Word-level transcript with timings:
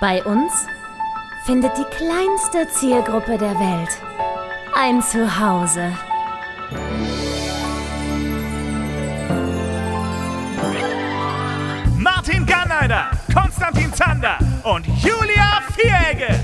Bei 0.00 0.24
uns 0.24 0.66
findet 1.44 1.76
die 1.76 1.84
kleinste 1.96 2.66
Zielgruppe 2.68 3.36
der 3.36 3.58
Welt 3.58 3.90
ein 4.74 5.02
Zuhause. 5.02 5.92
Martin 11.98 12.46
Garneider, 12.46 13.10
Konstantin 13.34 13.92
Zander 13.92 14.38
und 14.62 14.86
Julia 14.86 15.60
Vieregge. 15.74 16.34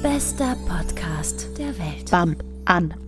Bester 0.00 0.56
Podcast 0.68 1.48
der 1.58 1.76
Welt. 1.78 2.10
Bam, 2.10 2.36
an. 2.64 3.03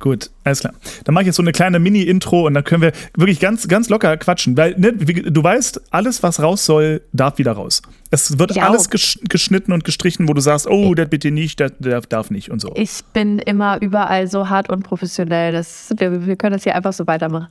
Gut, 0.00 0.30
alles 0.44 0.60
klar. 0.60 0.74
Dann 1.04 1.14
mache 1.14 1.22
ich 1.22 1.26
jetzt 1.26 1.36
so 1.36 1.42
eine 1.42 1.50
kleine 1.50 1.80
Mini-Intro 1.80 2.46
und 2.46 2.54
dann 2.54 2.62
können 2.62 2.82
wir 2.82 2.92
wirklich 3.16 3.40
ganz, 3.40 3.66
ganz 3.66 3.88
locker 3.88 4.16
quatschen. 4.16 4.56
Weil, 4.56 4.76
ne, 4.78 4.92
du 4.92 5.42
weißt, 5.42 5.80
alles, 5.90 6.22
was 6.22 6.40
raus 6.40 6.64
soll, 6.64 7.02
darf 7.12 7.38
wieder 7.38 7.52
raus. 7.52 7.82
Es 8.10 8.38
wird 8.38 8.52
Ich 8.52 8.62
alles 8.62 8.90
geschnitten 8.90 9.72
und 9.72 9.84
gestrichen, 9.84 10.28
wo 10.28 10.34
du 10.34 10.40
sagst, 10.40 10.68
oh, 10.68 10.94
das 10.94 11.08
bitte 11.08 11.32
nicht, 11.32 11.58
das, 11.58 11.72
das 11.80 12.08
darf 12.08 12.30
nicht 12.30 12.50
und 12.50 12.60
so. 12.60 12.72
Ich 12.76 13.00
bin 13.12 13.40
immer 13.40 13.82
überall 13.82 14.28
so 14.28 14.48
hart 14.48 14.70
und 14.70 14.84
professionell. 14.84 15.52
Das, 15.52 15.92
wir, 15.96 16.26
wir 16.26 16.36
können 16.36 16.52
das 16.52 16.62
hier 16.62 16.76
einfach 16.76 16.92
so 16.92 17.06
weitermachen. 17.08 17.48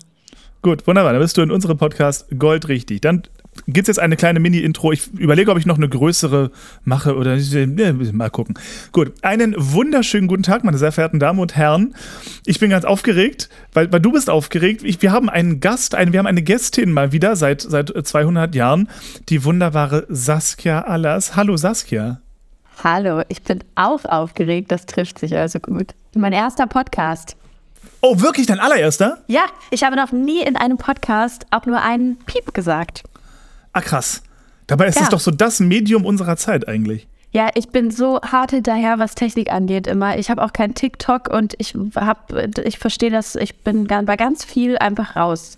Gut, 0.62 0.88
wunderbar. 0.88 1.12
Dann 1.12 1.22
bist 1.22 1.38
du 1.38 1.42
in 1.42 1.52
unserem 1.52 1.78
Podcast 1.78 2.28
goldrichtig. 2.38 3.02
Dann 3.02 3.24
gibt 3.66 3.88
es 3.90 3.96
jetzt 3.96 4.00
eine 4.00 4.16
kleine 4.16 4.40
Mini-Intro. 4.40 4.92
Ich 4.92 5.08
überlege, 5.14 5.52
ob 5.52 5.58
ich 5.58 5.66
noch 5.66 5.78
eine 5.78 5.90
größere 5.90 6.52
mache 6.84 7.16
oder 7.16 7.38
mal 8.14 8.30
gucken. 8.30 8.58
Gut, 8.92 9.14
einen 9.22 9.56
wunderschönen 9.58 10.28
guten 10.28 10.44
Tag, 10.44 10.64
meine 10.64 10.78
sehr 10.78 10.92
verehrten 10.92 11.20
Damen 11.20 11.40
und 11.40 11.56
Herren. 11.56 11.96
Ich 12.46 12.60
bin 12.60 12.70
ganz 12.70 12.86
aufgeregt, 12.86 13.50
weil, 13.74 13.92
weil 13.92 14.00
du 14.00 14.12
bist 14.12 14.30
aufgeregt. 14.30 14.84
Ich, 14.84 15.02
wir 15.02 15.12
haben 15.12 15.30
einen 15.30 15.60
Gast, 15.60 15.96
eine, 15.96 16.14
wir 16.14 16.20
haben 16.20 16.28
eine 16.28 16.42
Gästin 16.42 16.92
mal 16.92 17.12
wieder 17.12 17.36
seit, 17.36 17.62
seit 17.62 17.92
200 18.08 18.54
Jahren, 18.56 18.90
die 19.30 19.44
wunderbare 19.44 20.06
Saskia 20.10 20.82
Allers. 20.82 21.36
Hallo 21.36 21.58
Saskia. 21.58 22.22
Hallo, 22.84 23.24
ich 23.28 23.42
bin 23.42 23.64
auch 23.76 24.06
aufgeregt. 24.06 24.72
Das 24.72 24.86
trifft 24.86 25.20
sich 25.20 25.36
also 25.36 25.60
gut. 25.60 25.94
Mein 26.14 26.34
erster 26.34 26.68
Podcast. 26.68 27.36
Oh, 28.02 28.22
wirklich 28.22 28.46
dein 28.46 28.60
allererster? 28.60 29.18
Ja, 29.28 29.46
ich 29.72 29.84
habe 29.84 29.96
noch 29.96 30.12
nie 30.12 30.44
in 30.44 30.56
einem 30.56 30.78
Podcast 30.78 31.48
auch 31.50 31.66
nur 31.66 31.82
einen 31.82 32.18
Piep 32.20 32.54
gesagt. 32.54 33.04
Ah, 33.74 33.82
krass. 33.82 34.24
Dabei 34.68 34.88
ist 34.88 34.96
Ja. 34.98 35.04
es 35.04 35.10
doch 35.10 35.20
so 35.20 35.32
das 35.32 35.60
Medium 35.60 36.06
unserer 36.06 36.36
Zeit 36.38 36.68
eigentlich. 36.68 37.08
Ja, 37.32 37.50
ich 37.56 37.70
bin 37.70 37.92
so 37.92 38.20
hart 38.22 38.52
hinterher, 38.52 39.00
was 39.00 39.14
Technik 39.16 39.52
angeht 39.52 39.86
immer. 39.86 40.18
Ich 40.18 40.30
habe 40.30 40.44
auch 40.44 40.54
kein 40.54 40.74
TikTok 40.76 41.30
und 41.30 41.56
ich 41.58 41.76
habe, 41.96 42.50
ich 42.64 42.80
verstehe 42.80 43.12
das, 43.12 43.36
ich 43.36 43.64
bin 43.64 43.86
bei 43.88 44.16
ganz 44.16 44.44
viel 44.46 44.78
einfach 44.78 45.16
raus. 45.16 45.58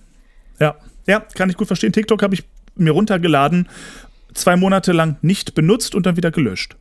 Ja, 0.59 0.75
ja, 1.07 1.19
kann 1.35 1.49
ich 1.49 1.57
gut 1.57 1.67
verstehen. 1.67 1.93
TikTok 1.93 2.21
habe 2.21 2.33
ich 2.33 2.43
mir 2.75 2.91
runtergeladen, 2.91 3.67
zwei 4.33 4.55
Monate 4.55 4.91
lang 4.91 5.17
nicht 5.21 5.53
benutzt 5.55 5.95
und 5.95 6.05
dann 6.05 6.17
wieder 6.17 6.31
gelöscht. 6.31 6.75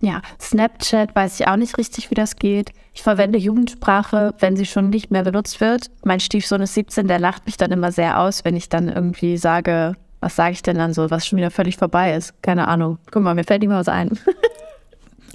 Ja, 0.00 0.22
Snapchat 0.40 1.14
weiß 1.14 1.38
ich 1.40 1.46
auch 1.46 1.56
nicht 1.56 1.76
richtig, 1.76 2.10
wie 2.10 2.14
das 2.14 2.36
geht. 2.36 2.70
Ich 2.94 3.02
verwende 3.02 3.38
Jugendsprache, 3.38 4.34
wenn 4.38 4.56
sie 4.56 4.64
schon 4.64 4.88
nicht 4.88 5.10
mehr 5.10 5.24
benutzt 5.24 5.60
wird. 5.60 5.90
Mein 6.04 6.20
Stiefsohn 6.20 6.62
ist 6.62 6.72
17, 6.74 7.06
der 7.06 7.18
lacht 7.18 7.44
mich 7.46 7.58
dann 7.58 7.70
immer 7.72 7.92
sehr 7.92 8.18
aus, 8.18 8.44
wenn 8.44 8.56
ich 8.56 8.70
dann 8.70 8.88
irgendwie 8.88 9.36
sage, 9.36 9.94
was 10.20 10.36
sage 10.36 10.52
ich 10.52 10.62
denn 10.62 10.76
dann 10.76 10.92
so, 10.94 11.10
was 11.10 11.26
schon 11.26 11.38
wieder 11.38 11.50
völlig 11.50 11.76
vorbei 11.76 12.14
ist. 12.14 12.34
Keine 12.42 12.68
Ahnung. 12.68 12.98
Guck 13.10 13.22
mal, 13.22 13.34
mir 13.34 13.44
fällt 13.44 13.60
nicht 13.62 13.70
mal 13.70 13.80
was 13.80 13.88
ein. 13.88 14.18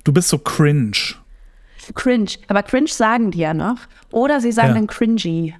Du 0.03 0.13
bist 0.13 0.27
so 0.29 0.37
cringe. 0.37 1.15
cringe. 1.95 2.29
Aber 2.47 2.61
cringe 2.61 2.87
sagen 2.89 3.31
die 3.31 3.39
ja 3.39 3.55
noch. 3.55 3.77
Oder 4.11 4.39
sie 4.39 4.51
sagen 4.51 4.67
Ja. 4.69 4.73
dann 4.75 4.85
cringy. 4.87 5.55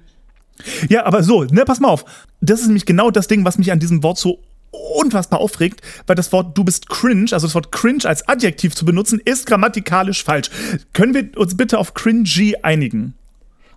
Ja, 0.88 1.04
aber 1.04 1.24
so, 1.24 1.42
ne, 1.44 1.64
pass 1.64 1.80
mal 1.80 1.88
auf. 1.88 2.04
Das 2.40 2.60
ist 2.60 2.66
nämlich 2.68 2.86
genau 2.86 3.10
das 3.10 3.26
Ding, 3.26 3.44
was 3.44 3.58
mich 3.58 3.72
an 3.72 3.80
diesem 3.80 4.04
Wort 4.04 4.18
so 4.18 4.38
unfassbar 4.70 5.40
aufregt, 5.40 5.80
weil 6.06 6.14
das 6.14 6.30
Wort 6.32 6.56
du 6.56 6.62
bist 6.62 6.88
cringe, 6.88 7.32
also 7.32 7.46
das 7.48 7.54
Wort 7.56 7.72
cringe 7.72 8.04
als 8.04 8.28
Adjektiv 8.28 8.74
zu 8.76 8.84
benutzen, 8.84 9.20
ist 9.24 9.46
grammatikalisch 9.46 10.22
falsch. 10.22 10.48
Können 10.92 11.12
wir 11.14 11.36
uns 11.36 11.56
bitte 11.56 11.78
auf 11.78 11.94
cringy 11.94 12.54
einigen? 12.62 13.14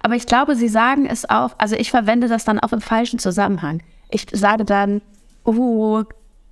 Aber 0.03 0.15
ich 0.15 0.27
glaube, 0.27 0.55
sie 0.55 0.67
sagen 0.69 1.07
es 1.07 1.27
auch, 1.29 1.55
also 1.57 1.75
ich 1.75 1.89
verwende 1.89 2.27
das 2.27 2.45
dann 2.45 2.59
auch 2.59 2.73
im 2.73 2.81
falschen 2.81 3.17
Zusammenhang. 3.17 3.81
Ich 4.11 4.27
sage 4.31 4.65
dann, 4.65 5.01
oh, 5.43 6.03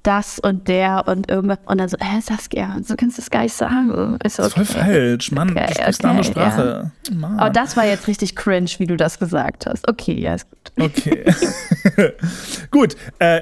das 0.08 0.40
und 0.40 0.68
der 0.70 1.06
und 1.08 1.30
irgendwas. 1.30 1.60
Und 1.66 1.80
dann 1.80 1.90
so, 1.90 1.98
hä, 2.00 2.22
Saskia, 2.22 2.78
so 2.82 2.96
kannst 2.96 3.18
du 3.18 3.22
es 3.22 3.30
gar 3.30 3.44
nicht 3.44 3.54
sagen. 3.54 4.18
Ist 4.24 4.40
okay. 4.40 4.50
Voll 4.50 4.66
falsch, 4.66 5.32
Mann. 5.32 5.52
Okay, 5.52 5.66
du 5.68 5.74
sprichst 5.74 6.06
eine 6.06 6.12
andere 6.12 6.32
okay, 6.32 6.40
Sprache. 6.40 6.92
Mann. 7.14 7.40
Oh, 7.42 7.50
das 7.52 7.76
war 7.76 7.86
jetzt 7.86 8.08
richtig 8.08 8.36
cringe, 8.36 8.70
wie 8.78 8.88
du 8.88 8.96
das 8.96 9.20
gesagt 9.20 9.66
hast. 9.66 9.88
Okay, 9.90 10.14
ja, 10.14 10.36
ist 10.36 10.48
gut. 10.50 10.72
Okay. 10.80 11.26
Gut. 12.72 12.96
Äh, 13.20 13.42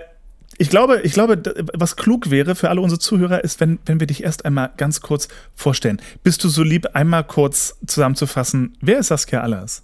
ich 0.57 0.69
glaube, 0.69 1.01
ich 1.01 1.13
glaube, 1.13 1.41
was 1.73 1.97
klug 1.97 2.29
wäre 2.29 2.55
für 2.55 2.69
alle 2.69 2.81
unsere 2.81 3.00
Zuhörer, 3.00 3.44
ist, 3.44 3.59
wenn, 3.59 3.79
wenn 3.85 4.00
wir 4.00 4.07
dich 4.07 4.23
erst 4.23 4.45
einmal 4.45 4.72
ganz 4.78 5.01
kurz 5.01 5.28
vorstellen. 5.53 6.01
Bist 6.23 6.44
du 6.44 6.50
so 6.50 6.63
lieb, 6.63 6.88
einmal 6.94 7.25
kurz 7.25 7.78
zusammenzufassen, 7.85 8.78
wer 8.79 9.00
ist 9.00 9.07
Saskia 9.07 9.41
Allers? 9.41 9.84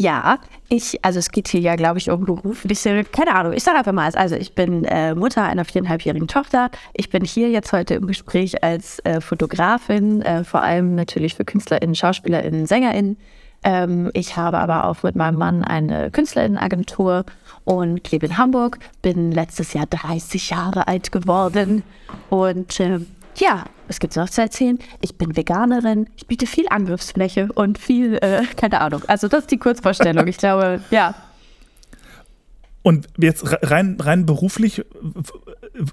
Ja, 0.00 0.38
ich, 0.70 1.04
also 1.04 1.18
es 1.18 1.30
geht 1.30 1.48
hier 1.48 1.60
ja, 1.60 1.76
glaube 1.76 1.98
ich, 1.98 2.08
um 2.08 2.24
berufliche, 2.24 3.04
keine 3.04 3.34
Ahnung, 3.34 3.52
ich 3.52 3.62
sage 3.62 3.76
einfach 3.76 3.92
mal, 3.92 4.10
also 4.14 4.34
ich 4.34 4.54
bin 4.54 4.84
äh, 4.86 5.14
Mutter 5.14 5.42
einer 5.42 5.66
viereinhalbjährigen 5.66 6.26
Tochter. 6.26 6.70
Ich 6.94 7.10
bin 7.10 7.22
hier 7.22 7.50
jetzt 7.50 7.70
heute 7.74 7.96
im 7.96 8.06
Gespräch 8.06 8.64
als 8.64 9.00
äh, 9.00 9.20
Fotografin, 9.20 10.22
äh, 10.22 10.42
vor 10.42 10.62
allem 10.62 10.94
natürlich 10.94 11.34
für 11.34 11.44
KünstlerInnen, 11.44 11.94
SchauspielerInnen, 11.94 12.64
SängerInnen. 12.64 13.18
Ähm, 13.62 14.10
ich 14.14 14.38
habe 14.38 14.56
aber 14.56 14.86
auch 14.86 15.02
mit 15.02 15.16
meinem 15.16 15.36
Mann 15.36 15.64
eine 15.64 16.10
KünstlerInnenagentur 16.10 17.26
und 17.64 18.10
lebe 18.10 18.24
in 18.24 18.38
Hamburg, 18.38 18.78
bin 19.02 19.32
letztes 19.32 19.74
Jahr 19.74 19.84
30 19.84 20.48
Jahre 20.48 20.88
alt 20.88 21.12
geworden 21.12 21.82
und 22.30 22.80
ähm, 22.80 23.06
ja, 23.36 23.64
was 23.90 23.98
gibt's 23.98 24.14
noch 24.16 24.30
zu 24.30 24.40
erzählen? 24.40 24.78
Ich 25.00 25.16
bin 25.18 25.36
Veganerin, 25.36 26.08
ich 26.16 26.26
biete 26.28 26.46
viel 26.46 26.66
Angriffsfläche 26.70 27.48
und 27.52 27.76
viel, 27.76 28.14
äh, 28.22 28.44
keine 28.56 28.80
Ahnung. 28.80 29.02
Also 29.08 29.26
das 29.28 29.40
ist 29.40 29.50
die 29.50 29.58
Kurzvorstellung. 29.58 30.26
Ich 30.28 30.36
glaube, 30.38 30.80
ja. 30.90 31.14
Und 32.82 33.08
jetzt 33.18 33.50
re- 33.50 33.58
rein, 33.62 33.96
rein 34.00 34.24
beruflich, 34.26 34.84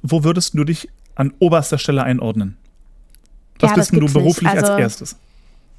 wo 0.02 0.24
würdest 0.24 0.54
du 0.54 0.64
dich 0.64 0.88
an 1.16 1.34
oberster 1.40 1.78
Stelle 1.78 2.04
einordnen? 2.04 2.56
Was 3.60 3.72
Ja, 3.72 3.76
bist 3.76 3.92
du 3.94 4.14
beruflich 4.14 4.48
als 4.50 4.64
Also- 4.64 4.78
erstes? 4.78 5.16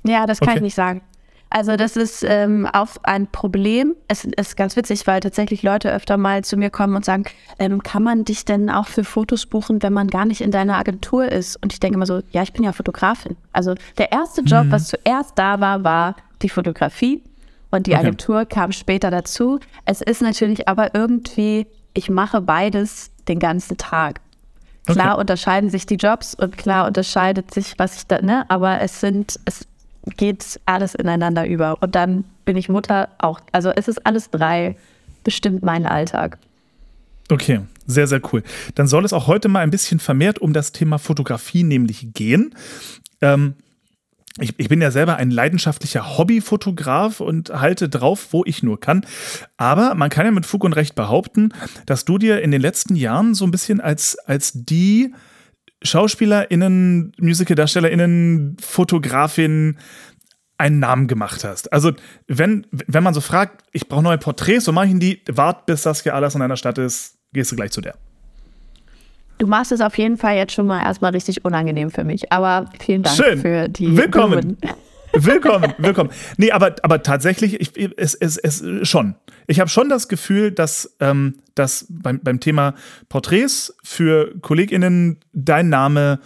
Ja, 0.05 0.27
das 0.27 0.41
kann 0.41 0.49
Okay. 0.51 0.59
ich 0.59 0.62
nicht 0.62 0.75
sagen. 0.75 1.01
Also 1.50 1.76
das 1.76 1.97
ist 1.97 2.25
ähm, 2.28 2.66
auch 2.66 2.88
ein 3.04 3.26
Problem. 3.26 3.94
Es 4.06 4.25
ist 4.25 4.56
ganz 4.56 4.76
witzig, 4.76 5.06
weil 5.06 5.20
tatsächlich 5.20 5.62
Leute 5.62 5.91
öfter 5.92 6.19
mal 6.19 6.44
zu 6.44 6.56
mir 6.59 6.69
kommen 6.70 6.94
und 6.94 7.04
sagen, 7.06 7.25
ähm, 7.59 7.82
kann 7.82 8.03
man 8.03 8.25
dich 8.25 8.44
denn 8.44 8.69
auch 8.69 8.86
für 8.86 9.03
Fotos 9.03 9.47
buchen, 9.47 9.82
wenn 9.82 9.94
man 9.94 10.09
gar 10.09 10.26
nicht 10.26 10.42
in 10.42 10.50
deiner 10.50 10.76
Agentur 10.76 11.26
ist? 11.31 11.56
Und 11.62 11.72
ich 11.72 11.81
denke 11.81 11.97
immer 11.97 12.04
so, 12.06 12.20
ja, 12.32 12.42
ich 12.42 12.53
bin 12.53 12.64
ja 12.64 12.72
Fotografin. 12.72 13.36
Also 13.53 13.75
der 13.97 14.12
erste 14.12 14.42
Job, 14.42 14.66
Mhm. 14.66 14.72
was 14.72 14.88
zuerst 14.88 15.32
da 15.38 15.59
war, 15.60 15.84
war 15.84 16.16
die 16.42 16.50
Fotografie 16.50 17.22
und 17.70 17.86
die 17.86 17.92
Okay. 17.94 18.00
Agentur 18.00 18.44
kam 18.44 18.72
später 18.72 19.10
dazu. 19.10 19.59
Es 19.86 20.03
ist 20.03 20.20
natürlich 20.20 20.69
aber 20.69 20.94
irgendwie, 20.94 21.66
ich 21.94 22.10
mache 22.10 22.42
beides 22.42 23.10
den 23.26 23.38
ganzen 23.38 23.78
Tag. 23.78 24.20
Klar 24.84 25.12
Okay. 25.12 25.20
unterscheiden 25.20 25.70
sich 25.70 25.86
die 25.86 25.97
Jobs 25.97 26.34
und 26.34 26.56
klar 26.59 26.86
unterscheidet 26.86 27.53
sich, 27.53 27.75
was 27.78 27.97
ich 27.97 28.06
da, 28.06 28.20
ne, 28.22 28.44
aber 28.48 28.80
es 28.82 29.00
sind, 29.00 29.38
es 29.44 29.66
geht 30.17 30.61
alles 30.67 30.95
ineinander 30.95 31.47
über. 31.47 31.77
Und 31.81 31.95
dann 31.95 32.25
bin 32.45 32.57
ich 32.57 32.69
Mutter 32.69 33.09
auch. 33.19 33.41
Also 33.53 33.71
es 33.71 33.89
ist 33.89 34.05
alles 34.07 34.31
drei 34.31 34.77
bestimmt 35.25 35.63
mein 35.63 35.87
Alltag. 35.87 36.39
Okay, 37.31 37.61
sehr, 37.87 38.07
sehr 38.07 38.21
cool. 38.33 38.43
Dann 38.75 38.87
soll 38.87 39.05
es 39.05 39.13
auch 39.13 39.27
heute 39.27 39.49
mal 39.49 39.61
ein 39.61 39.71
bisschen 39.71 40.01
vermehrt 40.01 40.39
um 40.39 40.53
das 40.53 40.73
Thema 40.73 40.99
Fotografie 40.99 41.63
nämlich 41.63 42.15
gehen. 42.15 42.55
Ähm, 43.21 43.55
ich, 44.41 44.55
ich 44.57 44.69
bin 44.69 44.81
ja 44.81 44.91
selber 44.91 45.17
ein 45.17 45.31
leidenschaftlicher 45.31 46.17
Hobbyfotograf 46.17 47.21
und 47.21 47.51
halte 47.51 47.89
drauf, 47.89 48.29
wo 48.31 48.45
ich 48.47 48.63
nur 48.63 48.79
kann. 48.79 49.05
Aber 49.57 49.95
man 49.95 50.11
kann 50.11 50.27
ja 50.27 50.33
mit 50.33 50.47
Fug 50.47 50.65
und 50.65 50.75
Recht 50.75 50.95
behaupten, 50.95 51.53
dass 51.87 52.05
du 52.05 52.19
dir 52.19 52.41
in 52.41 52.51
den 52.51 52.61
letzten 52.61 52.95
Jahren 52.95 53.35
so 53.35 53.45
ein 53.45 53.51
bisschen 53.51 53.81
als, 53.81 54.17
als 54.27 54.53
die 54.55 55.13
SchauspielerInnen, 55.83 57.13
MusicaldarstellerInnen, 57.19 58.57
Fotografin 58.60 59.78
einen 60.59 60.80
Namen 60.80 61.07
gemacht 61.07 61.45
hast. 61.45 61.72
Also, 61.72 61.92
wenn, 62.27 62.66
wenn 62.71 63.03
man 63.04 63.15
so 63.15 63.21
fragt, 63.21 63.63
ich 63.72 63.89
brauche 63.89 64.03
neue 64.03 64.19
Porträts, 64.19 64.65
so 64.65 64.72
mache 64.72 64.89
ich 64.89 64.98
die, 64.98 65.22
wart 65.30 65.66
bis 65.66 65.84
Saskia 65.84 66.15
alles 66.15 66.34
in 66.34 66.42
einer 66.42 66.57
Stadt 66.57 66.78
ist, 66.78 67.16
gehst 67.33 67.53
du 67.53 67.57
gleich 67.57 67.71
zu 67.71 67.80
der. 67.80 67.95
Du 69.39 69.47
machst 69.47 69.71
es 69.71 69.80
auf 69.80 69.97
jeden 69.97 70.16
Fall 70.16 70.36
jetzt 70.36 70.53
schon 70.53 70.66
mal 70.66 70.83
erstmal 70.83 71.13
richtig 71.13 71.45
unangenehm 71.45 71.91
für 71.91 72.03
mich. 72.03 72.33
Aber 72.33 72.69
vielen 72.80 73.04
Dank 73.04 73.16
Schön. 73.16 73.39
für 73.41 73.69
die 73.69 73.97
Willkommen. 73.97 74.57
Blumen. 74.57 74.78
Willkommen, 75.13 75.75
willkommen. 75.78 76.10
Nee, 76.37 76.53
aber, 76.53 76.77
aber 76.83 77.03
tatsächlich, 77.03 77.60
ich, 77.60 77.93
es, 77.97 78.15
es, 78.15 78.37
es 78.37 78.89
schon. 78.89 79.15
Ich 79.47 79.60
habe 79.60 79.71
schon 79.71 79.89
das 79.89 80.09
Gefühl, 80.09 80.53
dass, 80.53 80.97
ähm, 81.01 81.39
dass 81.55 81.87
beim, 81.89 82.21
beim 82.21 82.41
Thema 82.41 82.75
Porträts 83.09 83.75
für 83.83 84.34
KollegInnen 84.41 85.19
dein 85.33 85.69
Name 85.69 86.21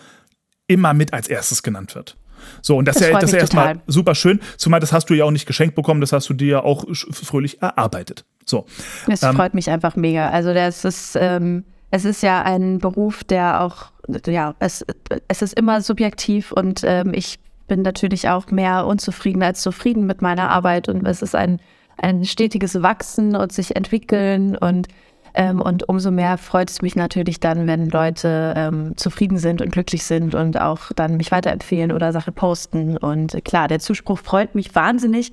immer 0.66 0.94
mit 0.94 1.12
als 1.12 1.28
erstes 1.28 1.62
genannt 1.62 1.94
wird. 1.94 2.16
So, 2.60 2.76
und 2.76 2.86
das, 2.86 2.96
Das 2.96 3.04
ist 3.04 3.08
ja, 3.12 3.18
das 3.18 3.24
ist 3.24 3.34
ja 3.34 3.38
erstmal 3.40 3.80
super 3.86 4.14
schön, 4.14 4.40
zumal 4.56 4.80
das 4.80 4.92
hast 4.92 5.08
du 5.10 5.14
ja 5.14 5.24
auch 5.24 5.30
nicht 5.30 5.46
geschenkt 5.46 5.76
bekommen, 5.76 6.00
das 6.00 6.12
hast 6.12 6.28
du 6.28 6.34
dir 6.34 6.48
ja 6.48 6.62
auch 6.64 6.84
fröhlich 6.90 7.62
erarbeitet. 7.62 8.24
So. 8.44 8.66
Es 9.08 9.22
Ähm, 9.22 9.36
freut 9.36 9.54
mich 9.54 9.70
einfach 9.70 9.94
mega. 9.94 10.30
Also 10.30 10.52
das 10.52 10.84
ist, 10.84 11.16
ähm, 11.20 11.64
es 11.90 12.04
ist 12.04 12.22
ja 12.22 12.42
ein 12.42 12.78
Beruf, 12.78 13.22
der 13.22 13.60
auch, 13.60 13.92
ja, 14.26 14.54
es, 14.58 14.84
es 15.28 15.42
ist 15.42 15.54
immer 15.54 15.80
subjektiv 15.82 16.50
und 16.50 16.82
ähm, 16.84 17.14
ich 17.14 17.38
bin 17.66 17.82
natürlich 17.82 18.28
auch 18.28 18.46
mehr 18.50 18.86
unzufrieden 18.86 19.42
als 19.42 19.62
zufrieden 19.62 20.06
mit 20.06 20.22
meiner 20.22 20.50
Arbeit 20.50 20.88
und 20.88 21.06
es 21.06 21.22
ist 21.22 21.34
ein, 21.34 21.60
ein 21.96 22.24
stetiges 22.24 22.82
Wachsen 22.82 23.36
und 23.36 23.52
sich 23.52 23.76
entwickeln 23.76 24.56
und 24.56 24.88
ähm, 25.34 25.60
und 25.60 25.88
umso 25.88 26.10
mehr 26.10 26.36
freut 26.36 26.70
es 26.70 26.82
mich 26.82 26.94
natürlich 26.94 27.40
dann, 27.40 27.66
wenn 27.66 27.88
Leute 27.88 28.52
ähm, 28.56 28.96
zufrieden 28.96 29.38
sind 29.38 29.62
und 29.62 29.72
glücklich 29.72 30.04
sind 30.04 30.34
und 30.34 30.60
auch 30.60 30.92
dann 30.94 31.16
mich 31.16 31.32
weiterempfehlen 31.32 31.90
oder 31.90 32.12
Sachen 32.12 32.34
posten. 32.34 32.98
Und 32.98 33.42
klar, 33.44 33.68
der 33.68 33.78
Zuspruch 33.78 34.18
freut 34.18 34.54
mich 34.54 34.74
wahnsinnig. 34.74 35.32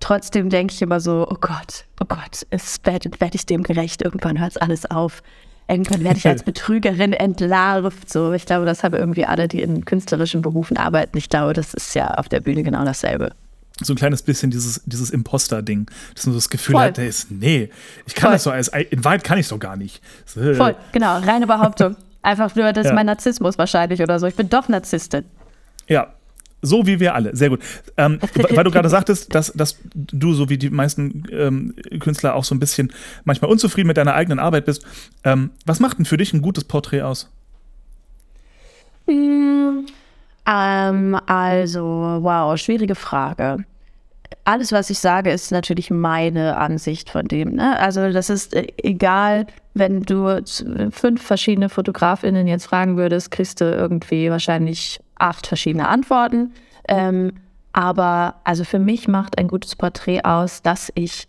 Trotzdem 0.00 0.50
denke 0.50 0.74
ich 0.74 0.82
immer 0.82 1.00
so, 1.00 1.26
oh 1.30 1.36
Gott, 1.40 1.84
oh 2.00 2.06
Gott, 2.06 2.46
werde 2.82 3.10
werd 3.18 3.34
ich 3.34 3.46
dem 3.46 3.62
gerecht, 3.62 4.02
irgendwann 4.02 4.38
hört 4.40 4.50
es 4.50 4.56
alles 4.56 4.90
auf. 4.90 5.22
Irgendwann 5.68 6.04
werde 6.04 6.18
ich 6.18 6.26
als 6.26 6.42
Betrügerin 6.44 7.12
entlarvt. 7.12 8.10
So, 8.10 8.32
ich 8.32 8.46
glaube, 8.46 8.66
das 8.66 8.82
haben 8.82 8.94
irgendwie 8.94 9.24
alle, 9.24 9.48
die 9.48 9.62
in 9.62 9.84
künstlerischen 9.84 10.42
Berufen 10.42 10.76
arbeiten. 10.76 11.18
Ich 11.18 11.28
glaube, 11.28 11.52
das 11.52 11.74
ist 11.74 11.94
ja 11.94 12.14
auf 12.14 12.28
der 12.28 12.40
Bühne 12.40 12.62
genau 12.62 12.84
dasselbe. 12.84 13.32
So 13.82 13.92
ein 13.92 13.96
kleines 13.96 14.22
bisschen 14.22 14.50
dieses, 14.50 14.80
dieses 14.86 15.10
Imposter-Ding, 15.10 15.90
dass 16.14 16.26
man 16.26 16.32
so 16.32 16.38
das 16.38 16.48
Gefühl 16.48 16.74
Voll. 16.74 16.84
hat, 16.84 16.98
ist, 16.98 17.30
nee, 17.30 17.68
ich 18.06 18.14
kann 18.14 18.28
Voll. 18.28 18.32
das 18.32 18.42
so 18.44 18.50
als, 18.50 18.68
in 18.68 19.04
Wahrheit 19.04 19.22
kann 19.22 19.38
ich 19.38 19.46
es 19.46 19.50
doch 19.50 19.58
gar 19.58 19.76
nicht. 19.76 20.00
Voll, 20.24 20.76
genau, 20.92 21.18
reine 21.18 21.46
Behauptung. 21.46 21.96
Einfach 22.22 22.54
nur, 22.56 22.72
das 22.72 22.84
ja. 22.84 22.90
ist 22.90 22.94
mein 22.94 23.06
Narzissmus 23.06 23.58
wahrscheinlich 23.58 24.00
oder 24.00 24.18
so. 24.18 24.26
Ich 24.26 24.34
bin 24.34 24.48
doch 24.48 24.68
Narzisstin. 24.68 25.26
Ja, 25.88 26.14
so 26.62 26.86
wie 26.86 27.00
wir 27.00 27.14
alle. 27.14 27.34
Sehr 27.36 27.50
gut. 27.50 27.60
Ähm, 27.96 28.18
weil 28.50 28.64
du 28.64 28.70
gerade 28.70 28.88
sagtest, 28.88 29.34
dass, 29.34 29.52
dass 29.52 29.78
du, 29.94 30.32
so 30.32 30.48
wie 30.48 30.58
die 30.58 30.70
meisten 30.70 31.24
ähm, 31.30 31.74
Künstler, 32.00 32.34
auch 32.34 32.44
so 32.44 32.54
ein 32.54 32.60
bisschen 32.60 32.92
manchmal 33.24 33.50
unzufrieden 33.50 33.88
mit 33.88 33.96
deiner 33.96 34.14
eigenen 34.14 34.38
Arbeit 34.38 34.64
bist. 34.64 34.84
Ähm, 35.24 35.50
was 35.64 35.80
macht 35.80 35.98
denn 35.98 36.04
für 36.04 36.16
dich 36.16 36.32
ein 36.32 36.42
gutes 36.42 36.64
Porträt 36.64 37.02
aus? 37.02 37.30
Mm, 39.06 39.84
also, 40.44 41.82
wow, 42.20 42.58
schwierige 42.58 42.94
Frage. 42.94 43.64
Alles, 44.44 44.72
was 44.72 44.90
ich 44.90 44.98
sage, 44.98 45.30
ist 45.30 45.50
natürlich 45.50 45.90
meine 45.90 46.56
Ansicht 46.56 47.10
von 47.10 47.26
dem. 47.26 47.54
Ne? 47.54 47.78
Also, 47.78 48.12
das 48.12 48.30
ist 48.30 48.54
äh, 48.54 48.66
egal, 48.82 49.46
wenn 49.74 50.02
du 50.02 50.42
fünf 50.90 51.22
verschiedene 51.22 51.68
Fotografinnen 51.68 52.46
jetzt 52.46 52.66
fragen 52.66 52.96
würdest, 52.96 53.30
kriegst 53.30 53.60
du 53.60 53.64
irgendwie 53.64 54.30
wahrscheinlich 54.30 55.00
acht 55.18 55.46
verschiedene 55.46 55.88
Antworten. 55.88 56.52
Ähm, 56.88 57.32
aber 57.72 58.36
also 58.44 58.64
für 58.64 58.78
mich 58.78 59.08
macht 59.08 59.38
ein 59.38 59.48
gutes 59.48 59.76
Porträt 59.76 60.24
aus, 60.24 60.62
dass 60.62 60.90
ich 60.94 61.28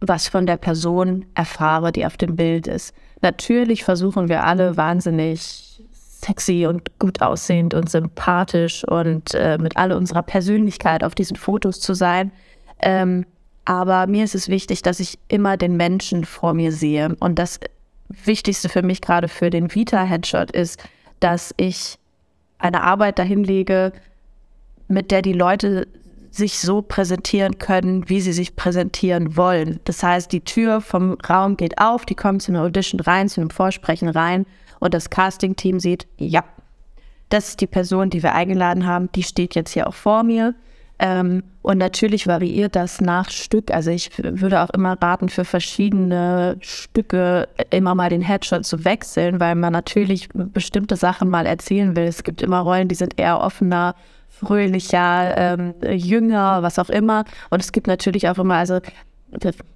was 0.00 0.28
von 0.28 0.46
der 0.46 0.56
Person 0.56 1.24
erfahre, 1.34 1.92
die 1.92 2.06
auf 2.06 2.16
dem 2.16 2.36
Bild 2.36 2.66
ist. 2.66 2.94
Natürlich 3.22 3.84
versuchen 3.84 4.28
wir 4.28 4.44
alle 4.44 4.76
wahnsinnig 4.76 5.82
sexy 5.92 6.66
und 6.66 6.98
gut 6.98 7.22
aussehend 7.22 7.74
und 7.74 7.90
sympathisch 7.90 8.84
und 8.84 9.34
äh, 9.34 9.58
mit 9.58 9.76
all 9.76 9.92
unserer 9.92 10.22
Persönlichkeit 10.22 11.04
auf 11.04 11.14
diesen 11.14 11.36
Fotos 11.36 11.80
zu 11.80 11.94
sein. 11.94 12.32
Ähm, 12.80 13.26
aber 13.64 14.06
mir 14.06 14.24
ist 14.24 14.34
es 14.34 14.48
wichtig, 14.48 14.82
dass 14.82 15.00
ich 15.00 15.18
immer 15.28 15.56
den 15.56 15.76
Menschen 15.76 16.24
vor 16.24 16.54
mir 16.54 16.72
sehe. 16.72 17.16
Und 17.20 17.38
das 17.38 17.60
Wichtigste 18.08 18.68
für 18.68 18.82
mich 18.82 19.00
gerade 19.00 19.28
für 19.28 19.50
den 19.50 19.74
Vita-Headshot 19.74 20.52
ist, 20.52 20.82
dass 21.20 21.52
ich 21.56 21.98
eine 22.58 22.82
Arbeit 22.82 23.18
dahin 23.18 23.44
lege, 23.44 23.92
mit 24.88 25.10
der 25.10 25.22
die 25.22 25.32
Leute 25.32 25.86
sich 26.30 26.58
so 26.58 26.82
präsentieren 26.82 27.58
können, 27.58 28.08
wie 28.08 28.20
sie 28.20 28.32
sich 28.32 28.56
präsentieren 28.56 29.36
wollen. 29.36 29.80
Das 29.84 30.02
heißt, 30.02 30.30
die 30.32 30.42
Tür 30.42 30.80
vom 30.80 31.16
Raum 31.28 31.56
geht 31.56 31.78
auf, 31.78 32.04
die 32.04 32.14
kommen 32.14 32.40
zu 32.40 32.52
einer 32.52 32.62
Audition 32.62 33.00
rein, 33.00 33.28
zu 33.28 33.40
einem 33.40 33.50
Vorsprechen 33.50 34.08
rein 34.08 34.44
und 34.78 34.92
das 34.92 35.08
Casting-Team 35.10 35.80
sieht, 35.80 36.06
ja, 36.18 36.44
das 37.30 37.48
ist 37.50 37.60
die 37.60 37.66
Person, 37.66 38.10
die 38.10 38.22
wir 38.22 38.34
eingeladen 38.34 38.86
haben, 38.86 39.10
die 39.12 39.22
steht 39.22 39.54
jetzt 39.54 39.72
hier 39.72 39.88
auch 39.88 39.94
vor 39.94 40.22
mir. 40.22 40.54
Ähm, 40.98 41.42
und 41.62 41.78
natürlich 41.78 42.26
variiert 42.26 42.74
das 42.74 43.00
nach 43.00 43.28
Stück. 43.30 43.70
Also 43.70 43.90
ich 43.90 44.10
würde 44.16 44.62
auch 44.62 44.70
immer 44.70 44.96
raten, 45.00 45.28
für 45.28 45.44
verschiedene 45.44 46.56
Stücke 46.60 47.48
immer 47.70 47.94
mal 47.94 48.08
den 48.08 48.22
Headshot 48.22 48.64
zu 48.64 48.84
wechseln, 48.84 49.40
weil 49.40 49.56
man 49.56 49.72
natürlich 49.72 50.28
bestimmte 50.32 50.96
Sachen 50.96 51.28
mal 51.28 51.44
erzählen 51.44 51.94
will. 51.96 52.04
Es 52.04 52.22
gibt 52.22 52.40
immer 52.40 52.60
Rollen, 52.60 52.88
die 52.88 52.94
sind 52.94 53.18
eher 53.18 53.40
offener, 53.40 53.94
fröhlicher, 54.28 55.36
ähm, 55.36 55.74
jünger, 55.90 56.62
was 56.62 56.78
auch 56.78 56.88
immer. 56.88 57.24
Und 57.50 57.60
es 57.60 57.72
gibt 57.72 57.86
natürlich 57.88 58.28
auch 58.28 58.38
immer, 58.38 58.54
also 58.54 58.80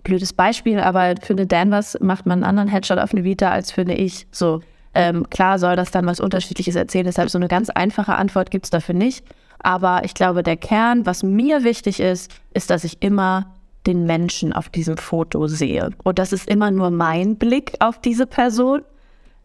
blödes 0.05 0.33
Beispiel, 0.33 0.79
aber 0.81 1.15
für 1.21 1.33
eine 1.33 1.47
Danvers 1.47 1.99
macht 2.01 2.25
man 2.25 2.39
einen 2.39 2.45
anderen 2.45 2.69
Headshot 2.69 2.99
auf 2.99 3.13
eine 3.13 3.25
Vita 3.25 3.51
als 3.51 3.73
für 3.73 3.83
eine 3.83 3.99
Ich. 3.99 4.27
So. 4.31 4.61
Ähm, 4.93 5.29
klar 5.31 5.59
soll 5.59 5.77
das 5.77 5.93
dann 5.93 6.07
was 6.07 6.19
Unterschiedliches 6.19 6.75
erzählen, 6.75 7.05
deshalb 7.05 7.31
so 7.31 7.39
eine 7.39 7.47
ganz 7.47 7.71
einfache 7.71 8.17
Antwort 8.17 8.51
gibt 8.51 8.67
es 8.67 8.71
dafür 8.71 8.95
nicht. 8.95 9.25
Aber 9.63 10.05
ich 10.05 10.15
glaube, 10.15 10.43
der 10.43 10.57
Kern, 10.57 11.07
was 11.07 11.23
mir 11.23 11.65
wichtig 11.65 12.01
ist, 12.01 12.31
ist, 12.55 12.71
dass 12.71 12.85
ich 12.85 13.03
immer 13.03 13.55
den 13.87 14.05
Menschen 14.05 14.53
auf 14.53 14.69
diesem 14.69 14.97
Foto 14.97 15.47
sehe. 15.47 15.91
Und 16.03 16.19
das 16.19 16.33
ist 16.33 16.49
immer 16.49 16.71
nur 16.71 16.91
mein 16.91 17.37
Blick 17.37 17.75
auf 17.81 18.01
diese 18.01 18.27
Person. 18.27 18.83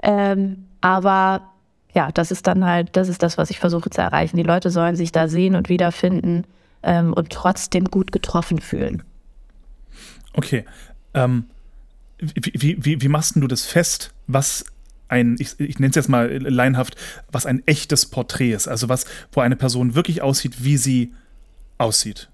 Ähm, 0.04 0.66
aber 0.82 1.42
ja, 1.94 2.12
das 2.12 2.32
ist 2.32 2.46
dann 2.48 2.66
halt, 2.66 2.96
das 2.98 3.08
ist 3.08 3.24
das, 3.24 3.38
was 3.38 3.50
ich 3.50 3.60
versuche 3.60 3.90
zu 3.90 4.02
erreichen. 4.02 4.38
Die 4.38 4.44
Leute 4.44 4.70
sollen 4.70 4.96
sich 4.96 5.12
da 5.12 5.28
sehen 5.28 5.56
und 5.56 5.70
wiederfinden 5.70 6.46
ähm, 6.84 7.14
und 7.14 7.30
trotzdem 7.30 7.86
gut 7.86 8.12
getroffen 8.12 8.60
fühlen. 8.60 9.04
Okay. 10.34 10.66
Ähm, 11.14 11.46
wie, 12.20 12.54
wie, 12.54 12.86
wie, 12.86 13.02
wie 13.02 13.08
machst 13.08 13.36
du 13.38 13.48
das 13.48 13.66
fest, 13.66 14.14
was 14.28 14.66
ein, 15.08 15.36
ich, 15.40 15.60
ich 15.60 15.80
nenne 15.80 15.90
es 15.90 15.96
jetzt 15.96 16.10
mal 16.10 16.32
leinhaft, 16.38 16.96
was 17.32 17.46
ein 17.46 17.64
echtes 17.66 18.06
Porträt 18.06 18.54
ist. 18.54 18.68
Also 18.68 18.90
was, 18.90 19.06
wo 19.32 19.42
eine 19.42 19.56
Person 19.56 19.96
wirklich 19.96 20.22
aussieht, 20.22 20.64
wie 20.64 20.78
sie 20.78 21.14
aussieht. 21.78 22.30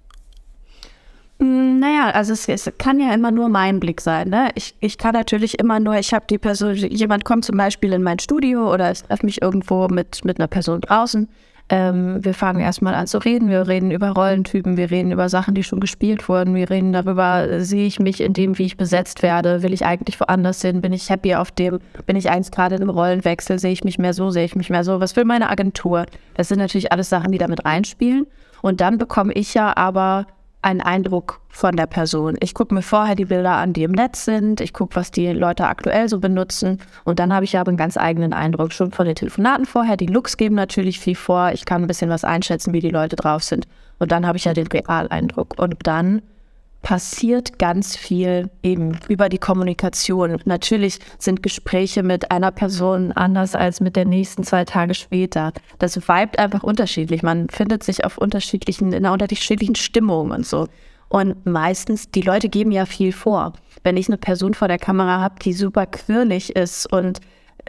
Mm, 1.40 1.80
naja, 1.80 2.12
also 2.12 2.34
es, 2.34 2.48
es, 2.48 2.72
kann 2.78 3.00
ja 3.00 3.14
immer 3.14 3.32
nur 3.32 3.50
mein 3.50 3.80
Blick 3.80 4.00
sein. 4.02 4.30
Ne? 4.30 4.50
Ich, 4.56 4.76
ich 4.80 4.98
kann 4.98 5.14
natürlich 5.14 5.60
immer 5.60 5.80
nur, 5.80 5.98
ich 5.98 6.14
habe 6.14 6.26
die 6.30 6.38
Person, 6.38 6.76
jemand 6.76 7.26
kommt 7.26 7.46
zum 7.46 7.58
Beispiel 7.58 7.94
in 7.94 8.04
mein 8.04 8.20
Studio 8.20 8.72
oder 8.72 8.92
ich 8.92 9.04
treffe 9.04 9.26
mich 9.26 9.42
irgendwo 9.42 9.88
mit, 9.88 10.24
mit 10.24 10.40
einer 10.40 10.48
Person 10.48 10.82
draußen 10.82 11.28
ähm, 11.72 12.24
wir 12.24 12.34
fangen 12.34 12.60
erstmal 12.60 12.94
an 12.94 13.08
zu 13.08 13.18
reden. 13.18 13.50
Wir 13.50 13.66
reden 13.66 13.92
über 13.92 14.10
Rollentypen, 14.10 14.76
wir 14.76 14.92
reden 14.92 15.14
über 15.14 15.30
Sachen, 15.30 15.56
die 15.56 15.64
schon 15.64 15.80
gespielt 15.80 16.28
wurden. 16.28 16.54
Wir 16.54 16.70
reden 16.70 16.92
darüber, 16.92 17.62
sehe 17.62 17.88
ich 17.88 17.98
mich 17.98 18.20
in 18.20 18.34
dem, 18.34 18.58
wie 18.58 18.66
ich 18.66 18.76
besetzt 18.76 19.24
werde? 19.24 19.64
Will 19.64 19.72
ich 19.72 19.86
eigentlich 19.86 20.20
woanders 20.20 20.62
hin? 20.62 20.82
Bin 20.82 20.92
ich 20.92 21.10
happy 21.10 21.34
auf 21.34 21.50
dem? 21.50 21.80
Bin 22.06 22.18
ich 22.18 22.30
eins 22.30 22.52
gerade 22.52 22.76
in 22.76 22.82
einem 22.82 22.90
Rollenwechsel? 22.90 23.58
Sehe 23.58 23.72
ich 23.72 23.86
mich 23.86 23.98
mehr 23.98 24.14
so? 24.14 24.32
Sehe 24.32 24.44
ich 24.44 24.58
mich 24.58 24.70
mehr 24.70 24.84
so? 24.84 25.00
Was 25.00 25.16
will 25.16 25.24
meine 25.24 25.50
Agentur? 25.50 26.08
Das 26.34 26.50
sind 26.50 26.60
natürlich 26.60 26.92
alles 26.92 27.08
Sachen, 27.08 27.32
die 27.32 27.38
damit 27.38 27.63
reinspielen. 27.63 28.28
Und 28.62 28.82
dann 28.82 28.98
bekomme 28.98 29.32
ich 29.32 29.54
ja 29.54 29.75
aber 29.78 30.28
einen 30.62 30.82
Eindruck 30.82 31.41
von 31.50 31.75
der 31.75 31.88
Person. 31.88 32.38
Ich 32.39 32.53
gucke 32.53 32.74
mir 32.74 32.82
vorher 32.82 33.15
die 33.15 33.25
Bilder 33.25 33.53
an, 33.53 33.74
die 33.74 33.84
im 33.84 33.91
Netz 33.91 34.25
sind. 34.25 34.62
Ich 34.62 34.74
gucke, 34.74 34.96
was 34.96 35.12
die 35.12 35.27
Leute 35.27 35.68
aktuell 35.68 36.08
so 36.08 36.20
benutzen. 36.20 36.80
Und 37.03 37.20
dann 37.20 37.34
habe 37.34 37.46
ich 37.46 37.58
aber 37.58 37.70
einen 37.70 37.77
ganz 37.77 37.98
eigenen 37.98 38.34
Eindruck 38.34 38.72
schon 38.72 38.91
von 38.91 39.06
den 39.06 39.15
Telefonaten 39.15 39.65
vorher. 39.65 39.98
Die 39.98 40.06
Looks 40.06 40.38
geben 40.38 40.56
natürlich 40.56 41.00
viel 41.00 41.15
vor. 41.15 41.51
Ich 41.53 41.65
kann 41.65 41.82
ein 41.84 41.88
bisschen 41.88 42.10
was 42.10 42.24
einschätzen, 42.24 42.74
wie 42.74 42.80
die 42.80 42.89
Leute 42.89 43.15
drauf 43.15 43.44
sind. 43.44 43.68
Und 44.00 44.12
dann 44.12 44.25
habe 44.25 44.38
ich 44.38 44.46
ja 44.46 44.53
den 44.53 44.68
Realeindruck. 44.68 45.60
Und 45.60 45.75
dann 45.84 46.22
passiert 46.82 47.60
ganz 47.60 47.96
viel 47.96 48.50
eben 48.64 48.98
über 49.08 49.30
die 49.30 49.38
Kommunikation. 49.38 50.40
Natürlich 50.46 51.00
sind 51.20 51.44
Gespräche 51.44 52.04
mit 52.04 52.32
einer 52.32 52.52
Person 52.52 53.12
anders 53.12 53.56
als 53.56 53.82
mit 53.82 53.96
der 53.96 54.06
nächsten 54.06 54.44
zwei 54.44 54.66
Tage 54.66 54.94
später. 54.94 55.54
Das 55.80 55.96
vibet 55.96 56.40
einfach 56.40 56.64
unterschiedlich. 56.64 57.24
Man 57.24 57.50
findet 57.50 57.84
sich 57.84 58.04
auf 58.04 58.18
unterschiedlichen, 58.18 58.94
in 58.94 59.06
einer 59.06 59.14
unterschiedlichen 59.14 59.76
Stimmung 59.76 60.32
und 60.32 60.46
so. 60.46 60.68
Und 61.10 61.46
meistens, 61.46 62.10
die 62.10 62.22
Leute 62.22 62.50
geben 62.50 62.72
ja 62.72 62.86
viel 62.86 63.12
vor. 63.12 63.54
Wenn 63.84 63.98
ich 63.98 64.08
eine 64.08 64.18
Person 64.18 64.54
vor 64.54 64.68
der 64.68 64.80
Kamera 64.80 65.20
habe, 65.20 65.36
die 65.44 65.54
super 65.54 65.86
quirlig 65.86 66.56
ist 66.56 66.92
und 66.92 67.20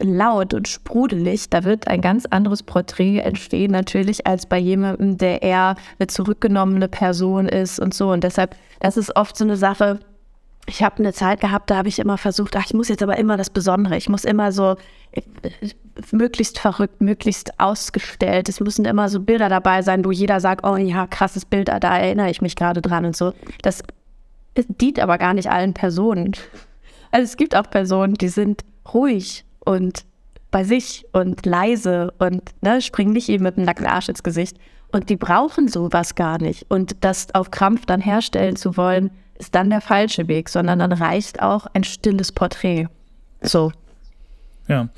laut 0.01 0.55
und 0.55 0.69
sprudelig, 0.69 1.51
da 1.51 1.65
wird 1.65 1.89
ein 1.89 2.01
ganz 2.01 2.27
anderes 2.27 2.63
Porträt 2.63 3.19
entstehen 3.19 3.73
natürlich 3.73 4.27
als 4.27 4.47
bei 4.47 4.59
jemandem, 4.59 5.19
der 5.19 5.43
eher 5.43 5.77
eine 5.99 6.07
zurückgenommene 6.07 6.89
Person 6.89 7.49
ist 7.49 7.79
und 7.79 7.95
so. 7.95 8.11
Und 8.11 8.25
deshalb, 8.25 8.57
das 8.81 8.97
ist 8.97 9.15
oft 9.17 9.37
so 9.37 9.45
eine 9.45 9.57
Sache. 9.57 10.01
Ich 10.67 10.83
habe 10.83 10.99
eine 10.99 11.13
Zeit 11.13 11.41
gehabt, 11.41 11.71
da 11.71 11.77
habe 11.77 11.89
ich 11.89 11.99
immer 11.99 12.19
versucht, 12.19 12.57
ach, 12.57 12.65
ich 12.67 12.75
muss 12.75 12.89
jetzt 12.89 13.03
aber 13.03 13.19
immer 13.19 13.37
das 13.37 13.51
Besondere. 13.51 13.97
Ich 13.97 14.09
muss 14.09 14.25
immer 14.25 14.53
so 14.53 14.77
äh, 15.11 15.23
möglichst 16.13 16.59
verrückt, 16.59 17.01
möglichst 17.01 17.59
ausgestellt. 17.59 18.49
Es 18.49 18.61
müssen 18.61 18.85
immer 18.85 19.09
so 19.09 19.21
Bilder 19.21 19.49
dabei 19.49 19.83
sein, 19.83 20.05
wo 20.05 20.13
jeder 20.13 20.41
sagt, 20.41 20.65
oh 20.65 20.77
ja, 20.77 21.07
krasses 21.07 21.45
Bild, 21.45 21.69
da 21.69 21.79
erinnere 21.79 22.31
ich 22.31 22.41
mich 22.41 22.57
gerade 22.57 22.81
dran 22.81 23.05
und 23.05 23.17
so. 23.17 23.35
Das 23.63 23.83
dient 24.57 25.01
aber 25.01 25.19
gar 25.19 25.35
nicht 25.35 25.51
allen 25.51 25.75
Personen. 25.75 26.33
Also 27.11 27.25
es 27.25 27.37
gibt 27.37 27.57
auch 27.57 27.69
Personen, 27.69 28.15
die 28.15 28.29
sind 28.29 28.63
ruhig 28.95 29.45
und 29.65 30.05
bei 30.51 30.65
sich 30.65 31.07
und 31.13 31.45
leise 31.47 32.13
und 32.19 32.43
ne, 32.61 32.83
springen 32.83 33.13
nicht 33.13 33.29
eben 33.29 33.45
mit 33.45 33.57
dem 33.57 33.65
nackten 33.65 33.87
Arsch 33.87 34.09
ins 34.09 34.23
Gesicht. 34.23 34.59
Und 34.93 35.09
die 35.09 35.17
brauchen 35.17 35.69
sowas 35.69 36.15
gar 36.15 36.41
nicht. 36.41 36.67
Und 36.69 37.03
das 37.03 37.35
auf 37.35 37.51
Krampf 37.51 37.87
dann 37.87 38.03
herstellen 38.03 38.57
zu 38.57 38.77
wollen, 38.77 39.11
ist 39.39 39.55
dann 39.55 39.71
der 39.71 39.81
falsche 39.81 40.29
Weg, 40.29 40.51
sondern 40.51 40.79
dann 40.79 40.93
reicht 40.93 41.43
auch 41.43 41.67
ein 41.73 41.83
stilles 41.83 42.31
Porträt. 42.31 42.89
So. 43.41 43.73
Ja. 44.69 44.91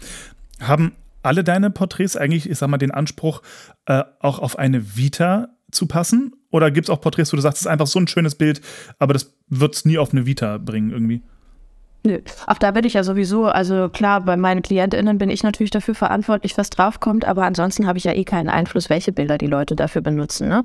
Haben 0.60 0.92
alle 1.22 1.44
deine 1.44 1.70
Porträts 1.70 2.16
eigentlich, 2.16 2.50
ich 2.50 2.58
sag 2.58 2.68
mal, 2.68 2.78
den 2.78 2.90
Anspruch, 2.90 3.40
äh, 3.86 4.02
auch 4.18 4.40
auf 4.40 4.58
eine 4.58 4.96
Vita 4.96 5.48
zu 5.70 5.86
passen? 5.86 6.32
Oder 6.50 6.70
gibt 6.70 6.88
es 6.88 6.90
auch 6.90 7.00
Porträts, 7.00 7.32
wo 7.32 7.36
du 7.36 7.42
sagst, 7.42 7.58
es 7.58 7.62
ist 7.62 7.68
einfach 7.68 7.86
so 7.86 7.98
ein 7.98 8.08
schönes 8.08 8.34
Bild, 8.34 8.60
aber 8.98 9.12
das 9.12 9.34
wird 9.48 9.74
es 9.74 9.84
nie 9.84 9.98
auf 9.98 10.12
eine 10.12 10.26
Vita 10.26 10.58
bringen 10.58 10.90
irgendwie? 10.90 11.22
Nö, 12.06 12.20
auch 12.46 12.58
da 12.58 12.70
bin 12.70 12.84
ich 12.84 12.92
ja 12.92 13.02
sowieso, 13.02 13.46
also 13.46 13.88
klar, 13.88 14.20
bei 14.20 14.36
meinen 14.36 14.60
KlientInnen 14.60 15.16
bin 15.16 15.30
ich 15.30 15.42
natürlich 15.42 15.70
dafür 15.70 15.94
verantwortlich, 15.94 16.58
was 16.58 16.68
draufkommt, 16.68 17.24
aber 17.24 17.44
ansonsten 17.44 17.86
habe 17.86 17.96
ich 17.96 18.04
ja 18.04 18.12
eh 18.12 18.24
keinen 18.24 18.50
Einfluss, 18.50 18.90
welche 18.90 19.10
Bilder 19.10 19.38
die 19.38 19.46
Leute 19.46 19.74
dafür 19.74 20.02
benutzen. 20.02 20.48
Ne? 20.48 20.64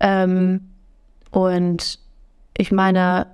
Ähm, 0.00 0.68
und 1.30 2.00
ich 2.56 2.72
meine, 2.72 3.28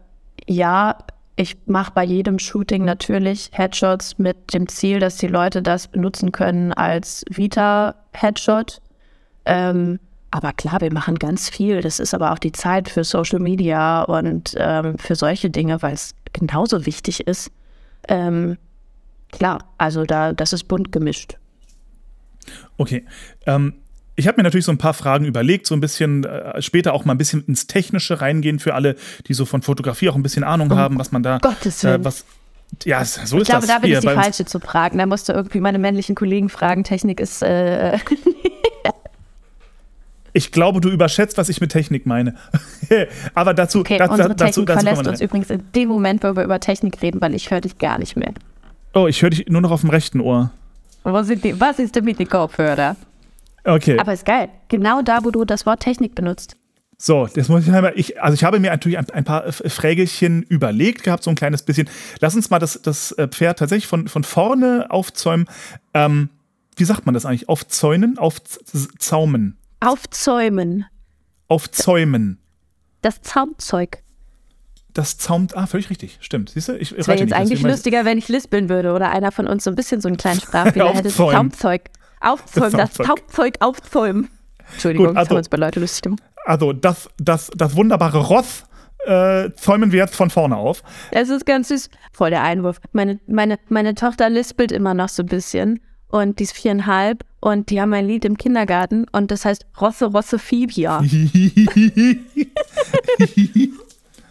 ja, 0.46 0.98
ich 1.36 1.56
mache 1.66 1.92
bei 1.94 2.04
jedem 2.04 2.38
Shooting 2.38 2.84
natürlich 2.84 3.50
Headshots 3.52 4.18
mit 4.18 4.52
dem 4.52 4.68
Ziel, 4.68 5.00
dass 5.00 5.16
die 5.16 5.26
Leute 5.26 5.62
das 5.62 5.88
benutzen 5.88 6.32
können 6.32 6.74
als 6.74 7.24
Vita-Headshot. 7.30 8.82
Ähm, 9.46 9.98
aber 10.36 10.52
klar, 10.52 10.82
wir 10.82 10.92
machen 10.92 11.18
ganz 11.18 11.48
viel. 11.48 11.80
Das 11.80 11.98
ist 11.98 12.12
aber 12.12 12.32
auch 12.32 12.38
die 12.38 12.52
Zeit 12.52 12.90
für 12.90 13.04
Social 13.04 13.40
Media 13.40 14.02
und 14.02 14.54
ähm, 14.58 14.98
für 14.98 15.14
solche 15.14 15.48
Dinge, 15.48 15.80
weil 15.80 15.94
es 15.94 16.14
genauso 16.34 16.84
wichtig 16.84 17.26
ist. 17.26 17.50
Ähm, 18.06 18.58
klar, 19.32 19.64
also 19.78 20.04
da, 20.04 20.34
das 20.34 20.52
ist 20.52 20.64
bunt 20.64 20.92
gemischt. 20.92 21.38
Okay. 22.76 23.06
Ähm, 23.46 23.74
ich 24.14 24.28
habe 24.28 24.36
mir 24.36 24.42
natürlich 24.42 24.66
so 24.66 24.72
ein 24.72 24.78
paar 24.78 24.94
Fragen 24.94 25.24
überlegt, 25.24 25.66
so 25.66 25.74
ein 25.74 25.80
bisschen 25.80 26.24
äh, 26.24 26.60
später 26.60 26.92
auch 26.92 27.06
mal 27.06 27.14
ein 27.14 27.18
bisschen 27.18 27.42
ins 27.46 27.66
Technische 27.66 28.20
reingehen 28.20 28.58
für 28.58 28.74
alle, 28.74 28.96
die 29.28 29.34
so 29.34 29.46
von 29.46 29.62
Fotografie 29.62 30.10
auch 30.10 30.16
ein 30.16 30.22
bisschen 30.22 30.44
Ahnung 30.44 30.70
um 30.70 30.76
haben, 30.76 30.98
was 30.98 31.12
man 31.12 31.22
da. 31.22 31.38
Gottes 31.38 31.82
Willen. 31.82 32.02
Äh, 32.02 32.04
was, 32.04 32.26
ja, 32.84 33.02
so 33.04 33.38
ist 33.38 33.42
ich 33.42 33.48
glaube, 33.48 33.66
das. 33.66 33.68
da 33.68 33.78
bin 33.78 33.88
hier 33.88 33.98
ich 33.98 34.04
die. 34.04 34.14
Falsche 34.14 34.44
zu 34.44 34.60
fragen. 34.60 34.98
Da 34.98 35.06
musst 35.06 35.30
du 35.30 35.32
irgendwie 35.32 35.60
meine 35.60 35.78
männlichen 35.78 36.14
Kollegen 36.14 36.50
fragen. 36.50 36.84
Technik 36.84 37.20
ist. 37.20 37.42
Äh, 37.42 37.98
Ich 40.36 40.52
glaube, 40.52 40.82
du 40.82 40.90
überschätzt, 40.90 41.38
was 41.38 41.48
ich 41.48 41.62
mit 41.62 41.72
Technik 41.72 42.04
meine. 42.04 42.34
Aber 43.34 43.54
dazu, 43.54 43.80
okay, 43.80 43.96
dazu, 43.96 44.12
unsere 44.12 44.34
dazu, 44.34 44.44
Technik 44.44 44.66
dazu 44.66 44.80
verlässt 44.80 45.02
wir 45.02 45.10
uns 45.10 45.20
rein. 45.20 45.26
übrigens 45.26 45.48
in 45.48 45.62
dem 45.74 45.88
Moment, 45.88 46.22
wo 46.24 46.36
wir 46.36 46.44
über 46.44 46.60
Technik 46.60 47.00
reden, 47.00 47.22
weil 47.22 47.34
ich 47.34 47.50
höre 47.50 47.62
dich 47.62 47.78
gar 47.78 47.98
nicht 47.98 48.16
mehr. 48.16 48.34
Oh, 48.92 49.06
ich 49.06 49.22
höre 49.22 49.30
dich 49.30 49.46
nur 49.48 49.62
noch 49.62 49.70
auf 49.70 49.80
dem 49.80 49.88
rechten 49.88 50.20
Ohr. 50.20 50.50
Sind 51.22 51.42
die, 51.42 51.58
was 51.58 51.78
ist 51.78 51.96
denn 51.96 52.04
mit 52.04 52.18
den 52.18 52.28
Kopfhörer? 52.28 52.96
Okay. 53.64 53.98
Aber 53.98 54.12
ist 54.12 54.26
geil. 54.26 54.50
Genau 54.68 55.00
da, 55.00 55.24
wo 55.24 55.30
du 55.30 55.46
das 55.46 55.64
Wort 55.64 55.80
Technik 55.80 56.14
benutzt. 56.14 56.54
So, 56.98 57.26
das 57.34 57.48
muss 57.48 57.66
ich 57.66 57.72
einmal. 57.72 57.94
Ich, 57.96 58.22
also 58.22 58.34
ich 58.34 58.44
habe 58.44 58.60
mir 58.60 58.70
natürlich 58.70 58.98
ein, 58.98 59.08
ein 59.08 59.24
paar 59.24 59.50
Frägelchen 59.50 60.42
überlegt 60.42 61.02
gehabt, 61.02 61.22
so 61.22 61.30
ein 61.30 61.36
kleines 61.36 61.62
bisschen. 61.62 61.88
Lass 62.20 62.36
uns 62.36 62.50
mal 62.50 62.58
das, 62.58 62.82
das 62.82 63.12
äh, 63.12 63.26
Pferd 63.26 63.58
tatsächlich 63.58 63.86
von, 63.86 64.06
von 64.08 64.22
vorne 64.22 64.90
aufzäumen. 64.90 65.46
Ähm, 65.94 66.28
wie 66.76 66.84
sagt 66.84 67.06
man 67.06 67.14
das 67.14 67.24
eigentlich? 67.24 67.48
Aufzäunen? 67.48 68.18
Aufzaumen? 68.18 69.56
Aufzäumen. 69.80 70.86
Aufzäumen. 71.48 72.38
Das 73.02 73.20
Zaumzeug. 73.22 74.02
Das 74.94 75.18
zaumt. 75.18 75.56
Ah, 75.56 75.66
völlig 75.66 75.90
richtig. 75.90 76.18
Stimmt. 76.22 76.50
Siehst 76.50 76.68
du? 76.68 76.76
Ich 76.76 76.92
Es 76.92 77.06
wäre 77.06 77.18
jetzt 77.18 77.34
eigentlich 77.34 77.62
lustiger, 77.62 78.04
wenn 78.04 78.16
ich 78.16 78.28
lispeln 78.28 78.68
würde 78.68 78.92
oder 78.94 79.10
einer 79.10 79.30
von 79.30 79.46
uns 79.46 79.64
so 79.64 79.70
ein 79.70 79.76
bisschen 79.76 80.00
so 80.00 80.08
einen 80.08 80.16
kleinen 80.16 80.40
Sprachfehler 80.40 80.88
hätte. 80.94 81.02
Das. 81.04 81.16
Zaumzeug. 81.16 81.82
Aufzäumen. 82.20 82.72
Das 82.78 82.92
Zaumzeug. 82.94 83.56
Aufzäumen. 83.60 84.30
Entschuldigung, 84.72 85.08
Gut, 85.08 85.16
das 85.16 85.20
also- 85.20 85.28
haben 85.28 85.34
wir 85.34 85.38
uns 85.38 85.48
bei 85.50 85.56
Leute 85.58 85.80
lustig 85.80 86.02
gemacht. 86.02 86.22
Also, 86.46 86.72
das, 86.72 87.08
das, 87.18 87.50
das 87.54 87.76
wunderbare 87.76 88.18
Roth 88.18 88.64
äh, 89.04 89.50
zäumen 89.56 89.92
wir 89.92 89.98
jetzt 89.98 90.16
von 90.16 90.30
vorne 90.30 90.56
auf. 90.56 90.82
Es 91.10 91.28
ist 91.28 91.44
ganz 91.44 91.68
süß. 91.68 91.90
Voll 92.12 92.30
der 92.30 92.42
Einwurf. 92.42 92.80
Meine, 92.92 93.20
meine, 93.26 93.58
meine 93.68 93.94
Tochter 93.94 94.30
lispelt 94.30 94.72
immer 94.72 94.94
noch 94.94 95.08
so 95.10 95.22
ein 95.22 95.26
bisschen. 95.26 95.80
Und 96.08 96.38
die 96.38 96.44
ist 96.44 96.52
viereinhalb. 96.56 97.24
Und 97.46 97.70
die 97.70 97.80
haben 97.80 97.92
ein 97.92 98.08
Lied 98.08 98.24
im 98.24 98.36
Kindergarten. 98.36 99.06
Und 99.12 99.30
das 99.30 99.44
heißt 99.44 99.66
Rosse, 99.80 100.06
Rosse, 100.06 100.36
Fibia. 100.40 100.98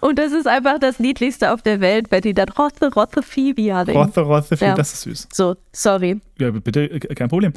Und 0.02 0.20
das 0.20 0.34
ist 0.34 0.48
einfach 0.48 0.80
das 0.80 1.00
Niedlichste 1.00 1.54
auf 1.54 1.62
der 1.62 1.80
Welt, 1.80 2.08
wenn 2.12 2.20
die 2.24 2.34
dann 2.34 2.50
Rosse, 2.50 2.94
Rosse, 2.94 3.24
Fibia 3.24 3.86
singen. 3.86 3.98
Rothe, 3.98 4.20
Rothe, 4.20 4.58
Ja. 4.60 4.76
das 4.76 4.92
ist 4.92 5.04
süß. 5.04 5.30
So, 5.32 5.56
sorry. 5.72 6.20
Ja, 6.40 6.52
bitte, 6.52 6.92
äh, 6.92 7.00
kein 7.16 7.30
Problem. 7.30 7.54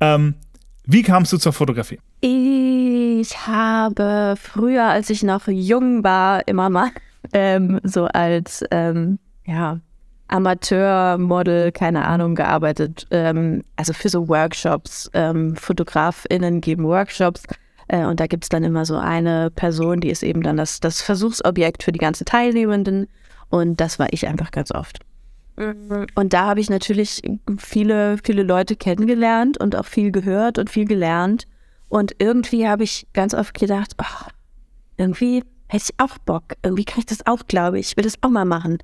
Ähm, 0.00 0.34
wie 0.86 1.02
kamst 1.02 1.30
du 1.34 1.36
zur 1.36 1.52
Fotografie? 1.52 2.00
Ich 2.22 3.46
habe 3.46 4.36
früher, 4.40 4.84
als 4.86 5.10
ich 5.10 5.22
noch 5.22 5.46
jung 5.46 6.02
war, 6.02 6.48
immer 6.48 6.70
mal 6.70 6.88
ähm, 7.34 7.80
so 7.82 8.06
als 8.06 8.64
ähm, 8.70 9.18
ja, 9.44 9.78
Amateurmodel, 10.32 11.72
keine 11.72 12.04
Ahnung, 12.06 12.34
gearbeitet. 12.34 13.06
Ähm, 13.10 13.64
also 13.76 13.92
für 13.92 14.08
so 14.08 14.28
Workshops. 14.28 15.10
Ähm, 15.12 15.54
FotografInnen 15.56 16.60
geben 16.60 16.84
Workshops. 16.84 17.42
Äh, 17.88 18.04
und 18.06 18.18
da 18.18 18.26
gibt 18.26 18.44
es 18.44 18.48
dann 18.48 18.64
immer 18.64 18.86
so 18.86 18.96
eine 18.96 19.50
Person, 19.50 20.00
die 20.00 20.10
ist 20.10 20.22
eben 20.22 20.42
dann 20.42 20.56
das, 20.56 20.80
das 20.80 21.02
Versuchsobjekt 21.02 21.82
für 21.82 21.92
die 21.92 21.98
ganzen 21.98 22.24
Teilnehmenden. 22.24 23.08
Und 23.50 23.80
das 23.80 23.98
war 23.98 24.08
ich 24.10 24.26
einfach 24.26 24.50
ganz 24.50 24.72
oft. 24.72 25.00
Und 26.14 26.32
da 26.32 26.46
habe 26.46 26.60
ich 26.60 26.70
natürlich 26.70 27.20
viele, 27.58 28.16
viele 28.24 28.42
Leute 28.42 28.74
kennengelernt 28.74 29.60
und 29.60 29.76
auch 29.76 29.84
viel 29.84 30.10
gehört 30.10 30.58
und 30.58 30.70
viel 30.70 30.86
gelernt. 30.86 31.46
Und 31.90 32.14
irgendwie 32.18 32.66
habe 32.66 32.84
ich 32.84 33.06
ganz 33.12 33.34
oft 33.34 33.52
gedacht, 33.52 33.92
ach, 33.98 34.30
irgendwie 34.96 35.44
hätte 35.68 35.84
ich 35.90 36.00
auch 36.00 36.16
Bock. 36.16 36.54
Irgendwie 36.62 36.86
kann 36.86 37.00
ich 37.00 37.06
das 37.06 37.26
auch, 37.26 37.46
glaube 37.48 37.78
ich. 37.78 37.90
Ich 37.90 37.96
will 37.98 38.04
das 38.04 38.14
auch 38.22 38.30
mal 38.30 38.46
machen. 38.46 38.78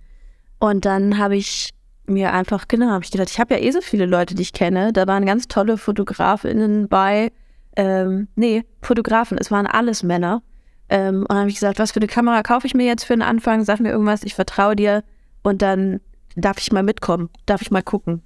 Und 0.58 0.84
dann 0.84 1.18
habe 1.18 1.36
ich 1.36 1.70
mir 2.06 2.32
einfach, 2.32 2.68
genau, 2.68 2.90
habe 2.90 3.04
ich 3.04 3.10
gedacht, 3.10 3.30
ich 3.30 3.38
habe 3.38 3.54
ja 3.54 3.60
eh 3.60 3.70
so 3.70 3.80
viele 3.80 4.06
Leute, 4.06 4.34
die 4.34 4.42
ich 4.42 4.52
kenne. 4.52 4.92
Da 4.92 5.06
waren 5.06 5.26
ganz 5.26 5.48
tolle 5.48 5.76
FotografInnen 5.78 6.88
bei. 6.88 7.32
Ähm, 7.76 8.28
nee, 8.34 8.64
Fotografen, 8.82 9.38
es 9.38 9.50
waren 9.50 9.66
alles 9.66 10.02
Männer. 10.02 10.42
Ähm, 10.88 11.20
und 11.20 11.28
dann 11.30 11.38
habe 11.38 11.48
ich 11.50 11.56
gesagt, 11.56 11.78
was 11.78 11.92
für 11.92 12.00
eine 12.00 12.06
Kamera 12.06 12.42
kaufe 12.42 12.66
ich 12.66 12.74
mir 12.74 12.86
jetzt 12.86 13.04
für 13.04 13.12
den 13.12 13.22
Anfang? 13.22 13.64
Sag 13.64 13.80
mir 13.80 13.90
irgendwas, 13.90 14.22
ich 14.24 14.34
vertraue 14.34 14.74
dir. 14.74 15.04
Und 15.42 15.62
dann 15.62 16.00
darf 16.34 16.58
ich 16.58 16.72
mal 16.72 16.82
mitkommen, 16.82 17.28
darf 17.46 17.62
ich 17.62 17.70
mal 17.70 17.82
gucken. 17.82 18.22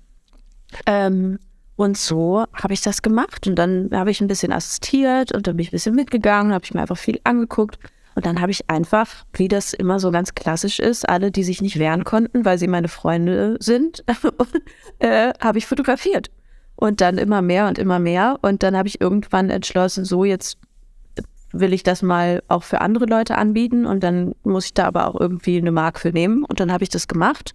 Ähm, 0.87 1.39
und 1.77 1.97
so 1.99 2.45
habe 2.55 2.75
ich 2.75 2.81
das 2.81 3.03
gemacht. 3.03 3.47
Und 3.47 3.57
dann 3.57 3.91
habe 3.93 4.11
ich 4.11 4.21
ein 4.21 4.29
bisschen 4.29 4.53
assistiert 4.53 5.33
und 5.33 5.47
dann 5.47 5.57
bin 5.57 5.65
ich 5.65 5.69
ein 5.69 5.73
bisschen 5.77 5.95
mitgegangen, 5.95 6.53
habe 6.53 6.65
ich 6.65 6.73
mir 6.73 6.81
einfach 6.81 6.99
viel 6.99 7.21
angeguckt. 7.25 7.79
Und 8.15 8.27
dann 8.27 8.41
habe 8.41 8.51
ich 8.51 8.69
einfach, 8.69 9.09
wie 9.33 9.49
das 9.49 9.73
immer 9.73 9.99
so 9.99 10.11
ganz 10.11 10.35
klassisch 10.35 10.79
ist, 10.79 11.09
alle, 11.09 11.31
die 11.31 11.45
sich 11.45 11.63
nicht 11.63 11.79
wehren 11.79 12.05
konnten, 12.05 12.45
weil 12.45 12.59
sie 12.59 12.69
meine 12.69 12.89
Freunde 12.89 13.57
sind, 13.61 14.05
äh, 14.99 15.33
habe 15.41 15.59
ich 15.59 15.67
fotografiert. 15.67 16.31
Und 16.77 17.01
dann 17.01 17.17
immer 17.17 17.43
mehr 17.43 17.69
und 17.69 17.79
immer 17.79 17.99
mehr. 17.99 18.39
Und 18.43 18.63
dann 18.63 18.77
habe 18.77 18.89
ich 18.89 19.01
irgendwann 19.01 19.51
entschlossen, 19.51 20.05
so 20.05 20.25
jetzt 20.25 20.59
will 21.53 21.73
ich 21.73 21.83
das 21.83 22.03
mal 22.03 22.43
auch 22.49 22.63
für 22.63 22.81
andere 22.81 23.07
Leute 23.07 23.37
anbieten. 23.39 23.87
Und 23.87 24.03
dann 24.03 24.35
muss 24.43 24.67
ich 24.67 24.75
da 24.75 24.87
aber 24.87 25.07
auch 25.07 25.19
irgendwie 25.19 25.59
eine 25.59 25.71
Mark 25.71 25.99
für 25.99 26.11
nehmen. 26.11 26.45
Und 26.45 26.61
dann 26.61 26.73
habe 26.73 26.83
ich 26.83 26.91
das 26.91 27.09
gemacht. 27.09 27.55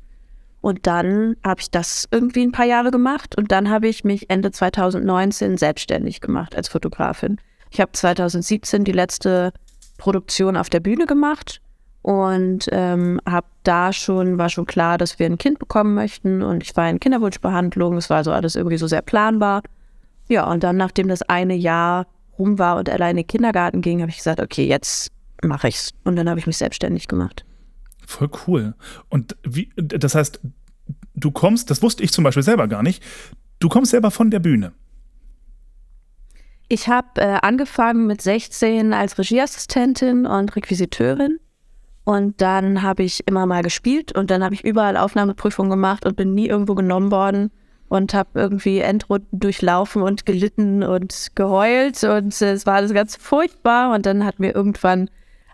Und 0.62 0.88
dann 0.88 1.36
habe 1.46 1.62
ich 1.62 1.70
das 1.72 2.08
irgendwie 2.12 2.44
ein 2.44 2.52
paar 2.52 2.66
Jahre 2.66 2.92
gemacht. 2.92 3.38
Und 3.38 3.52
dann 3.52 3.70
habe 3.70 3.88
ich 3.88 4.04
mich 4.04 4.30
Ende 4.30 4.52
2019 4.52 5.58
selbstständig 5.58 6.22
gemacht 6.22 6.56
als 6.56 6.68
Fotografin. 6.70 7.38
Ich 7.70 7.82
habe 7.82 7.92
2017 7.92 8.84
die 8.84 8.92
letzte 8.92 9.52
Produktion 9.98 10.58
auf 10.58 10.70
der 10.70 10.80
Bühne 10.80 11.06
gemacht 11.06 11.62
und 12.02 12.68
ähm, 12.72 13.20
habe 13.28 13.48
da 13.64 13.92
schon, 13.92 14.38
war 14.38 14.50
schon 14.50 14.66
klar, 14.66 14.98
dass 14.98 15.20
wir 15.20 15.26
ein 15.26 15.38
Kind 15.38 15.60
bekommen 15.60 15.94
möchten 15.94 16.42
und 16.42 16.64
ich 16.64 16.76
war 16.76 16.90
in 16.90 17.00
Kinderwunschbehandlung, 17.00 17.98
es 17.98 18.10
war 18.10 18.24
so 18.24 18.32
alles 18.32 18.56
irgendwie 18.56 18.78
so 18.78 18.88
sehr 18.88 19.02
planbar. 19.02 19.62
Ja, 20.30 20.50
und 20.50 20.64
dann, 20.64 20.78
nachdem 20.78 21.08
das 21.08 21.22
eine 21.24 21.56
Jahr 21.56 22.08
rum 22.38 22.60
war 22.60 22.78
und 22.78 22.90
in 22.90 23.16
den 23.16 23.28
Kindergarten 23.28 23.82
ging, 23.82 24.02
habe 24.02 24.10
ich 24.10 24.18
gesagt, 24.18 24.40
okay, 24.40 24.66
jetzt 24.66 25.12
mache 25.44 25.68
ich's. 25.68 25.92
Und 26.04 26.16
dann 26.16 26.30
habe 26.30 26.40
ich 26.40 26.48
mich 26.48 26.58
selbstständig 26.58 27.08
gemacht. 27.08 27.46
Voll 28.06 28.30
cool. 28.48 28.74
Und 29.10 29.36
wie, 29.44 29.70
das 29.76 30.16
heißt, 30.16 30.40
du 31.16 31.32
kommst, 31.32 31.70
das 31.70 31.82
wusste 31.82 32.04
ich 32.04 32.12
zum 32.12 32.24
Beispiel 32.24 32.44
selber 32.44 32.68
gar 32.68 32.84
nicht, 32.84 33.04
du 33.60 33.70
kommst 33.70 33.92
selber 33.92 34.12
von 34.12 34.32
der 34.32 34.40
Bühne. 34.40 34.74
Ich 36.70 36.90
habe 36.90 37.22
äh, 37.22 37.38
angefangen 37.42 38.08
mit 38.08 38.22
16 38.22 38.94
als 38.94 39.18
Regieassistentin 39.18 40.26
und 40.26 40.56
Requisiteurin. 40.56 41.40
Und 42.04 42.42
dann 42.42 42.82
habe 42.84 43.04
ich 43.04 43.28
immer 43.28 43.46
mal 43.46 43.64
gespielt 43.64 44.14
und 44.14 44.32
dann 44.32 44.44
habe 44.44 44.56
ich 44.56 44.64
überall 44.64 44.96
Aufnahmeprüfungen 44.96 45.70
gemacht 45.70 46.06
und 46.06 46.16
bin 46.16 46.34
nie 46.34 46.48
irgendwo 46.48 46.74
genommen 46.74 47.12
worden 47.12 47.52
und 47.90 48.14
habe 48.14 48.30
irgendwie 48.36 48.80
Endrunden 48.80 49.40
durchlaufen 49.40 50.02
und 50.02 50.26
gelitten 50.26 50.84
und 50.84 51.28
geheult 51.36 52.04
und 52.04 52.42
es 52.42 52.66
war 52.66 52.76
alles 52.76 52.94
ganz 52.94 53.16
furchtbar. 53.16 53.94
Und 53.94 54.06
dann 54.06 54.26
hat 54.26 54.40
mir 54.40 54.56
irgendwann 54.56 55.10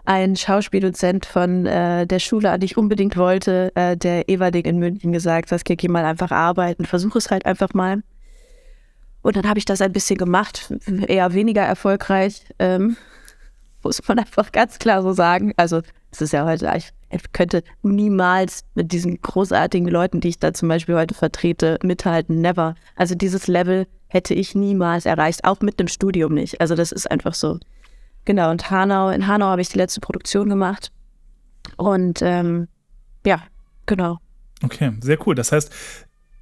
ein 0.05 0.35
Schauspieldozent 0.35 1.25
von 1.25 1.65
äh, 1.65 2.05
der 2.05 2.19
Schule, 2.19 2.51
an 2.51 2.59
die 2.59 2.65
ich 2.65 2.77
unbedingt 2.77 3.17
wollte, 3.17 3.71
äh, 3.75 3.95
der 3.95 4.29
Everding 4.29 4.65
in 4.65 4.77
München 4.77 5.11
gesagt, 5.11 5.49
Saskia, 5.49 5.75
geh 5.75 5.87
mal 5.87 6.05
einfach 6.05 6.31
arbeiten, 6.31 6.85
versuch 6.85 7.15
es 7.15 7.31
halt 7.31 7.45
einfach 7.45 7.73
mal. 7.73 8.03
Und 9.23 9.37
dann 9.37 9.47
habe 9.47 9.57
ich 9.57 9.65
das 9.65 9.81
ein 9.81 9.93
bisschen 9.93 10.17
gemacht, 10.17 10.71
eher 11.07 11.33
weniger 11.33 11.63
erfolgreich, 11.63 12.45
ähm, 12.59 12.97
muss 13.81 14.07
man 14.07 14.19
einfach 14.19 14.51
ganz 14.51 14.77
klar 14.77 15.01
so 15.01 15.13
sagen. 15.13 15.53
Also 15.57 15.81
Das 16.11 16.21
ist 16.21 16.33
ja 16.33 16.45
heute, 16.45 16.71
ich, 16.77 16.93
könnte 17.31 17.63
niemals 17.81 18.63
mit 18.75 18.91
diesen 18.91 19.19
großartigen 19.21 19.87
Leuten, 19.87 20.19
die 20.19 20.29
ich 20.29 20.39
da 20.39 20.53
zum 20.53 20.69
Beispiel 20.69 20.95
heute 20.95 21.15
vertrete, 21.15 21.79
mithalten. 21.83 22.39
Never. 22.41 22.75
Also 22.95 23.15
dieses 23.15 23.47
Level 23.47 23.87
hätte 24.07 24.33
ich 24.35 24.53
niemals 24.53 25.05
erreicht, 25.05 25.43
auch 25.43 25.61
mit 25.61 25.79
dem 25.79 25.87
Studium 25.87 26.33
nicht. 26.33 26.61
Also 26.61 26.75
das 26.75 26.91
ist 26.91 27.09
einfach 27.09 27.33
so. 27.33 27.59
Genau, 28.25 28.51
und 28.51 28.69
Hanau, 28.69 29.09
in 29.09 29.27
Hanau 29.27 29.47
habe 29.47 29.61
ich 29.61 29.69
die 29.69 29.77
letzte 29.77 30.01
Produktion 30.01 30.49
gemacht. 30.49 30.91
Und 31.77 32.21
ähm, 32.21 32.67
ja, 33.25 33.41
genau. 33.85 34.19
Okay, 34.63 34.93
sehr 35.01 35.17
cool. 35.25 35.35
Das 35.35 35.51
heißt, 35.51 35.71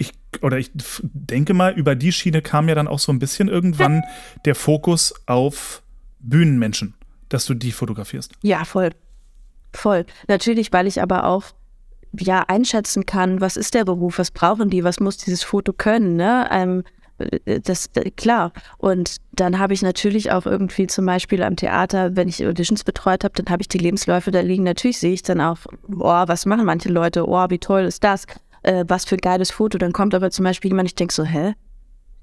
ich 0.01 0.11
oder 0.41 0.57
ich 0.57 0.71
denke 1.01 1.53
mal, 1.53 1.73
über 1.73 1.95
die 1.95 2.11
Schiene 2.11 2.41
kam 2.41 2.67
ja 2.67 2.75
dann 2.75 2.87
auch 2.87 2.99
so 2.99 3.11
ein 3.11 3.19
bisschen 3.19 3.47
irgendwann 3.47 4.03
der 4.45 4.55
Fokus 4.55 5.13
auf 5.25 5.81
Bühnenmenschen, 6.19 6.95
dass 7.29 7.45
du 7.45 7.53
die 7.53 7.71
fotografierst. 7.71 8.33
Ja, 8.41 8.65
voll. 8.65 8.91
Voll. 9.73 10.05
Natürlich, 10.27 10.73
weil 10.73 10.87
ich 10.87 11.01
aber 11.01 11.25
auch 11.25 11.43
ja 12.19 12.43
einschätzen 12.47 13.05
kann, 13.05 13.39
was 13.39 13.55
ist 13.55 13.73
der 13.73 13.85
Beruf, 13.85 14.19
was 14.19 14.31
brauchen 14.31 14.69
die, 14.69 14.83
was 14.83 14.99
muss 14.99 15.17
dieses 15.17 15.43
Foto 15.43 15.71
können, 15.71 16.17
ne? 16.17 16.47
Ähm, 16.51 16.83
äh, 17.45 17.59
das 17.61 17.89
klar. 18.17 18.51
Und 18.77 19.17
dann 19.31 19.59
habe 19.59 19.73
ich 19.73 19.81
natürlich 19.81 20.31
auch 20.31 20.45
irgendwie 20.45 20.87
zum 20.87 21.05
Beispiel 21.05 21.41
am 21.43 21.55
Theater, 21.55 22.15
wenn 22.15 22.27
ich 22.27 22.45
Auditions 22.45 22.83
betreut 22.83 23.23
habe, 23.23 23.33
dann 23.35 23.51
habe 23.51 23.61
ich 23.61 23.69
die 23.69 23.77
Lebensläufe 23.77 24.31
da 24.31 24.41
liegen. 24.41 24.63
Natürlich 24.63 24.99
sehe 24.99 25.13
ich 25.13 25.23
dann 25.23 25.39
auch, 25.39 25.57
oh, 25.87 26.23
was 26.27 26.45
machen 26.45 26.65
manche 26.65 26.89
Leute, 26.89 27.27
oh, 27.27 27.45
wie 27.49 27.59
toll 27.59 27.83
ist 27.83 28.03
das, 28.03 28.25
äh, 28.63 28.85
was 28.87 29.05
für 29.05 29.15
ein 29.15 29.21
geiles 29.21 29.51
Foto. 29.51 29.77
Dann 29.77 29.93
kommt 29.93 30.13
aber 30.15 30.31
zum 30.31 30.43
Beispiel 30.45 30.71
jemand, 30.71 30.89
ich 30.89 30.95
denke 30.95 31.13
so, 31.13 31.23
hä, 31.23 31.53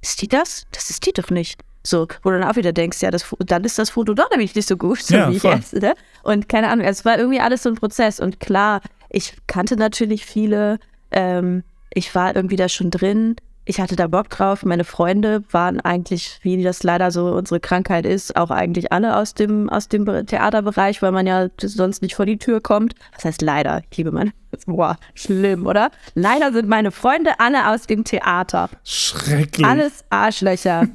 ist 0.00 0.22
die 0.22 0.28
das? 0.28 0.66
Das 0.72 0.90
ist 0.90 1.04
die 1.06 1.12
doch 1.12 1.30
nicht. 1.30 1.60
So, 1.84 2.06
wo 2.22 2.30
du 2.30 2.38
dann 2.38 2.50
auch 2.50 2.56
wieder 2.56 2.72
denkst, 2.72 3.00
ja, 3.00 3.10
das, 3.10 3.24
dann 3.38 3.64
ist 3.64 3.78
das 3.78 3.90
Foto 3.90 4.12
doch 4.14 4.30
nämlich 4.30 4.54
nicht 4.54 4.68
so 4.68 4.76
gut, 4.76 4.98
so 5.02 5.14
Ja, 5.16 5.30
wie 5.32 5.38
voll. 5.40 5.54
jetzt. 5.54 5.74
Ne? 5.74 5.94
Und 6.22 6.48
keine 6.48 6.68
Ahnung, 6.68 6.84
es 6.86 7.04
war 7.04 7.18
irgendwie 7.18 7.40
alles 7.40 7.62
so 7.62 7.68
ein 7.70 7.76
Prozess. 7.76 8.20
Und 8.20 8.40
klar, 8.40 8.80
ich 9.08 9.36
kannte 9.46 9.76
natürlich 9.76 10.26
viele, 10.26 10.78
ähm, 11.10 11.62
ich 11.94 12.14
war 12.14 12.36
irgendwie 12.36 12.56
da 12.56 12.68
schon 12.68 12.90
drin, 12.90 13.36
ich 13.68 13.80
hatte 13.80 13.96
da 13.96 14.06
Bock 14.06 14.30
drauf. 14.30 14.64
Meine 14.64 14.84
Freunde 14.84 15.44
waren 15.50 15.78
eigentlich, 15.80 16.40
wie 16.42 16.62
das 16.62 16.82
leider 16.82 17.10
so 17.10 17.34
unsere 17.34 17.60
Krankheit 17.60 18.06
ist, 18.06 18.34
auch 18.34 18.50
eigentlich 18.50 18.92
alle 18.92 19.16
aus 19.16 19.34
dem, 19.34 19.68
aus 19.68 19.88
dem 19.88 20.06
Theaterbereich, 20.26 21.02
weil 21.02 21.12
man 21.12 21.26
ja 21.26 21.48
sonst 21.60 22.00
nicht 22.00 22.14
vor 22.14 22.24
die 22.24 22.38
Tür 22.38 22.62
kommt. 22.62 22.94
Das 23.14 23.26
heißt 23.26 23.42
leider, 23.42 23.82
ich 23.90 23.98
liebe 23.98 24.10
meine, 24.10 24.32
boah, 24.66 24.96
schlimm, 25.14 25.66
oder? 25.66 25.90
Leider 26.14 26.52
sind 26.52 26.66
meine 26.68 26.90
Freunde 26.90 27.38
alle 27.40 27.68
aus 27.68 27.86
dem 27.86 28.04
Theater. 28.04 28.70
Schrecklich. 28.84 29.66
Alles 29.66 30.02
Arschlöcher. 30.08 30.86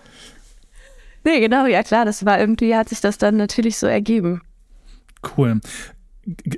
nee, 1.24 1.40
genau, 1.40 1.66
ja 1.66 1.82
klar, 1.82 2.06
das 2.06 2.24
war 2.24 2.40
irgendwie, 2.40 2.74
hat 2.74 2.88
sich 2.88 3.02
das 3.02 3.18
dann 3.18 3.36
natürlich 3.36 3.76
so 3.76 3.86
ergeben. 3.86 4.40
Cool. 5.36 5.60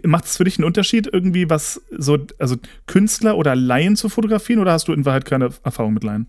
Macht 0.05 0.25
es 0.25 0.37
für 0.37 0.45
dich 0.45 0.59
einen 0.59 0.67
Unterschied, 0.67 1.09
irgendwie 1.13 1.49
was 1.49 1.81
so, 1.97 2.19
also 2.39 2.57
Künstler 2.87 3.37
oder 3.37 3.55
Laien 3.55 3.97
zu 3.97 4.09
fotografieren 4.09 4.61
oder 4.61 4.73
hast 4.73 4.89
du 4.89 4.93
in 4.93 5.05
Wahrheit 5.05 5.25
keine 5.25 5.51
Erfahrung 5.63 5.95
mit 5.95 6.05
Laien? 6.05 6.27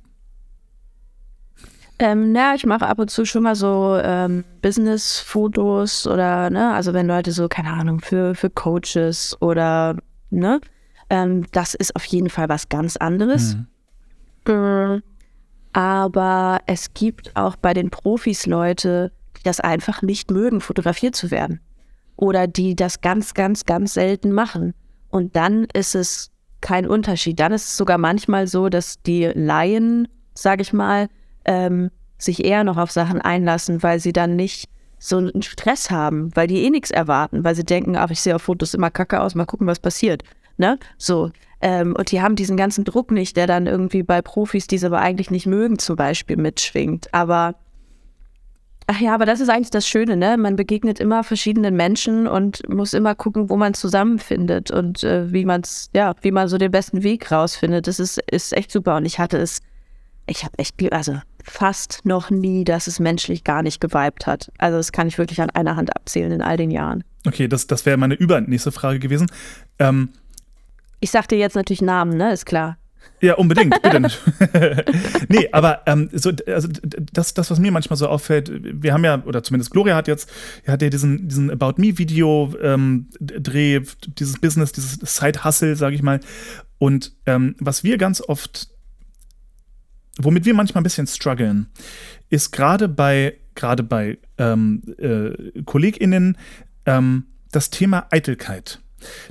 Ähm, 1.99 2.31
na, 2.31 2.55
ich 2.55 2.65
mache 2.65 2.87
ab 2.87 2.99
und 2.99 3.09
zu 3.09 3.23
schon 3.25 3.43
mal 3.43 3.55
so 3.55 3.97
ähm, 4.01 4.43
Business-Fotos 4.61 6.07
oder, 6.07 6.49
ne, 6.49 6.73
also 6.73 6.93
wenn 6.93 7.07
Leute 7.07 7.31
so, 7.31 7.47
keine 7.47 7.71
Ahnung, 7.71 8.01
für, 8.01 8.35
für 8.35 8.49
Coaches 8.49 9.37
oder, 9.41 9.97
ne, 10.29 10.59
ähm, 11.09 11.45
das 11.51 11.75
ist 11.75 11.95
auf 11.95 12.05
jeden 12.05 12.29
Fall 12.29 12.49
was 12.49 12.69
ganz 12.69 12.97
anderes. 12.97 13.57
Äh, 14.47 14.99
aber 15.73 16.59
es 16.65 16.93
gibt 16.93 17.35
auch 17.35 17.55
bei 17.55 17.73
den 17.73 17.89
Profis 17.89 18.45
Leute, 18.45 19.11
die 19.37 19.43
das 19.43 19.59
einfach 19.59 20.01
nicht 20.01 20.31
mögen, 20.31 20.61
fotografiert 20.61 21.15
zu 21.15 21.31
werden. 21.31 21.61
Oder 22.15 22.47
die 22.47 22.75
das 22.75 23.01
ganz, 23.01 23.33
ganz, 23.33 23.65
ganz 23.65 23.93
selten 23.93 24.31
machen. 24.31 24.73
Und 25.09 25.35
dann 25.35 25.65
ist 25.73 25.95
es 25.95 26.31
kein 26.61 26.87
Unterschied. 26.87 27.39
Dann 27.39 27.51
ist 27.51 27.65
es 27.65 27.77
sogar 27.77 27.97
manchmal 27.97 28.47
so, 28.47 28.69
dass 28.69 29.01
die 29.01 29.25
Laien, 29.33 30.07
sage 30.33 30.61
ich 30.61 30.73
mal, 30.73 31.09
ähm, 31.45 31.91
sich 32.17 32.45
eher 32.45 32.63
noch 32.63 32.77
auf 32.77 32.91
Sachen 32.91 33.21
einlassen, 33.21 33.83
weil 33.83 33.99
sie 33.99 34.13
dann 34.13 34.35
nicht 34.35 34.69
so 34.97 35.17
einen 35.17 35.41
Stress 35.41 35.91
haben, 35.91 36.33
weil 36.33 36.47
die 36.47 36.63
eh 36.63 36.69
nichts 36.69 36.89
erwarten, 36.89 37.43
weil 37.43 37.55
sie 37.55 37.65
denken, 37.65 37.97
ach, 37.97 38.09
ich 38.09 38.21
sehe 38.21 38.35
auf 38.35 38.43
Fotos 38.43 38.73
immer 38.73 38.89
kacke 38.89 39.19
aus, 39.19 39.35
mal 39.35 39.45
gucken, 39.45 39.67
was 39.67 39.79
passiert. 39.79 40.23
Ne? 40.57 40.79
So. 40.97 41.31
Ähm, 41.61 41.95
und 41.97 42.11
die 42.11 42.21
haben 42.21 42.35
diesen 42.35 42.55
ganzen 42.55 42.85
Druck 42.85 43.11
nicht, 43.11 43.35
der 43.35 43.47
dann 43.47 43.67
irgendwie 43.67 44.03
bei 44.03 44.21
Profis, 44.21 44.67
die 44.67 44.77
sie 44.77 44.85
aber 44.85 44.99
eigentlich 44.99 45.31
nicht 45.31 45.45
mögen, 45.45 45.77
zum 45.79 45.97
Beispiel 45.97 46.37
mitschwingt. 46.37 47.13
Aber 47.13 47.55
Ach 48.87 48.99
ja, 48.99 49.13
aber 49.13 49.25
das 49.25 49.39
ist 49.39 49.49
eigentlich 49.49 49.69
das 49.69 49.87
Schöne, 49.87 50.17
ne? 50.17 50.35
Man 50.37 50.55
begegnet 50.55 50.99
immer 50.99 51.23
verschiedenen 51.23 51.75
Menschen 51.75 52.27
und 52.27 52.67
muss 52.67 52.93
immer 52.93 53.15
gucken, 53.15 53.49
wo 53.49 53.55
man 53.55 53.73
zusammenfindet 53.73 54.71
und 54.71 55.03
äh, 55.03 55.31
wie 55.31 55.45
man 55.45 55.61
es, 55.61 55.89
ja, 55.93 56.13
wie 56.21 56.31
man 56.31 56.47
so 56.47 56.57
den 56.57 56.71
besten 56.71 57.01
Weg 57.03 57.31
rausfindet. 57.31 57.87
Das 57.87 57.99
ist, 57.99 58.19
ist 58.29 58.51
echt 58.53 58.71
super. 58.71 58.97
Und 58.97 59.05
ich 59.05 59.19
hatte 59.19 59.37
es, 59.37 59.61
ich 60.27 60.43
habe 60.43 60.57
echt, 60.57 60.75
also 60.93 61.19
fast 61.43 62.05
noch 62.05 62.29
nie, 62.29 62.63
dass 62.65 62.87
es 62.87 62.99
menschlich 62.99 63.43
gar 63.43 63.63
nicht 63.63 63.79
geweibt 63.79 64.27
hat. 64.27 64.51
Also 64.57 64.77
das 64.77 64.91
kann 64.91 65.07
ich 65.07 65.17
wirklich 65.17 65.41
an 65.41 65.49
einer 65.49 65.75
Hand 65.75 65.95
abzählen 65.95 66.31
in 66.31 66.41
all 66.41 66.57
den 66.57 66.71
Jahren. 66.71 67.03
Okay, 67.25 67.47
das, 67.47 67.67
das 67.67 67.85
wäre 67.85 67.97
meine 67.97 68.15
übernächste 68.15 68.71
Frage 68.71 68.99
gewesen. 68.99 69.31
Ähm, 69.79 70.09
Ich 70.99 71.11
sag 71.11 71.27
dir 71.27 71.37
jetzt 71.37 71.55
natürlich 71.55 71.81
Namen, 71.81 72.17
ne? 72.17 72.33
Ist 72.33 72.45
klar. 72.45 72.77
Ja, 73.23 73.35
unbedingt, 73.35 73.81
bitte 73.81 74.01
nee, 75.29 75.47
aber 75.53 75.83
ähm, 75.85 76.09
so, 76.11 76.33
also 76.45 76.67
das, 77.13 77.33
das, 77.33 77.49
was 77.49 77.57
mir 77.57 77.71
manchmal 77.71 77.95
so 77.95 78.09
auffällt, 78.09 78.51
wir 78.51 78.91
haben 78.91 79.05
ja, 79.05 79.23
oder 79.23 79.41
zumindest 79.41 79.71
Gloria 79.71 79.95
hat 79.95 80.09
jetzt, 80.09 80.29
hat 80.67 80.81
ja 80.81 80.89
diesen, 80.89 81.29
diesen 81.29 81.49
About 81.49 81.75
Me-Video 81.77 82.53
ähm, 82.61 83.07
Dreh, 83.21 83.79
dieses 84.19 84.41
Business, 84.41 84.73
dieses 84.73 84.99
Side-Hustle, 84.99 85.77
sage 85.77 85.95
ich 85.95 86.03
mal. 86.03 86.19
Und 86.79 87.13
ähm, 87.25 87.55
was 87.59 87.85
wir 87.85 87.97
ganz 87.97 88.19
oft, 88.19 88.67
womit 90.17 90.43
wir 90.43 90.53
manchmal 90.53 90.81
ein 90.81 90.83
bisschen 90.83 91.07
strugglen, 91.07 91.67
ist 92.29 92.51
gerade 92.51 92.89
bei, 92.89 93.37
gerade 93.55 93.83
bei 93.83 94.17
ähm, 94.37 94.83
äh, 94.97 95.61
KollegInnen 95.63 96.37
ähm, 96.85 97.27
das 97.53 97.69
Thema 97.69 98.07
Eitelkeit. 98.11 98.82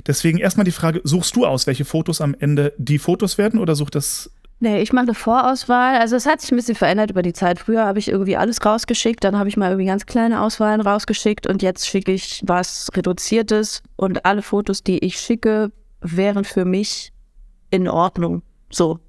Deswegen 0.07 0.37
erstmal 0.37 0.63
die 0.65 0.71
Frage, 0.71 1.01
suchst 1.03 1.35
du 1.35 1.45
aus, 1.45 1.67
welche 1.67 1.85
Fotos 1.85 2.21
am 2.21 2.35
Ende 2.39 2.73
die 2.77 2.99
Fotos 2.99 3.37
werden 3.37 3.59
oder 3.59 3.75
sucht 3.75 3.95
das 3.95 4.29
Nee, 4.59 4.81
ich 4.81 4.93
mache 4.93 5.03
eine 5.07 5.13
Vorauswahl. 5.13 5.97
Also 5.97 6.15
es 6.15 6.25
hat 6.25 6.39
sich 6.39 6.49
ein 6.51 6.55
bisschen 6.55 6.75
verändert 6.75 7.11
über 7.11 7.21
die 7.21 7.33
Zeit. 7.33 7.59
Früher 7.59 7.83
habe 7.85 7.99
ich 7.99 8.07
irgendwie 8.07 8.37
alles 8.37 8.63
rausgeschickt, 8.63 9.21
dann 9.23 9.37
habe 9.37 9.49
ich 9.49 9.57
mal 9.57 9.71
irgendwie 9.71 9.87
ganz 9.87 10.05
kleine 10.05 10.39
Auswahlen 10.41 10.79
rausgeschickt 10.79 11.47
und 11.47 11.61
jetzt 11.61 11.85
schicke 11.85 12.13
ich 12.13 12.41
was 12.45 12.87
Reduziertes 12.95 13.83
und 13.97 14.23
alle 14.25 14.41
Fotos, 14.41 14.81
die 14.81 14.99
ich 15.03 15.19
schicke, 15.19 15.71
wären 15.99 16.45
für 16.45 16.63
mich 16.63 17.11
in 17.71 17.89
Ordnung. 17.89 18.41
So. 18.71 18.99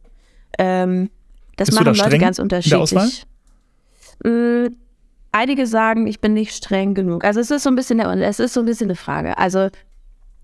Ähm, 0.59 1.11
das 1.57 1.69
Bist 1.69 1.79
machen 1.81 1.95
da 1.97 2.03
Leute 2.05 2.19
ganz 2.19 2.41
unterschiedlich. 2.41 3.25
Äh, 4.25 4.71
einige 5.31 5.67
sagen, 5.67 6.07
ich 6.09 6.21
bin 6.21 6.35
nicht 6.35 6.53
streng 6.55 6.95
genug. 6.95 7.25
Also 7.25 7.39
es 7.39 7.51
ist 7.53 7.63
so 7.63 7.71
ein 7.71 7.77
bisschen, 7.77 7.99
der- 7.99 8.11
es 8.29 8.41
ist 8.41 8.55
so 8.55 8.61
ein 8.61 8.67
bisschen 8.67 8.87
eine 8.89 8.97
Frage. 8.97 9.39
Also 9.39 9.69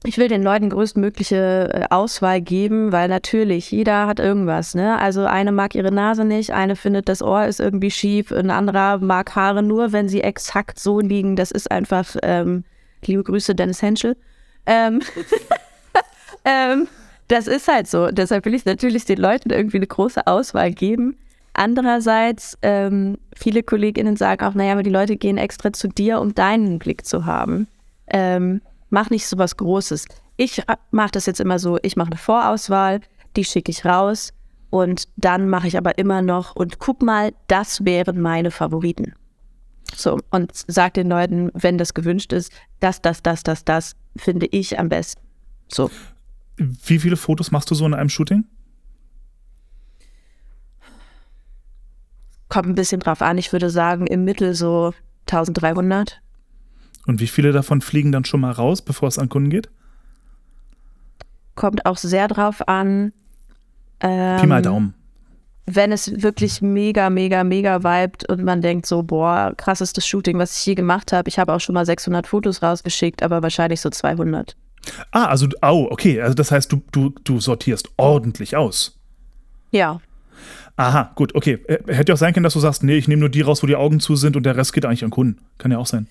ich 0.05 0.17
will 0.17 0.29
den 0.29 0.43
Leuten 0.43 0.71
größtmögliche 0.71 1.71
äh, 1.73 1.87
Auswahl 1.91 2.41
geben, 2.41 2.91
weil 2.91 3.09
natürlich 3.09 3.71
jeder 3.71 4.07
hat 4.07 4.19
irgendwas. 4.19 4.75
Ne? 4.75 4.99
Also 4.99 5.25
eine 5.27 5.53
mag 5.53 5.75
ihre 5.75 5.93
Nase 5.93 6.25
nicht, 6.25 6.53
eine 6.53 6.75
findet 6.75 7.09
das 7.09 7.23
Ohr 7.23 7.45
ist 7.45 7.61
irgendwie 7.61 7.91
schief, 7.91 8.33
ein 8.33 8.51
anderer 8.51 8.99
mag 8.99 9.37
Haare 9.37 9.63
nur, 9.63 9.93
wenn 9.93 10.09
sie 10.09 10.23
exakt 10.23 10.79
so 10.79 11.01
liegen. 11.01 11.37
Das 11.37 11.51
ist 11.51 11.71
einfach, 11.71 12.17
ähm, 12.23 12.65
liebe 13.05 13.23
Grüße, 13.23 13.55
Dennis 13.55 13.83
Henschel. 13.83 14.17
Ähm, 14.65 15.03
ähm, 16.47 16.89
das 17.29 17.47
ist 17.47 17.69
halt 17.69 17.87
so. 17.87 18.09
Deshalb 18.09 18.47
will 18.47 18.55
ich 18.55 18.65
natürlich 18.65 19.05
den 19.05 19.19
Leuten 19.19 19.51
irgendwie 19.51 19.77
eine 19.77 19.87
große 19.87 20.27
Auswahl 20.27 20.73
geben. 20.73 21.19
Andererseits, 21.53 22.57
ähm, 22.63 23.19
viele 23.37 23.63
KollegInnen 23.63 24.17
sagen 24.17 24.47
auch, 24.47 24.55
naja, 24.55 24.73
aber 24.73 24.83
die 24.83 24.91
Leute 24.91 25.17
gehen 25.17 25.37
extra 25.37 25.75
zu 25.75 25.89
dir, 25.89 26.21
um 26.21 26.35
deinen 26.35 26.79
Blick 26.79 27.05
zu 27.05 27.27
haben. 27.27 27.69
Ähm, 28.07 28.63
mach 28.91 29.11
nicht 29.11 29.27
so 29.27 29.39
was 29.39 29.57
Großes. 29.57 30.07
Ich 30.37 30.63
mache 30.91 31.13
das 31.13 31.27
jetzt 31.27 31.41
immer 31.41 31.59
so, 31.59 31.79
ich 31.83 31.97
mache 31.97 32.11
eine 32.11 32.19
Vorauswahl, 32.19 33.01
die 33.37 33.45
schicke 33.45 33.71
ich 33.71 33.85
raus 33.85 34.33
und 34.71 35.09
dann 35.17 35.49
mache 35.49 35.69
ich 35.69 35.77
aber 35.77 35.99
immer 35.99 36.23
noch 36.23 36.55
und 36.55 36.79
guck 36.79 37.03
mal, 37.03 37.33
das 37.47 37.85
wären 37.85 38.21
meine 38.21 38.51
Favoriten. 38.51 39.15
So, 39.97 40.21
und 40.31 40.53
sag 40.53 40.95
den 40.95 41.09
Leuten, 41.09 41.51
wenn 41.55 41.79
das 41.79 41.95
gewünscht 41.95 42.33
ist, 42.33 42.53
das, 42.79 43.03
das, 43.03 43.23
das, 43.23 43.43
das, 43.43 43.65
das 43.65 43.97
finde 44.17 44.47
ich 44.47 44.79
am 44.79 44.89
besten. 44.89 45.21
So. 45.69 45.91
Wie 46.57 46.99
viele 46.99 47.17
Fotos 47.17 47.51
machst 47.51 47.71
du 47.71 47.75
so 47.75 47.87
in 47.87 47.95
einem 47.95 48.09
Shooting? 48.09 48.45
Kommt 52.49 52.69
ein 52.69 52.75
bisschen 52.75 53.01
drauf 53.01 53.23
an. 53.23 53.39
Ich 53.39 53.53
würde 53.53 53.71
sagen, 53.71 54.07
im 54.07 54.25
Mittel 54.25 54.55
so 54.55 54.93
1300. 55.31 56.21
Und 57.11 57.19
wie 57.19 57.27
viele 57.27 57.51
davon 57.51 57.81
fliegen 57.81 58.13
dann 58.13 58.25
schon 58.25 58.41
mal 58.41 58.53
raus, 58.53 58.83
bevor 58.83 59.09
es 59.09 59.19
an 59.19 59.29
Kunden 59.29 59.51
geht? 59.51 59.69
Kommt 61.57 61.85
auch 61.85 61.97
sehr 61.97 62.29
drauf 62.29 62.69
an. 62.69 63.13
Ähm, 63.99 64.41
Pi 64.41 64.47
mal 64.47 64.63
Daumen. 64.63 64.95
wenn 65.67 65.91
es 65.91 66.23
wirklich 66.23 66.63
mega, 66.63 67.11
mega, 67.11 67.43
mega 67.43 67.83
vibet 67.83 68.29
und 68.29 68.45
man 68.45 68.63
denkt 68.63 68.87
so, 68.87 69.03
boah, 69.03 69.53
krassestes 69.57 70.07
Shooting, 70.07 70.39
was 70.39 70.57
ich 70.57 70.65
je 70.67 70.77
gemacht 70.77 71.13
habe. 71.13 71.29
Ich 71.29 71.41
habe 71.41 71.53
auch 71.53 71.59
schon 71.59 71.75
mal 71.75 71.85
600 71.85 72.29
Fotos 72.29 72.63
rausgeschickt, 72.63 73.25
aber 73.25 73.43
wahrscheinlich 73.43 73.81
so 73.81 73.91
200. 73.91 74.57
Ah, 75.11 75.27
also, 75.27 75.49
oh, 75.63 75.89
okay. 75.91 76.23
Also 76.23 76.35
das 76.35 76.53
heißt, 76.53 76.71
du, 76.71 76.81
du, 76.93 77.13
du 77.25 77.41
sortierst 77.41 77.91
ordentlich 77.97 78.55
aus. 78.55 79.01
Ja. 79.73 80.01
Aha, 80.77 81.11
gut, 81.17 81.35
okay. 81.35 81.59
Hätte 81.89 82.13
ja 82.13 82.15
auch 82.15 82.19
sein 82.19 82.35
können, 82.35 82.45
dass 82.45 82.55
du 82.55 82.61
sagst, 82.61 82.85
nee, 82.85 82.97
ich 82.97 83.09
nehme 83.09 83.19
nur 83.19 83.31
die 83.31 83.41
raus, 83.41 83.65
wo 83.65 83.67
die 83.67 83.75
Augen 83.75 83.99
zu 83.99 84.15
sind 84.15 84.37
und 84.37 84.45
der 84.45 84.57
Rest 84.57 84.73
geht 84.73 84.85
eigentlich 84.87 85.03
an 85.03 85.11
Kunden. 85.11 85.41
Kann 85.59 85.73
ja 85.73 85.79
auch 85.79 85.87
sein. 85.87 86.07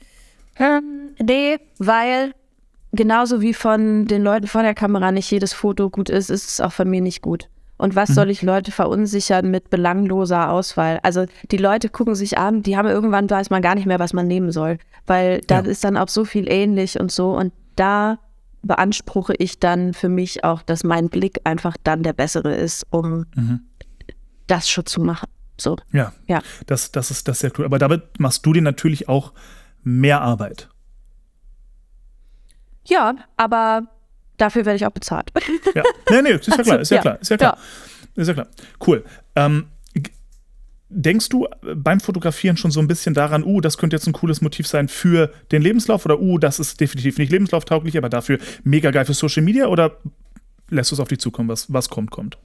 Ähm, 0.59 1.15
nee, 1.19 1.57
weil 1.77 2.33
genauso 2.91 3.41
wie 3.41 3.53
von 3.53 4.05
den 4.05 4.23
Leuten 4.23 4.47
vor 4.47 4.61
der 4.61 4.73
Kamera 4.73 5.11
nicht 5.11 5.31
jedes 5.31 5.53
Foto 5.53 5.89
gut 5.89 6.09
ist, 6.09 6.29
ist 6.29 6.49
es 6.49 6.61
auch 6.61 6.73
von 6.73 6.89
mir 6.89 7.01
nicht 7.01 7.21
gut. 7.21 7.49
Und 7.77 7.95
was 7.95 8.09
mhm. 8.09 8.13
soll 8.13 8.29
ich 8.29 8.41
Leute 8.41 8.71
verunsichern 8.71 9.49
mit 9.49 9.69
belangloser 9.69 10.51
Auswahl? 10.51 10.99
Also 11.01 11.25
die 11.49 11.57
Leute 11.57 11.87
gucken 11.87 12.13
sich 12.13 12.37
an, 12.37 12.61
die 12.61 12.75
haben 12.75 12.89
irgendwann 12.89 13.29
weiß 13.29 13.49
man 13.49 13.61
gar 13.61 13.75
nicht 13.75 13.85
mehr, 13.85 13.99
was 13.99 14.11
man 14.11 14.27
nehmen 14.27 14.51
soll, 14.51 14.79
weil 15.07 15.41
da 15.47 15.61
ja. 15.61 15.65
ist 15.65 15.83
dann 15.85 15.95
auch 15.95 16.09
so 16.09 16.25
viel 16.25 16.51
ähnlich 16.51 16.99
und 16.99 17.11
so 17.11 17.37
und 17.37 17.53
da 17.77 18.19
beanspruche 18.61 19.33
ich 19.37 19.59
dann 19.59 19.93
für 19.93 20.09
mich 20.09 20.43
auch, 20.43 20.61
dass 20.61 20.83
mein 20.83 21.07
Blick 21.07 21.39
einfach 21.45 21.77
dann 21.83 22.03
der 22.03 22.11
bessere 22.11 22.53
ist, 22.53 22.85
um 22.89 23.25
mhm. 23.33 23.61
das 24.47 24.69
schon 24.69 24.85
zu 24.85 24.99
machen. 24.99 25.29
So. 25.57 25.77
Ja, 25.93 26.11
ja. 26.27 26.41
Das, 26.67 26.91
das, 26.91 27.11
ist, 27.11 27.29
das 27.29 27.37
ist 27.37 27.41
sehr 27.41 27.51
cool. 27.57 27.65
Aber 27.65 27.79
damit 27.79 28.19
machst 28.19 28.45
du 28.45 28.51
dir 28.51 28.61
natürlich 28.61 29.07
auch 29.07 29.33
mehr 29.83 30.21
Arbeit. 30.21 30.69
Ja, 32.85 33.15
aber 33.37 33.87
dafür 34.37 34.65
werde 34.65 34.77
ich 34.77 34.85
auch 34.85 34.91
bezahlt. 34.91 35.31
Ja, 35.75 35.83
nee, 36.09 36.21
nee, 36.21 36.31
ist 36.31 36.47
ja 36.47 36.57
klar, 36.57 36.79
ist 36.79 36.91
ja, 36.91 37.01
klar, 37.01 37.21
ist 37.21 37.29
ja 37.29 37.37
klar. 37.37 37.57
Ist 38.15 38.27
ja 38.27 38.33
klar. 38.33 38.47
Cool. 38.85 39.03
Ähm, 39.35 39.67
denkst 40.89 41.29
du 41.29 41.47
beim 41.75 41.99
Fotografieren 41.99 42.57
schon 42.57 42.71
so 42.71 42.79
ein 42.79 42.87
bisschen 42.87 43.13
daran, 43.13 43.43
uh, 43.43 43.61
das 43.61 43.77
könnte 43.77 43.95
jetzt 43.95 44.07
ein 44.07 44.13
cooles 44.13 44.41
Motiv 44.41 44.67
sein 44.67 44.87
für 44.87 45.31
den 45.51 45.61
Lebenslauf 45.61 46.05
oder 46.05 46.19
uh, 46.19 46.37
das 46.39 46.59
ist 46.59 46.79
definitiv 46.79 47.17
nicht 47.17 47.31
lebenslauftauglich, 47.31 47.97
aber 47.97 48.09
dafür 48.09 48.39
mega 48.63 48.89
geil 48.91 49.05
für 49.05 49.13
Social 49.13 49.43
Media 49.43 49.67
oder 49.67 49.97
lässt 50.69 50.91
du 50.91 50.95
es 50.95 50.99
auf 50.99 51.07
dich 51.07 51.19
zukommen, 51.19 51.49
was, 51.49 51.71
was 51.71 51.89
kommt, 51.89 52.11
kommt? 52.11 52.37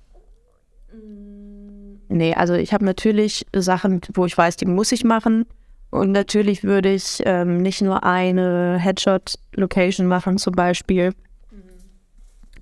Nee, 2.08 2.34
also 2.34 2.54
ich 2.54 2.72
habe 2.72 2.84
natürlich 2.84 3.46
Sachen, 3.56 4.00
wo 4.12 4.26
ich 4.26 4.36
weiß, 4.36 4.56
die 4.56 4.66
muss 4.66 4.92
ich 4.92 5.04
machen. 5.04 5.46
Und 5.94 6.10
natürlich 6.10 6.64
würde 6.64 6.92
ich 6.92 7.22
ähm, 7.24 7.58
nicht 7.58 7.80
nur 7.80 8.02
eine 8.02 8.78
Headshot-Location 8.80 10.08
machen, 10.08 10.38
zum 10.38 10.52
Beispiel. 10.52 11.14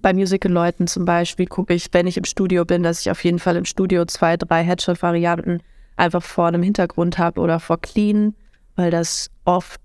Bei 0.02 0.12
Musical-Leuten 0.12 0.86
zum 0.86 1.06
Beispiel 1.06 1.46
gucke 1.46 1.72
ich, 1.72 1.86
wenn 1.92 2.06
ich 2.06 2.18
im 2.18 2.24
Studio 2.24 2.66
bin, 2.66 2.82
dass 2.82 3.00
ich 3.00 3.10
auf 3.10 3.24
jeden 3.24 3.38
Fall 3.38 3.56
im 3.56 3.64
Studio 3.64 4.04
zwei, 4.04 4.36
drei 4.36 4.62
Headshot-Varianten 4.62 5.62
einfach 5.96 6.22
vor 6.22 6.48
einem 6.48 6.62
Hintergrund 6.62 7.16
habe 7.16 7.40
oder 7.40 7.58
vor 7.58 7.80
Clean, 7.80 8.34
weil 8.76 8.90
das 8.90 9.30
oft 9.46 9.80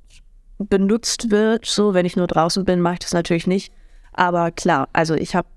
benutzt 0.58 1.32
wird. 1.32 1.66
So, 1.66 1.94
wenn 1.94 2.06
ich 2.06 2.18
nur 2.18 2.28
draußen 2.28 2.66
bin, 2.66 2.82
mache 2.82 2.96
ich 2.96 3.00
das 3.00 3.14
natürlich 3.14 3.48
nicht. 3.48 3.72
Aber 4.12 4.52
klar, 4.52 4.90
also 4.92 5.14
ich 5.14 5.38
habe 5.38 5.48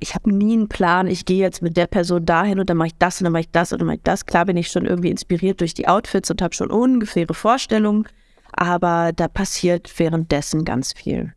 ich 0.00 0.14
habe 0.14 0.34
nie 0.34 0.54
einen 0.54 0.68
Plan, 0.68 1.06
ich 1.06 1.26
gehe 1.26 1.38
jetzt 1.38 1.60
mit 1.60 1.76
der 1.76 1.86
Person 1.86 2.24
dahin 2.24 2.58
und 2.58 2.70
dann 2.70 2.78
mache 2.78 2.88
ich 2.88 2.98
das 2.98 3.20
und 3.20 3.24
dann 3.24 3.32
mache 3.32 3.42
ich 3.42 3.50
das 3.50 3.72
und 3.72 3.80
dann 3.80 3.86
mache 3.86 3.96
ich 3.96 4.02
das. 4.02 4.24
Klar 4.24 4.46
bin 4.46 4.56
ich 4.56 4.68
schon 4.68 4.86
irgendwie 4.86 5.10
inspiriert 5.10 5.60
durch 5.60 5.74
die 5.74 5.86
Outfits 5.86 6.30
und 6.30 6.40
habe 6.40 6.54
schon 6.54 6.70
ungefähre 6.70 7.34
Vorstellungen, 7.34 8.06
aber 8.52 9.12
da 9.14 9.28
passiert 9.28 9.92
währenddessen 9.98 10.64
ganz 10.64 10.94
viel. 10.94 11.34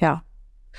Ja. 0.00 0.22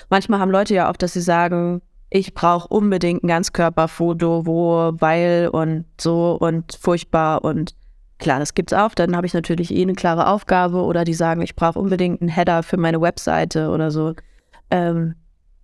Manchmal 0.09 0.39
haben 0.39 0.51
Leute 0.51 0.73
ja 0.73 0.89
auch, 0.89 0.95
dass 0.95 1.13
sie 1.13 1.21
sagen, 1.21 1.81
ich 2.09 2.33
brauche 2.33 2.67
unbedingt 2.69 3.23
ein 3.23 3.27
Ganzkörperfoto, 3.27 4.47
wo, 4.47 4.93
weil 4.99 5.49
und 5.51 5.85
so 6.01 6.37
und 6.39 6.77
furchtbar 6.81 7.43
und 7.43 7.75
klar, 8.17 8.39
das 8.39 8.55
gibt's 8.55 8.73
auch. 8.73 8.95
Dann 8.95 9.15
habe 9.15 9.27
ich 9.27 9.33
natürlich 9.33 9.71
eh 9.73 9.83
eine 9.83 9.93
klare 9.93 10.27
Aufgabe 10.27 10.81
oder 10.81 11.03
die 11.03 11.13
sagen, 11.13 11.41
ich 11.41 11.55
brauche 11.55 11.77
unbedingt 11.77 12.21
einen 12.21 12.29
Header 12.29 12.63
für 12.63 12.77
meine 12.77 13.01
Webseite 13.01 13.69
oder 13.69 13.91
so. 13.91 14.15
Ähm, 14.71 15.15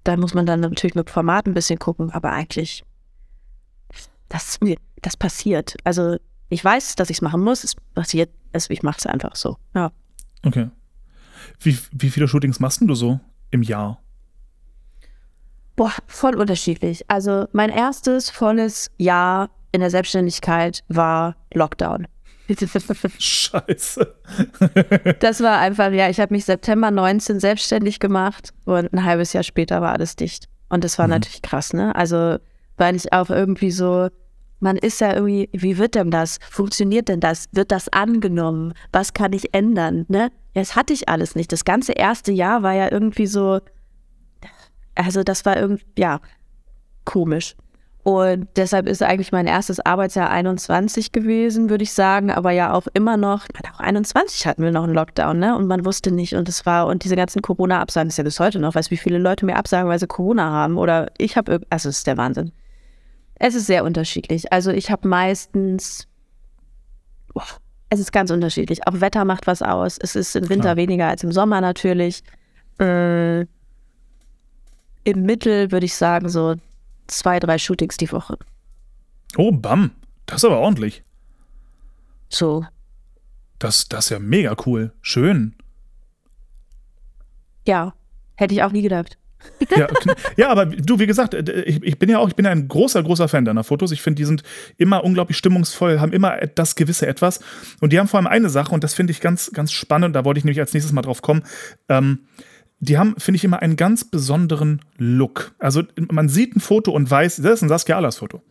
da 0.05 0.15
muss 0.17 0.33
man 0.33 0.45
dann 0.45 0.61
natürlich 0.61 0.95
mit 0.95 1.09
Format 1.09 1.47
ein 1.47 1.53
bisschen 1.53 1.79
gucken, 1.79 2.11
aber 2.11 2.31
eigentlich, 2.31 2.85
das, 4.29 4.59
das 5.01 5.17
passiert. 5.17 5.75
Also 5.83 6.17
ich 6.49 6.63
weiß, 6.63 6.95
dass 6.95 7.09
ich 7.09 7.17
es 7.17 7.21
machen 7.21 7.43
muss, 7.43 7.63
es 7.63 7.75
passiert, 7.93 8.29
es, 8.51 8.69
ich 8.69 8.83
mache 8.83 8.99
es 8.99 9.07
einfach 9.07 9.35
so. 9.35 9.57
Ja. 9.73 9.91
Okay. 10.43 10.69
Wie, 11.59 11.77
wie 11.91 12.09
viele 12.09 12.27
Shootings 12.27 12.59
machst 12.59 12.81
du 12.81 12.93
so 12.93 13.19
im 13.51 13.63
Jahr? 13.63 13.99
Boah, 15.75 15.91
voll 16.07 16.35
unterschiedlich. 16.35 17.03
Also 17.09 17.47
mein 17.51 17.69
erstes 17.69 18.29
volles 18.29 18.91
Jahr 18.97 19.49
in 19.71 19.81
der 19.81 19.89
Selbstständigkeit 19.89 20.83
war 20.87 21.35
Lockdown. 21.53 22.07
Scheiße. 23.19 24.15
das 25.19 25.41
war 25.41 25.59
einfach, 25.59 25.91
ja, 25.91 26.09
ich 26.09 26.19
habe 26.19 26.33
mich 26.33 26.45
September 26.45 26.91
19 26.91 27.39
selbstständig 27.39 27.99
gemacht 27.99 28.53
und 28.65 28.93
ein 28.93 29.03
halbes 29.03 29.33
Jahr 29.33 29.43
später 29.43 29.81
war 29.81 29.93
alles 29.93 30.15
dicht. 30.15 30.47
Und 30.69 30.83
das 30.83 30.97
war 30.97 31.07
mhm. 31.07 31.11
natürlich 31.11 31.41
krass, 31.41 31.73
ne? 31.73 31.95
Also, 31.95 32.37
weil 32.77 32.95
ich 32.95 33.13
auch 33.13 33.29
irgendwie 33.29 33.71
so, 33.71 34.09
man 34.59 34.77
ist 34.77 35.01
ja 35.01 35.13
irgendwie, 35.13 35.49
wie 35.53 35.77
wird 35.77 35.95
denn 35.95 36.11
das? 36.11 36.39
Funktioniert 36.49 37.07
denn 37.07 37.19
das? 37.19 37.45
Wird 37.51 37.71
das 37.71 37.89
angenommen? 37.89 38.73
Was 38.91 39.13
kann 39.13 39.33
ich 39.33 39.53
ändern? 39.53 40.05
Ne? 40.07 40.31
Ja, 40.53 40.61
das 40.61 40.75
hatte 40.75 40.93
ich 40.93 41.09
alles 41.09 41.35
nicht. 41.35 41.51
Das 41.51 41.65
ganze 41.65 41.93
erste 41.93 42.31
Jahr 42.31 42.63
war 42.63 42.73
ja 42.73 42.91
irgendwie 42.91 43.27
so, 43.27 43.59
also 44.95 45.23
das 45.23 45.45
war 45.45 45.57
irgendwie, 45.57 45.85
ja, 45.97 46.19
komisch. 47.03 47.55
Und 48.05 48.49
deshalb 48.55 48.87
ist 48.87 49.01
eigentlich 49.01 49.31
mein 49.31 49.47
erstes 49.47 49.79
Arbeitsjahr 49.79 50.29
21 50.29 51.11
gewesen, 51.11 51.71
würde 51.71 51.83
ich 51.83 51.91
sagen, 51.91 52.29
aber 52.29 52.51
ja 52.51 52.71
auch 52.71 52.85
immer 52.93 53.17
noch, 53.17 53.47
auch 53.73 53.79
21 53.79 54.45
hatten 54.45 54.61
wir 54.61 54.69
noch 54.69 54.83
einen 54.83 54.93
Lockdown, 54.93 55.39
ne? 55.39 55.57
Und 55.57 55.65
man 55.65 55.85
wusste 55.85 56.11
nicht 56.11 56.35
und 56.35 56.47
es 56.47 56.67
war, 56.67 56.85
und 56.85 57.03
diese 57.03 57.15
ganzen 57.15 57.41
Corona-Absagen 57.41 58.09
ist 58.09 58.17
ja 58.19 58.23
bis 58.23 58.39
heute 58.39 58.59
noch, 58.59 58.75
weißt 58.75 58.89
du, 58.89 58.91
wie 58.91 58.97
viele 58.97 59.17
Leute 59.17 59.47
mir 59.47 59.55
absagen, 59.55 59.89
weil 59.89 59.97
sie 59.97 60.05
Corona 60.05 60.51
haben 60.51 60.77
oder 60.77 61.07
ich 61.17 61.35
habe, 61.35 61.61
also 61.71 61.89
es 61.89 61.97
ist 61.97 62.05
der 62.05 62.15
Wahnsinn. 62.15 62.51
Es 63.39 63.55
ist 63.55 63.65
sehr 63.65 63.83
unterschiedlich. 63.83 64.53
Also 64.53 64.69
ich 64.69 64.91
habe 64.91 65.07
meistens, 65.07 66.07
boah, 67.33 67.41
es 67.89 67.99
ist 67.99 68.11
ganz 68.11 68.29
unterschiedlich. 68.29 68.87
Auch 68.87 69.01
Wetter 69.01 69.25
macht 69.25 69.47
was 69.47 69.63
aus. 69.63 69.97
Es 69.97 70.15
ist 70.15 70.35
im 70.35 70.47
Winter 70.49 70.61
Klar. 70.61 70.77
weniger 70.77 71.07
als 71.07 71.23
im 71.23 71.31
Sommer 71.31 71.59
natürlich. 71.59 72.21
Äh, 72.79 73.47
Im 75.05 75.23
Mittel 75.23 75.71
würde 75.71 75.87
ich 75.87 75.95
sagen 75.95 76.29
so 76.29 76.53
zwei, 77.07 77.39
drei 77.39 77.57
Shootings 77.57 77.97
die 77.97 78.11
Woche. 78.11 78.37
Oh, 79.37 79.51
bam. 79.51 79.91
Das 80.25 80.37
ist 80.37 80.45
aber 80.45 80.59
ordentlich. 80.59 81.03
So. 82.29 82.65
Das, 83.59 83.87
das 83.87 84.05
ist 84.05 84.09
ja 84.09 84.19
mega 84.19 84.55
cool. 84.65 84.93
Schön. 85.01 85.55
Ja, 87.67 87.93
hätte 88.35 88.53
ich 88.53 88.63
auch 88.63 88.71
nie 88.71 88.81
gedacht. 88.81 89.17
ja, 89.77 89.87
ja, 90.37 90.49
aber 90.49 90.65
du, 90.65 90.99
wie 90.99 91.05
gesagt, 91.05 91.33
äh, 91.33 91.61
ich, 91.63 91.83
ich, 91.83 91.99
bin 91.99 92.09
ja 92.09 92.19
auch, 92.19 92.27
ich 92.27 92.35
bin 92.35 92.45
ein 92.45 92.67
großer, 92.67 93.03
großer 93.03 93.27
Fan 93.27 93.45
deiner 93.45 93.63
Fotos. 93.63 93.91
Ich 93.91 94.01
finde, 94.01 94.17
die 94.17 94.25
sind 94.25 94.43
immer 94.77 95.03
unglaublich 95.03 95.37
stimmungsvoll, 95.37 95.99
haben 95.99 96.13
immer 96.13 96.37
das 96.37 96.75
gewisse 96.75 97.07
Etwas. 97.07 97.39
Und 97.79 97.93
die 97.93 97.99
haben 97.99 98.07
vor 98.07 98.19
allem 98.19 98.27
eine 98.27 98.49
Sache, 98.49 98.73
und 98.73 98.83
das 98.83 98.93
finde 98.93 99.11
ich 99.11 99.21
ganz, 99.21 99.51
ganz 99.51 99.71
spannend, 99.71 100.15
da 100.15 100.25
wollte 100.25 100.39
ich 100.39 100.45
nämlich 100.45 100.59
als 100.59 100.73
nächstes 100.73 100.93
mal 100.93 101.01
drauf 101.01 101.21
kommen. 101.21 101.43
Ähm, 101.89 102.27
die 102.79 102.97
haben, 102.97 103.15
finde 103.17 103.37
ich, 103.37 103.43
immer 103.43 103.61
einen 103.61 103.77
ganz 103.77 104.03
besonderen 104.03 104.81
Look. 104.97 105.53
Also 105.59 105.83
man 106.11 106.29
sieht 106.29 106.55
ein 106.55 106.59
Foto 106.59 106.91
und 106.91 107.09
weiß, 107.09 107.37
das 107.37 107.53
ist 107.53 107.61
ein 107.63 107.69
Saskia 107.69 107.97
Alas 107.97 108.17
Foto. 108.17 108.41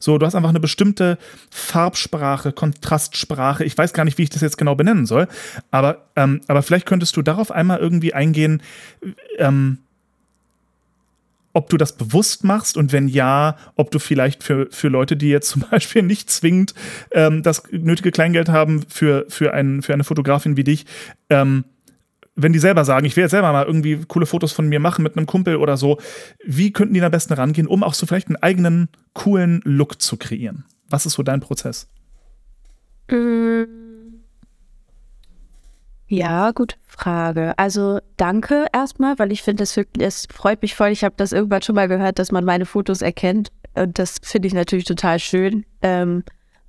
So, 0.00 0.18
du 0.18 0.26
hast 0.26 0.34
einfach 0.34 0.50
eine 0.50 0.60
bestimmte 0.60 1.18
Farbsprache, 1.50 2.52
Kontrastsprache. 2.52 3.64
Ich 3.64 3.76
weiß 3.76 3.94
gar 3.94 4.04
nicht, 4.04 4.18
wie 4.18 4.24
ich 4.24 4.30
das 4.30 4.42
jetzt 4.42 4.58
genau 4.58 4.74
benennen 4.74 5.06
soll. 5.06 5.28
Aber, 5.70 6.08
ähm, 6.14 6.42
aber 6.46 6.62
vielleicht 6.62 6.86
könntest 6.86 7.16
du 7.16 7.22
darauf 7.22 7.50
einmal 7.50 7.78
irgendwie 7.78 8.12
eingehen, 8.12 8.62
ähm, 9.38 9.78
ob 11.54 11.70
du 11.70 11.76
das 11.76 11.96
bewusst 11.96 12.44
machst 12.44 12.76
und 12.76 12.92
wenn 12.92 13.08
ja, 13.08 13.56
ob 13.76 13.92
du 13.92 13.98
vielleicht 13.98 14.42
für, 14.42 14.66
für 14.70 14.88
Leute, 14.88 15.16
die 15.16 15.28
jetzt 15.28 15.48
zum 15.48 15.64
Beispiel 15.70 16.02
nicht 16.02 16.28
zwingend 16.28 16.74
ähm, 17.12 17.42
das 17.42 17.62
nötige 17.70 18.10
Kleingeld 18.10 18.50
haben 18.50 18.84
für, 18.88 19.24
für, 19.28 19.54
ein, 19.54 19.80
für 19.80 19.94
eine 19.94 20.04
Fotografin 20.04 20.56
wie 20.56 20.64
dich, 20.64 20.84
ähm, 21.30 21.64
wenn 22.36 22.52
die 22.52 22.58
selber 22.58 22.84
sagen, 22.84 23.06
ich 23.06 23.16
will 23.16 23.22
jetzt 23.22 23.30
selber 23.30 23.52
mal 23.52 23.64
irgendwie 23.64 24.00
coole 24.08 24.26
Fotos 24.26 24.52
von 24.52 24.68
mir 24.68 24.80
machen 24.80 25.02
mit 25.02 25.16
einem 25.16 25.26
Kumpel 25.26 25.56
oder 25.56 25.76
so, 25.76 25.98
wie 26.44 26.72
könnten 26.72 26.94
die 26.94 27.02
am 27.02 27.10
besten 27.10 27.34
rangehen, 27.34 27.66
um 27.66 27.82
auch 27.82 27.94
so 27.94 28.06
vielleicht 28.06 28.28
einen 28.28 28.36
eigenen 28.36 28.88
coolen 29.12 29.60
Look 29.64 30.00
zu 30.00 30.16
kreieren? 30.16 30.64
Was 30.88 31.06
ist 31.06 31.14
so 31.14 31.22
dein 31.22 31.40
Prozess? 31.40 31.88
Mm. 33.08 33.64
Ja, 36.06 36.52
gute 36.52 36.76
Frage. 36.86 37.58
Also 37.58 37.98
danke 38.16 38.66
erstmal, 38.72 39.18
weil 39.18 39.32
ich 39.32 39.42
finde, 39.42 39.62
es, 39.62 39.78
es 39.98 40.28
freut 40.32 40.60
mich 40.62 40.74
voll. 40.74 40.88
Ich 40.88 41.02
habe 41.02 41.14
das 41.16 41.32
irgendwann 41.32 41.62
schon 41.62 41.74
mal 41.74 41.88
gehört, 41.88 42.18
dass 42.18 42.30
man 42.30 42.44
meine 42.44 42.66
Fotos 42.66 43.00
erkennt. 43.00 43.50
Und 43.74 43.98
das 43.98 44.18
finde 44.22 44.46
ich 44.48 44.54
natürlich 44.54 44.84
total 44.84 45.18
schön. 45.18 45.64
Ähm, 45.82 46.22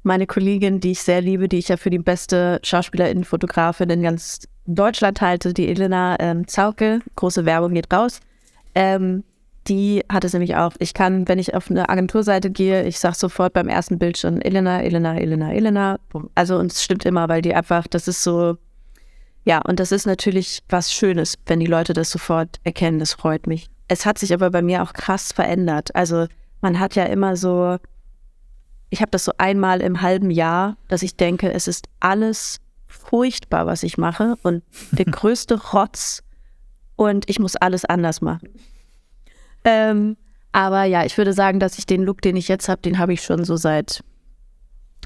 meine 0.03 0.25
Kollegin, 0.25 0.79
die 0.79 0.91
ich 0.91 1.01
sehr 1.01 1.21
liebe, 1.21 1.49
die 1.49 1.57
ich 1.57 1.67
ja 1.67 1.77
für 1.77 1.89
die 1.89 1.99
beste 1.99 2.59
Schauspielerin, 2.63 3.23
Fotografin 3.23 3.89
in 3.89 4.03
ganz 4.03 4.47
Deutschland 4.67 5.21
halte, 5.21 5.53
die 5.53 5.67
Elena 5.67 6.17
ähm, 6.19 6.47
Zauke, 6.47 7.01
große 7.15 7.45
Werbung 7.45 7.73
geht 7.73 7.93
raus. 7.93 8.19
Ähm, 8.73 9.23
die 9.67 10.03
hat 10.09 10.23
es 10.23 10.33
nämlich 10.33 10.55
auch. 10.55 10.73
Ich 10.79 10.93
kann, 10.93 11.27
wenn 11.27 11.39
ich 11.39 11.55
auf 11.55 11.71
eine 11.71 11.89
Agenturseite 11.89 12.51
gehe, 12.51 12.83
ich 12.83 12.99
sage 12.99 13.15
sofort 13.15 13.53
beim 13.53 13.67
ersten 13.67 13.97
Bild 13.97 14.17
schon 14.17 14.41
Elena, 14.41 14.81
Elena, 14.81 15.17
Elena, 15.17 15.53
Elena. 15.53 15.99
Also 16.35 16.57
und 16.57 16.71
es 16.71 16.83
stimmt 16.83 17.05
immer, 17.05 17.29
weil 17.29 17.41
die 17.41 17.55
einfach, 17.55 17.87
das 17.87 18.07
ist 18.07 18.23
so, 18.23 18.57
ja, 19.43 19.61
und 19.61 19.79
das 19.79 19.91
ist 19.91 20.05
natürlich 20.05 20.61
was 20.69 20.93
Schönes, 20.93 21.35
wenn 21.47 21.59
die 21.59 21.65
Leute 21.65 21.93
das 21.93 22.11
sofort 22.11 22.59
erkennen. 22.63 22.99
Das 22.99 23.13
freut 23.13 23.47
mich. 23.47 23.69
Es 23.87 24.05
hat 24.05 24.19
sich 24.19 24.33
aber 24.33 24.51
bei 24.51 24.61
mir 24.61 24.83
auch 24.83 24.93
krass 24.93 25.31
verändert. 25.31 25.95
Also 25.95 26.27
man 26.61 26.79
hat 26.79 26.95
ja 26.95 27.05
immer 27.05 27.35
so, 27.35 27.77
ich 28.89 29.01
habe 29.01 29.11
das 29.11 29.25
so 29.25 29.31
einmal 29.37 29.81
im 29.81 30.01
halben 30.01 30.31
Jahr, 30.31 30.77
dass 30.87 31.01
ich 31.01 31.15
denke, 31.15 31.51
es 31.51 31.67
ist 31.67 31.87
alles 31.99 32.59
furchtbar, 33.09 33.65
was 33.65 33.83
ich 33.83 33.97
mache 33.97 34.35
und 34.43 34.63
der 34.91 35.05
größte 35.11 35.71
Rotz 35.71 36.23
und 36.95 37.29
ich 37.29 37.39
muss 37.39 37.55
alles 37.55 37.85
anders 37.85 38.21
machen. 38.21 38.49
Ähm, 39.63 40.17
aber 40.51 40.83
ja, 40.85 41.03
ich 41.05 41.17
würde 41.17 41.33
sagen, 41.33 41.59
dass 41.59 41.77
ich 41.77 41.85
den 41.85 42.03
Look, 42.03 42.21
den 42.21 42.35
ich 42.35 42.47
jetzt 42.47 42.69
habe, 42.69 42.81
den 42.81 42.97
habe 42.97 43.13
ich 43.13 43.21
schon 43.21 43.43
so 43.43 43.57
seit, 43.57 44.03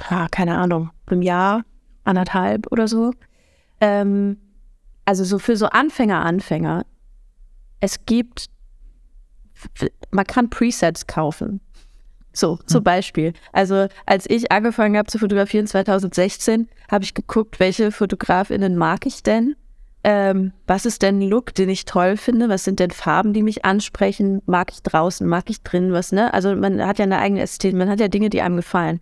ah, 0.09 0.27
keine 0.29 0.57
Ahnung, 0.57 0.91
einem 1.07 1.21
Jahr, 1.21 1.63
anderthalb 2.03 2.71
oder 2.71 2.87
so. 2.87 3.13
Ähm, 3.81 4.37
also 5.05 5.23
so 5.23 5.39
für 5.39 5.57
so 5.57 5.67
Anfänger, 5.67 6.23
Anfänger. 6.23 6.85
Es 7.79 8.05
gibt, 8.05 8.45
man 10.11 10.25
kann 10.25 10.49
Presets 10.49 11.07
kaufen. 11.07 11.61
So, 12.33 12.59
hm. 12.59 12.67
zum 12.67 12.83
Beispiel. 12.83 13.33
Also, 13.53 13.87
als 14.05 14.29
ich 14.29 14.51
angefangen 14.51 14.97
habe 14.97 15.07
zu 15.07 15.17
fotografieren 15.19 15.67
2016, 15.67 16.67
habe 16.91 17.03
ich 17.03 17.13
geguckt, 17.13 17.59
welche 17.59 17.91
Fotografinnen 17.91 18.77
mag 18.77 19.05
ich 19.05 19.23
denn? 19.23 19.55
ähm, 20.03 20.53
was 20.65 20.85
ist 20.85 21.01
denn 21.01 21.19
ein 21.19 21.29
Look, 21.29 21.53
den 21.53 21.69
ich 21.69 21.85
toll 21.85 22.15
finde? 22.15 22.47
Was 22.47 22.63
sind 22.63 22.79
denn 22.79 22.91
Farben, 22.91 23.33
die 23.33 23.43
mich 23.43 23.65
ansprechen? 23.65 24.41
Mag 24.45 24.71
ich 24.71 24.81
draußen, 24.81 25.27
mag 25.27 25.49
ich 25.49 25.61
drin 25.61 25.91
was, 25.91 26.11
ne? 26.11 26.33
Also 26.33 26.55
man 26.55 26.85
hat 26.85 26.99
ja 26.99 27.03
eine 27.03 27.19
eigene 27.19 27.41
Ästhetik, 27.41 27.77
man 27.77 27.89
hat 27.89 27.99
ja 27.99 28.07
Dinge, 28.07 28.29
die 28.29 28.41
einem 28.41 28.55
gefallen. 28.55 29.01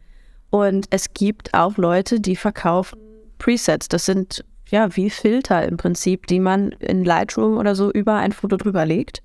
Und 0.49 0.87
es 0.89 1.13
gibt 1.13 1.53
auch 1.53 1.77
Leute, 1.77 2.19
die 2.19 2.35
verkaufen 2.35 2.99
Presets. 3.37 3.89
Das 3.89 4.05
sind 4.05 4.43
ja 4.69 4.95
wie 4.95 5.09
Filter 5.09 5.67
im 5.67 5.77
Prinzip, 5.77 6.25
die 6.27 6.39
man 6.39 6.71
in 6.71 7.05
Lightroom 7.05 7.57
oder 7.57 7.75
so 7.75 7.91
über 7.91 8.15
ein 8.15 8.31
Foto 8.31 8.57
drüber 8.57 8.85
legt. 8.85 9.21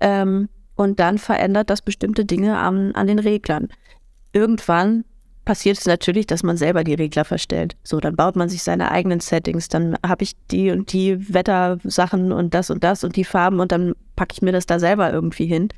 Ähm, 0.00 0.48
und 0.76 1.00
dann 1.00 1.18
verändert 1.18 1.70
das 1.70 1.82
bestimmte 1.82 2.24
Dinge 2.24 2.58
an, 2.58 2.94
an 2.94 3.06
den 3.06 3.18
Reglern. 3.18 3.68
Irgendwann 4.32 5.04
passiert 5.46 5.78
es 5.78 5.86
natürlich, 5.86 6.26
dass 6.26 6.42
man 6.42 6.56
selber 6.56 6.84
die 6.84 6.94
Regler 6.94 7.24
verstellt. 7.24 7.76
So, 7.82 7.98
dann 8.00 8.16
baut 8.16 8.36
man 8.36 8.48
sich 8.48 8.62
seine 8.62 8.90
eigenen 8.90 9.20
Settings, 9.20 9.68
dann 9.68 9.96
habe 10.06 10.24
ich 10.24 10.36
die 10.50 10.70
und 10.70 10.92
die 10.92 11.32
Wettersachen 11.32 12.32
und 12.32 12.52
das 12.52 12.68
und 12.68 12.84
das 12.84 13.04
und 13.04 13.16
die 13.16 13.24
Farben 13.24 13.60
und 13.60 13.72
dann 13.72 13.94
packe 14.16 14.34
ich 14.34 14.42
mir 14.42 14.52
das 14.52 14.66
da 14.66 14.78
selber 14.78 15.10
irgendwie 15.12 15.46
hin. 15.46 15.68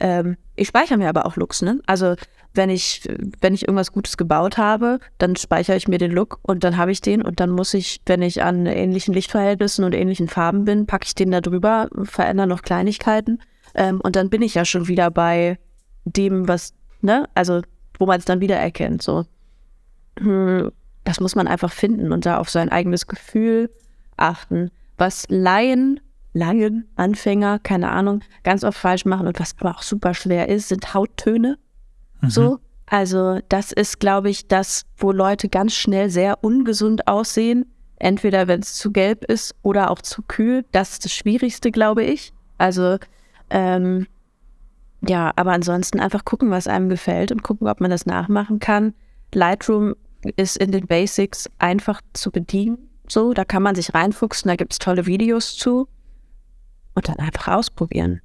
Ähm, 0.00 0.36
ich 0.56 0.68
speichere 0.68 0.96
mir 0.96 1.08
aber 1.08 1.26
auch 1.26 1.36
Looks, 1.36 1.62
ne? 1.62 1.80
Also 1.86 2.14
wenn 2.54 2.70
ich, 2.70 3.02
wenn 3.40 3.54
ich 3.54 3.62
irgendwas 3.62 3.92
Gutes 3.92 4.16
gebaut 4.16 4.56
habe, 4.56 4.98
dann 5.18 5.36
speichere 5.36 5.76
ich 5.76 5.88
mir 5.88 5.98
den 5.98 6.12
Look 6.12 6.38
und 6.42 6.64
dann 6.64 6.76
habe 6.76 6.90
ich 6.90 7.00
den 7.00 7.20
und 7.22 7.40
dann 7.40 7.50
muss 7.50 7.74
ich, 7.74 8.00
wenn 8.06 8.22
ich 8.22 8.42
an 8.42 8.66
ähnlichen 8.66 9.12
Lichtverhältnissen 9.12 9.84
und 9.84 9.94
ähnlichen 9.94 10.28
Farben 10.28 10.64
bin, 10.64 10.86
packe 10.86 11.04
ich 11.06 11.14
den 11.14 11.30
da 11.30 11.40
drüber, 11.40 11.88
verändere 12.04 12.46
noch 12.46 12.62
Kleinigkeiten 12.62 13.40
ähm, 13.78 14.00
und 14.00 14.16
dann 14.16 14.28
bin 14.28 14.42
ich 14.42 14.54
ja 14.54 14.64
schon 14.64 14.88
wieder 14.88 15.10
bei 15.10 15.58
dem, 16.04 16.48
was, 16.48 16.74
ne? 17.00 17.28
Also 17.34 17.62
wo 17.98 18.06
man 18.06 18.18
es 18.18 18.24
dann 18.24 18.40
wiedererkennt. 18.40 19.02
So. 19.02 19.24
Hm, 20.18 20.70
das 21.04 21.20
muss 21.20 21.34
man 21.34 21.46
einfach 21.46 21.72
finden 21.72 22.12
und 22.12 22.26
da 22.26 22.38
auf 22.38 22.50
sein 22.50 22.68
eigenes 22.68 23.06
Gefühl 23.06 23.70
achten. 24.16 24.70
Was 24.96 25.26
Laien, 25.28 26.00
Laien, 26.34 26.88
Anfänger, 26.96 27.60
keine 27.60 27.90
Ahnung, 27.90 28.22
ganz 28.42 28.64
oft 28.64 28.78
falsch 28.78 29.04
machen 29.04 29.26
und 29.26 29.38
was 29.38 29.54
aber 29.58 29.76
auch 29.76 29.82
super 29.82 30.12
schwer 30.12 30.48
ist, 30.48 30.68
sind 30.68 30.92
Hauttöne. 30.92 31.56
Mhm. 32.20 32.30
So. 32.30 32.58
Also, 32.86 33.40
das 33.48 33.70
ist, 33.70 34.00
glaube 34.00 34.30
ich, 34.30 34.48
das, 34.48 34.86
wo 34.96 35.12
Leute 35.12 35.48
ganz 35.48 35.74
schnell 35.74 36.10
sehr 36.10 36.42
ungesund 36.42 37.06
aussehen. 37.06 37.66
Entweder 37.96 38.48
wenn 38.48 38.60
es 38.60 38.74
zu 38.74 38.92
gelb 38.92 39.24
ist 39.24 39.54
oder 39.62 39.90
auch 39.90 40.00
zu 40.00 40.22
kühl. 40.22 40.64
Das 40.72 40.92
ist 40.92 41.04
das 41.04 41.12
Schwierigste, 41.12 41.70
glaube 41.70 42.02
ich. 42.04 42.32
Also, 42.56 42.98
ähm, 43.50 44.06
ja, 45.06 45.32
aber 45.36 45.52
ansonsten 45.52 46.00
einfach 46.00 46.24
gucken, 46.24 46.50
was 46.50 46.66
einem 46.66 46.88
gefällt 46.88 47.30
und 47.30 47.42
gucken, 47.42 47.68
ob 47.68 47.80
man 47.80 47.90
das 47.90 48.06
nachmachen 48.06 48.58
kann. 48.58 48.94
Lightroom 49.32 49.94
ist 50.36 50.56
in 50.56 50.72
den 50.72 50.86
Basics 50.86 51.48
einfach 51.58 52.00
zu 52.12 52.30
bedienen. 52.30 52.78
So, 53.06 53.32
da 53.32 53.44
kann 53.44 53.62
man 53.62 53.74
sich 53.74 53.94
reinfuchsen, 53.94 54.48
da 54.48 54.56
gibt 54.56 54.72
es 54.72 54.78
tolle 54.78 55.06
Videos 55.06 55.56
zu 55.56 55.88
und 56.94 57.08
dann 57.08 57.16
einfach 57.16 57.48
ausprobieren. 57.48 58.20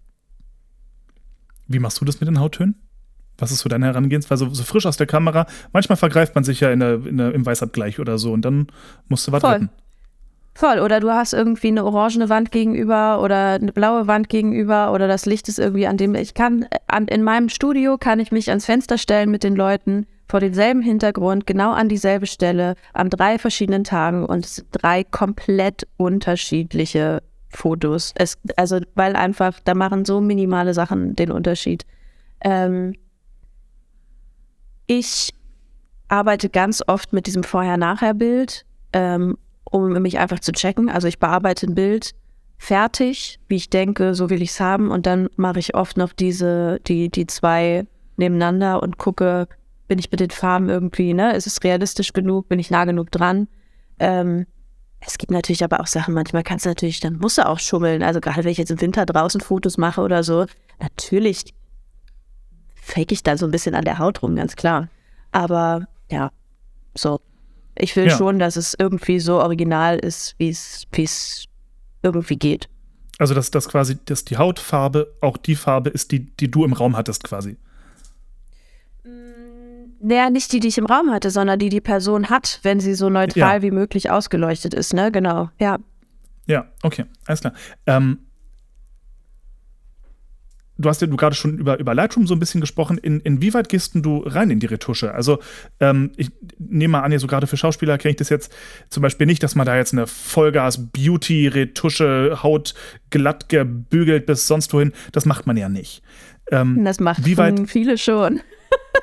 Wie 1.67 1.79
machst 1.79 2.01
du 2.01 2.05
das 2.05 2.19
mit 2.19 2.27
den 2.27 2.39
Hauttönen? 2.39 2.75
Was 3.37 3.51
ist 3.51 3.59
so 3.59 3.69
deine 3.69 3.85
Herangehensweise? 3.85 4.45
So, 4.45 4.53
so 4.53 4.63
frisch 4.63 4.85
aus 4.85 4.97
der 4.97 5.07
Kamera. 5.07 5.47
Manchmal 5.71 5.95
vergreift 5.95 6.35
man 6.35 6.43
sich 6.43 6.59
ja 6.59 6.71
in 6.71 6.79
der, 6.79 7.05
in 7.05 7.17
der, 7.17 7.33
im 7.33 7.45
Weißabgleich 7.45 7.99
oder 7.99 8.17
so 8.17 8.31
und 8.31 8.43
dann 8.43 8.67
musst 9.07 9.27
du 9.27 9.31
was 9.31 9.43
retten. 9.43 9.69
Voll. 10.55 10.79
Oder 10.79 10.99
du 10.99 11.11
hast 11.11 11.33
irgendwie 11.33 11.69
eine 11.69 11.83
orangene 11.83 12.29
Wand 12.29 12.51
gegenüber 12.51 13.21
oder 13.21 13.53
eine 13.53 13.71
blaue 13.71 14.07
Wand 14.07 14.29
gegenüber 14.29 14.93
oder 14.93 15.07
das 15.07 15.25
Licht 15.25 15.49
ist 15.49 15.59
irgendwie 15.59 15.87
an 15.87 15.97
dem. 15.97 16.13
Ich 16.15 16.33
kann, 16.33 16.67
an, 16.87 17.07
in 17.07 17.23
meinem 17.23 17.49
Studio 17.49 17.97
kann 17.97 18.19
ich 18.19 18.31
mich 18.31 18.49
ans 18.49 18.65
Fenster 18.65 18.97
stellen 18.97 19.31
mit 19.31 19.43
den 19.43 19.55
Leuten 19.55 20.05
vor 20.27 20.39
demselben 20.39 20.81
Hintergrund, 20.81 21.45
genau 21.45 21.71
an 21.71 21.89
dieselbe 21.89 22.27
Stelle, 22.27 22.75
an 22.93 23.09
drei 23.09 23.37
verschiedenen 23.37 23.83
Tagen 23.83 24.25
und 24.25 24.45
es 24.45 24.55
sind 24.55 24.67
drei 24.71 25.03
komplett 25.03 25.87
unterschiedliche 25.97 27.21
Fotos. 27.49 28.13
Es, 28.15 28.37
also, 28.55 28.79
weil 28.95 29.15
einfach, 29.15 29.59
da 29.63 29.75
machen 29.75 30.05
so 30.05 30.21
minimale 30.21 30.73
Sachen 30.73 31.15
den 31.15 31.31
Unterschied. 31.31 31.85
Ähm, 32.41 32.93
ich 34.87 35.33
arbeite 36.07 36.49
ganz 36.49 36.83
oft 36.85 37.13
mit 37.13 37.27
diesem 37.27 37.43
Vorher-Nachher-Bild 37.43 38.65
ähm, 38.93 39.37
um 39.63 39.93
mich 40.01 40.19
einfach 40.19 40.39
zu 40.39 40.51
checken. 40.51 40.89
Also 40.89 41.07
ich 41.07 41.19
bearbeite 41.19 41.67
ein 41.67 41.75
Bild 41.75 42.13
fertig, 42.57 43.39
wie 43.47 43.55
ich 43.55 43.69
denke, 43.69 44.13
so 44.15 44.29
will 44.29 44.41
ich 44.41 44.51
es 44.51 44.59
haben. 44.59 44.91
Und 44.91 45.05
dann 45.05 45.29
mache 45.35 45.59
ich 45.59 45.75
oft 45.75 45.97
noch 45.97 46.13
diese, 46.13 46.79
die, 46.87 47.09
die 47.09 47.27
zwei 47.27 47.85
nebeneinander 48.17 48.81
und 48.81 48.97
gucke, 48.97 49.47
bin 49.87 49.99
ich 49.99 50.11
mit 50.11 50.19
den 50.19 50.29
Farben 50.29 50.69
irgendwie, 50.69 51.13
ne? 51.13 51.35
Ist 51.35 51.47
es 51.47 51.63
realistisch 51.63 52.13
genug? 52.13 52.47
Bin 52.47 52.59
ich 52.59 52.71
nah 52.71 52.85
genug 52.85 53.11
dran? 53.11 53.47
Ähm, 53.99 54.45
es 55.01 55.17
gibt 55.17 55.31
natürlich 55.31 55.63
aber 55.63 55.81
auch 55.81 55.87
Sachen, 55.87 56.13
manchmal 56.13 56.43
kannst 56.43 56.65
du 56.65 56.69
natürlich, 56.69 56.99
dann 57.01 57.17
musst 57.17 57.37
du 57.37 57.45
auch 57.45 57.59
schummeln. 57.59 58.03
Also 58.03 58.21
gerade 58.21 58.43
wenn 58.43 58.51
ich 58.51 58.57
jetzt 58.57 58.71
im 58.71 58.79
Winter 58.79 59.05
draußen 59.05 59.41
Fotos 59.41 59.77
mache 59.77 60.01
oder 60.01 60.23
so, 60.23 60.45
natürlich 60.79 61.53
fake 62.75 63.11
ich 63.11 63.23
da 63.23 63.37
so 63.37 63.45
ein 63.45 63.51
bisschen 63.51 63.75
an 63.75 63.85
der 63.85 63.99
Haut 63.99 64.21
rum, 64.23 64.35
ganz 64.35 64.55
klar. 64.55 64.87
Aber 65.31 65.87
ja, 66.09 66.31
so. 66.95 67.19
Ich 67.75 67.95
will 67.95 68.07
ja. 68.07 68.17
schon, 68.17 68.39
dass 68.39 68.55
es 68.55 68.75
irgendwie 68.77 69.19
so 69.19 69.41
original 69.41 69.97
ist, 69.97 70.35
wie 70.37 70.49
es 70.49 71.45
irgendwie 72.03 72.37
geht. 72.37 72.69
Also, 73.19 73.33
dass, 73.33 73.51
dass 73.51 73.69
quasi 73.69 73.97
dass 74.05 74.25
die 74.25 74.37
Hautfarbe 74.37 75.13
auch 75.21 75.37
die 75.37 75.55
Farbe 75.55 75.89
ist, 75.89 76.11
die, 76.11 76.25
die 76.37 76.49
du 76.49 76.65
im 76.65 76.73
Raum 76.73 76.97
hattest, 76.97 77.23
quasi. 77.23 77.57
Naja, 80.05 80.29
nicht 80.29 80.51
die, 80.51 80.59
die 80.59 80.67
ich 80.67 80.77
im 80.77 80.85
Raum 80.85 81.11
hatte, 81.11 81.29
sondern 81.31 81.59
die 81.59 81.69
die 81.69 81.79
Person 81.79 82.29
hat, 82.29 82.59
wenn 82.63 82.81
sie 82.81 82.93
so 82.93 83.09
neutral 83.09 83.57
ja. 83.57 83.61
wie 83.61 83.71
möglich 83.71 84.11
ausgeleuchtet 84.11 84.73
ist, 84.73 84.93
ne? 84.93 85.11
Genau, 85.11 85.49
ja. 85.59 85.77
Ja, 86.45 86.65
okay, 86.81 87.05
alles 87.25 87.39
klar. 87.39 87.53
Ähm, 87.85 88.19
du 90.83 90.89
hast 90.89 91.01
ja 91.01 91.07
du 91.07 91.17
gerade 91.17 91.35
schon 91.35 91.57
über, 91.57 91.79
über 91.79 91.95
Lightroom 91.95 92.27
so 92.27 92.35
ein 92.35 92.39
bisschen 92.39 92.61
gesprochen. 92.61 92.99
In, 92.99 93.19
inwieweit 93.21 93.69
gehst 93.69 93.93
du 93.95 94.19
rein 94.25 94.51
in 94.51 94.59
die 94.59 94.67
Retusche? 94.67 95.13
Also, 95.13 95.39
ähm, 95.79 96.11
ich 96.15 96.29
nehme 96.59 96.91
mal 96.91 97.01
an, 97.01 97.11
ja, 97.11 97.17
so 97.19 97.27
gerade 97.27 97.47
für 97.47 97.57
Schauspieler 97.57 97.97
kenne 97.97 98.11
ich 98.11 98.17
das 98.17 98.29
jetzt 98.29 98.53
zum 98.89 99.01
Beispiel 99.01 99.25
nicht, 99.25 99.41
dass 99.41 99.55
man 99.55 99.65
da 99.65 99.75
jetzt 99.75 99.93
eine 99.93 100.05
Vollgas-Beauty-Retusche, 100.05 102.43
Haut 102.43 102.75
glatt 103.09 103.49
gebügelt 103.49 104.27
bis 104.27 104.45
sonst 104.47 104.71
wohin. 104.73 104.93
Das 105.11 105.25
macht 105.25 105.47
man 105.47 105.57
ja 105.57 105.69
nicht. 105.69 106.03
Ähm, 106.51 106.83
das 106.83 106.99
macht 106.99 107.25
wie 107.25 107.37
weit, 107.37 107.59
viele 107.69 107.97
schon. 107.97 108.41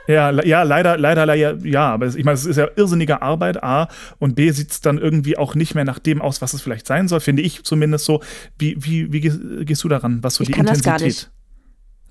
Ja, 0.07 0.31
ja, 0.45 0.62
leider, 0.62 0.99
leider, 0.99 1.27
leider, 1.27 1.57
ja. 1.64 1.93
Aber 1.93 2.07
ich 2.07 2.25
meine, 2.25 2.35
es 2.35 2.45
ist 2.45 2.57
ja 2.57 2.69
irrsinnige 2.75 3.23
Arbeit, 3.23 3.62
A. 3.62 3.88
Und 4.19 4.35
B 4.35 4.51
sieht 4.51 4.71
es 4.71 4.81
dann 4.81 4.99
irgendwie 4.99 5.38
auch 5.38 5.55
nicht 5.55 5.75
mehr 5.75 5.85
nach 5.85 5.99
dem 5.99 6.21
aus, 6.21 6.43
was 6.43 6.53
es 6.53 6.62
vielleicht 6.62 6.87
sein 6.87 7.07
soll, 7.07 7.21
finde 7.21 7.43
ich 7.43 7.64
zumindest 7.64 8.05
so. 8.05 8.23
Wie, 8.59 8.77
wie, 8.81 9.12
wie 9.12 9.21
gehst 9.21 9.85
du 9.85 9.88
daran, 9.88 10.23
was 10.23 10.37
so 10.37 10.43
ich 10.43 10.49
die 10.49 10.53
kann 10.53 10.66
Intensität? 10.66 10.93
Das 10.93 11.01
gar 11.01 11.07
nicht. 11.07 11.31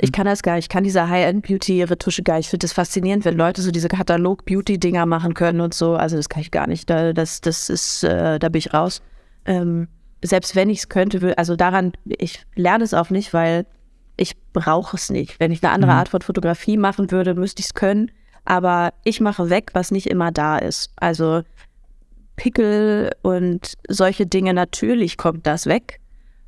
Ich 0.02 0.14
kann 0.14 0.26
das 0.26 0.44
gar 0.44 0.56
nicht. 0.56 0.66
Ich 0.66 0.70
kann 0.70 0.86
diese 0.86 1.10
High-End-Beauty-Retusche 1.10 2.24
gar 2.24 2.38
nicht. 2.38 2.46
Ich 2.46 2.50
finde 2.50 2.64
das 2.64 2.74
faszinierend, 2.74 3.26
wenn 3.26 3.36
Leute 3.36 3.62
so 3.62 3.70
diese 3.70 3.90
Katalog-Beauty-Dinger 3.90 5.06
machen 5.06 5.34
können 5.34 5.60
und 5.60 5.74
so. 5.74 5.96
Also 5.96 6.16
das 6.16 6.30
kann 6.30 6.42
ich 6.42 6.52
gar 6.52 6.68
nicht. 6.68 6.90
Da, 6.90 7.12
das, 7.12 7.42
das 7.42 7.70
ist, 7.70 8.06
äh, 8.06 8.40
da 8.40 8.48
bin 8.48 8.60
ich 8.60 8.74
raus. 8.74 9.02
Ähm, 9.46 9.90
selbst 10.24 10.56
wenn 10.56 10.70
ich 10.70 10.80
es 10.80 10.90
könnte, 10.90 11.38
also 11.38 11.58
daran, 11.58 11.92
ich 12.06 12.46
lerne 12.56 12.86
es 12.86 12.94
auch 12.94 13.10
nicht, 13.10 13.34
weil 13.34 13.66
ich 14.16 14.38
brauche 14.54 14.96
es 14.96 15.10
nicht. 15.10 15.38
Wenn 15.40 15.52
ich 15.52 15.62
eine 15.64 15.74
andere 15.74 15.92
mhm. 15.92 15.98
Art 15.98 16.10
von 16.10 16.22
Fotografie 16.22 16.78
machen 16.78 17.12
würde, 17.12 17.36
müsste 17.36 17.60
ich 17.60 17.68
es 17.68 17.74
können. 17.74 18.10
Aber 18.46 18.94
ich 19.04 19.20
mache 19.20 19.50
weg, 19.50 19.72
was 19.74 19.92
nicht 19.92 20.08
immer 20.08 20.32
da 20.32 20.58
ist. 20.58 20.92
Also 20.96 21.42
Pickel 22.38 23.12
und 23.22 23.74
solche 23.90 24.26
Dinge, 24.26 24.54
natürlich 24.54 25.18
kommt 25.18 25.46
das 25.46 25.66
weg. 25.66 26.00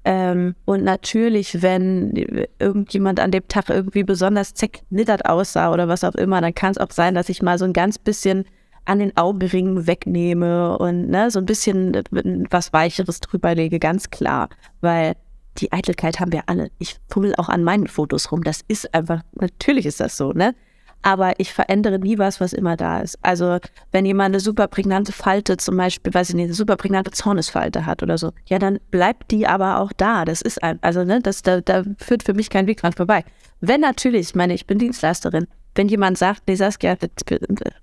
Ähm, 0.03 0.55
und 0.65 0.83
natürlich, 0.83 1.61
wenn 1.61 2.47
irgendjemand 2.59 3.19
an 3.19 3.31
dem 3.31 3.47
Tag 3.47 3.69
irgendwie 3.69 4.03
besonders 4.03 4.53
zerknittert 4.53 5.25
aussah 5.25 5.71
oder 5.71 5.87
was 5.87 6.03
auch 6.03 6.15
immer, 6.15 6.41
dann 6.41 6.55
kann 6.55 6.71
es 6.71 6.77
auch 6.77 6.91
sein, 6.91 7.13
dass 7.13 7.29
ich 7.29 7.41
mal 7.41 7.59
so 7.59 7.65
ein 7.65 7.73
ganz 7.73 7.99
bisschen 7.99 8.45
an 8.85 8.99
den 8.99 9.15
Augenringen 9.15 9.85
wegnehme 9.85 10.77
und 10.77 11.09
ne, 11.09 11.29
so 11.29 11.39
ein 11.39 11.45
bisschen 11.45 11.93
äh, 11.93 12.03
was 12.49 12.73
Weicheres 12.73 13.19
drüber 13.19 13.53
lege, 13.53 13.77
ganz 13.77 14.09
klar. 14.09 14.49
Weil 14.81 15.13
die 15.57 15.71
Eitelkeit 15.71 16.19
haben 16.19 16.31
wir 16.31 16.43
alle. 16.47 16.71
Ich 16.79 16.97
fummel 17.09 17.35
auch 17.37 17.49
an 17.49 17.63
meinen 17.63 17.87
Fotos 17.87 18.31
rum. 18.31 18.43
Das 18.43 18.61
ist 18.67 18.93
einfach, 18.93 19.21
natürlich 19.33 19.85
ist 19.85 19.99
das 19.99 20.17
so, 20.17 20.31
ne? 20.31 20.55
Aber 21.01 21.39
ich 21.39 21.53
verändere 21.53 21.99
nie 21.99 22.17
was, 22.17 22.39
was 22.39 22.53
immer 22.53 22.77
da 22.77 22.99
ist. 22.99 23.17
Also 23.21 23.57
wenn 23.91 24.05
jemand 24.05 24.33
eine 24.33 24.39
super 24.39 24.67
prägnante 24.67 25.11
Falte 25.11 25.57
zum 25.57 25.77
Beispiel, 25.77 26.13
weiß 26.13 26.29
ich 26.29 26.35
nicht, 26.35 26.45
eine 26.45 26.53
super 26.53 26.75
prägnante 26.75 27.11
Zornesfalte 27.11 27.85
hat 27.85 28.03
oder 28.03 28.17
so, 28.17 28.31
ja, 28.45 28.59
dann 28.59 28.79
bleibt 28.91 29.31
die 29.31 29.47
aber 29.47 29.79
auch 29.79 29.91
da. 29.93 30.25
Das 30.25 30.41
ist 30.41 30.61
ein, 30.63 30.79
also 30.81 31.03
ne, 31.03 31.19
das, 31.21 31.41
da, 31.41 31.61
da 31.61 31.83
führt 31.97 32.23
für 32.23 32.33
mich 32.33 32.49
kein 32.49 32.67
Weg 32.67 32.77
dran 32.81 32.93
vorbei. 32.93 33.23
Wenn 33.59 33.81
natürlich, 33.81 34.29
ich 34.29 34.35
meine, 34.35 34.53
ich 34.53 34.67
bin 34.67 34.79
Dienstleisterin, 34.79 35.47
wenn 35.75 35.87
jemand 35.87 36.17
sagt, 36.17 36.43
nee, 36.47 36.55
Saskia, 36.55 36.97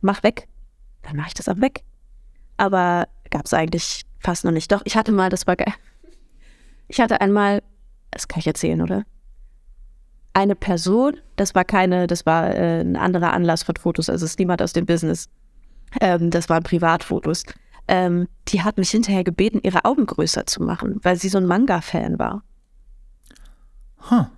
mach 0.01 0.23
weg, 0.23 0.49
dann 1.03 1.17
mache 1.17 1.29
ich 1.29 1.35
das 1.35 1.49
auch 1.49 1.61
weg. 1.61 1.83
Aber 2.57 3.09
gab 3.31 3.47
es 3.47 3.55
eigentlich 3.55 4.03
fast 4.21 4.45
noch 4.45 4.53
nicht. 4.53 4.71
Doch, 4.73 4.83
ich 4.85 4.97
hatte 4.97 5.13
mal, 5.13 5.31
das 5.31 5.47
war 5.47 5.57
geil. 5.57 5.73
Ich 6.89 7.01
hatte 7.01 7.21
einmal, 7.21 7.63
das 8.11 8.29
kann 8.29 8.41
ich 8.41 8.47
erzählen, 8.47 8.81
oder? 8.81 9.05
Eine 10.39 10.55
Person, 10.55 11.17
das 11.35 11.57
war 11.57 11.65
keine, 11.65 12.07
das 12.07 12.25
war 12.25 12.55
äh, 12.55 12.81
ein 12.81 12.95
anderer 12.95 13.33
Anlass 13.33 13.65
von 13.65 13.75
Fotos, 13.75 14.09
also 14.09 14.25
es 14.25 14.33
ist 14.33 14.39
niemand 14.39 14.63
aus 14.63 14.73
dem 14.73 14.87
Business. 14.87 15.29
Ähm, 16.01 16.31
das 16.31 16.49
waren 16.49 16.63
Privatfotos. 16.63 17.43
Ähm, 17.89 18.29
die 18.47 18.63
hat 18.63 18.79
mich 18.79 18.91
hinterher 18.91 19.25
gebeten, 19.25 19.59
ihre 19.65 19.85
Augen 19.85 20.07
größer 20.07 20.47
zu 20.47 20.63
machen, 20.63 21.01
weil 21.03 21.17
sie 21.17 21.29
so 21.29 21.39
ein 21.39 21.47
Manga-Fan 21.47 22.21
war. 22.21 22.45
Huh. 24.09 24.19
Und 24.19 24.29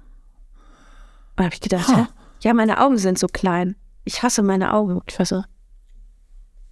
da 1.37 1.45
habe 1.45 1.55
ich 1.55 1.61
gedacht, 1.61 1.89
huh. 1.89 2.07
ja, 2.41 2.55
meine 2.55 2.81
Augen 2.81 2.97
sind 2.97 3.19
so 3.19 3.27
klein. 3.27 3.77
Ich 4.05 4.23
hasse 4.23 4.43
meine 4.43 4.73
Augen. 4.73 5.03
Ich 5.07 5.19
war 5.19 5.27
so, 5.27 5.43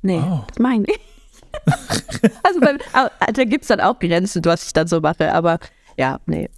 nee, 0.00 0.22
oh. 0.24 0.44
das 0.46 0.58
meine 0.58 0.86
ich. 0.86 1.00
also 2.44 2.60
beim, 2.60 2.78
da 2.94 3.44
gibt 3.44 3.64
es 3.64 3.68
dann 3.68 3.80
auch 3.80 3.98
Grenzen, 3.98 4.42
was 4.46 4.64
ich 4.64 4.72
dann 4.72 4.86
so 4.86 5.02
mache, 5.02 5.34
aber 5.34 5.58
ja, 5.98 6.18
nee. 6.24 6.48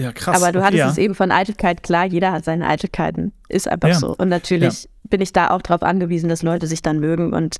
Ja, 0.00 0.12
krass. 0.12 0.36
Aber 0.36 0.52
du 0.52 0.62
hattest 0.62 0.78
ja. 0.78 0.88
es 0.88 0.98
eben 0.98 1.14
von 1.14 1.30
Eitelkeit, 1.30 1.82
klar, 1.82 2.06
jeder 2.06 2.32
hat 2.32 2.44
seine 2.44 2.66
Eitelkeiten. 2.66 3.32
Ist 3.48 3.68
einfach 3.68 3.88
ja. 3.88 3.94
so. 3.94 4.16
Und 4.16 4.30
natürlich 4.30 4.88
bin 5.04 5.20
ich 5.20 5.32
da 5.32 5.50
auch 5.50 5.60
darauf 5.60 5.82
angewiesen, 5.82 6.30
dass 6.30 6.42
Leute 6.42 6.66
sich 6.66 6.80
dann 6.80 7.00
mögen 7.00 7.34
und 7.34 7.56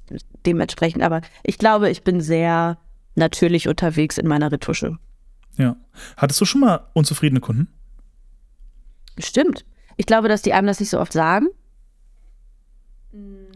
dementsprechend, 0.47 1.03
aber 1.03 1.21
ich 1.43 1.59
glaube, 1.59 1.91
ich 1.91 2.03
bin 2.03 2.21
sehr 2.21 2.79
natürlich 3.15 3.69
unterwegs 3.69 4.17
in 4.17 4.27
meiner 4.27 4.51
Retusche. 4.51 4.97
Ja. 5.59 5.77
Hattest 6.17 6.41
du 6.41 6.47
schon 6.47 6.63
mal 6.63 6.87
unzufriedene 6.95 7.41
Kunden? 7.41 7.69
Bestimmt. 9.17 9.67
Ich 9.99 10.07
glaube, 10.07 10.29
dass 10.29 10.41
die 10.41 10.55
einem 10.55 10.67
das 10.67 10.81
nicht 10.81 10.91
so 10.91 10.99
oft 10.99 11.13
sagen. 11.13 11.49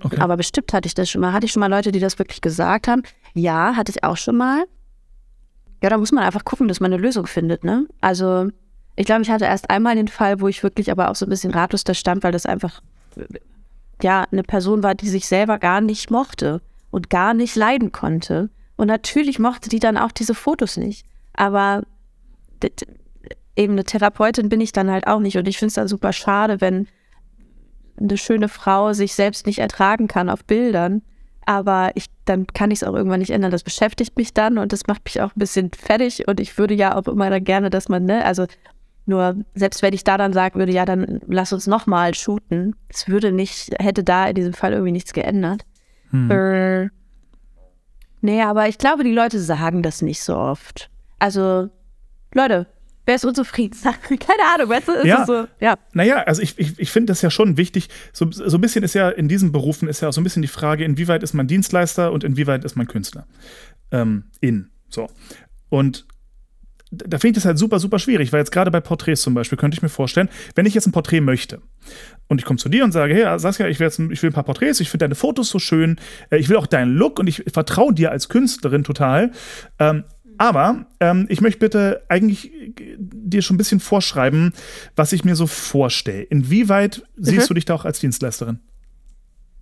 Okay. 0.03 0.19
Aber 0.19 0.37
bestimmt 0.37 0.75
hatte 0.75 0.87
ich 0.87 0.95
das 0.95 1.09
schon 1.09 1.23
mal. 1.23 1.33
Hatte 1.33 1.47
ich 1.47 1.53
schon 1.53 1.61
mal 1.61 1.71
Leute, 1.71 1.91
die 1.91 2.01
das 2.01 2.19
wirklich 2.19 2.43
gesagt 2.43 2.89
haben? 2.89 3.03
Ja, 3.33 3.77
hatte 3.77 3.91
ich 3.91 4.05
auch 4.05 4.19
schon 4.19 4.37
mal. 4.37 4.67
Ja, 5.83 5.89
da 5.89 5.97
muss 5.97 6.13
man 6.13 6.25
einfach 6.25 6.45
gucken, 6.45 6.69
dass 6.69 6.81
man 6.81 6.93
eine 6.93 7.01
Lösung 7.01 7.27
findet, 7.27 7.65
ne? 7.65 7.87
Also, 8.01 8.51
ich 8.97 9.07
glaube, 9.07 9.23
ich 9.23 9.31
hatte 9.31 9.45
erst 9.45 9.71
einmal 9.71 9.97
den 9.97 10.09
Fall, 10.09 10.41
wo 10.41 10.49
ich 10.49 10.63
wirklich 10.63 10.91
aber 10.91 11.11
auch 11.11 11.17
so 11.17 11.27
ein 11.27 11.31
bisschen 11.31 11.53
ratlos 11.53 11.85
da 11.85 11.95
stand, 11.95 12.23
weil 12.23 12.33
das 12.33 12.47
einfach 12.47 12.81
ja 14.03 14.25
eine 14.31 14.43
Person 14.43 14.83
war, 14.83 14.95
die 14.95 15.09
sich 15.09 15.27
selber 15.27 15.59
gar 15.59 15.81
nicht 15.81 16.11
mochte 16.11 16.61
und 16.91 17.11
gar 17.11 17.35
nicht 17.35 17.57
leiden 17.57 17.93
konnte. 17.93 18.51
Und 18.77 18.89
natürlich 18.89 19.39
mochte 19.39 19.69
die 19.69 19.79
dann 19.79 19.97
auch 19.97 20.13
diese 20.13 20.35
Fotos 20.35 20.77
nicht. 20.77 21.05
Aber 21.33 21.83
eben 23.57 23.73
eine 23.73 23.85
Therapeutin 23.85 24.49
bin 24.49 24.61
ich 24.61 24.73
dann 24.73 24.91
halt 24.91 25.07
auch 25.07 25.21
nicht. 25.21 25.37
Und 25.37 25.49
ich 25.49 25.59
finde 25.59 25.69
es 25.69 25.75
dann 25.75 25.89
super 25.89 26.13
schade, 26.13 26.61
wenn 26.61 26.87
eine 27.99 28.19
schöne 28.19 28.49
Frau 28.49 28.93
sich 28.93 29.15
selbst 29.15 29.47
nicht 29.47 29.59
ertragen 29.59 30.09
kann 30.09 30.29
auf 30.29 30.45
Bildern. 30.45 31.03
Aber 31.47 31.93
ich, 31.95 32.07
dann 32.25 32.47
kann 32.47 32.71
ich 32.71 32.83
es 32.83 32.85
auch 32.85 32.95
irgendwann 32.95 33.21
nicht 33.21 33.31
ändern. 33.31 33.51
Das 33.51 33.63
beschäftigt 33.63 34.17
mich 34.17 34.33
dann 34.33 34.59
und 34.59 34.73
das 34.73 34.87
macht 34.87 35.05
mich 35.05 35.21
auch 35.21 35.35
ein 35.35 35.39
bisschen 35.39 35.71
fertig. 35.73 36.27
Und 36.27 36.41
ich 36.41 36.57
würde 36.59 36.75
ja 36.75 36.97
auch 36.97 37.07
immer 37.07 37.41
gerne, 37.41 37.71
dass 37.71 37.89
man, 37.89 38.05
ne, 38.05 38.25
also 38.25 38.47
nur 39.07 39.37
selbst 39.55 39.83
wenn 39.83 39.93
ich 39.93 40.05
da 40.05 40.17
dann 40.17 40.33
sagen 40.33 40.59
würde, 40.59 40.73
ja, 40.73 40.85
dann 40.85 41.21
lass 41.27 41.53
uns 41.53 41.67
nochmal 41.67 42.15
shooten, 42.15 42.75
es 42.89 43.09
würde 43.09 43.33
nicht, 43.33 43.71
hätte 43.79 44.03
da 44.03 44.27
in 44.29 44.35
diesem 44.35 44.55
Fall 44.55 44.73
irgendwie 44.73 44.93
nichts 44.93 45.13
geändert. 45.13 45.65
Hm. 46.11 46.31
Äh, 46.31 46.89
nee, 48.21 48.43
aber 48.43 48.69
ich 48.69 48.79
glaube, 48.79 49.05
die 49.05 49.13
Leute 49.13 49.41
sagen 49.41 49.83
das 49.83 50.01
nicht 50.01 50.23
so 50.23 50.37
oft. 50.37 50.91
Also, 51.19 51.69
Leute, 52.33 52.67
wer 53.07 53.15
ist 53.15 53.25
unzufrieden? 53.25 53.79
Keine 54.09 54.43
Ahnung, 54.55 54.69
weißt 54.71 54.89
du, 54.89 54.93
ist 54.93 55.07
ja. 55.07 55.27
so, 55.27 55.47
ja. 55.61 55.77
Naja, 55.93 56.23
also 56.23 56.41
ich, 56.43 56.59
ich, 56.59 56.79
ich 56.79 56.91
finde 56.91 57.11
das 57.11 57.23
ja 57.23 57.31
schon 57.31 57.57
wichtig. 57.57 57.89
So, 58.13 58.31
so 58.31 58.57
ein 58.57 58.61
bisschen 58.61 58.85
ist 58.85 58.95
ja 58.95 59.11
in 59.11 59.29
diesen 59.29 59.53
Berufen 59.53 59.89
ist 59.89 60.01
ja 60.01 60.09
auch 60.09 60.13
so 60.13 60.21
ein 60.21 60.25
bisschen 60.25 60.43
die 60.43 60.49
Frage, 60.49 60.85
inwieweit 60.85 61.23
ist 61.23 61.35
man 61.35 61.47
Dienstleister 61.47 62.13
und 62.13 62.25
inwieweit 62.25 62.65
ist 62.65 62.77
man 62.77 62.87
Künstler. 62.87 63.27
Ähm, 63.91 64.25
in. 64.41 64.71
So. 64.89 65.09
Und 65.69 66.07
da 66.97 67.19
finde 67.19 67.39
ich 67.39 67.43
das 67.43 67.45
halt 67.45 67.59
super, 67.59 67.79
super 67.79 67.99
schwierig, 67.99 68.33
weil 68.33 68.41
jetzt 68.41 68.53
gerade 68.53 68.71
bei 68.71 68.81
Porträts 68.81 69.23
zum 69.23 69.35
Beispiel 69.35 69.59
könnte 69.59 69.77
ich 69.77 69.83
mir 69.83 69.89
vorstellen, 69.89 70.29
wenn 70.55 70.67
ich 70.67 70.75
jetzt 70.75 70.87
ein 70.87 70.93
Porträt 70.93 71.21
möchte 71.21 71.61
und 72.29 72.39
ich 72.39 72.45
komme 72.45 72.59
zu 72.59 72.69
dir 72.69 72.85
und 72.85 72.93
sage, 72.93 73.15
hey 73.15 73.39
Saskia, 73.39 73.69
ich 73.69 73.79
will, 73.81 73.87
jetzt, 73.87 73.99
ich 73.99 74.23
will 74.23 74.31
ein 74.31 74.35
paar 74.35 74.45
Porträts, 74.45 74.81
ich 74.81 74.91
finde 74.91 75.05
deine 75.05 75.15
Fotos 75.15 75.51
so 75.51 75.59
schön, 75.59 75.99
äh, 76.31 76.39
ich 76.39 76.49
will 76.49 76.57
auch 76.57 76.67
deinen 76.67 76.95
Look 76.95 77.19
und 77.19 77.27
ich 77.27 77.45
vertraue 77.53 77.93
dir 77.95 78.11
als 78.11 78.29
Künstlerin 78.29 78.85
total. 78.85 79.33
Ähm, 79.79 80.05
aber 80.39 80.87
ähm, 81.01 81.27
ich 81.29 81.41
möchte 81.41 81.61
bitte 81.61 82.03
eigentlich 82.09 82.51
dir 82.99 83.43
schon 83.43 83.55
ein 83.55 83.59
bisschen 83.59 83.81
vorschreiben, 83.81 84.53
was 84.97 85.13
ich 85.13 85.25
mir 85.25 85.37
so 85.37 85.47
vorstelle. 85.47 86.23
Inwieweit 86.23 87.03
mhm. 87.17 87.25
siehst 87.25 87.51
du 87.51 87.55
dich 87.55 87.65
da 87.65 87.75
auch 87.75 87.85
als 87.85 88.01
Dienstleisterin? 88.01 88.59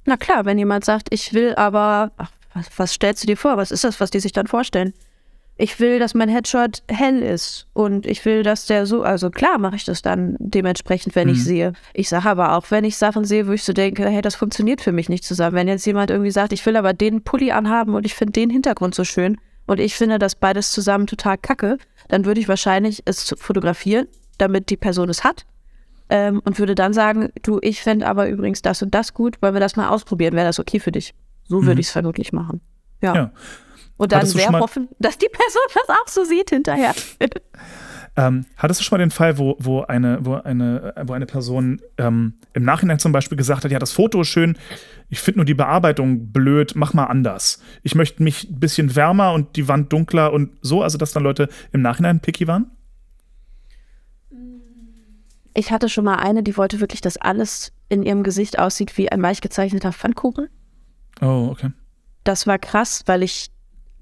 Na 0.04 0.16
klar, 0.16 0.44
wenn 0.44 0.58
jemand 0.58 0.84
sagt, 0.84 1.08
ich 1.10 1.32
will 1.34 1.54
aber, 1.56 2.12
ach, 2.16 2.30
was, 2.54 2.66
was 2.76 2.92
stellst 2.92 3.22
du 3.22 3.26
dir 3.26 3.36
vor? 3.36 3.56
Was 3.56 3.70
ist 3.70 3.84
das, 3.84 4.00
was 4.00 4.10
die 4.10 4.20
sich 4.20 4.32
dann 4.32 4.46
vorstellen? 4.46 4.94
Ich 5.62 5.78
will, 5.78 6.00
dass 6.00 6.14
mein 6.14 6.28
Headshot 6.28 6.82
hell 6.88 7.22
ist 7.22 7.68
und 7.72 8.04
ich 8.04 8.24
will, 8.24 8.42
dass 8.42 8.66
der 8.66 8.84
so, 8.84 9.04
also 9.04 9.30
klar 9.30 9.58
mache 9.58 9.76
ich 9.76 9.84
das 9.84 10.02
dann 10.02 10.34
dementsprechend, 10.40 11.14
wenn 11.14 11.28
mhm. 11.28 11.34
ich 11.34 11.44
sehe. 11.44 11.72
Ich 11.94 12.08
sage 12.08 12.28
aber 12.28 12.56
auch, 12.56 12.72
wenn 12.72 12.82
ich 12.82 12.96
Sachen 12.96 13.24
sehe, 13.24 13.46
wo 13.46 13.52
ich 13.52 13.62
so 13.62 13.72
denke, 13.72 14.08
hey, 14.08 14.22
das 14.22 14.34
funktioniert 14.34 14.80
für 14.80 14.90
mich 14.90 15.08
nicht 15.08 15.22
zusammen. 15.22 15.54
Wenn 15.54 15.68
jetzt 15.68 15.86
jemand 15.86 16.10
irgendwie 16.10 16.32
sagt, 16.32 16.52
ich 16.52 16.66
will 16.66 16.74
aber 16.74 16.94
den 16.94 17.22
Pulli 17.22 17.52
anhaben 17.52 17.94
und 17.94 18.04
ich 18.04 18.14
finde 18.16 18.32
den 18.32 18.50
Hintergrund 18.50 18.96
so 18.96 19.04
schön 19.04 19.38
und 19.66 19.78
ich 19.78 19.94
finde 19.94 20.18
das 20.18 20.34
beides 20.34 20.72
zusammen 20.72 21.06
total 21.06 21.38
kacke, 21.38 21.78
dann 22.08 22.24
würde 22.24 22.40
ich 22.40 22.48
wahrscheinlich 22.48 23.00
es 23.04 23.32
fotografieren, 23.38 24.08
damit 24.38 24.68
die 24.68 24.76
Person 24.76 25.10
es 25.10 25.22
hat. 25.22 25.46
Ähm, 26.10 26.42
und 26.44 26.58
würde 26.58 26.74
dann 26.74 26.92
sagen, 26.92 27.28
du, 27.40 27.60
ich 27.62 27.82
fände 27.82 28.08
aber 28.08 28.28
übrigens 28.28 28.62
das 28.62 28.82
und 28.82 28.92
das 28.96 29.14
gut, 29.14 29.40
wollen 29.40 29.54
wir 29.54 29.60
das 29.60 29.76
mal 29.76 29.90
ausprobieren, 29.90 30.34
wäre 30.34 30.46
das 30.46 30.58
okay 30.58 30.80
für 30.80 30.90
dich? 30.90 31.14
So 31.44 31.62
würde 31.62 31.74
mhm. 31.74 31.80
ich 31.80 31.86
es 31.86 31.92
vermutlich 31.92 32.32
machen. 32.32 32.60
ja. 33.00 33.14
ja. 33.14 33.32
Und 33.96 34.12
dann 34.12 34.26
sehr 34.26 34.50
hoffen, 34.50 34.88
dass 34.98 35.18
die 35.18 35.28
Person 35.28 35.62
das 35.74 35.88
auch 35.88 36.08
so 36.08 36.24
sieht 36.24 36.50
hinterher. 36.50 36.94
Ähm, 38.14 38.44
hattest 38.58 38.80
du 38.80 38.84
schon 38.84 38.98
mal 38.98 39.04
den 39.04 39.10
Fall, 39.10 39.38
wo, 39.38 39.56
wo, 39.58 39.82
eine, 39.82 40.18
wo, 40.22 40.34
eine, 40.34 40.92
wo 41.06 41.14
eine 41.14 41.24
Person 41.24 41.80
ähm, 41.96 42.34
im 42.52 42.62
Nachhinein 42.62 42.98
zum 42.98 43.10
Beispiel 43.10 43.38
gesagt 43.38 43.64
hat, 43.64 43.70
ja, 43.70 43.78
das 43.78 43.92
Foto 43.92 44.20
ist 44.20 44.28
schön, 44.28 44.58
ich 45.08 45.20
finde 45.20 45.38
nur 45.38 45.44
die 45.46 45.54
Bearbeitung 45.54 46.30
blöd, 46.30 46.72
mach 46.74 46.92
mal 46.92 47.06
anders. 47.06 47.62
Ich 47.82 47.94
möchte 47.94 48.22
mich 48.22 48.50
ein 48.50 48.60
bisschen 48.60 48.94
wärmer 48.96 49.32
und 49.32 49.56
die 49.56 49.66
Wand 49.66 49.92
dunkler 49.92 50.32
und 50.32 50.50
so, 50.60 50.82
also 50.82 50.98
dass 50.98 51.12
dann 51.12 51.22
Leute 51.22 51.48
im 51.72 51.80
Nachhinein 51.80 52.20
picky 52.20 52.46
waren? 52.46 52.70
Ich 55.54 55.70
hatte 55.70 55.88
schon 55.88 56.04
mal 56.04 56.16
eine, 56.16 56.42
die 56.42 56.56
wollte 56.56 56.80
wirklich, 56.80 57.00
dass 57.00 57.16
alles 57.16 57.72
in 57.88 58.02
ihrem 58.02 58.22
Gesicht 58.22 58.58
aussieht 58.58 58.96
wie 58.98 59.10
ein 59.10 59.22
weich 59.22 59.40
gezeichneter 59.40 59.92
Pfannkuchen. 59.92 60.48
Oh, 61.20 61.48
okay. 61.50 61.70
Das 62.24 62.46
war 62.46 62.58
krass, 62.58 63.02
weil 63.06 63.22
ich 63.22 63.51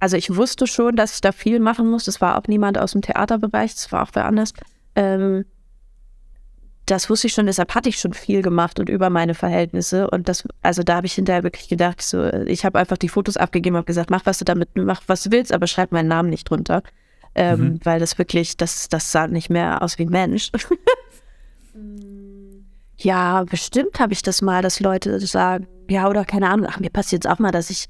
also 0.00 0.16
ich 0.16 0.34
wusste 0.34 0.66
schon, 0.66 0.96
dass 0.96 1.14
ich 1.14 1.20
da 1.20 1.30
viel 1.30 1.60
machen 1.60 1.88
muss. 1.88 2.06
Das 2.06 2.20
war 2.20 2.38
auch 2.38 2.48
niemand 2.48 2.78
aus 2.78 2.92
dem 2.92 3.02
Theaterbereich, 3.02 3.74
das 3.74 3.92
war 3.92 4.02
auch 4.02 4.10
wer 4.14 4.24
anders. 4.24 4.54
Ähm, 4.96 5.44
das 6.86 7.08
wusste 7.08 7.28
ich 7.28 7.34
schon, 7.34 7.46
deshalb 7.46 7.74
hatte 7.74 7.88
ich 7.88 8.00
schon 8.00 8.14
viel 8.14 8.42
gemacht 8.42 8.80
und 8.80 8.88
über 8.88 9.10
meine 9.10 9.34
Verhältnisse. 9.34 10.10
Und 10.10 10.28
das, 10.28 10.44
also 10.62 10.82
da 10.82 10.96
habe 10.96 11.06
ich 11.06 11.12
hinterher 11.12 11.44
wirklich 11.44 11.68
gedacht, 11.68 12.02
so, 12.02 12.24
ich 12.46 12.64
habe 12.64 12.78
einfach 12.78 12.96
die 12.96 13.08
Fotos 13.08 13.36
abgegeben 13.36 13.76
und 13.76 13.86
gesagt, 13.86 14.10
mach 14.10 14.26
was 14.26 14.38
du 14.38 14.44
damit, 14.44 14.70
mach 14.74 15.02
was 15.06 15.22
du 15.22 15.30
willst, 15.30 15.52
aber 15.52 15.66
schreib 15.68 15.92
meinen 15.92 16.08
Namen 16.08 16.30
nicht 16.30 16.50
drunter. 16.50 16.82
Ähm, 17.36 17.60
mhm. 17.60 17.80
Weil 17.84 18.00
das 18.00 18.18
wirklich, 18.18 18.56
das, 18.56 18.88
das 18.88 19.12
sah 19.12 19.28
nicht 19.28 19.50
mehr 19.50 19.82
aus 19.82 19.98
wie 19.98 20.02
ein 20.02 20.08
Mensch. 20.08 20.50
ja, 22.96 23.44
bestimmt 23.44 24.00
habe 24.00 24.12
ich 24.12 24.22
das 24.22 24.42
mal, 24.42 24.62
dass 24.62 24.80
Leute 24.80 25.20
sagen, 25.20 25.68
ja, 25.88 26.08
oder 26.08 26.24
keine 26.24 26.48
Ahnung, 26.48 26.66
ach, 26.68 26.80
mir 26.80 26.90
passiert 26.90 27.24
es 27.24 27.30
auch 27.30 27.38
mal, 27.38 27.52
dass 27.52 27.70
ich 27.70 27.88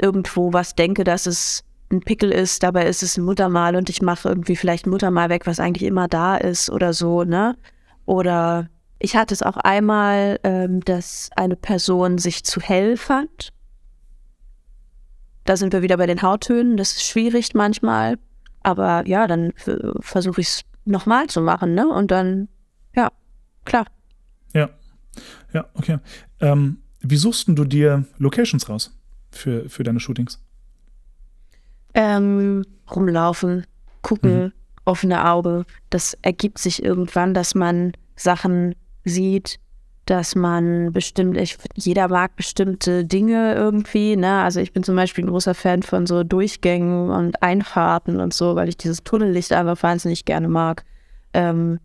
irgendwo 0.00 0.52
was 0.52 0.74
denke, 0.74 1.04
dass 1.04 1.26
es 1.26 1.64
ein 1.90 2.00
Pickel 2.00 2.30
ist, 2.32 2.62
dabei 2.62 2.86
ist 2.86 3.02
es 3.02 3.16
ein 3.16 3.24
Muttermal 3.24 3.76
und 3.76 3.90
ich 3.90 4.02
mache 4.02 4.28
irgendwie 4.28 4.56
vielleicht 4.56 4.86
ein 4.86 4.90
Muttermal 4.90 5.28
weg, 5.28 5.46
was 5.46 5.60
eigentlich 5.60 5.86
immer 5.86 6.08
da 6.08 6.36
ist 6.36 6.70
oder 6.70 6.92
so, 6.92 7.24
ne? 7.24 7.56
Oder 8.06 8.68
ich 8.98 9.16
hatte 9.16 9.34
es 9.34 9.42
auch 9.42 9.56
einmal, 9.56 10.40
ähm, 10.42 10.80
dass 10.80 11.30
eine 11.36 11.56
Person 11.56 12.18
sich 12.18 12.44
zu 12.44 12.60
hell 12.60 12.96
fand. 12.96 13.52
Da 15.44 15.56
sind 15.56 15.72
wir 15.72 15.82
wieder 15.82 15.96
bei 15.96 16.06
den 16.06 16.22
Hauttönen. 16.22 16.76
Das 16.76 16.92
ist 16.92 17.04
schwierig 17.04 17.52
manchmal. 17.54 18.18
Aber 18.62 19.06
ja, 19.06 19.26
dann 19.26 19.52
versuche 20.00 20.40
ich 20.40 20.48
es 20.48 20.62
nochmal 20.84 21.26
zu 21.26 21.40
machen, 21.40 21.74
ne? 21.74 21.88
Und 21.88 22.12
dann, 22.12 22.48
ja, 22.94 23.10
klar. 23.64 23.86
Ja, 24.54 24.70
ja, 25.52 25.66
okay. 25.74 25.98
Ähm, 26.40 26.78
wie 27.00 27.16
suchst 27.16 27.48
du 27.48 27.64
dir 27.64 28.04
Locations 28.18 28.68
raus 28.68 28.96
für, 29.32 29.68
für 29.68 29.82
deine 29.82 30.00
Shootings? 30.00 30.40
Ähm, 31.94 32.64
rumlaufen, 32.94 33.66
gucken, 34.02 34.44
mhm. 34.44 34.52
offene 34.84 35.28
Auge. 35.30 35.64
Das 35.90 36.16
ergibt 36.22 36.58
sich 36.58 36.82
irgendwann, 36.82 37.34
dass 37.34 37.54
man 37.54 37.92
Sachen 38.16 38.74
sieht, 39.04 39.58
dass 40.06 40.34
man 40.34 40.92
bestimmt, 40.92 41.36
ich, 41.36 41.56
jeder 41.74 42.08
mag 42.08 42.34
bestimmte 42.34 43.04
Dinge 43.04 43.54
irgendwie, 43.54 44.16
ne? 44.16 44.42
Also 44.42 44.60
ich 44.60 44.72
bin 44.72 44.82
zum 44.82 44.96
Beispiel 44.96 45.24
ein 45.24 45.30
großer 45.30 45.54
Fan 45.54 45.82
von 45.82 46.06
so 46.06 46.24
Durchgängen 46.24 47.10
und 47.10 47.42
Einfahrten 47.42 48.18
und 48.18 48.34
so, 48.34 48.56
weil 48.56 48.68
ich 48.68 48.76
dieses 48.76 49.04
Tunnellicht 49.04 49.52
einfach 49.52 49.80
wahnsinnig 49.82 50.24
gerne 50.24 50.48
mag. 50.48 50.84
Ähm, 51.32 51.78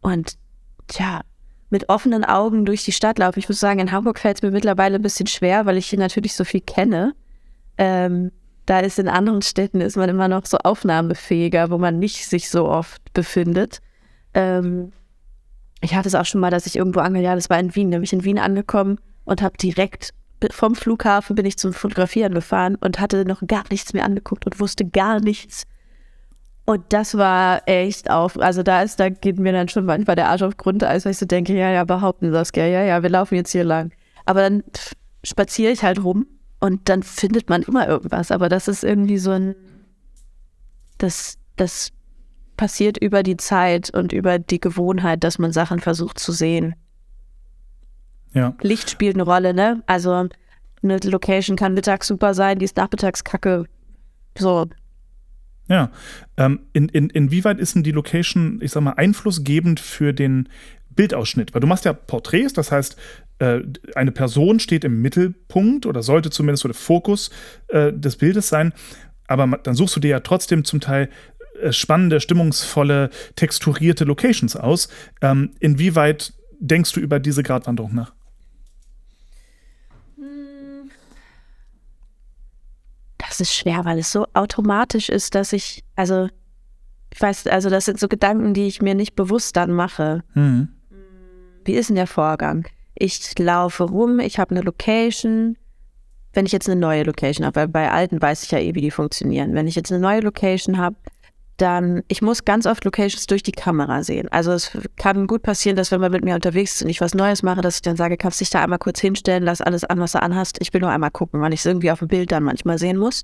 und 0.00 0.36
tja, 0.88 1.22
mit 1.70 1.88
offenen 1.88 2.24
Augen 2.24 2.64
durch 2.64 2.84
die 2.84 2.92
Stadt 2.92 3.18
laufen. 3.18 3.38
Ich 3.38 3.48
muss 3.48 3.60
sagen, 3.60 3.80
in 3.80 3.92
Hamburg 3.92 4.18
fällt 4.18 4.38
es 4.38 4.42
mir 4.42 4.50
mittlerweile 4.50 4.96
ein 4.96 5.02
bisschen 5.02 5.26
schwer, 5.26 5.66
weil 5.66 5.76
ich 5.76 5.86
hier 5.86 5.98
natürlich 5.98 6.34
so 6.34 6.44
viel 6.44 6.60
kenne. 6.60 7.14
Ähm, 7.78 8.30
da 8.66 8.80
ist 8.80 8.98
in 8.98 9.08
anderen 9.08 9.42
Städten 9.42 9.80
ist 9.80 9.96
man 9.96 10.08
immer 10.08 10.28
noch 10.28 10.46
so 10.46 10.58
aufnahmefähiger, 10.58 11.70
wo 11.70 11.78
man 11.78 11.98
nicht 11.98 12.26
sich 12.26 12.48
so 12.50 12.68
oft 12.68 13.02
befindet. 13.12 13.80
Ähm, 14.32 14.92
ich 15.80 15.94
hatte 15.94 16.08
es 16.08 16.14
auch 16.14 16.24
schon 16.24 16.40
mal, 16.40 16.50
dass 16.50 16.66
ich 16.66 16.76
irgendwo 16.76 17.00
ange, 17.00 17.20
ja, 17.20 17.34
das 17.34 17.50
war 17.50 17.58
in 17.58 17.74
Wien, 17.74 17.90
da 17.90 17.98
bin 17.98 18.04
ich 18.04 18.12
in 18.12 18.24
Wien 18.24 18.38
angekommen 18.38 18.98
und 19.24 19.42
habe 19.42 19.56
direkt 19.58 20.14
vom 20.50 20.74
Flughafen 20.74 21.36
bin 21.36 21.46
ich 21.46 21.56
zum 21.56 21.72
Fotografieren 21.72 22.34
gefahren 22.34 22.76
und 22.76 23.00
hatte 23.00 23.24
noch 23.24 23.42
gar 23.46 23.64
nichts 23.70 23.92
mehr 23.92 24.04
angeguckt 24.04 24.44
und 24.46 24.60
wusste 24.60 24.84
gar 24.84 25.20
nichts. 25.20 25.64
Und 26.66 26.82
das 26.88 27.16
war 27.16 27.62
echt 27.66 28.10
auf, 28.10 28.38
also 28.38 28.62
da 28.62 28.82
ist, 28.82 28.98
da 28.98 29.10
geht 29.10 29.38
mir 29.38 29.52
dann 29.52 29.68
schon 29.68 29.84
manchmal 29.84 30.16
der 30.16 30.30
Arsch 30.30 30.42
auf 30.42 30.56
Grundeis, 30.56 31.04
weil 31.04 31.12
ich 31.12 31.18
so 31.18 31.26
denke, 31.26 31.52
ja, 31.54 31.70
ja, 31.70 31.84
behaupten 31.84 32.32
Saskia, 32.32 32.66
ja, 32.66 32.82
ja, 32.82 33.02
wir 33.02 33.10
laufen 33.10 33.34
jetzt 33.34 33.52
hier 33.52 33.64
lang. 33.64 33.92
Aber 34.24 34.40
dann 34.40 34.64
spaziere 35.22 35.72
ich 35.72 35.82
halt 35.82 36.02
rum 36.02 36.26
und 36.60 36.88
dann 36.88 37.02
findet 37.02 37.50
man 37.50 37.62
immer 37.62 37.86
irgendwas. 37.86 38.30
Aber 38.30 38.48
das 38.48 38.68
ist 38.68 38.82
irgendwie 38.82 39.18
so 39.18 39.32
ein, 39.32 39.54
das, 40.96 41.36
das 41.56 41.90
passiert 42.56 42.96
über 42.96 43.22
die 43.22 43.36
Zeit 43.36 43.90
und 43.94 44.12
über 44.12 44.38
die 44.38 44.60
Gewohnheit, 44.60 45.22
dass 45.22 45.38
man 45.38 45.52
Sachen 45.52 45.80
versucht 45.80 46.18
zu 46.18 46.32
sehen. 46.32 46.74
Ja. 48.32 48.54
Licht 48.62 48.90
spielt 48.90 49.16
eine 49.16 49.24
Rolle, 49.24 49.52
ne? 49.52 49.82
Also 49.86 50.28
eine 50.82 50.98
Location 50.98 51.56
kann 51.56 51.74
mittags 51.74 52.06
super 52.06 52.32
sein, 52.32 52.58
die 52.58 52.64
ist 52.64 52.76
nachmittags 52.76 53.22
kacke. 53.22 53.66
So. 54.38 54.66
Ja. 55.68 55.90
Ähm, 56.36 56.60
in, 56.72 56.88
in, 56.88 57.10
inwieweit 57.10 57.58
ist 57.58 57.74
denn 57.74 57.82
die 57.82 57.92
Location, 57.92 58.60
ich 58.62 58.72
sag 58.72 58.82
mal, 58.82 58.92
einflussgebend 58.92 59.80
für 59.80 60.12
den 60.12 60.48
Bildausschnitt? 60.90 61.54
Weil 61.54 61.60
du 61.60 61.66
machst 61.66 61.84
ja 61.84 61.92
Porträts, 61.92 62.52
das 62.52 62.70
heißt, 62.70 62.96
äh, 63.38 63.60
eine 63.94 64.12
Person 64.12 64.60
steht 64.60 64.84
im 64.84 65.00
Mittelpunkt 65.00 65.86
oder 65.86 66.02
sollte 66.02 66.30
zumindest 66.30 66.62
so 66.62 66.68
der 66.68 66.74
Fokus 66.74 67.30
äh, 67.68 67.92
des 67.92 68.16
Bildes 68.16 68.48
sein. 68.48 68.72
Aber 69.26 69.58
dann 69.62 69.74
suchst 69.74 69.96
du 69.96 70.00
dir 70.00 70.08
ja 70.08 70.20
trotzdem 70.20 70.64
zum 70.64 70.80
Teil 70.80 71.08
äh, 71.60 71.72
spannende, 71.72 72.20
stimmungsvolle, 72.20 73.10
texturierte 73.36 74.04
Locations 74.04 74.56
aus. 74.56 74.88
Ähm, 75.22 75.52
inwieweit 75.60 76.34
denkst 76.60 76.92
du 76.92 77.00
über 77.00 77.18
diese 77.18 77.42
Gratwanderung 77.42 77.94
nach? 77.94 78.12
Das 83.34 83.48
ist 83.48 83.56
schwer, 83.56 83.84
weil 83.84 83.98
es 83.98 84.12
so 84.12 84.26
automatisch 84.32 85.08
ist, 85.08 85.34
dass 85.34 85.52
ich, 85.52 85.82
also, 85.96 86.28
ich 87.12 87.20
weiß, 87.20 87.48
also 87.48 87.68
das 87.68 87.84
sind 87.84 87.98
so 87.98 88.06
Gedanken, 88.06 88.54
die 88.54 88.68
ich 88.68 88.80
mir 88.80 88.94
nicht 88.94 89.16
bewusst 89.16 89.56
dann 89.56 89.72
mache. 89.72 90.22
Mhm. 90.34 90.68
Wie 91.64 91.74
ist 91.74 91.88
denn 91.88 91.96
der 91.96 92.06
Vorgang? 92.06 92.68
Ich 92.94 93.36
laufe 93.36 93.82
rum, 93.82 94.20
ich 94.20 94.38
habe 94.38 94.52
eine 94.52 94.60
Location. 94.60 95.56
Wenn 96.32 96.46
ich 96.46 96.52
jetzt 96.52 96.68
eine 96.68 96.78
neue 96.78 97.02
Location 97.02 97.44
habe, 97.44 97.56
weil 97.56 97.68
bei 97.68 97.90
alten 97.90 98.22
weiß 98.22 98.44
ich 98.44 98.52
ja 98.52 98.60
eh, 98.60 98.76
wie 98.76 98.80
die 98.80 98.92
funktionieren. 98.92 99.52
Wenn 99.52 99.66
ich 99.66 99.74
jetzt 99.74 99.90
eine 99.90 100.00
neue 100.00 100.20
Location 100.20 100.78
habe, 100.78 100.94
dann, 101.56 102.02
ich 102.08 102.20
muss 102.20 102.44
ganz 102.44 102.66
oft 102.66 102.84
Locations 102.84 103.26
durch 103.26 103.42
die 103.42 103.52
Kamera 103.52 104.02
sehen. 104.02 104.28
Also 104.30 104.52
es 104.52 104.76
kann 104.96 105.26
gut 105.26 105.42
passieren, 105.42 105.76
dass 105.76 105.90
wenn 105.90 106.00
man 106.00 106.10
mit 106.10 106.24
mir 106.24 106.34
unterwegs 106.34 106.76
ist 106.76 106.82
und 106.82 106.88
ich 106.88 107.00
was 107.00 107.14
Neues 107.14 107.42
mache, 107.42 107.60
dass 107.60 107.76
ich 107.76 107.82
dann 107.82 107.96
sage, 107.96 108.16
kannst 108.16 108.40
dich 108.40 108.50
da 108.50 108.62
einmal 108.62 108.78
kurz 108.78 109.00
hinstellen, 109.00 109.44
lass 109.44 109.60
alles 109.60 109.84
an, 109.84 110.00
was 110.00 110.12
du 110.12 110.22
anhast. 110.22 110.58
Ich 110.60 110.72
will 110.72 110.80
nur 110.80 110.90
einmal 110.90 111.10
gucken, 111.10 111.40
weil 111.40 111.52
ich 111.52 111.60
es 111.60 111.66
irgendwie 111.66 111.90
auf 111.90 112.00
dem 112.00 112.08
Bild 112.08 112.32
dann 112.32 112.42
manchmal 112.42 112.78
sehen 112.78 112.96
muss. 112.96 113.22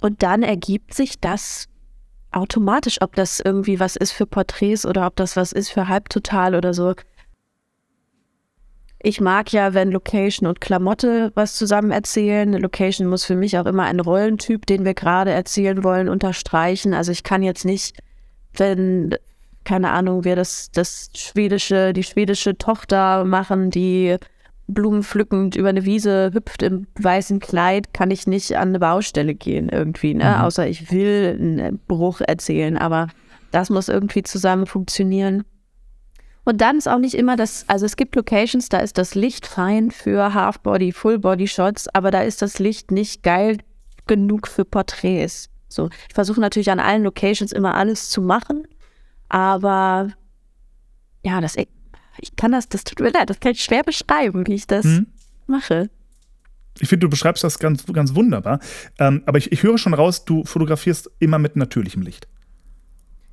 Und 0.00 0.22
dann 0.22 0.42
ergibt 0.42 0.92
sich 0.92 1.20
das 1.20 1.68
automatisch, 2.32 3.00
ob 3.00 3.14
das 3.14 3.40
irgendwie 3.40 3.78
was 3.78 3.96
ist 3.96 4.12
für 4.12 4.26
Porträts 4.26 4.84
oder 4.84 5.06
ob 5.06 5.16
das 5.16 5.36
was 5.36 5.52
ist 5.52 5.70
für 5.70 5.88
Halbtotal 5.88 6.54
oder 6.54 6.74
so. 6.74 6.94
Ich 9.06 9.20
mag 9.20 9.52
ja, 9.52 9.74
wenn 9.74 9.92
Location 9.92 10.48
und 10.48 10.62
Klamotte 10.62 11.30
was 11.34 11.56
zusammen 11.56 11.90
erzählen. 11.90 12.54
Location 12.54 13.06
muss 13.06 13.26
für 13.26 13.36
mich 13.36 13.58
auch 13.58 13.66
immer 13.66 13.82
einen 13.82 14.00
Rollentyp, 14.00 14.64
den 14.64 14.86
wir 14.86 14.94
gerade 14.94 15.30
erzählen 15.30 15.84
wollen, 15.84 16.08
unterstreichen. 16.08 16.94
Also 16.94 17.12
ich 17.12 17.22
kann 17.22 17.42
jetzt 17.42 17.66
nicht, 17.66 17.98
wenn, 18.56 19.14
keine 19.64 19.90
Ahnung, 19.90 20.24
wir 20.24 20.36
das, 20.36 20.70
das 20.72 21.10
schwedische, 21.14 21.92
die 21.92 22.02
schwedische 22.02 22.56
Tochter 22.56 23.24
machen, 23.24 23.70
die 23.70 24.16
blumenpflückend 24.68 25.54
über 25.54 25.68
eine 25.68 25.84
Wiese 25.84 26.30
hüpft 26.32 26.62
im 26.62 26.86
weißen 26.98 27.40
Kleid, 27.40 27.92
kann 27.92 28.10
ich 28.10 28.26
nicht 28.26 28.56
an 28.56 28.68
eine 28.68 28.78
Baustelle 28.78 29.34
gehen 29.34 29.68
irgendwie, 29.68 30.14
ne? 30.14 30.36
Mhm. 30.38 30.44
Außer 30.44 30.66
ich 30.66 30.90
will 30.90 31.36
einen 31.38 31.78
Bruch 31.88 32.22
erzählen, 32.22 32.78
aber 32.78 33.08
das 33.50 33.68
muss 33.68 33.90
irgendwie 33.90 34.22
zusammen 34.22 34.64
funktionieren. 34.64 35.44
Und 36.44 36.60
dann 36.60 36.76
ist 36.76 36.88
auch 36.88 36.98
nicht 36.98 37.14
immer 37.14 37.36
das, 37.36 37.64
also 37.68 37.86
es 37.86 37.96
gibt 37.96 38.14
Locations, 38.16 38.68
da 38.68 38.78
ist 38.78 38.98
das 38.98 39.14
Licht 39.14 39.46
fein 39.46 39.90
für 39.90 40.34
Half-Body, 40.34 40.92
Full-Body-Shots, 40.92 41.88
aber 41.94 42.10
da 42.10 42.22
ist 42.22 42.42
das 42.42 42.58
Licht 42.58 42.90
nicht 42.90 43.22
geil 43.22 43.58
genug 44.06 44.46
für 44.48 44.64
Porträts. 44.64 45.48
So, 45.68 45.88
ich 46.08 46.14
versuche 46.14 46.40
natürlich 46.40 46.70
an 46.70 46.80
allen 46.80 47.02
Locations 47.02 47.50
immer 47.50 47.74
alles 47.74 48.10
zu 48.10 48.20
machen, 48.20 48.68
aber 49.28 50.10
ja, 51.24 51.40
das, 51.40 51.56
ich 51.56 52.36
kann 52.36 52.52
das, 52.52 52.68
das 52.68 52.84
tut 52.84 53.00
mir 53.00 53.10
leid, 53.10 53.30
das 53.30 53.40
kann 53.40 53.52
ich 53.52 53.64
schwer 53.64 53.82
beschreiben, 53.82 54.46
wie 54.46 54.54
ich 54.54 54.66
das 54.66 54.84
mhm. 54.84 55.06
mache. 55.46 55.90
Ich 56.80 56.88
finde, 56.88 57.06
du 57.06 57.10
beschreibst 57.10 57.44
das 57.44 57.58
ganz, 57.58 57.86
ganz 57.86 58.14
wunderbar. 58.14 58.58
Ähm, 58.98 59.22
aber 59.26 59.38
ich, 59.38 59.52
ich 59.52 59.62
höre 59.62 59.78
schon 59.78 59.94
raus, 59.94 60.24
du 60.24 60.44
fotografierst 60.44 61.10
immer 61.20 61.38
mit 61.38 61.56
natürlichem 61.56 62.02
Licht. 62.02 62.26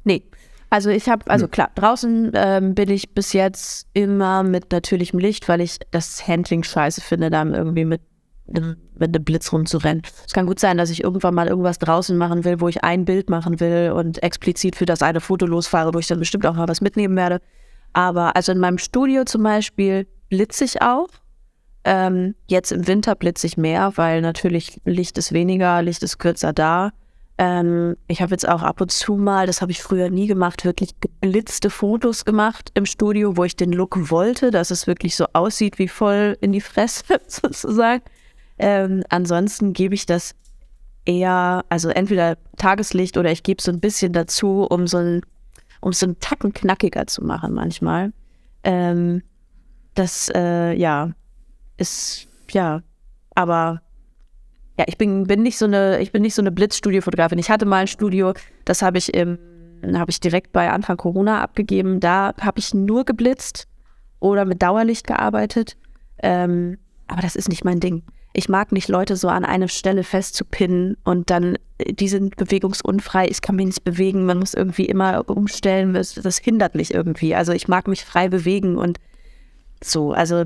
Nee, 0.03 0.24
also 0.72 0.89
ich 0.89 1.09
habe, 1.09 1.30
also 1.30 1.49
klar, 1.49 1.69
draußen 1.76 2.32
ähm, 2.34 2.76
bin 2.76 2.89
ich 2.89 3.13
bis 3.13 3.34
jetzt 3.34 3.88
immer 3.91 4.41
mit 4.41 4.72
natürlichem 4.72 5.19
Licht, 5.19 5.49
weil 5.49 5.59
ich 5.59 5.80
das 5.91 6.26
Handling 6.26 6.63
scheiße 6.63 7.01
finde, 7.01 7.30
da 7.30 7.43
irgendwie 7.43 7.84
mit 7.84 8.01
einem, 8.47 8.78
mit 8.97 9.13
einem 9.13 9.26
Blitz 9.26 9.51
rumzurennen. 9.51 10.01
Es 10.26 10.32
kann 10.32 10.45
gut 10.45 10.61
sein, 10.61 10.78
dass 10.78 10.89
ich 10.89 11.03
irgendwann 11.03 11.36
mal 11.36 11.49
irgendwas 11.49 11.78
draußen 11.78 12.15
machen 12.17 12.45
will, 12.45 12.61
wo 12.61 12.69
ich 12.69 12.86
ein 12.86 13.03
Bild 13.03 13.30
machen 13.30 13.59
will 13.59 13.91
und 13.91 14.24
explizit 14.24 14.78
für 14.78 14.86
das 14.86 15.01
eine 15.01 15.19
Foto 15.19 15.45
losfahre, 15.45 15.93
wo 15.93 15.99
ich 15.99 16.07
dann 16.07 16.19
bestimmt 16.19 16.45
auch 16.45 16.55
mal 16.55 16.69
was 16.69 16.80
mitnehmen 16.80 17.17
werde. 17.17 17.41
Aber 17.91 18.38
also 18.38 18.53
in 18.53 18.59
meinem 18.59 18.78
Studio 18.78 19.26
zum 19.26 19.43
Beispiel 19.43 20.07
blitze 20.30 20.63
ich 20.63 20.82
auch. 20.82 21.09
Ähm, 21.84 22.36
jetzt 22.47 22.72
im 22.72 22.88
Winter 22.88 23.15
blitze 23.15 23.45
ich 23.45 23.57
mehr, 23.57 23.91
weil 23.97 24.22
natürlich 24.22 24.80
Licht 24.86 25.17
ist 25.17 25.34
weniger, 25.34 25.82
Licht 25.82 26.01
ist 26.01 26.17
kürzer 26.17 26.53
da. 26.53 26.91
Ähm, 27.42 27.98
ich 28.06 28.22
habe 28.22 28.34
jetzt 28.34 28.48
auch 28.48 28.62
ab 28.62 28.82
und 28.82 28.92
zu 28.92 29.16
mal, 29.16 29.48
das 29.48 29.64
habe 29.64 29.72
ich 29.72 29.82
früher 29.82 30.12
nie 30.12 30.28
gemacht, 30.28 30.64
wirklich 30.64 30.94
geblitzte 31.00 31.72
Fotos 31.72 32.24
gemacht 32.24 32.70
im 32.76 32.86
Studio, 32.86 33.36
wo 33.36 33.44
ich 33.44 33.56
den 33.56 33.72
Look 33.72 34.12
wollte, 34.12 34.52
dass 34.52 34.70
es 34.70 34.86
wirklich 34.86 35.16
so 35.16 35.26
aussieht 35.34 35.80
wie 35.80 35.88
voll 35.88 36.38
in 36.39 36.52
die 36.52 36.62
Fresse 36.62 37.20
sozusagen. 37.28 38.04
Ähm, 38.60 39.02
ansonsten 39.10 39.74
gebe 39.74 39.96
ich 39.96 40.06
das 40.06 40.36
eher, 41.06 41.66
also 41.68 41.89
entweder 41.89 42.38
Tageslicht 42.58 43.18
oder 43.18 43.32
ich 43.32 43.42
gebe 43.42 43.60
so 43.60 43.72
ein 43.72 43.80
bisschen 43.80 44.14
dazu, 44.14 44.68
um 44.70 44.86
so 44.86 44.98
ein, 44.98 45.22
um 45.80 45.94
so 45.94 46.06
einen 46.06 46.20
Tacken 46.20 46.54
knackiger 46.54 47.08
zu 47.08 47.24
machen 47.24 47.56
manchmal. 47.56 48.14
Ähm, 48.64 49.24
das, 49.96 50.32
äh, 50.36 50.74
ja, 50.74 51.10
ist, 51.78 52.28
ja, 52.52 52.84
aber 53.34 53.82
ja, 54.82 54.86
ich 54.88 54.97
bin, 54.97 55.27
bin 55.27 55.43
nicht 55.43 55.59
so 55.59 55.65
eine, 55.65 55.99
ich 56.01 56.11
bin 56.11 56.23
nicht 56.23 56.34
so 56.34 56.41
eine 56.41 56.51
Blitzstudio-Fotografin. 56.51 57.38
Ich 57.38 57.51
hatte 57.51 57.65
mal 57.65 57.82
ein 57.82 57.88
Studio, 57.88 58.34
das 58.65 58.82
habe 58.82 58.97
ich 58.97 59.13
im, 59.13 59.38
habe 59.93 60.09
ich 60.09 60.19
direkt 60.19 60.51
bei 60.51 60.71
Anfang 60.71 60.97
Corona 60.97 61.41
abgegeben. 61.41 61.99
Da 61.99 62.34
habe 62.41 62.59
ich 62.59 62.73
nur 62.73 63.05
geblitzt 63.05 63.67
oder 64.19 64.43
mit 64.43 64.61
Dauerlicht 64.61 65.05
gearbeitet. 65.05 65.77
Ähm, 66.23 66.79
aber 67.07 67.21
das 67.21 67.36
ist 67.36 67.49
nicht 67.49 67.63
mein 67.63 67.79
Ding. 67.79 68.01
Ich 68.34 68.49
mag 68.49 68.71
nicht 68.71 68.88
Leute 68.88 69.17
so 69.17 69.27
an 69.27 69.45
eine 69.45 69.67
Stelle 69.67 70.03
festzupinnen 70.03 70.97
und 71.03 71.29
dann, 71.29 71.57
äh, 71.77 71.93
die 71.93 72.07
sind 72.07 72.38
bewegungsunfrei, 72.38 73.27
ich 73.27 73.41
kann 73.41 73.57
mich 73.57 73.67
nicht 73.67 73.84
bewegen, 73.84 74.25
man 74.25 74.39
muss 74.39 74.55
irgendwie 74.55 74.86
immer 74.86 75.29
umstellen, 75.29 75.93
das, 75.93 76.15
das 76.15 76.39
hindert 76.39 76.73
mich 76.73 76.91
irgendwie. 76.91 77.36
Also 77.36 77.51
ich 77.51 77.67
mag 77.67 77.88
mich 77.88 78.03
frei 78.03 78.29
bewegen 78.29 78.77
und 78.77 78.99
So, 79.84 80.11
also 80.13 80.45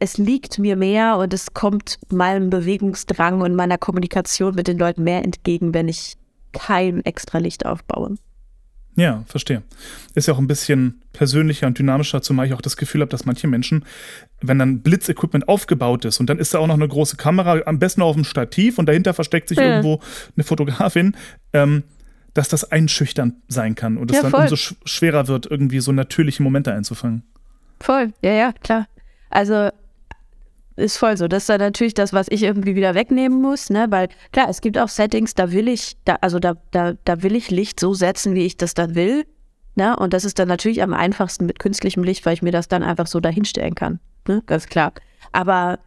es 0.00 0.16
liegt 0.16 0.58
mir 0.58 0.76
mehr 0.76 1.18
und 1.18 1.34
es 1.34 1.52
kommt 1.52 1.98
meinem 2.10 2.50
Bewegungsdrang 2.50 3.42
und 3.42 3.54
meiner 3.54 3.78
Kommunikation 3.78 4.54
mit 4.54 4.68
den 4.68 4.78
Leuten 4.78 5.04
mehr 5.04 5.22
entgegen, 5.22 5.74
wenn 5.74 5.88
ich 5.88 6.16
kein 6.52 7.04
extra 7.04 7.38
Licht 7.38 7.66
aufbaue. 7.66 8.16
Ja, 8.96 9.22
verstehe. 9.26 9.62
Ist 10.14 10.26
ja 10.26 10.34
auch 10.34 10.38
ein 10.38 10.48
bisschen 10.48 11.02
persönlicher 11.12 11.68
und 11.68 11.78
dynamischer, 11.78 12.20
zumal 12.20 12.46
ich 12.46 12.54
auch 12.54 12.60
das 12.60 12.76
Gefühl 12.76 13.02
habe, 13.02 13.10
dass 13.10 13.26
manche 13.26 13.46
Menschen, 13.46 13.84
wenn 14.40 14.58
dann 14.58 14.80
Blitzequipment 14.80 15.46
aufgebaut 15.46 16.04
ist 16.04 16.18
und 16.18 16.28
dann 16.28 16.38
ist 16.38 16.52
da 16.52 16.58
auch 16.58 16.66
noch 16.66 16.74
eine 16.74 16.88
große 16.88 17.16
Kamera, 17.16 17.60
am 17.66 17.78
besten 17.78 18.02
auf 18.02 18.16
dem 18.16 18.24
Stativ 18.24 18.76
und 18.76 18.86
dahinter 18.86 19.14
versteckt 19.14 19.50
sich 19.50 19.58
ja. 19.58 19.64
irgendwo 19.64 20.00
eine 20.36 20.42
Fotografin, 20.42 21.16
ähm, 21.52 21.84
dass 22.34 22.48
das 22.48 22.72
einschüchternd 22.72 23.34
sein 23.46 23.76
kann 23.76 23.98
und 23.98 24.10
es 24.10 24.16
ja, 24.16 24.28
dann 24.28 24.42
umso 24.42 24.56
sch 24.56 24.74
schwerer 24.84 25.28
wird, 25.28 25.46
irgendwie 25.46 25.78
so 25.78 25.92
natürliche 25.92 26.42
Momente 26.42 26.72
einzufangen. 26.72 27.22
Voll, 27.80 28.12
ja, 28.22 28.32
ja, 28.32 28.52
klar. 28.52 28.86
Also 29.30 29.70
ist 30.76 30.96
voll 30.96 31.16
so. 31.16 31.26
Das 31.26 31.42
ist 31.42 31.48
dann 31.48 31.60
natürlich 31.60 31.94
das, 31.94 32.12
was 32.12 32.28
ich 32.30 32.42
irgendwie 32.44 32.76
wieder 32.76 32.94
wegnehmen 32.94 33.42
muss, 33.42 33.68
ne? 33.68 33.86
Weil 33.90 34.08
klar, 34.32 34.48
es 34.48 34.60
gibt 34.60 34.78
auch 34.78 34.88
Settings, 34.88 35.34
da 35.34 35.50
will 35.50 35.68
ich, 35.68 35.96
da, 36.04 36.18
also 36.20 36.38
da, 36.38 36.54
da, 36.70 36.94
da 37.04 37.22
will 37.22 37.34
ich 37.34 37.50
Licht 37.50 37.80
so 37.80 37.94
setzen, 37.94 38.34
wie 38.34 38.46
ich 38.46 38.56
das 38.56 38.74
dann 38.74 38.94
will. 38.94 39.24
Ne? 39.74 39.96
Und 39.96 40.12
das 40.12 40.24
ist 40.24 40.38
dann 40.38 40.48
natürlich 40.48 40.82
am 40.82 40.92
einfachsten 40.92 41.46
mit 41.46 41.58
künstlichem 41.58 42.02
Licht, 42.02 42.26
weil 42.26 42.34
ich 42.34 42.42
mir 42.42 42.52
das 42.52 42.68
dann 42.68 42.82
einfach 42.82 43.06
so 43.06 43.20
dahinstellen 43.20 43.74
kann. 43.74 44.00
Ne? 44.26 44.42
Ganz 44.46 44.66
klar. 44.66 44.92
Aber 45.30 45.78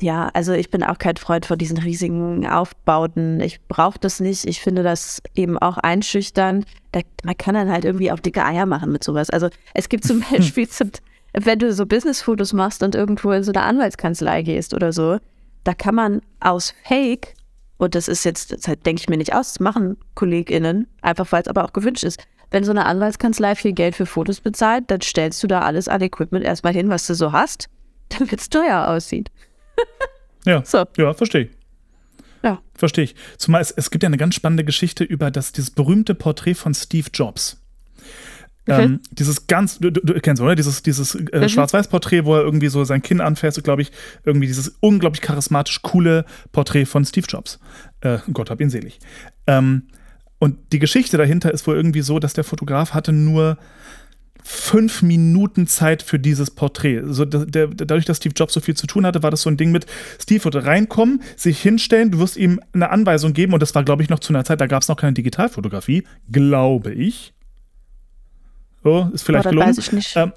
ja, 0.00 0.28
also 0.34 0.52
ich 0.52 0.70
bin 0.70 0.82
auch 0.82 0.98
kein 0.98 1.16
Freund 1.16 1.46
von 1.46 1.58
diesen 1.58 1.78
riesigen 1.78 2.46
Aufbauten. 2.46 3.40
Ich 3.40 3.60
brauche 3.66 3.98
das 3.98 4.20
nicht. 4.20 4.46
Ich 4.46 4.60
finde 4.60 4.82
das 4.82 5.22
eben 5.34 5.58
auch 5.58 5.78
einschüchtern. 5.78 6.64
Da, 6.92 7.00
man 7.24 7.36
kann 7.36 7.54
dann 7.54 7.70
halt 7.70 7.84
irgendwie 7.84 8.12
auch 8.12 8.20
dicke 8.20 8.44
Eier 8.44 8.66
machen 8.66 8.92
mit 8.92 9.04
sowas. 9.04 9.30
Also 9.30 9.48
es 9.74 9.88
gibt 9.88 10.04
zum 10.04 10.20
Beispiel 10.30 10.68
zum, 10.68 10.90
wenn 11.32 11.58
du 11.58 11.72
so 11.72 11.86
Businessfotos 11.86 12.52
machst 12.52 12.82
und 12.82 12.94
irgendwo 12.94 13.32
in 13.32 13.42
so 13.42 13.52
eine 13.52 13.62
Anwaltskanzlei 13.62 14.42
gehst 14.42 14.74
oder 14.74 14.92
so, 14.92 15.18
da 15.64 15.74
kann 15.74 15.94
man 15.94 16.22
aus 16.40 16.74
Fake, 16.86 17.34
und 17.76 17.94
das 17.94 18.08
ist 18.08 18.24
jetzt, 18.24 18.52
das 18.52 18.76
denke 18.84 19.00
ich 19.00 19.08
mir 19.08 19.16
nicht 19.16 19.34
aus, 19.34 19.54
das 19.54 19.60
machen 19.60 19.96
KollegInnen, 20.14 20.86
einfach 21.02 21.30
weil 21.32 21.42
es 21.42 21.48
aber 21.48 21.64
auch 21.64 21.72
gewünscht 21.72 22.04
ist. 22.04 22.22
Wenn 22.50 22.64
so 22.64 22.72
eine 22.72 22.84
Anwaltskanzlei 22.84 23.54
viel 23.54 23.72
Geld 23.72 23.94
für 23.94 24.06
Fotos 24.06 24.40
bezahlt, 24.40 24.84
dann 24.88 25.00
stellst 25.00 25.42
du 25.42 25.46
da 25.46 25.60
alles 25.60 25.86
an 25.86 26.02
Equipment 26.02 26.44
erstmal 26.44 26.72
hin, 26.72 26.88
was 26.88 27.06
du 27.06 27.14
so 27.14 27.32
hast, 27.32 27.68
damit 28.08 28.40
es 28.40 28.50
teuer 28.50 28.88
aussieht. 28.88 29.30
ja, 30.44 30.64
so. 30.64 30.84
ja, 30.96 31.14
verstehe 31.14 31.42
ich. 31.42 31.50
Ja. 32.42 32.60
Verstehe 32.74 33.04
ich. 33.04 33.14
Zumal 33.36 33.60
es, 33.60 33.70
es 33.70 33.90
gibt 33.90 34.02
ja 34.02 34.08
eine 34.08 34.16
ganz 34.16 34.34
spannende 34.34 34.64
Geschichte 34.64 35.04
über 35.04 35.30
das, 35.30 35.52
dieses 35.52 35.70
berühmte 35.70 36.14
Porträt 36.14 36.54
von 36.54 36.74
Steve 36.74 37.08
Jobs. 37.12 37.60
Okay. 38.68 38.84
Ähm, 38.84 39.00
dieses 39.10 39.46
ganz, 39.46 39.78
du, 39.78 39.90
du, 39.90 40.20
kennst 40.20 40.42
oder? 40.42 40.54
Dieses, 40.54 40.82
dieses 40.82 41.14
äh, 41.14 41.40
mhm. 41.40 41.48
Schwarz-Weiß-Porträt, 41.48 42.24
wo 42.24 42.36
er 42.36 42.42
irgendwie 42.42 42.68
so 42.68 42.84
sein 42.84 43.02
Kinn 43.02 43.20
anfasst, 43.20 43.62
glaube 43.64 43.82
ich, 43.82 43.90
irgendwie 44.24 44.46
dieses 44.46 44.76
unglaublich 44.80 45.22
charismatisch 45.22 45.82
coole 45.82 46.24
Porträt 46.52 46.84
von 46.84 47.04
Steve 47.04 47.26
Jobs. 47.28 47.58
Äh, 48.00 48.18
Gott 48.32 48.50
hab 48.50 48.60
ihn 48.60 48.70
selig. 48.70 48.98
Ähm, 49.46 49.84
und 50.38 50.58
die 50.72 50.78
Geschichte 50.78 51.16
dahinter 51.16 51.52
ist 51.52 51.66
wohl 51.66 51.76
irgendwie 51.76 52.02
so, 52.02 52.18
dass 52.18 52.32
der 52.32 52.44
Fotograf 52.44 52.94
hatte 52.94 53.12
nur 53.12 53.58
fünf 54.42 55.02
Minuten 55.02 55.66
Zeit 55.66 56.02
für 56.02 56.18
dieses 56.18 56.50
Porträt. 56.50 57.02
So, 57.06 57.24
der, 57.24 57.46
der, 57.46 57.68
dadurch, 57.68 58.04
dass 58.06 58.18
Steve 58.18 58.34
Jobs 58.36 58.54
so 58.54 58.60
viel 58.60 58.74
zu 58.74 58.86
tun 58.86 59.06
hatte, 59.06 59.22
war 59.22 59.30
das 59.30 59.42
so 59.42 59.50
ein 59.50 59.56
Ding 59.56 59.70
mit, 59.70 59.86
Steve 60.20 60.44
würde 60.44 60.64
reinkommen, 60.64 61.22
sich 61.36 61.60
hinstellen, 61.60 62.10
du 62.10 62.18
wirst 62.18 62.36
ihm 62.36 62.60
eine 62.72 62.90
Anweisung 62.90 63.32
geben 63.32 63.52
und 63.52 63.60
das 63.60 63.74
war, 63.74 63.84
glaube 63.84 64.02
ich, 64.02 64.08
noch 64.08 64.18
zu 64.18 64.32
einer 64.32 64.44
Zeit, 64.44 64.60
da 64.60 64.66
gab 64.66 64.82
es 64.82 64.88
noch 64.88 64.96
keine 64.96 65.12
Digitalfotografie, 65.12 66.04
glaube 66.30 66.92
ich. 66.92 67.34
So, 68.82 69.10
ist 69.12 69.22
vielleicht 69.22 69.46
oh, 69.46 69.50
gelungen. 69.50 69.68
Weiß 69.68 69.78
ich 69.78 69.92
nicht. 69.92 70.16
Ähm, 70.16 70.32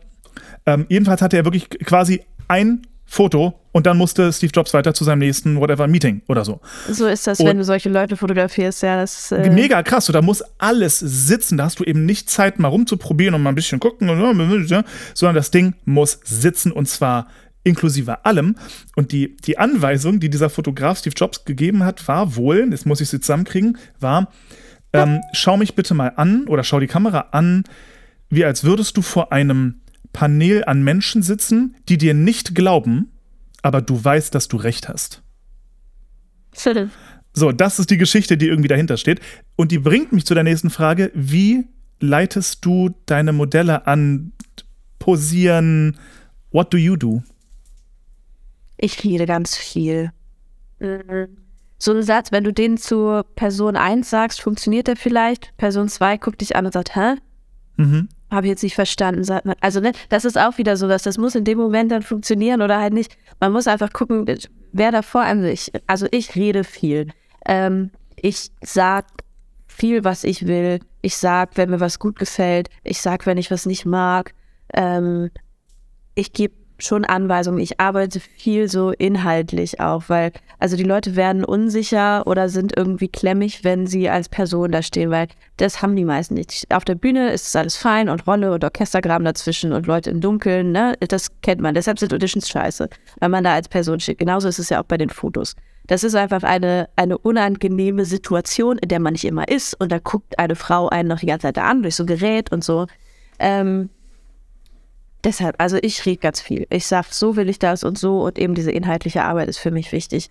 ähm, 0.66 0.86
jedenfalls 0.90 1.22
hatte 1.22 1.38
er 1.38 1.46
wirklich 1.46 1.70
quasi 1.70 2.22
ein 2.48 2.82
Foto 3.06 3.60
und 3.72 3.86
dann 3.86 3.98
musste 3.98 4.32
Steve 4.34 4.52
Jobs 4.54 4.74
weiter 4.74 4.94
zu 4.94 5.04
seinem 5.04 5.20
nächsten 5.20 5.60
whatever 5.60 5.88
Meeting 5.88 6.22
oder 6.28 6.44
so. 6.46 6.62
So 6.90 7.08
ist 7.08 7.28
das, 7.28 7.40
und 7.40 7.46
wenn 7.46 7.58
du 7.58 7.64
solche 7.64 7.90
Leute 7.90 8.18
fotografierst, 8.18 8.82
ja. 8.82 8.98
Das, 8.98 9.32
äh 9.32 9.50
mega 9.50 9.84
krass, 9.84 10.06
so, 10.06 10.14
da 10.14 10.22
muss 10.22 10.44
alles 10.58 11.00
sitzen, 11.00 11.58
da 11.58 11.66
hast 11.66 11.80
du 11.80 11.84
eben 11.84 12.06
nicht 12.06 12.30
Zeit 12.30 12.60
mal 12.60 12.70
rumzuprobieren 12.70 13.36
und 13.36 13.44
mal 13.44 13.50
ein 13.50 13.56
bisschen 13.56 13.80
gucken, 13.80 14.08
sondern 14.08 15.36
das 15.36 15.52
Ding 15.52 15.76
muss 15.86 16.20
sitzen 16.24 16.72
und 16.72 16.88
zwar 16.88 17.28
inklusive 17.64 18.26
allem. 18.26 18.56
Und 18.96 19.12
die, 19.12 19.38
die 19.38 19.58
Anweisung, 19.58 20.20
die 20.20 20.30
dieser 20.30 20.50
Fotograf 20.50 21.00
Steve 21.00 21.16
Jobs 21.16 21.46
gegeben 21.46 21.84
hat, 21.84 22.08
war 22.08 22.36
wohl, 22.36 22.68
jetzt 22.72 22.86
muss 22.86 23.02
ich 23.02 23.10
sie 23.10 23.20
zusammenkriegen, 23.20 23.78
war, 24.00 24.32
ähm, 24.92 25.22
schau 25.34 25.58
mich 25.58 25.76
bitte 25.76 25.94
mal 25.94 26.14
an 26.16 26.46
oder 26.48 26.64
schau 26.64 26.80
die 26.80 26.88
Kamera 26.88 27.28
an, 27.32 27.64
wie 28.30 28.46
als 28.46 28.64
würdest 28.64 28.98
du 28.98 29.02
vor 29.02 29.32
einem 29.32 29.82
Panel 30.12 30.64
an 30.66 30.84
Menschen 30.84 31.24
sitzen, 31.24 31.76
die 31.90 31.98
dir 31.98 32.14
nicht 32.14 32.56
glauben, 32.56 33.12
aber 33.62 33.82
du 33.82 34.04
weißt, 34.04 34.34
dass 34.36 34.48
du 34.48 34.58
recht 34.58 34.90
hast. 34.90 35.24
Schön. 36.56 36.92
So, 37.34 37.52
das 37.52 37.80
ist 37.80 37.90
die 37.90 37.98
Geschichte, 37.98 38.38
die 38.38 38.48
irgendwie 38.48 38.68
dahinter 38.68 38.98
steht. 38.98 39.20
Und 39.56 39.72
die 39.72 39.80
bringt 39.80 40.12
mich 40.12 40.26
zu 40.26 40.36
der 40.36 40.44
nächsten 40.44 40.70
Frage. 40.70 41.12
Wie 41.16 41.66
leitest 42.00 42.64
du 42.64 42.92
deine 43.06 43.34
Modelle 43.34 43.88
an? 43.88 44.34
Posieren? 45.00 45.98
What 46.52 46.72
do 46.72 46.78
you 46.78 46.96
do? 46.96 47.24
Ich 48.78 49.04
rede 49.04 49.26
ganz 49.26 49.58
viel. 49.58 50.12
So 51.80 51.94
ein 51.94 52.04
Satz, 52.04 52.32
wenn 52.32 52.44
du 52.44 52.54
den 52.54 52.78
zu 52.78 53.24
Person 53.36 53.76
1 53.76 54.10
sagst, 54.10 54.42
funktioniert 54.42 54.88
der 54.88 54.96
vielleicht. 54.96 55.58
Person 55.58 55.90
2 55.90 56.18
guckt 56.18 56.42
dich 56.42 56.56
an 56.56 56.66
und 56.66 56.74
sagt, 56.74 56.96
hä? 56.96 57.16
Mhm 57.78 58.10
habe 58.34 58.48
ich 58.48 58.52
jetzt 58.52 58.64
nicht 58.64 58.76
verstanden. 58.76 59.24
Also, 59.62 59.80
ne, 59.80 59.94
das 60.10 60.26
ist 60.26 60.38
auch 60.38 60.58
wieder 60.58 60.76
so, 60.76 60.88
dass 60.88 61.04
das 61.04 61.18
muss 61.18 61.36
in 61.36 61.44
dem 61.46 61.58
Moment 61.58 61.92
dann 61.92 62.02
funktionieren 62.02 62.62
oder 62.62 62.80
halt 62.80 62.94
nicht. 62.94 63.16
Man 63.40 63.52
muss 63.52 63.68
einfach 63.68 63.94
gucken, 63.94 64.26
wer 64.72 64.92
da 64.92 65.02
vor 65.02 65.22
einem 65.22 65.46
ich, 65.46 65.72
also 65.88 66.08
ich 66.12 66.36
rede 66.36 66.64
viel. 66.64 67.10
Ähm, 67.46 67.92
ich 68.16 68.50
sag 68.62 69.06
viel, 69.68 70.04
was 70.04 70.24
ich 70.24 70.48
will. 70.48 70.80
Ich 71.02 71.18
sag, 71.18 71.58
wenn 71.58 71.70
mir 71.70 71.80
was 71.80 72.00
gut 72.00 72.18
gefällt. 72.18 72.70
Ich 72.84 73.02
sag, 73.02 73.26
wenn 73.26 73.38
ich 73.38 73.52
was 73.52 73.66
nicht 73.66 73.86
mag. 73.86 74.34
Ähm, 74.74 75.30
ich 76.16 76.34
gebe 76.34 76.54
schon 76.86 77.06
Anweisungen. 77.06 77.60
Ich 77.60 77.80
arbeite 77.80 78.20
viel 78.20 78.70
so 78.70 78.92
inhaltlich 78.92 79.80
auch, 79.80 80.04
weil 80.08 80.32
also 80.60 80.78
die 80.78 80.84
Leute 80.84 81.16
werden 81.16 81.44
unsicher 81.44 82.26
oder 82.28 82.50
sind 82.50 82.76
irgendwie 82.76 83.08
klemmig, 83.08 83.64
wenn 83.64 83.88
sie 83.88 84.10
als 84.10 84.30
Person 84.30 84.72
da 84.72 84.82
stehen, 84.82 85.10
weil 85.10 85.28
das 85.58 85.82
haben 85.82 85.96
die 85.96 86.06
meisten 86.06 86.36
nicht. 86.36 86.66
Auf 86.70 86.86
der 86.86 86.96
Bühne 86.96 87.32
ist 87.32 87.48
es 87.48 87.56
alles 87.56 87.76
fein 87.76 88.10
und 88.10 88.28
Rolle 88.28 88.54
und 88.54 88.64
Orchestergraben 88.64 89.26
dazwischen 89.26 89.74
und 89.74 89.88
Leute 89.88 90.10
im 90.10 90.22
Dunkeln, 90.22 90.72
ne? 90.72 90.96
Das 91.00 91.30
kennt 91.42 91.62
man. 91.62 91.74
Deshalb 91.74 92.00
sind 92.00 92.14
Auditions 92.14 92.50
scheiße, 92.50 92.90
weil 93.20 93.30
man 93.30 93.44
da 93.44 93.54
als 93.54 93.68
Person 93.68 94.00
steht. 94.00 94.20
Genauso 94.20 94.48
ist 94.48 94.60
es 94.60 94.70
ja 94.70 94.82
auch 94.82 94.86
bei 94.86 94.98
den 94.98 95.10
Fotos. 95.10 95.56
Das 95.88 96.04
ist 96.04 96.16
einfach 96.16 96.44
eine, 96.44 96.90
eine 96.96 97.18
unangenehme 97.18 98.06
Situation, 98.06 98.78
in 98.78 98.88
der 98.88 99.00
man 99.00 99.14
nicht 99.14 99.26
immer 99.26 99.48
ist 99.48 99.80
und 99.80 99.92
da 99.92 100.00
guckt 100.00 100.40
eine 100.40 100.56
Frau 100.56 100.88
einen 100.88 101.10
noch 101.10 101.20
die 101.20 101.26
ganze 101.26 101.48
Zeit 101.48 101.58
an 101.58 101.82
durch 101.82 101.96
so 101.96 102.06
Gerät 102.06 102.52
und 102.52 102.64
so. 102.64 102.88
Ähm, 103.40 103.90
deshalb, 105.24 105.56
also 105.60 105.78
ich 105.82 106.06
rede 106.06 106.20
ganz 106.20 106.42
viel. 106.42 106.68
Ich 106.70 106.88
sage, 106.88 107.08
so 107.12 107.36
will 107.36 107.50
ich 107.50 107.60
das 107.60 107.84
und 107.84 107.98
so 107.98 108.24
und 108.24 108.38
eben 108.38 108.56
diese 108.56 108.72
inhaltliche 108.72 109.24
Arbeit 109.24 109.50
ist 109.50 109.60
für 109.60 109.72
mich 109.72 109.92
wichtig. 109.92 110.30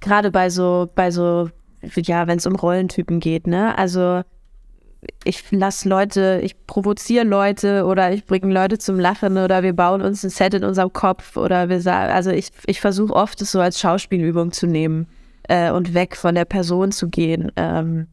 Gerade 0.00 0.30
bei 0.30 0.50
so, 0.50 0.88
bei 0.94 1.10
so, 1.10 1.50
ja, 1.96 2.26
wenn 2.26 2.38
es 2.38 2.46
um 2.46 2.54
Rollentypen 2.54 3.20
geht, 3.20 3.46
ne? 3.46 3.76
Also 3.76 4.22
ich 5.24 5.44
lasse 5.52 5.88
Leute, 5.88 6.40
ich 6.42 6.66
provoziere 6.66 7.24
Leute 7.24 7.84
oder 7.84 8.12
ich 8.12 8.24
bringe 8.24 8.52
Leute 8.52 8.78
zum 8.78 8.98
Lachen 8.98 9.38
oder 9.38 9.62
wir 9.62 9.72
bauen 9.72 10.02
uns 10.02 10.24
ein 10.24 10.30
Set 10.30 10.54
in 10.54 10.64
unserem 10.64 10.92
Kopf 10.92 11.36
oder 11.36 11.68
wir 11.68 11.80
sagen, 11.80 12.12
also 12.12 12.30
ich, 12.30 12.50
ich 12.66 12.80
versuche 12.80 13.14
oft 13.14 13.40
es 13.40 13.52
so 13.52 13.60
als 13.60 13.78
Schauspielübung 13.78 14.50
zu 14.50 14.66
nehmen 14.66 15.06
äh, 15.44 15.70
und 15.70 15.94
weg 15.94 16.16
von 16.16 16.34
der 16.34 16.46
Person 16.46 16.90
zu 16.90 17.08
gehen. 17.08 17.52
Ähm, 17.56 18.08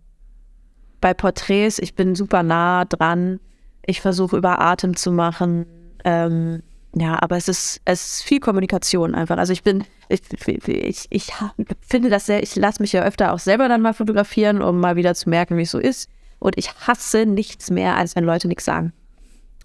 bei 1.01 1.13
Porträts, 1.13 1.79
ich 1.79 1.95
bin 1.95 2.15
super 2.15 2.43
nah 2.43 2.85
dran 2.85 3.39
ich 3.85 4.01
versuche 4.01 4.37
über 4.37 4.59
Atem 4.59 4.95
zu 4.95 5.11
machen. 5.11 5.65
Ähm, 6.03 6.61
ja, 6.93 7.21
aber 7.21 7.35
es 7.35 7.47
ist, 7.47 7.81
es 7.83 8.07
ist 8.07 8.23
viel 8.23 8.39
Kommunikation 8.39 9.15
einfach. 9.15 9.37
Also 9.37 9.51
ich 9.51 9.63
bin, 9.63 9.83
ich, 10.07 10.21
ich, 10.47 11.07
ich 11.09 11.33
finde 11.81 12.09
das 12.09 12.25
sehr, 12.25 12.41
ich 12.41 12.55
lasse 12.55 12.81
mich 12.81 12.93
ja 12.93 13.03
öfter 13.03 13.33
auch 13.33 13.39
selber 13.39 13.67
dann 13.67 13.81
mal 13.81 13.93
fotografieren, 13.93 14.61
um 14.61 14.79
mal 14.79 14.95
wieder 14.95 15.13
zu 15.13 15.29
merken, 15.29 15.57
wie 15.57 15.63
es 15.63 15.71
so 15.71 15.79
ist. 15.79 16.09
Und 16.39 16.57
ich 16.57 16.71
hasse 16.87 17.25
nichts 17.25 17.69
mehr, 17.69 17.97
als 17.97 18.15
wenn 18.15 18.23
Leute 18.23 18.47
nichts 18.47 18.65
sagen. 18.65 18.93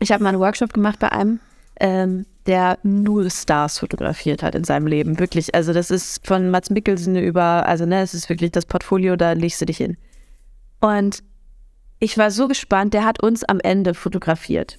Ich 0.01 0.11
habe 0.11 0.23
mal 0.23 0.31
einen 0.31 0.41
Workshop 0.41 0.73
gemacht 0.73 0.99
bei 0.99 1.13
einem, 1.13 1.41
ähm, 1.79 2.27
der 2.47 2.79
nur 2.83 3.31
Stars 3.31 3.79
fotografiert 3.79 4.43
hat 4.43 4.55
in 4.55 4.65
seinem 4.65 4.87
Leben. 4.87 5.19
Wirklich. 5.21 5.55
Also 5.55 5.73
das 5.73 5.91
ist 5.91 6.27
von 6.27 6.51
Mats 6.51 6.71
Mikkelsen 6.71 7.17
über, 7.17 7.67
also 7.67 7.87
ne, 7.87 8.01
es 8.01 8.15
ist 8.15 8.29
wirklich 8.29 8.51
das 8.51 8.67
Portfolio, 8.67 9.15
da 9.15 9.33
legst 9.33 9.61
du 9.61 9.67
dich 9.67 9.77
hin. 9.77 9.97
Und 10.81 11.23
ich 12.01 12.17
war 12.17 12.31
so 12.31 12.49
gespannt, 12.49 12.95
der 12.95 13.05
hat 13.05 13.23
uns 13.23 13.45
am 13.45 13.61
Ende 13.61 13.95
fotografiert. 13.95 14.79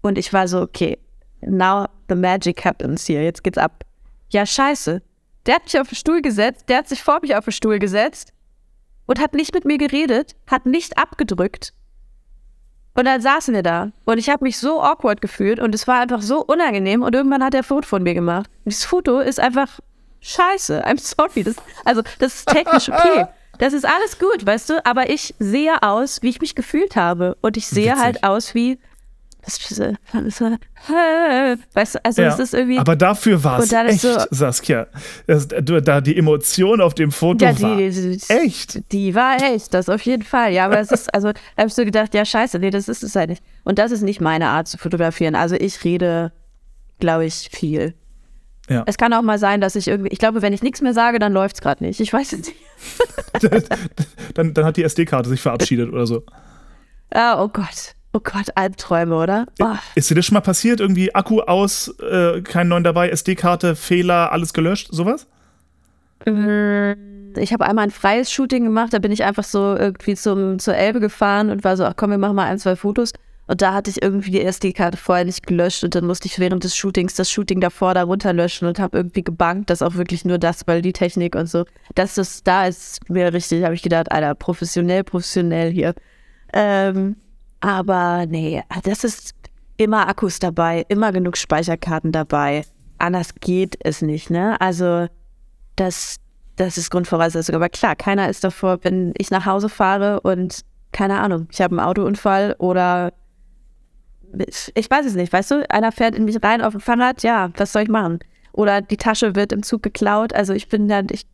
Und 0.00 0.16
ich 0.16 0.32
war 0.32 0.48
so, 0.48 0.62
okay, 0.62 0.98
now 1.42 1.86
the 2.08 2.14
magic 2.14 2.64
happens 2.64 3.04
hier, 3.06 3.22
jetzt 3.22 3.44
geht's 3.44 3.58
ab. 3.58 3.84
Ja, 4.30 4.46
scheiße. 4.46 5.02
Der 5.46 5.54
hat 5.54 5.64
mich 5.64 5.78
auf 5.78 5.88
den 5.88 5.96
Stuhl 5.96 6.22
gesetzt, 6.22 6.64
der 6.68 6.78
hat 6.78 6.88
sich 6.88 7.02
vor 7.02 7.20
mich 7.20 7.36
auf 7.36 7.44
den 7.44 7.52
Stuhl 7.52 7.78
gesetzt 7.78 8.32
und 9.06 9.20
hat 9.20 9.34
nicht 9.34 9.52
mit 9.54 9.64
mir 9.64 9.78
geredet, 9.78 10.34
hat 10.46 10.66
nicht 10.66 10.98
abgedrückt. 10.98 11.74
Und 12.94 13.04
dann 13.04 13.20
saßen 13.20 13.54
wir 13.54 13.62
da 13.62 13.92
und 14.04 14.18
ich 14.18 14.30
habe 14.30 14.44
mich 14.44 14.58
so 14.58 14.82
awkward 14.82 15.20
gefühlt 15.20 15.60
und 15.60 15.74
es 15.74 15.86
war 15.86 16.00
einfach 16.00 16.22
so 16.22 16.44
unangenehm 16.44 17.02
und 17.02 17.14
irgendwann 17.14 17.44
hat 17.44 17.54
er 17.54 17.60
ein 17.60 17.64
Foto 17.64 17.86
von 17.86 18.02
mir 18.02 18.14
gemacht. 18.14 18.48
Und 18.64 18.72
dieses 18.72 18.84
Foto 18.84 19.20
ist 19.20 19.40
einfach 19.40 19.80
scheiße. 20.20 20.84
I'm 20.86 20.98
sorry. 20.98 21.44
Das, 21.44 21.56
also, 21.84 22.02
das 22.18 22.36
ist 22.36 22.48
technisch 22.48 22.88
okay. 22.88 23.26
Das 23.60 23.72
ist 23.72 23.84
alles 23.86 24.18
gut, 24.18 24.44
weißt 24.44 24.70
du? 24.70 24.84
Aber 24.86 25.10
ich 25.10 25.34
sehe 25.38 25.82
aus, 25.82 26.22
wie 26.22 26.28
ich 26.30 26.40
mich 26.40 26.54
gefühlt 26.54 26.96
habe. 26.96 27.36
Und 27.40 27.56
ich 27.56 27.66
sehe 27.68 27.90
Witzig. 27.92 28.02
halt 28.02 28.24
aus 28.24 28.54
wie. 28.54 28.78
Weißt 31.74 31.94
du, 31.94 32.04
also 32.04 32.22
Ja, 32.22 32.28
es 32.28 32.38
ist 32.38 32.54
irgendwie. 32.54 32.78
aber 32.78 32.94
dafür 32.96 33.42
war 33.42 33.58
es 33.58 33.72
echt, 33.72 34.00
so- 34.00 34.16
Saskia. 34.30 34.86
Das, 35.26 35.48
da 35.48 36.00
die 36.00 36.16
Emotion 36.16 36.80
auf 36.80 36.94
dem 36.94 37.10
Foto 37.10 37.44
Ja, 37.44 37.52
die- 37.52 37.62
war 37.62 37.76
die- 37.76 38.20
echt. 38.28 38.92
Die 38.92 39.14
war 39.14 39.40
echt, 39.42 39.72
das 39.74 39.88
auf 39.88 40.02
jeden 40.02 40.22
Fall. 40.24 40.52
Ja, 40.52 40.66
aber 40.66 40.78
es 40.80 40.90
ist, 40.92 41.12
also, 41.14 41.32
da 41.32 41.38
habe 41.58 41.68
ich 41.68 41.74
so 41.74 41.84
gedacht, 41.84 42.12
ja, 42.14 42.24
scheiße, 42.24 42.58
nee, 42.58 42.70
das 42.70 42.88
ist 42.88 43.02
es 43.02 43.16
halt 43.16 43.30
nicht. 43.30 43.42
Und 43.64 43.78
das 43.78 43.92
ist 43.92 44.02
nicht 44.02 44.20
meine 44.20 44.48
Art 44.48 44.68
zu 44.68 44.76
fotografieren. 44.78 45.34
Also 45.34 45.54
ich 45.56 45.82
rede, 45.84 46.32
glaube 46.98 47.24
ich, 47.26 47.48
viel. 47.52 47.94
Ja. 48.70 48.84
Es 48.86 48.96
kann 48.96 49.12
auch 49.12 49.22
mal 49.22 49.38
sein, 49.38 49.60
dass 49.60 49.74
ich 49.74 49.88
irgendwie, 49.88 50.10
ich 50.10 50.18
glaube, 50.20 50.42
wenn 50.42 50.52
ich 50.52 50.62
nichts 50.62 50.80
mehr 50.80 50.94
sage, 50.94 51.18
dann 51.18 51.32
läuft 51.32 51.56
es 51.56 51.60
gerade 51.60 51.84
nicht. 51.84 51.98
Ich 51.98 52.12
weiß 52.12 52.32
es 52.32 52.46
nicht. 52.46 52.54
dann, 54.34 54.54
dann 54.54 54.64
hat 54.64 54.76
die 54.76 54.84
SD-Karte 54.84 55.28
sich 55.28 55.40
verabschiedet 55.40 55.92
oder 55.92 56.06
so. 56.06 56.22
Ah, 57.10 57.42
oh 57.42 57.48
Gott. 57.48 57.96
Oh 58.12 58.20
Gott, 58.20 58.46
Albträume, 58.54 59.16
oder? 59.16 59.46
Oh. 59.60 59.74
Ist 59.96 60.08
dir 60.08 60.14
das 60.14 60.26
schon 60.26 60.34
mal 60.34 60.40
passiert? 60.40 60.78
Irgendwie 60.78 61.12
Akku 61.14 61.40
aus, 61.40 61.94
äh, 62.00 62.42
kein 62.42 62.68
neuen 62.68 62.84
dabei, 62.84 63.10
SD-Karte, 63.10 63.74
Fehler, 63.74 64.30
alles 64.30 64.52
gelöscht, 64.52 64.88
sowas? 64.92 65.26
Ich 66.24 67.52
habe 67.52 67.66
einmal 67.66 67.84
ein 67.84 67.90
freies 67.90 68.30
Shooting 68.30 68.64
gemacht, 68.64 68.92
da 68.92 68.98
bin 68.98 69.10
ich 69.10 69.24
einfach 69.24 69.44
so 69.44 69.74
irgendwie 69.76 70.14
zum, 70.14 70.58
zur 70.58 70.74
Elbe 70.74 71.00
gefahren 71.00 71.50
und 71.50 71.64
war 71.64 71.76
so, 71.76 71.84
ach 71.84 71.94
komm, 71.96 72.10
wir 72.10 72.18
machen 72.18 72.36
mal 72.36 72.46
ein, 72.46 72.58
zwei 72.58 72.76
Fotos. 72.76 73.12
Und 73.50 73.62
da 73.62 73.74
hatte 73.74 73.90
ich 73.90 74.00
irgendwie 74.00 74.30
die 74.30 74.44
SD-Karte 74.44 74.96
vorher 74.96 75.24
nicht 75.24 75.44
gelöscht 75.44 75.82
und 75.82 75.96
dann 75.96 76.06
musste 76.06 76.26
ich 76.26 76.38
während 76.38 76.62
des 76.62 76.76
Shootings 76.76 77.14
das 77.14 77.28
Shooting 77.28 77.60
davor 77.60 77.94
da 77.94 78.04
runterlöschen 78.04 78.68
und 78.68 78.78
habe 78.78 78.96
irgendwie 78.96 79.24
gebankt, 79.24 79.70
dass 79.70 79.82
auch 79.82 79.96
wirklich 79.96 80.24
nur 80.24 80.38
das, 80.38 80.68
weil 80.68 80.82
die 80.82 80.92
Technik 80.92 81.34
und 81.34 81.46
so. 81.48 81.64
Das 81.96 82.16
ist, 82.16 82.46
da 82.46 82.66
ist 82.66 83.10
mir 83.10 83.32
richtig, 83.32 83.64
habe 83.64 83.74
ich 83.74 83.82
gedacht, 83.82 84.12
Alter, 84.12 84.36
professionell, 84.36 85.02
professionell 85.02 85.72
hier. 85.72 85.96
Ähm, 86.52 87.16
aber 87.58 88.26
nee, 88.26 88.62
das 88.84 89.02
ist 89.02 89.34
immer 89.78 90.06
Akkus 90.06 90.38
dabei, 90.38 90.84
immer 90.88 91.10
genug 91.10 91.36
Speicherkarten 91.36 92.12
dabei. 92.12 92.64
Anders 92.98 93.34
geht 93.40 93.76
es 93.80 94.00
nicht, 94.00 94.30
ne? 94.30 94.60
Also 94.60 95.08
das, 95.74 96.18
das 96.54 96.78
ist 96.78 96.90
Grundvoraussetzung. 96.90 97.56
Aber 97.56 97.68
klar, 97.68 97.96
keiner 97.96 98.28
ist 98.28 98.44
davor, 98.44 98.78
wenn 98.82 99.12
ich 99.18 99.32
nach 99.32 99.44
Hause 99.44 99.68
fahre 99.68 100.20
und 100.20 100.60
keine 100.92 101.18
Ahnung, 101.18 101.48
ich 101.50 101.60
habe 101.60 101.76
einen 101.76 101.86
Autounfall 101.88 102.54
oder 102.58 103.12
ich 104.74 104.90
weiß 104.90 105.06
es 105.06 105.14
nicht, 105.14 105.32
weißt 105.32 105.50
du, 105.50 105.70
einer 105.70 105.92
fährt 105.92 106.14
in 106.14 106.24
mich 106.24 106.42
rein 106.42 106.62
auf 106.62 106.72
dem 106.72 106.80
Fahrrad, 106.80 107.22
ja, 107.22 107.50
was 107.56 107.72
soll 107.72 107.82
ich 107.82 107.88
machen? 107.88 108.18
Oder 108.52 108.80
die 108.80 108.96
Tasche 108.96 109.34
wird 109.34 109.52
im 109.52 109.62
Zug 109.62 109.82
geklaut, 109.82 110.32
also 110.32 110.52
ich 110.52 110.68
bin 110.68 110.88
dann, 110.88 111.06
ich, 111.10 111.26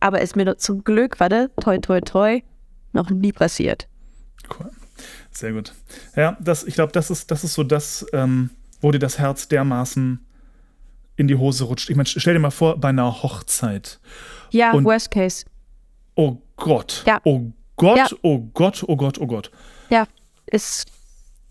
aber 0.00 0.20
ist 0.20 0.36
mir 0.36 0.44
nur 0.44 0.58
zum 0.58 0.84
Glück, 0.84 1.18
warte, 1.20 1.50
toi, 1.60 1.78
toi, 1.78 2.00
toi, 2.00 2.42
noch 2.92 3.10
nie 3.10 3.32
passiert. 3.32 3.88
Cool. 4.58 4.70
Sehr 5.30 5.52
gut. 5.52 5.74
Ja, 6.14 6.36
das, 6.40 6.64
ich 6.64 6.74
glaube, 6.74 6.92
das 6.92 7.10
ist, 7.10 7.30
das 7.30 7.44
ist 7.44 7.54
so 7.54 7.62
das, 7.62 8.06
ähm, 8.12 8.50
wo 8.80 8.90
dir 8.90 8.98
das 8.98 9.18
Herz 9.18 9.48
dermaßen 9.48 10.24
in 11.16 11.28
die 11.28 11.34
Hose 11.36 11.64
rutscht. 11.64 11.90
Ich 11.90 11.96
meine, 11.96 12.06
stell 12.06 12.34
dir 12.34 12.40
mal 12.40 12.50
vor, 12.50 12.78
bei 12.78 12.88
einer 12.88 13.22
Hochzeit. 13.22 13.98
Ja, 14.50 14.72
Und- 14.72 14.84
worst 14.84 15.10
case. 15.10 15.44
Oh 16.14 16.38
Gott. 16.56 17.02
Ja. 17.06 17.20
Oh 17.24 17.52
Gott, 17.76 17.98
Ja. 17.98 18.06
oh 18.22 18.38
Gott, 18.54 18.82
oh 18.86 18.96
Gott, 18.96 19.18
oh 19.20 19.26
Gott. 19.26 19.50
Ja, 19.90 20.06
ist, 20.46 20.86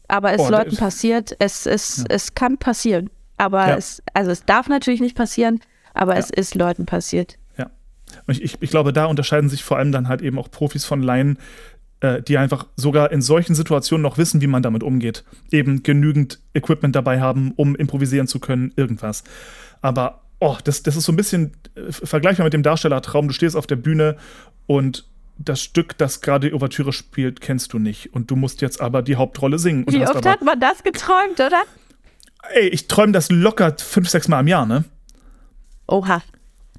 aber 0.08 0.34
es 0.34 0.42
Oh, 0.42 0.50
Leuten 0.50 0.76
passiert, 0.78 1.36
es, 1.40 1.66
es, 1.66 2.04
es 2.10 2.34
kann 2.36 2.58
passieren. 2.58 3.10
Aber 3.38 3.68
Ja. 3.70 3.76
es, 3.76 4.02
also 4.14 4.32
es 4.32 4.46
darf 4.46 4.68
natürlich 4.70 5.02
nicht 5.02 5.16
passieren, 5.16 5.60
aber 5.94 6.14
Ja. 6.14 6.20
es 6.20 6.30
ist 6.30 6.56
Leuten 6.56 6.86
passiert. 6.86 7.38
Ja. 7.58 7.70
Und 8.28 8.38
ich, 8.38 8.42
ich, 8.44 8.58
ich 8.62 8.70
glaube, 8.70 8.94
da 8.94 9.06
unterscheiden 9.06 9.50
sich 9.50 9.64
vor 9.64 9.78
allem 9.78 9.92
dann 9.92 10.08
halt 10.08 10.22
eben 10.22 10.40
auch 10.40 10.50
Profis 10.50 10.86
von 10.86 11.02
Laien, 11.04 11.38
äh, 12.02 12.22
die 12.22 12.38
einfach 12.38 12.68
sogar 12.76 13.12
in 13.12 13.22
solchen 13.22 13.56
Situationen 13.56 14.02
noch 14.04 14.18
wissen, 14.18 14.42
wie 14.42 14.48
man 14.48 14.64
damit 14.64 14.84
umgeht. 14.84 15.24
Eben 15.52 15.84
genügend 15.84 16.40
Equipment 16.54 16.96
dabei 16.96 17.20
haben, 17.22 17.52
um 17.56 17.76
improvisieren 17.76 18.28
zu 18.28 18.40
können, 18.40 18.72
irgendwas. 18.76 19.24
Aber, 19.82 20.22
oh, 20.40 20.58
das, 20.64 20.84
das 20.84 20.96
ist 20.96 21.06
so 21.06 21.12
ein 21.12 21.16
bisschen 21.18 21.54
äh, 21.76 21.92
vergleichbar 21.92 22.44
mit 22.46 22.54
dem 22.54 22.64
Darstellertraum. 22.64 23.28
Du 23.28 23.34
stehst 23.34 23.56
auf 23.56 23.68
der 23.68 23.78
Bühne 23.78 24.18
und 24.68 25.08
das 25.38 25.62
Stück, 25.62 25.98
das 25.98 26.22
gerade 26.22 26.50
die 26.50 26.54
Ouvertüre 26.54 26.94
spielt, 26.94 27.42
kennst 27.42 27.74
du 27.74 27.80
nicht. 27.80 28.14
Und 28.14 28.32
du 28.32 28.36
musst 28.36 28.62
jetzt 28.62 28.82
aber 28.82 29.02
die 29.02 29.16
Hauptrolle 29.16 29.60
singen. 29.60 29.86
Wie 29.90 30.08
oft 30.08 30.26
hat 30.26 30.42
man 30.42 30.60
das 30.60 30.84
geträumt, 30.84 31.40
oder? 31.40 31.62
ey, 32.54 32.68
ich 32.68 32.88
träume 32.88 33.12
das 33.12 33.32
locker 33.32 33.76
fünf, 33.78 34.10
sechs 34.10 34.28
Mal 34.28 34.42
im 34.42 34.48
Jahr, 34.48 34.66
ne? 34.66 34.84
Oha. 35.88 36.22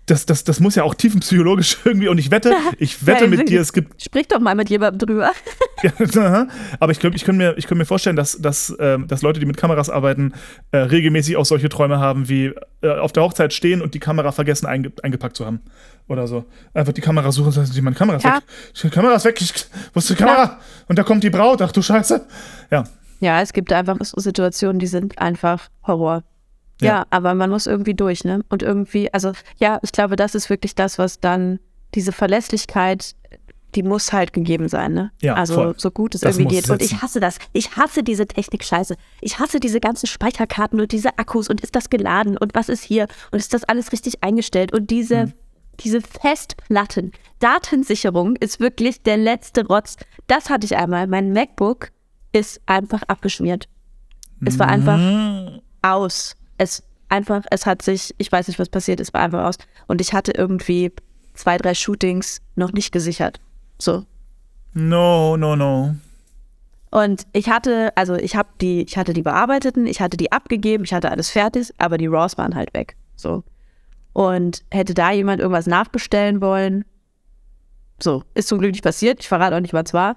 Das, 0.07 0.25
das, 0.25 0.45
das 0.45 0.61
muss 0.61 0.77
ja 0.77 0.85
auch 0.85 0.95
tiefenpsychologisch 0.95 1.79
irgendwie. 1.85 2.09
Und 2.09 2.19
ich 2.19 2.31
wette, 2.31 2.55
ich 2.79 3.07
wette 3.07 3.25
Ja, 3.25 3.31
mit 3.31 3.49
dir, 3.49 3.61
es 3.61 3.73
gibt 3.73 4.01
Sprich 4.01 4.29
doch 4.29 4.39
mal 4.39 4.55
mit 4.55 4.71
jemandem 4.71 5.07
drüber. 5.07 5.33
Ja, 5.83 6.49
aber 6.81 6.91
ich 6.91 7.01
könnte 7.01 7.17
ich 7.17 7.25
könnt 7.25 7.37
mir, 7.37 7.55
ich 7.59 7.67
könnt 7.67 7.79
mir 7.79 7.85
vorstellen, 7.85 8.17
dass, 8.17 8.41
dass, 8.41 8.75
ähm, 8.81 9.07
dass 9.09 9.21
Leute, 9.21 9.41
die 9.41 9.47
mit 9.47 9.59
Kameras 9.59 9.91
arbeiten, 9.91 10.33
äh, 10.71 10.79
regelmäßig 10.79 11.37
auch 11.37 11.45
solche 11.45 11.69
Träume 11.69 11.99
haben, 11.99 12.31
wie 12.31 12.55
äh, 12.81 12.89
auf 12.89 13.13
der 13.13 13.23
Hochzeit 13.23 13.53
stehen 13.53 13.83
und 13.83 13.93
die 13.93 13.99
Kamera 13.99 14.33
vergessen 14.33 14.65
einge 14.65 14.91
eingepackt 15.03 15.37
zu 15.37 15.45
haben. 15.45 15.61
Oder 16.09 16.27
so. 16.29 16.45
Einfach 16.73 16.93
die 16.93 17.01
Kamera 17.01 17.33
suchen 17.33 17.51
sagen, 17.53 17.69
die 17.75 17.81
meine 17.81 17.97
Kamera 17.97 18.17
ist 18.19 18.23
Ja. 18.25 18.37
weg. 18.37 18.45
Die 18.83 18.91
Kamera 18.91 19.15
ist 19.17 19.25
weg. 19.25 19.41
Ich, 19.41 19.53
wo 19.93 19.99
ist 19.99 20.09
die 20.11 20.15
Kamera? 20.15 20.59
Und 20.89 20.99
da 20.99 21.03
kommt 21.03 21.25
die 21.25 21.31
Braut. 21.31 21.61
Ach 21.63 21.73
du 21.73 21.83
Scheiße. 21.83 22.25
Ja. 22.71 22.85
Ja, 23.21 23.41
es 23.41 23.53
gibt 23.53 23.73
einfach 23.73 23.97
so 24.03 24.21
Situationen, 24.21 24.79
die 24.79 24.87
sind 24.87 25.19
einfach 25.19 25.69
Horror. 25.87 26.23
Ja, 26.81 26.87
Ja. 26.87 27.07
aber 27.11 27.35
man 27.35 27.51
muss 27.51 27.67
irgendwie 27.67 27.95
durch, 27.95 28.23
ne? 28.25 28.43
Und 28.51 28.63
irgendwie, 28.63 29.13
also 29.13 29.33
ja, 29.59 29.79
ich 29.83 29.91
glaube, 29.93 30.15
das 30.17 30.35
ist 30.35 30.51
wirklich 30.51 30.75
das, 30.75 30.99
was 30.99 31.19
dann 31.21 31.59
diese 31.95 32.13
Verlässlichkeit, 32.13 33.15
die 33.75 33.83
muss 33.83 34.13
halt 34.13 34.33
gegeben 34.33 34.69
sein, 34.69 34.93
ne? 34.93 35.11
Ja, 35.23 35.35
also 35.35 35.55
voll. 35.55 35.75
so 35.79 35.91
gut 35.91 36.15
es 36.15 36.21
Das 36.21 36.37
irgendwie 36.39 36.57
geht. 36.57 36.71
Und 36.71 36.81
ich 36.83 36.91
sitzen. 36.91 37.03
hasse 37.03 37.21
das. 37.21 37.39
Ich 37.53 37.77
hasse 37.77 38.03
diese 38.03 38.27
Technik-Scheiße. 38.27 38.97
Ich 39.23 39.39
hasse 39.39 39.59
diese 39.61 39.81
ganzen 39.81 40.07
Speicherkarten 40.07 40.81
und 40.81 40.93
diese 40.93 41.19
Akkus 41.19 41.49
und 41.49 41.63
ist 41.63 41.75
das 41.75 41.91
geladen 41.91 42.37
und 42.37 42.55
was 42.55 42.69
ist 42.69 42.83
hier 42.85 43.07
und 43.33 43.39
ist 43.39 43.55
das 43.55 43.65
alles 43.65 43.91
richtig 43.93 44.23
eingestellt 44.23 44.73
und 44.73 44.91
diese, 44.91 45.23
Hm. 45.23 45.33
Diese 45.81 46.01
Festplatten. 46.01 47.13
Datensicherung 47.39 48.37
ist 48.37 48.61
wirklich 48.61 49.03
der 49.03 49.17
letzte 49.17 49.67
Rotz. 49.67 49.97
Das 50.27 50.51
hatte 50.51 50.65
ich 50.67 50.77
einmal. 50.77 51.07
Mein 51.07 51.33
MacBook 51.33 51.91
ist 52.33 52.61
einfach 52.67 53.03
abgeschmiert. 53.05 53.69
Es 54.45 54.59
war 54.59 54.69
einfach 54.69 54.99
Mhm. 54.99 55.61
aus. 55.83 56.37
Es 56.59 56.83
einfach, 57.09 57.43
es 57.51 57.65
hat 57.67 57.83
sich, 57.83 58.15
ich 58.19 58.31
weiß 58.31 58.49
nicht, 58.49 58.59
was 58.59 58.69
passiert 58.69 59.01
ist, 59.01 59.15
war 59.15 59.23
einfach 59.23 59.45
aus. 59.45 59.57
Und 59.87 60.01
ich 60.01 60.13
hatte 60.13 60.33
irgendwie 60.33 60.93
zwei, 61.35 61.57
drei 61.57 61.75
Shootings 61.75 62.41
noch 62.57 62.73
nicht 62.73 62.93
gesichert. 62.93 63.41
So. 63.79 64.05
No, 64.75 65.37
no, 65.37 65.57
no. 65.57 65.95
Und 66.91 67.27
ich 67.33 67.49
hatte, 67.49 67.93
also 67.97 68.15
ich 68.15 68.37
habe 68.37 68.49
die, 68.61 68.83
ich 68.83 68.97
hatte 68.97 69.13
die 69.13 69.23
bearbeiteten, 69.23 69.87
ich 69.87 70.01
hatte 70.01 70.17
die 70.17 70.33
abgegeben, 70.33 70.85
ich 70.85 70.93
hatte 70.95 71.11
alles 71.11 71.31
fertig, 71.31 71.71
aber 71.79 71.99
die 71.99 72.07
RAWs 72.07 72.39
waren 72.39 72.55
halt 72.55 72.73
weg. 72.75 72.97
So. 73.17 73.43
Und 74.17 74.65
hätte 74.71 74.95
da 74.95 75.11
jemand 75.11 75.43
irgendwas 75.43 75.67
nachbestellen 75.67 76.41
wollen, 76.41 76.87
so, 78.03 78.23
ist 78.33 78.49
zum 78.49 78.59
Glück 78.59 78.73
nicht 78.73 78.83
passiert. 78.83 79.21
Ich 79.21 79.29
verrate 79.29 79.55
auch 79.55 79.61
nicht, 79.61 79.75
was 79.75 79.93
war. 79.93 80.17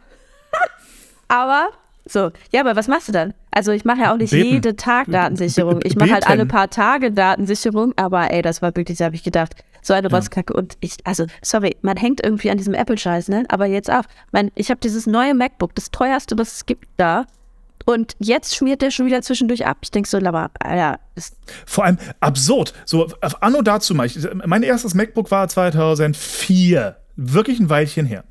aber, 1.27 1.67
so, 2.05 2.31
ja, 2.53 2.61
aber 2.61 2.77
was 2.77 2.87
machst 2.87 3.09
du 3.09 3.11
dann? 3.11 3.33
Also 3.51 3.73
ich 3.73 3.83
mache 3.83 3.99
ja 3.99 4.13
auch 4.13 4.17
nicht 4.17 4.31
Beten. 4.31 4.51
jede 4.51 4.77
Tag 4.77 5.07
Datensicherung. 5.11 5.81
Ich 5.83 5.97
mache 5.97 6.13
halt 6.13 6.29
alle 6.29 6.45
paar 6.45 6.69
Tage 6.69 7.11
Datensicherung, 7.11 7.91
aber 7.97 8.31
ey, 8.31 8.41
das 8.41 8.61
war 8.61 8.73
wirklich, 8.73 8.99
da 8.99 9.03
habe 9.03 9.15
ich 9.15 9.23
gedacht, 9.23 9.53
so 9.81 9.93
eine 9.93 10.09
Rotzkacke. 10.09 10.53
Und 10.53 10.77
ich, 10.79 10.95
also, 11.03 11.25
sorry, 11.41 11.75
man 11.81 11.97
hängt 11.97 12.23
irgendwie 12.23 12.51
an 12.51 12.57
diesem 12.57 12.75
Apple-Scheiß, 12.75 13.27
ne? 13.27 13.43
Aber 13.49 13.65
jetzt 13.65 13.91
auch. 13.91 14.03
Mein, 14.31 14.49
ich 14.55 14.69
habe 14.69 14.79
dieses 14.79 15.07
neue 15.07 15.33
MacBook, 15.33 15.75
das 15.75 15.91
teuerste, 15.91 16.37
was 16.37 16.53
es 16.53 16.65
gibt, 16.65 16.87
da. 16.95 17.25
Und 17.85 18.15
jetzt 18.19 18.55
schmiert 18.55 18.81
der 18.81 18.91
schon 18.91 19.05
wieder 19.05 19.21
zwischendurch 19.21 19.65
ab. 19.65 19.77
Ich 19.81 19.91
denke 19.91 20.07
so, 20.09 20.17
aber, 20.17 20.51
ja, 20.63 20.99
ist, 21.15 21.37
Vor 21.65 21.85
allem 21.85 21.97
absurd. 22.19 22.73
So, 22.85 23.07
auf 23.21 23.41
Anno 23.41 23.61
dazu 23.61 23.95
mal. 23.95 24.05
Ich, 24.05 24.17
mein 24.45 24.63
erstes 24.63 24.93
MacBook 24.93 25.31
war 25.31 25.47
2004. 25.47 26.97
Wirklich 27.15 27.59
ein 27.59 27.69
Weilchen 27.69 28.05
her. 28.05 28.23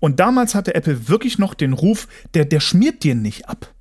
Und 0.00 0.20
damals 0.20 0.54
hatte 0.54 0.74
Apple 0.74 1.08
wirklich 1.08 1.38
noch 1.38 1.54
den 1.54 1.72
Ruf, 1.72 2.08
der, 2.34 2.44
der 2.44 2.60
schmiert 2.60 3.02
dir 3.02 3.14
nicht 3.14 3.48
ab. 3.48 3.72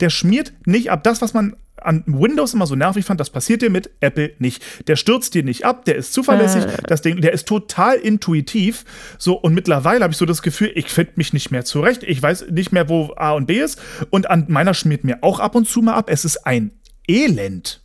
Der 0.00 0.10
schmiert 0.10 0.52
nicht 0.64 0.90
ab. 0.90 1.02
Das, 1.02 1.22
was 1.22 1.34
man 1.34 1.56
an 1.86 2.04
Windows 2.06 2.54
immer 2.54 2.66
so 2.66 2.74
nervig 2.74 3.04
fand, 3.04 3.20
das 3.20 3.30
passiert 3.30 3.62
dir 3.62 3.70
mit 3.70 3.90
Apple 4.00 4.32
nicht. 4.38 4.88
Der 4.88 4.96
stürzt 4.96 5.34
dir 5.34 5.42
nicht 5.42 5.64
ab, 5.64 5.84
der 5.84 5.96
ist 5.96 6.12
zuverlässig, 6.12 6.64
das 6.86 7.02
Ding, 7.02 7.20
der 7.20 7.32
ist 7.32 7.46
total 7.48 7.96
intuitiv. 7.96 8.84
So, 9.18 9.34
und 9.34 9.54
mittlerweile 9.54 10.02
habe 10.04 10.12
ich 10.12 10.18
so 10.18 10.26
das 10.26 10.42
Gefühl, 10.42 10.72
ich 10.74 10.88
finde 10.88 11.12
mich 11.16 11.32
nicht 11.32 11.50
mehr 11.50 11.64
zurecht. 11.64 12.02
Ich 12.02 12.22
weiß 12.22 12.46
nicht 12.50 12.72
mehr, 12.72 12.88
wo 12.88 13.12
A 13.16 13.32
und 13.32 13.46
B 13.46 13.58
ist. 13.60 13.80
Und 14.10 14.30
an 14.30 14.46
meiner 14.48 14.74
schmiert 14.74 15.04
mir 15.04 15.18
auch 15.22 15.40
ab 15.40 15.54
und 15.54 15.68
zu 15.68 15.82
mal 15.82 15.94
ab. 15.94 16.06
Es 16.08 16.24
ist 16.24 16.46
ein 16.46 16.72
Elend. 17.08 17.82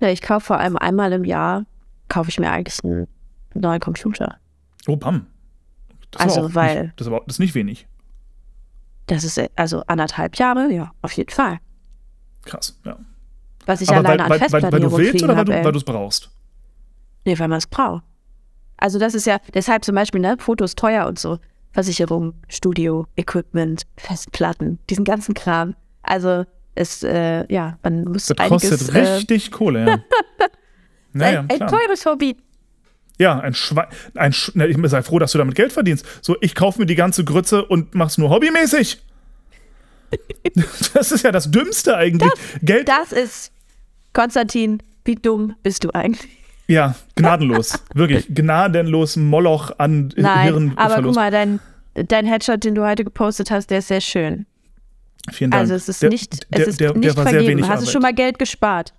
ja, 0.00 0.08
ich 0.08 0.22
kaufe 0.22 0.46
vor 0.46 0.58
allem 0.60 0.76
einmal 0.76 1.12
im 1.12 1.24
Jahr, 1.24 1.66
kaufe 2.08 2.30
ich 2.30 2.38
mir 2.38 2.50
eigentlich 2.50 2.82
einen 2.84 3.06
neuen 3.54 3.80
Computer. 3.80 4.36
Oh, 4.86 4.96
bam. 4.96 5.26
Das 6.12 6.24
ist 6.26 6.36
Also, 6.38 6.54
weil- 6.54 6.82
Nicht, 6.84 7.00
das, 7.00 7.06
ist 7.06 7.12
aber, 7.12 7.22
das 7.26 7.34
ist 7.36 7.40
nicht 7.40 7.54
wenig. 7.54 7.86
Das 9.08 9.24
ist 9.24 9.38
äh, 9.38 9.48
also 9.56 9.82
anderthalb 9.86 10.36
Jahre, 10.36 10.70
ja, 10.72 10.92
auf 11.02 11.12
jeden 11.12 11.30
Fall. 11.30 11.58
Krass, 12.44 12.78
ja. 12.84 12.96
Was 13.66 13.80
ich 13.80 13.90
Aber 13.90 13.98
alleine 13.98 14.18
weil, 14.18 14.20
an 14.20 14.30
weil, 14.30 14.30
weil, 14.30 14.38
Festplatten 14.38 14.72
weil 14.72 14.80
du 14.80 14.96
willst 14.96 15.24
oder 15.24 15.32
weil 15.32 15.38
hab, 15.38 15.46
du 15.46 15.52
ey. 15.52 15.64
weil 15.64 15.72
du 15.72 15.78
es 15.78 15.84
brauchst? 15.84 16.30
Nee, 17.24 17.38
weil 17.38 17.48
man 17.48 17.58
es 17.58 17.66
braucht. 17.66 18.04
Also 18.76 18.98
das 18.98 19.14
ist 19.14 19.26
ja, 19.26 19.38
deshalb 19.54 19.84
zum 19.84 19.94
Beispiel, 19.94 20.20
ne, 20.20 20.36
Fotos 20.38 20.74
teuer 20.74 21.06
und 21.06 21.18
so. 21.18 21.38
Versicherung, 21.72 22.34
Studio, 22.48 23.06
Equipment, 23.16 23.82
Festplatten, 23.96 24.78
diesen 24.88 25.04
ganzen 25.04 25.34
Kram. 25.34 25.74
Also 26.02 26.44
es, 26.74 27.02
äh, 27.02 27.52
ja, 27.52 27.78
man 27.82 28.04
muss 28.04 28.26
Das 28.26 28.38
einiges... 28.38 28.70
kostet 28.70 28.94
äh, 28.94 28.98
richtig 29.00 29.50
Kohle, 29.50 29.86
ja. 29.86 29.98
naja, 31.12 31.40
ein, 31.40 31.50
ein 31.50 31.68
teures 31.68 32.06
Hobby. 32.06 32.36
Ja, 33.18 33.40
ein 33.40 33.54
Schwein. 33.54 33.86
Ein 34.14 34.32
Sch 34.32 34.52
Na, 34.54 34.66
ich 34.66 34.76
sei 34.84 35.02
froh, 35.02 35.18
dass 35.18 35.32
du 35.32 35.38
damit 35.38 35.54
Geld 35.54 35.72
verdienst. 35.72 36.06
So, 36.20 36.36
ich 36.40 36.54
kaufe 36.54 36.78
mir 36.78 36.86
die 36.86 36.94
ganze 36.94 37.24
Grütze 37.24 37.64
und 37.64 37.94
mach's 37.94 38.18
nur 38.18 38.30
hobbymäßig. 38.30 39.02
das 40.94 41.12
ist 41.12 41.24
ja 41.24 41.32
das 41.32 41.50
Dümmste 41.50 41.96
eigentlich. 41.96 42.30
Geld. 42.62 42.88
Das 42.88 43.12
ist, 43.12 43.52
Konstantin, 44.16 44.82
wie 45.04 45.14
dumm 45.14 45.56
bist 45.62 45.84
du 45.84 45.90
eigentlich? 45.90 46.38
Ja, 46.68 46.94
gnadenlos. 47.16 47.78
Wirklich. 47.92 48.26
Gnadenlos 48.34 49.16
Moloch 49.16 49.72
an 49.76 50.08
Nein, 50.16 50.44
Hirnverlust. 50.44 50.78
aber 50.78 51.02
guck 51.02 51.14
mal, 51.14 51.30
dein, 51.30 51.60
dein 51.94 52.24
Headshot, 52.24 52.64
den 52.64 52.74
du 52.74 52.86
heute 52.86 53.04
gepostet 53.04 53.50
hast, 53.50 53.70
der 53.70 53.80
ist 53.80 53.88
sehr 53.88 54.00
schön. 54.00 54.46
Vielen 55.30 55.50
Dank. 55.50 55.60
Also 55.60 55.74
es 55.74 55.90
ist 55.90 56.00
Der- 56.00 56.08
nicht, 56.08 56.50
der, 56.50 56.62
es 56.62 56.68
ist 56.68 56.80
der, 56.80 56.94
nicht 56.94 57.12
vergeben. 57.12 57.60
Hast 57.60 57.68
du 57.68 57.72
Arbeit. 57.74 57.88
schon 57.90 58.00
mal 58.02 58.14
Geld 58.14 58.38
gespart? 58.38 58.94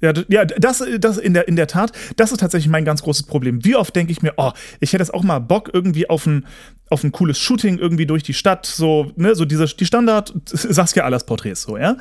Ja, 0.00 0.12
ja 0.28 0.44
das, 0.44 0.84
das 0.98 1.16
in, 1.16 1.32
der, 1.32 1.48
in 1.48 1.56
der 1.56 1.66
Tat, 1.66 1.92
das 2.16 2.30
ist 2.30 2.38
tatsächlich 2.40 2.70
mein 2.70 2.84
ganz 2.84 3.02
großes 3.02 3.24
Problem. 3.24 3.64
Wie 3.64 3.76
oft 3.76 3.96
denke 3.96 4.12
ich 4.12 4.20
mir, 4.20 4.34
oh, 4.36 4.52
ich 4.80 4.92
hätte 4.92 5.02
jetzt 5.02 5.14
auch 5.14 5.22
mal 5.22 5.38
Bock 5.38 5.70
irgendwie 5.72 6.08
auf 6.08 6.26
ein, 6.26 6.44
auf 6.90 7.04
ein 7.04 7.12
cooles 7.12 7.38
Shooting 7.38 7.78
irgendwie 7.78 8.06
durch 8.06 8.22
die 8.22 8.34
Stadt, 8.34 8.66
so, 8.66 9.12
ne, 9.16 9.34
so 9.34 9.44
diese, 9.44 9.66
die 9.66 9.86
Standard 9.86 10.32
Saskia 10.46 11.04
Allers 11.04 11.24
Porträts, 11.26 11.62
so, 11.62 11.76
ja. 11.76 11.96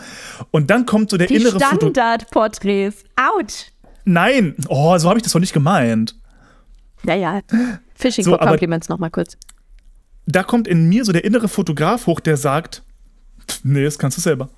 Und 0.51 0.69
dann 0.69 0.85
kommt 0.85 1.09
so 1.09 1.17
der 1.17 1.27
Die 1.27 1.35
innere 1.35 1.59
Foto. 1.59 1.75
Standardporträts. 1.89 3.03
Autsch. 3.15 3.71
Nein, 4.05 4.55
oh, 4.69 4.97
so 4.97 5.09
habe 5.09 5.19
ich 5.19 5.23
das 5.23 5.33
doch 5.33 5.39
nicht 5.39 5.53
gemeint. 5.53 6.15
Naja, 7.03 7.41
Fishing 7.95 8.23
So, 8.23 8.31
for 8.31 8.39
Compliments 8.39 8.89
nochmal 8.89 9.09
kurz. 9.09 9.37
Da 10.25 10.43
kommt 10.43 10.67
in 10.67 10.87
mir 10.89 11.05
so 11.05 11.11
der 11.11 11.23
innere 11.23 11.47
Fotograf 11.47 12.07
hoch, 12.07 12.19
der 12.19 12.37
sagt, 12.37 12.83
nee, 13.63 13.83
das 13.83 13.97
kannst 13.97 14.17
du 14.17 14.21
selber. 14.21 14.49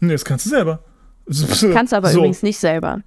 Nee, 0.00 0.12
das 0.12 0.24
kannst 0.24 0.46
du 0.46 0.50
selber. 0.50 0.80
Kannst 1.74 1.92
aber 1.92 2.08
so. 2.08 2.20
übrigens 2.20 2.42
nicht 2.42 2.58
selber. 2.58 3.02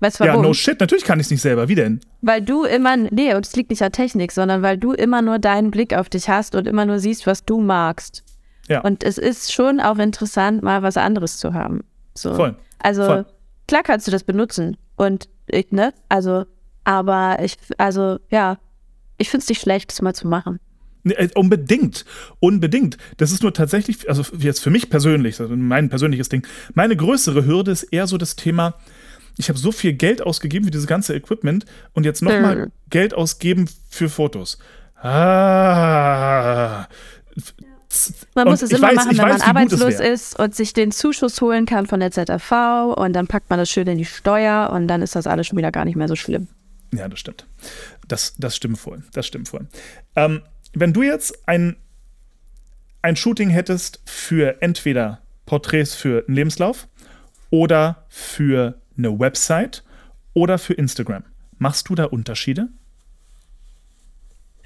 Weißt 0.00 0.20
du 0.20 0.24
Ja, 0.24 0.30
warum? 0.32 0.44
no 0.44 0.54
shit, 0.54 0.78
natürlich 0.78 1.04
kann 1.04 1.18
ich 1.18 1.26
es 1.26 1.30
nicht 1.30 1.42
selber. 1.42 1.68
Wie 1.68 1.74
denn? 1.74 2.00
weil 2.20 2.42
du 2.42 2.64
immer, 2.64 2.96
nee, 2.96 3.34
und 3.34 3.46
es 3.46 3.54
liegt 3.56 3.70
nicht 3.70 3.82
an 3.82 3.92
Technik, 3.92 4.32
sondern 4.32 4.62
weil 4.62 4.76
du 4.78 4.92
immer 4.92 5.22
nur 5.22 5.38
deinen 5.38 5.70
Blick 5.70 5.94
auf 5.94 6.08
dich 6.08 6.28
hast 6.28 6.54
und 6.54 6.66
immer 6.66 6.84
nur 6.84 6.98
siehst, 6.98 7.26
was 7.26 7.44
du 7.44 7.60
magst. 7.60 8.24
Ja. 8.68 8.80
Und 8.80 9.02
es 9.02 9.18
ist 9.18 9.52
schon 9.52 9.80
auch 9.80 9.98
interessant, 9.98 10.62
mal 10.62 10.82
was 10.82 10.96
anderes 10.96 11.38
zu 11.38 11.54
haben. 11.54 11.84
So. 12.14 12.34
Voll. 12.34 12.56
Also, 12.80 13.04
Voll. 13.04 13.26
klar 13.66 13.82
kannst 13.82 14.06
du 14.06 14.10
das 14.10 14.24
benutzen. 14.24 14.76
Und 14.96 15.28
ich, 15.46 15.70
ne? 15.72 15.94
Also, 16.08 16.44
aber 16.84 17.38
ich, 17.42 17.56
also, 17.78 18.18
ja, 18.30 18.58
ich 19.16 19.30
finde 19.30 19.42
es 19.44 19.48
nicht 19.48 19.60
schlecht, 19.60 19.90
das 19.90 20.02
mal 20.02 20.14
zu 20.14 20.28
machen. 20.28 20.58
Äh, 21.04 21.28
Unbedingt, 21.34 22.04
unbedingt. 22.40 22.98
Das 23.16 23.30
ist 23.32 23.42
nur 23.42 23.54
tatsächlich, 23.54 24.08
also 24.08 24.24
jetzt 24.38 24.60
für 24.60 24.70
mich 24.70 24.90
persönlich, 24.90 25.40
also 25.40 25.56
mein 25.56 25.88
persönliches 25.88 26.28
Ding, 26.28 26.46
meine 26.74 26.96
größere 26.96 27.46
Hürde 27.46 27.70
ist 27.70 27.84
eher 27.84 28.06
so 28.06 28.18
das 28.18 28.36
Thema, 28.36 28.74
ich 29.38 29.48
habe 29.48 29.58
so 29.58 29.72
viel 29.72 29.92
Geld 29.94 30.20
ausgegeben 30.20 30.64
für 30.66 30.70
dieses 30.70 30.86
ganze 30.86 31.14
Equipment 31.14 31.64
und 31.94 32.04
jetzt 32.04 32.20
nochmal 32.22 32.62
Hm. 32.64 32.72
Geld 32.90 33.14
ausgeben 33.14 33.70
für 33.88 34.08
Fotos. 34.10 34.58
Ah. 35.00 36.86
Man 38.34 38.46
Und 38.46 38.50
muss 38.52 38.62
es 38.62 38.70
immer 38.70 38.88
weiß- 38.90 38.94
machen, 38.96 39.10
wenn 39.18 39.18
weiß, 39.18 39.38
man 39.40 39.48
arbeitslos 39.48 39.98
ist 40.00 40.38
und 40.38 40.54
sich 40.54 40.72
den 40.72 40.92
Zuschuss 40.92 41.40
holen 41.40 41.64
kann 41.66 41.86
von 41.86 42.00
der 42.00 42.10
ZAV 42.10 42.94
und 42.96 43.12
dann 43.14 43.26
packt 43.26 43.48
man 43.50 43.58
das 43.58 43.70
schön 43.70 43.86
in 43.88 43.96
die 43.98 44.04
Steuer 44.04 44.70
und 44.72 44.88
dann 44.88 45.02
ist 45.02 45.16
das 45.16 45.26
alles 45.26 45.46
schon 45.46 45.56
wieder 45.58 45.72
gar 45.72 45.84
nicht 45.84 45.96
mehr 45.96 46.08
so 46.08 46.14
schlimm. 46.16 46.48
Ja, 46.92 47.08
das 47.08 47.18
stimmt. 47.20 47.46
Das, 48.06 48.34
das 48.38 48.56
stimmt 48.56 48.78
voll. 48.78 49.02
Das 49.12 49.26
stimmt 49.26 49.48
voll. 49.48 49.66
Ähm, 50.16 50.42
wenn 50.74 50.92
du 50.92 51.02
jetzt 51.02 51.48
ein, 51.48 51.76
ein 53.02 53.16
Shooting 53.16 53.48
hättest 53.50 54.00
für 54.04 54.60
entweder 54.62 55.20
Porträts 55.46 55.94
für 55.94 56.24
einen 56.26 56.36
Lebenslauf 56.36 56.88
oder 57.50 58.04
für 58.08 58.74
eine 58.98 59.18
Website 59.18 59.84
oder 60.34 60.58
für 60.58 60.74
Instagram, 60.74 61.24
machst 61.58 61.88
du 61.88 61.94
da 61.94 62.04
Unterschiede? 62.04 62.68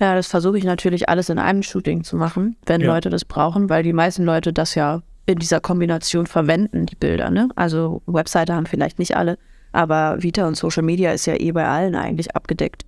Ja, 0.01 0.15
das 0.15 0.27
versuche 0.27 0.59
ich 0.59 0.65
natürlich 0.65 1.09
alles 1.09 1.29
in 1.29 1.39
einem 1.39 1.63
Shooting 1.63 2.03
zu 2.03 2.17
machen, 2.17 2.57
wenn 2.67 2.81
Ja. 2.81 2.89
Leute 2.93 3.11
das 3.11 3.25
brauchen, 3.25 3.69
weil 3.69 3.83
die 3.83 3.93
meisten 3.93 4.25
Leute 4.25 4.53
das 4.53 4.75
ja 4.75 5.03
in 5.27 5.39
dieser 5.39 5.61
Kombination 5.61 6.27
verwenden, 6.27 6.87
die 6.87 6.97
Bilder. 6.97 7.31
Ne? 7.31 7.49
Also 7.55 8.03
Webseite 8.07 8.55
haben 8.55 8.67
vielleicht 8.67 8.99
nicht 8.99 9.17
alle, 9.17 9.39
aber 9.71 10.21
Vita 10.23 10.47
und 10.49 10.57
Social 10.57 10.83
Media 10.83 11.13
ist 11.13 11.27
ja 11.27 11.35
eh 11.37 11.53
bei 11.53 11.67
allen 11.69 11.95
eigentlich 11.95 12.35
abgedeckt. 12.35 12.85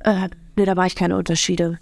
Äh, 0.00 0.28
nee, 0.56 0.64
da 0.64 0.74
mache 0.74 0.88
ich 0.88 0.96
keine 0.96 1.16
Unterschiede. 1.16 1.78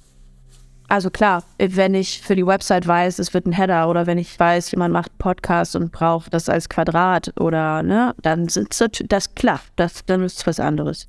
Also 0.91 1.09
klar, 1.09 1.45
wenn 1.57 1.95
ich 1.95 2.20
für 2.20 2.34
die 2.34 2.45
Website 2.45 2.84
weiß, 2.84 3.20
es 3.20 3.32
wird 3.32 3.47
ein 3.47 3.53
Header 3.53 3.88
oder 3.88 4.09
wenn 4.09 4.18
ich 4.18 4.36
weiß, 4.36 4.72
jemand 4.72 4.93
macht 4.93 5.16
Podcast 5.18 5.76
und 5.76 5.93
braucht 5.93 6.34
das 6.34 6.49
als 6.49 6.68
Quadrat 6.68 7.32
oder 7.38 7.84
ne, 7.84 8.12
dann 8.22 8.49
sind 8.49 8.74
das 9.12 9.36
klar, 9.36 9.61
das, 9.76 10.05
dann 10.07 10.24
ist 10.24 10.38
es 10.38 10.47
was 10.49 10.59
anderes. 10.59 11.09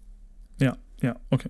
Ja, 0.60 0.78
ja, 1.02 1.16
okay. 1.32 1.50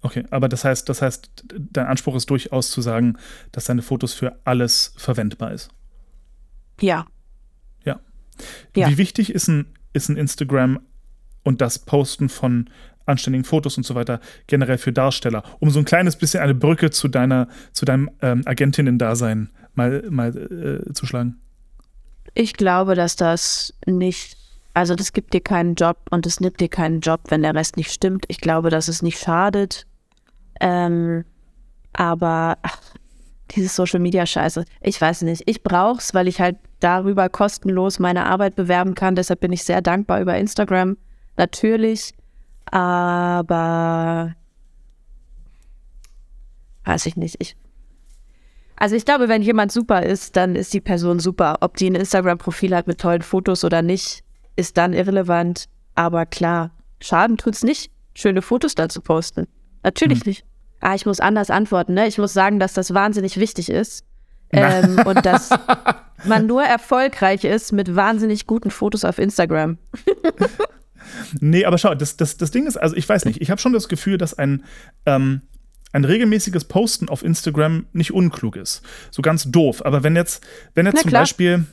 Okay, 0.00 0.24
aber 0.30 0.48
das 0.48 0.64
heißt, 0.64 0.88
das 0.88 1.02
heißt, 1.02 1.44
dein 1.54 1.84
Anspruch 1.84 2.14
ist 2.14 2.30
durchaus 2.30 2.70
zu 2.70 2.80
sagen, 2.80 3.18
dass 3.52 3.66
deine 3.66 3.82
Fotos 3.82 4.14
für 4.14 4.40
alles 4.44 4.94
verwendbar 4.96 5.52
ist. 5.52 5.68
Ja, 6.80 7.04
Ja. 7.84 8.00
Ja. 8.74 8.88
Wie 8.88 8.96
wichtig 8.96 9.34
ist 9.34 9.48
ein, 9.48 9.66
ist 9.92 10.08
ein 10.08 10.16
Instagram 10.16 10.80
und 11.42 11.60
das 11.60 11.78
Posten 11.78 12.30
von 12.30 12.70
anständigen 13.10 13.44
Fotos 13.44 13.76
und 13.76 13.84
so 13.84 13.94
weiter 13.94 14.20
generell 14.46 14.78
für 14.78 14.92
Darsteller, 14.92 15.42
um 15.58 15.70
so 15.70 15.78
ein 15.78 15.84
kleines 15.84 16.16
bisschen 16.16 16.40
eine 16.40 16.54
Brücke 16.54 16.90
zu 16.90 17.08
deiner, 17.08 17.48
zu 17.72 17.84
deinem 17.84 18.10
ähm, 18.22 18.42
Agentinnen-Dasein 18.44 19.50
mal, 19.74 20.04
mal 20.10 20.82
äh, 20.88 20.92
zu 20.92 21.06
schlagen? 21.06 21.40
Ich 22.34 22.54
glaube, 22.54 22.94
dass 22.94 23.16
das 23.16 23.74
nicht, 23.86 24.36
also 24.74 24.94
das 24.94 25.12
gibt 25.12 25.34
dir 25.34 25.40
keinen 25.40 25.74
Job 25.74 25.98
und 26.10 26.26
es 26.26 26.40
nimmt 26.40 26.60
dir 26.60 26.68
keinen 26.68 27.00
Job, 27.00 27.20
wenn 27.28 27.42
der 27.42 27.54
Rest 27.54 27.76
nicht 27.76 27.92
stimmt. 27.92 28.24
Ich 28.28 28.40
glaube, 28.40 28.70
dass 28.70 28.88
es 28.88 29.02
nicht 29.02 29.18
schadet. 29.18 29.86
Ähm, 30.60 31.24
aber 31.92 32.58
ach, 32.62 32.78
dieses 33.50 33.74
Social 33.74 34.00
Media 34.00 34.26
Scheiße, 34.26 34.64
ich 34.80 35.00
weiß 35.00 35.22
nicht. 35.22 35.42
Ich 35.46 35.62
brauch's, 35.62 36.14
weil 36.14 36.28
ich 36.28 36.40
halt 36.40 36.56
darüber 36.78 37.28
kostenlos 37.28 37.98
meine 37.98 38.26
Arbeit 38.26 38.56
bewerben 38.56 38.94
kann. 38.94 39.16
Deshalb 39.16 39.40
bin 39.40 39.52
ich 39.52 39.64
sehr 39.64 39.82
dankbar 39.82 40.20
über 40.20 40.36
Instagram. 40.36 40.96
Natürlich. 41.36 42.12
Aber 42.70 44.34
weiß 46.84 47.06
ich 47.06 47.16
nicht. 47.16 47.36
Ich, 47.38 47.56
also 48.76 48.96
ich 48.96 49.04
glaube, 49.04 49.28
wenn 49.28 49.42
jemand 49.42 49.72
super 49.72 50.02
ist, 50.02 50.36
dann 50.36 50.56
ist 50.56 50.72
die 50.72 50.80
Person 50.80 51.18
super. 51.18 51.58
Ob 51.60 51.76
die 51.76 51.90
ein 51.90 51.94
Instagram-Profil 51.94 52.74
hat 52.74 52.86
mit 52.86 53.00
tollen 53.00 53.22
Fotos 53.22 53.64
oder 53.64 53.82
nicht, 53.82 54.22
ist 54.56 54.76
dann 54.76 54.92
irrelevant. 54.92 55.68
Aber 55.94 56.26
klar, 56.26 56.70
Schaden 57.00 57.36
tut's 57.36 57.62
nicht, 57.62 57.90
schöne 58.14 58.42
Fotos 58.42 58.74
da 58.74 58.88
zu 58.88 59.00
posten. 59.00 59.46
Natürlich 59.82 60.24
nicht. 60.24 60.44
Ah, 60.80 60.94
ich 60.94 61.06
muss 61.06 61.20
anders 61.20 61.50
antworten, 61.50 61.94
ne? 61.94 62.06
Ich 62.06 62.18
muss 62.18 62.32
sagen, 62.32 62.58
dass 62.58 62.72
das 62.72 62.94
wahnsinnig 62.94 63.38
wichtig 63.38 63.70
ist. 63.70 64.04
Ähm, 64.52 64.98
und 65.04 65.24
dass 65.26 65.50
man 66.24 66.48
nur 66.48 66.64
erfolgreich 66.64 67.44
ist 67.44 67.70
mit 67.70 67.94
wahnsinnig 67.94 68.48
guten 68.48 68.72
Fotos 68.72 69.04
auf 69.04 69.20
Instagram. 69.20 69.78
Nee, 71.40 71.64
aber 71.64 71.78
schau, 71.78 71.94
das, 71.94 72.16
das, 72.16 72.36
das 72.36 72.50
Ding 72.50 72.66
ist, 72.66 72.76
also 72.76 72.96
ich 72.96 73.08
weiß 73.08 73.24
nicht, 73.24 73.40
ich 73.40 73.50
habe 73.50 73.60
schon 73.60 73.72
das 73.72 73.88
Gefühl, 73.88 74.18
dass 74.18 74.34
ein, 74.34 74.64
ähm, 75.06 75.42
ein 75.92 76.04
regelmäßiges 76.04 76.64
Posten 76.64 77.08
auf 77.08 77.24
Instagram 77.24 77.86
nicht 77.92 78.12
unklug 78.12 78.56
ist. 78.56 78.82
So 79.10 79.22
ganz 79.22 79.50
doof. 79.50 79.84
Aber 79.84 80.02
wenn 80.02 80.16
jetzt, 80.16 80.44
wenn 80.74 80.86
jetzt 80.86 80.96
Na 80.96 81.00
zum 81.02 81.10
klar. 81.10 81.22
Beispiel, 81.22 81.66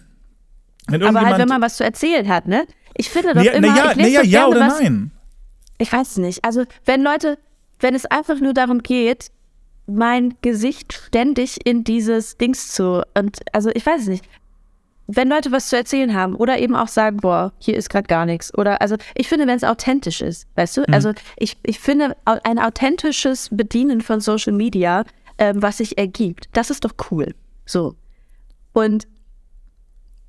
wenn 0.88 1.04
Aber 1.04 1.22
halt, 1.22 1.38
wenn 1.38 1.48
man 1.48 1.62
was 1.62 1.78
zu 1.78 1.84
erzählen 1.84 2.28
hat, 2.28 2.48
ne? 2.48 2.66
Ich 2.96 3.10
finde 3.10 3.34
doch 3.34 3.44
na, 3.44 3.52
immer, 3.52 3.68
na 3.68 3.78
ja, 3.78 3.92
ich 3.92 3.98
na 3.98 4.04
lese 4.04 4.26
ja, 4.26 4.48
oder 4.48 4.62
was, 4.62 4.80
nein? 4.80 5.12
Ich 5.78 5.92
weiß 5.92 6.18
nicht. 6.18 6.44
Also, 6.44 6.66
wenn 6.86 7.04
Leute, 7.04 7.38
wenn 7.80 7.94
es 7.94 8.06
einfach 8.06 8.40
nur 8.40 8.54
darum 8.54 8.82
geht, 8.82 9.30
mein 9.86 10.36
Gesicht 10.42 10.94
ständig 10.94 11.66
in 11.66 11.84
dieses 11.84 12.38
Dings 12.38 12.70
zu. 12.70 13.04
Und 13.14 13.40
also, 13.54 13.70
ich 13.74 13.86
weiß 13.86 14.02
es 14.04 14.08
nicht. 14.08 14.26
Wenn 15.08 15.30
Leute 15.30 15.52
was 15.52 15.70
zu 15.70 15.78
erzählen 15.78 16.14
haben 16.14 16.36
oder 16.36 16.60
eben 16.60 16.76
auch 16.76 16.90
sagen, 16.90 17.18
boah, 17.18 17.54
hier 17.60 17.78
ist 17.78 17.90
gerade 17.90 18.08
gar 18.08 18.26
nichts. 18.26 18.54
Oder 18.58 18.82
also 18.82 18.98
ich 19.16 19.30
finde, 19.30 19.48
wenn 19.48 19.56
es 19.56 19.64
authentisch 19.64 20.22
ist, 20.22 20.48
weißt 20.56 20.78
du? 20.78 20.90
Also 20.90 21.14
ich, 21.38 21.58
ich 21.64 21.80
finde 21.80 22.16
ein 22.26 22.60
authentisches 22.60 23.50
Bedienen 23.52 24.02
von 24.02 24.20
Social 24.20 24.54
Media, 24.54 25.06
ähm, 25.38 25.62
was 25.62 25.78
sich 25.78 25.98
ergibt, 25.98 26.50
das 26.54 26.70
ist 26.70 26.84
doch 26.84 26.94
cool. 27.10 27.34
So. 27.66 27.96
Und 28.74 29.08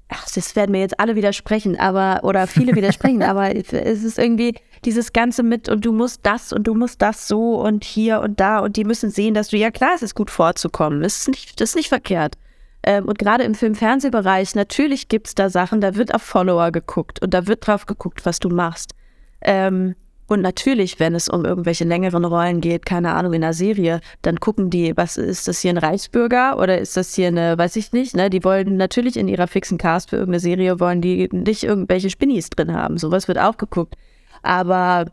ach, 0.08 0.26
das 0.32 0.54
werden 0.56 0.72
mir 0.72 0.80
jetzt 0.80 1.00
alle 1.00 1.16
widersprechen, 1.16 1.78
aber, 1.78 2.20
oder 2.22 2.46
viele 2.46 2.74
widersprechen, 2.74 3.22
aber 3.24 3.54
es 3.54 3.72
ist 3.72 4.18
irgendwie, 4.18 4.54
dieses 4.84 5.12
Ganze 5.12 5.42
mit 5.42 5.68
und 5.68 5.84
du 5.84 5.92
musst 5.92 6.20
das 6.24 6.52
und 6.52 6.66
du 6.66 6.74
musst 6.74 7.02
das 7.02 7.26
so 7.28 7.60
und 7.60 7.84
hier 7.84 8.20
und 8.20 8.40
da 8.40 8.60
und 8.60 8.76
die 8.76 8.84
müssen 8.84 9.10
sehen, 9.10 9.34
dass 9.34 9.48
du, 9.48 9.56
ja 9.56 9.70
klar, 9.70 9.92
es 9.94 10.02
ist 10.02 10.14
gut 10.14 10.30
vorzukommen. 10.30 11.02
Das 11.02 11.18
ist 11.18 11.28
nicht, 11.28 11.60
das 11.60 11.70
ist 11.70 11.76
nicht 11.76 11.88
verkehrt. 11.88 12.36
Ähm, 12.82 13.06
und 13.06 13.18
gerade 13.18 13.44
im 13.44 13.54
Film-Fernsehbereich, 13.54 14.54
natürlich 14.54 15.08
gibt 15.08 15.28
es 15.28 15.34
da 15.34 15.50
Sachen, 15.50 15.80
da 15.80 15.96
wird 15.96 16.14
auf 16.14 16.22
Follower 16.22 16.70
geguckt 16.70 17.20
und 17.22 17.34
da 17.34 17.46
wird 17.46 17.66
drauf 17.66 17.86
geguckt, 17.86 18.24
was 18.24 18.38
du 18.38 18.48
machst. 18.48 18.94
Ähm, 19.40 19.94
und 20.28 20.42
natürlich, 20.42 21.00
wenn 21.00 21.14
es 21.14 21.30
um 21.30 21.46
irgendwelche 21.46 21.84
längeren 21.84 22.26
Rollen 22.26 22.60
geht, 22.60 22.84
keine 22.84 23.14
Ahnung, 23.14 23.32
in 23.32 23.42
einer 23.42 23.54
Serie, 23.54 24.00
dann 24.20 24.38
gucken 24.40 24.68
die, 24.68 24.94
was 24.94 25.16
ist 25.16 25.48
das 25.48 25.60
hier 25.60 25.70
ein 25.70 25.78
Reichsbürger 25.78 26.58
oder 26.58 26.78
ist 26.78 26.98
das 26.98 27.14
hier 27.14 27.28
eine, 27.28 27.56
weiß 27.56 27.76
ich 27.76 27.92
nicht, 27.92 28.14
ne? 28.14 28.28
Die 28.28 28.44
wollen 28.44 28.76
natürlich 28.76 29.16
in 29.16 29.26
ihrer 29.26 29.46
fixen 29.46 29.78
Cast 29.78 30.10
für 30.10 30.16
irgendeine 30.16 30.40
Serie, 30.40 30.80
wollen 30.80 31.00
die 31.00 31.30
nicht 31.32 31.64
irgendwelche 31.64 32.10
Spinnis 32.10 32.50
drin 32.50 32.74
haben. 32.74 32.98
Sowas 32.98 33.26
wird 33.26 33.38
auch 33.38 33.56
geguckt. 33.56 33.96
Aber 34.42 35.06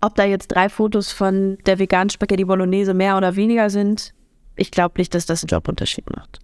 ob 0.00 0.14
da 0.14 0.24
jetzt 0.24 0.48
drei 0.48 0.68
Fotos 0.68 1.10
von 1.10 1.58
der 1.66 1.80
veganen 1.80 2.10
Spaghetti 2.10 2.44
Bolognese 2.44 2.94
mehr 2.94 3.16
oder 3.16 3.34
weniger 3.34 3.68
sind, 3.68 4.14
ich 4.56 4.70
glaube 4.70 4.94
nicht, 4.98 5.14
dass 5.14 5.26
das 5.26 5.42
einen 5.42 5.48
Jobunterschied 5.48 6.10
macht. 6.14 6.40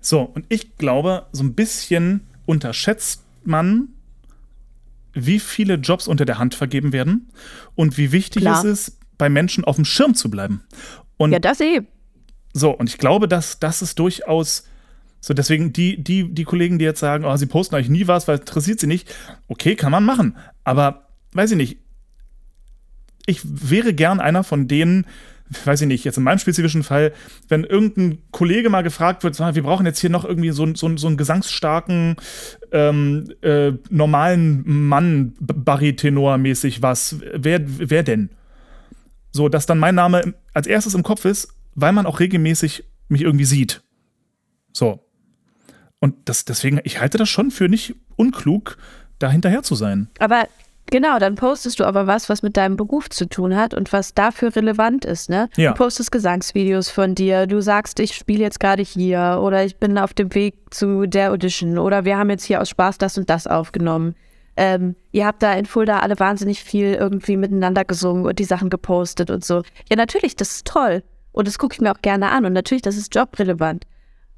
So, 0.00 0.20
und 0.22 0.46
ich 0.48 0.76
glaube, 0.76 1.26
so 1.32 1.42
ein 1.42 1.54
bisschen 1.54 2.26
unterschätzt 2.46 3.22
man 3.44 3.88
wie 5.12 5.40
viele 5.40 5.74
Jobs 5.74 6.08
unter 6.08 6.24
der 6.24 6.38
Hand 6.38 6.54
vergeben 6.54 6.92
werden 6.92 7.30
und 7.74 7.96
wie 7.96 8.12
wichtig 8.12 8.42
Klar. 8.42 8.58
es 8.58 8.64
ist, 8.64 8.98
bei 9.18 9.30
Menschen 9.30 9.64
auf 9.64 9.76
dem 9.76 9.86
Schirm 9.86 10.14
zu 10.14 10.30
bleiben. 10.30 10.62
Und 11.16 11.32
Ja, 11.32 11.38
das 11.38 11.60
eh. 11.60 11.80
so, 12.52 12.70
und 12.70 12.90
ich 12.90 12.98
glaube, 12.98 13.26
dass 13.26 13.58
das 13.58 13.80
ist 13.80 13.98
durchaus 13.98 14.64
so, 15.20 15.34
deswegen 15.34 15.72
die, 15.72 16.02
die, 16.02 16.32
die 16.32 16.44
Kollegen, 16.44 16.78
die 16.78 16.84
jetzt 16.84 17.00
sagen, 17.00 17.24
oh, 17.24 17.36
sie 17.36 17.46
posten 17.46 17.74
eigentlich 17.74 17.88
nie 17.88 18.06
was, 18.06 18.28
weil 18.28 18.36
es 18.36 18.42
interessiert 18.42 18.78
sie 18.78 18.86
nicht, 18.86 19.12
okay, 19.48 19.74
kann 19.74 19.90
man 19.90 20.04
machen. 20.04 20.36
Aber 20.62 21.08
weiß 21.32 21.50
ich 21.52 21.56
nicht, 21.56 21.78
ich 23.26 23.40
wäre 23.42 23.92
gern 23.92 24.20
einer 24.20 24.44
von 24.44 24.68
denen, 24.68 25.06
weiß 25.64 25.82
ich 25.82 25.86
nicht, 25.86 26.04
jetzt 26.04 26.18
in 26.18 26.24
meinem 26.24 26.38
spezifischen 26.38 26.82
Fall, 26.82 27.12
wenn 27.48 27.64
irgendein 27.64 28.18
Kollege 28.30 28.70
mal 28.70 28.82
gefragt 28.82 29.24
wird, 29.24 29.38
wir 29.38 29.62
brauchen 29.62 29.86
jetzt 29.86 30.00
hier 30.00 30.10
noch 30.10 30.24
irgendwie 30.24 30.50
so, 30.50 30.66
so, 30.74 30.96
so 30.96 31.06
einen 31.06 31.16
gesangsstarken, 31.16 32.16
ähm, 32.72 33.32
äh, 33.42 33.72
normalen 33.90 34.62
Mann, 34.66 35.34
Baritenor-mäßig 35.40 36.82
was. 36.82 37.16
Wer, 37.34 37.60
wer 37.64 38.02
denn? 38.02 38.30
So, 39.32 39.48
dass 39.48 39.66
dann 39.66 39.78
mein 39.78 39.94
Name 39.94 40.34
als 40.52 40.66
erstes 40.66 40.94
im 40.94 41.02
Kopf 41.02 41.24
ist, 41.24 41.54
weil 41.74 41.92
man 41.92 42.06
auch 42.06 42.20
regelmäßig 42.20 42.84
mich 43.08 43.22
irgendwie 43.22 43.44
sieht. 43.44 43.82
So. 44.72 45.04
Und 46.00 46.14
das, 46.28 46.44
deswegen, 46.44 46.80
ich 46.84 47.00
halte 47.00 47.18
das 47.18 47.28
schon 47.28 47.50
für 47.50 47.68
nicht 47.68 47.94
unklug, 48.16 48.78
da 49.18 49.30
hinterher 49.30 49.62
zu 49.62 49.74
sein. 49.74 50.08
Aber 50.18 50.46
genau, 50.86 51.18
dann 51.18 51.34
postest 51.34 51.80
du 51.80 51.84
aber 51.84 52.06
was, 52.06 52.28
was 52.28 52.42
mit 52.42 52.56
deinem 52.56 52.76
Beruf 52.76 53.10
zu 53.10 53.28
tun 53.28 53.56
hat 53.56 53.74
und 53.74 53.92
was 53.92 54.14
dafür 54.14 54.54
relevant 54.54 55.04
ist, 55.04 55.30
ne? 55.30 55.48
Ja. 55.56 55.72
Du 55.72 55.76
postest 55.76 56.12
Gesangsvideos 56.12 56.90
von 56.90 57.14
dir, 57.14 57.46
du 57.46 57.60
sagst, 57.60 58.00
ich 58.00 58.14
spiele 58.14 58.42
jetzt 58.42 58.60
gerade 58.60 58.82
hier 58.82 59.40
oder 59.42 59.64
ich 59.64 59.76
bin 59.76 59.98
auf 59.98 60.14
dem 60.14 60.34
Weg 60.34 60.54
zu 60.70 61.06
der 61.06 61.32
Audition 61.32 61.78
oder 61.78 62.04
wir 62.04 62.18
haben 62.18 62.30
jetzt 62.30 62.44
hier 62.44 62.60
aus 62.60 62.68
Spaß 62.70 62.98
das 62.98 63.18
und 63.18 63.30
das 63.30 63.46
aufgenommen. 63.46 64.14
Ähm, 64.56 64.96
ihr 65.12 65.26
habt 65.26 65.42
da 65.42 65.52
in 65.52 65.66
Fulda 65.66 65.98
alle 65.98 66.18
wahnsinnig 66.18 66.62
viel 66.62 66.94
irgendwie 66.94 67.36
miteinander 67.36 67.84
gesungen 67.84 68.24
und 68.24 68.38
die 68.38 68.44
Sachen 68.44 68.70
gepostet 68.70 69.30
und 69.30 69.44
so. 69.44 69.62
Ja, 69.90 69.96
natürlich, 69.96 70.34
das 70.34 70.50
ist 70.56 70.66
toll. 70.66 71.02
Und 71.32 71.46
das 71.46 71.58
gucke 71.58 71.74
ich 71.74 71.80
mir 71.82 71.92
auch 71.92 72.00
gerne 72.00 72.30
an. 72.30 72.46
Und 72.46 72.54
natürlich, 72.54 72.80
das 72.80 72.96
ist 72.96 73.14
jobrelevant. 73.14 73.84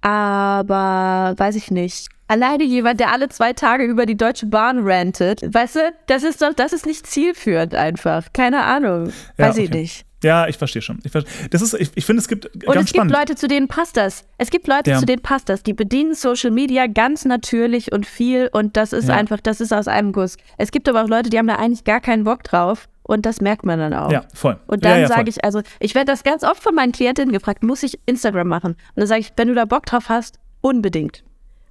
Aber 0.01 1.35
weiß 1.37 1.55
ich 1.55 1.71
nicht. 1.71 2.09
Alleine 2.29 2.65
jemand, 2.65 3.01
der 3.01 3.11
alle 3.13 3.29
zwei 3.31 3.53
Tage 3.55 3.85
über 3.85 4.05
die 4.07 4.17
Deutsche 4.17 4.47
Bahn 4.47 4.81
rantet, 4.87 5.43
weißt 5.43 5.77
du, 5.77 5.81
das 6.07 6.23
ist 6.23 6.43
doch, 6.43 6.53
das 6.55 6.73
ist 6.73 6.87
nicht 6.87 7.07
zielführend 7.07 7.75
einfach. 7.75 8.27
Keine 8.33 8.63
Ahnung. 8.65 9.13
Ja, 9.39 9.49
Weiß 9.49 9.57
ich 9.57 9.69
okay. 9.71 9.79
nicht. 9.81 10.05
Ja, 10.23 10.49
ich 10.49 10.59
verstehe 10.59 10.83
schon. 10.83 10.99
Ich, 11.05 11.13
ver- 11.13 11.23
das 11.51 11.63
ist, 11.63 11.75
ich, 11.75 11.91
ich 11.95 12.05
finde, 12.05 12.21
es 12.21 12.27
gibt 12.29 12.47
Und 12.47 12.65
ganz 12.67 12.77
es 12.77 12.87
gibt 12.87 12.97
spannend. 12.97 13.13
Leute, 13.17 13.37
zu 13.37 13.47
denen 13.47 13.69
passt 13.69 13.97
das. 13.97 14.25
Es 14.37 14.51
gibt 14.51 14.67
Leute, 14.67 14.91
Ja. 14.91 14.99
zu 14.99 15.07
denen 15.07 15.23
passt 15.23 15.49
das. 15.49 15.63
Die 15.63 15.75
bedienen 15.75 16.15
Social 16.15 16.51
Media 16.51 16.89
ganz 16.89 17.25
natürlich 17.25 17.93
und 17.93 18.05
viel 18.05 18.49
und 18.53 18.77
das 18.77 18.93
ist 18.93 19.09
Ja. 19.09 19.15
einfach, 19.15 19.39
das 19.41 19.61
ist 19.61 19.73
aus 19.73 19.87
einem 19.87 20.11
Guss. 20.13 20.37
Es 20.57 20.73
gibt 20.73 20.89
aber 20.89 21.05
auch 21.05 21.09
Leute, 21.09 21.31
die 21.31 21.39
haben 21.39 21.47
da 21.47 21.55
eigentlich 21.55 21.85
gar 21.85 22.01
keinen 22.01 22.25
Bock 22.25 22.43
drauf 22.43 22.89
und 23.05 23.27
das 23.27 23.41
merkt 23.41 23.65
man 23.65 23.79
dann 23.79 23.95
auch. 23.95 24.11
ja, 24.11 24.25
voll. 24.35 24.59
Und 24.67 24.85
dann 24.85 25.01
ja, 25.03 25.07
sage 25.07 25.31
ich, 25.31 25.45
also 25.45 25.63
ich 25.79 25.95
werde 25.95 26.11
das 26.11 26.25
ganz 26.25 26.43
oft 26.43 26.63
von 26.65 26.75
meinen 26.75 26.91
Klientinnen 26.93 27.33
gefragt, 27.33 27.63
muss 27.63 27.85
ich 27.85 28.01
Instagram 28.07 28.49
machen? 28.49 28.73
Und 28.73 28.97
dann 28.97 29.07
sage 29.07 29.21
ich, 29.21 29.33
wenn 29.37 29.47
du 29.49 29.55
da 29.55 29.67
Bock 29.67 29.87
drauf 29.87 30.09
hast, 30.09 30.41
unbedingt. 30.61 31.23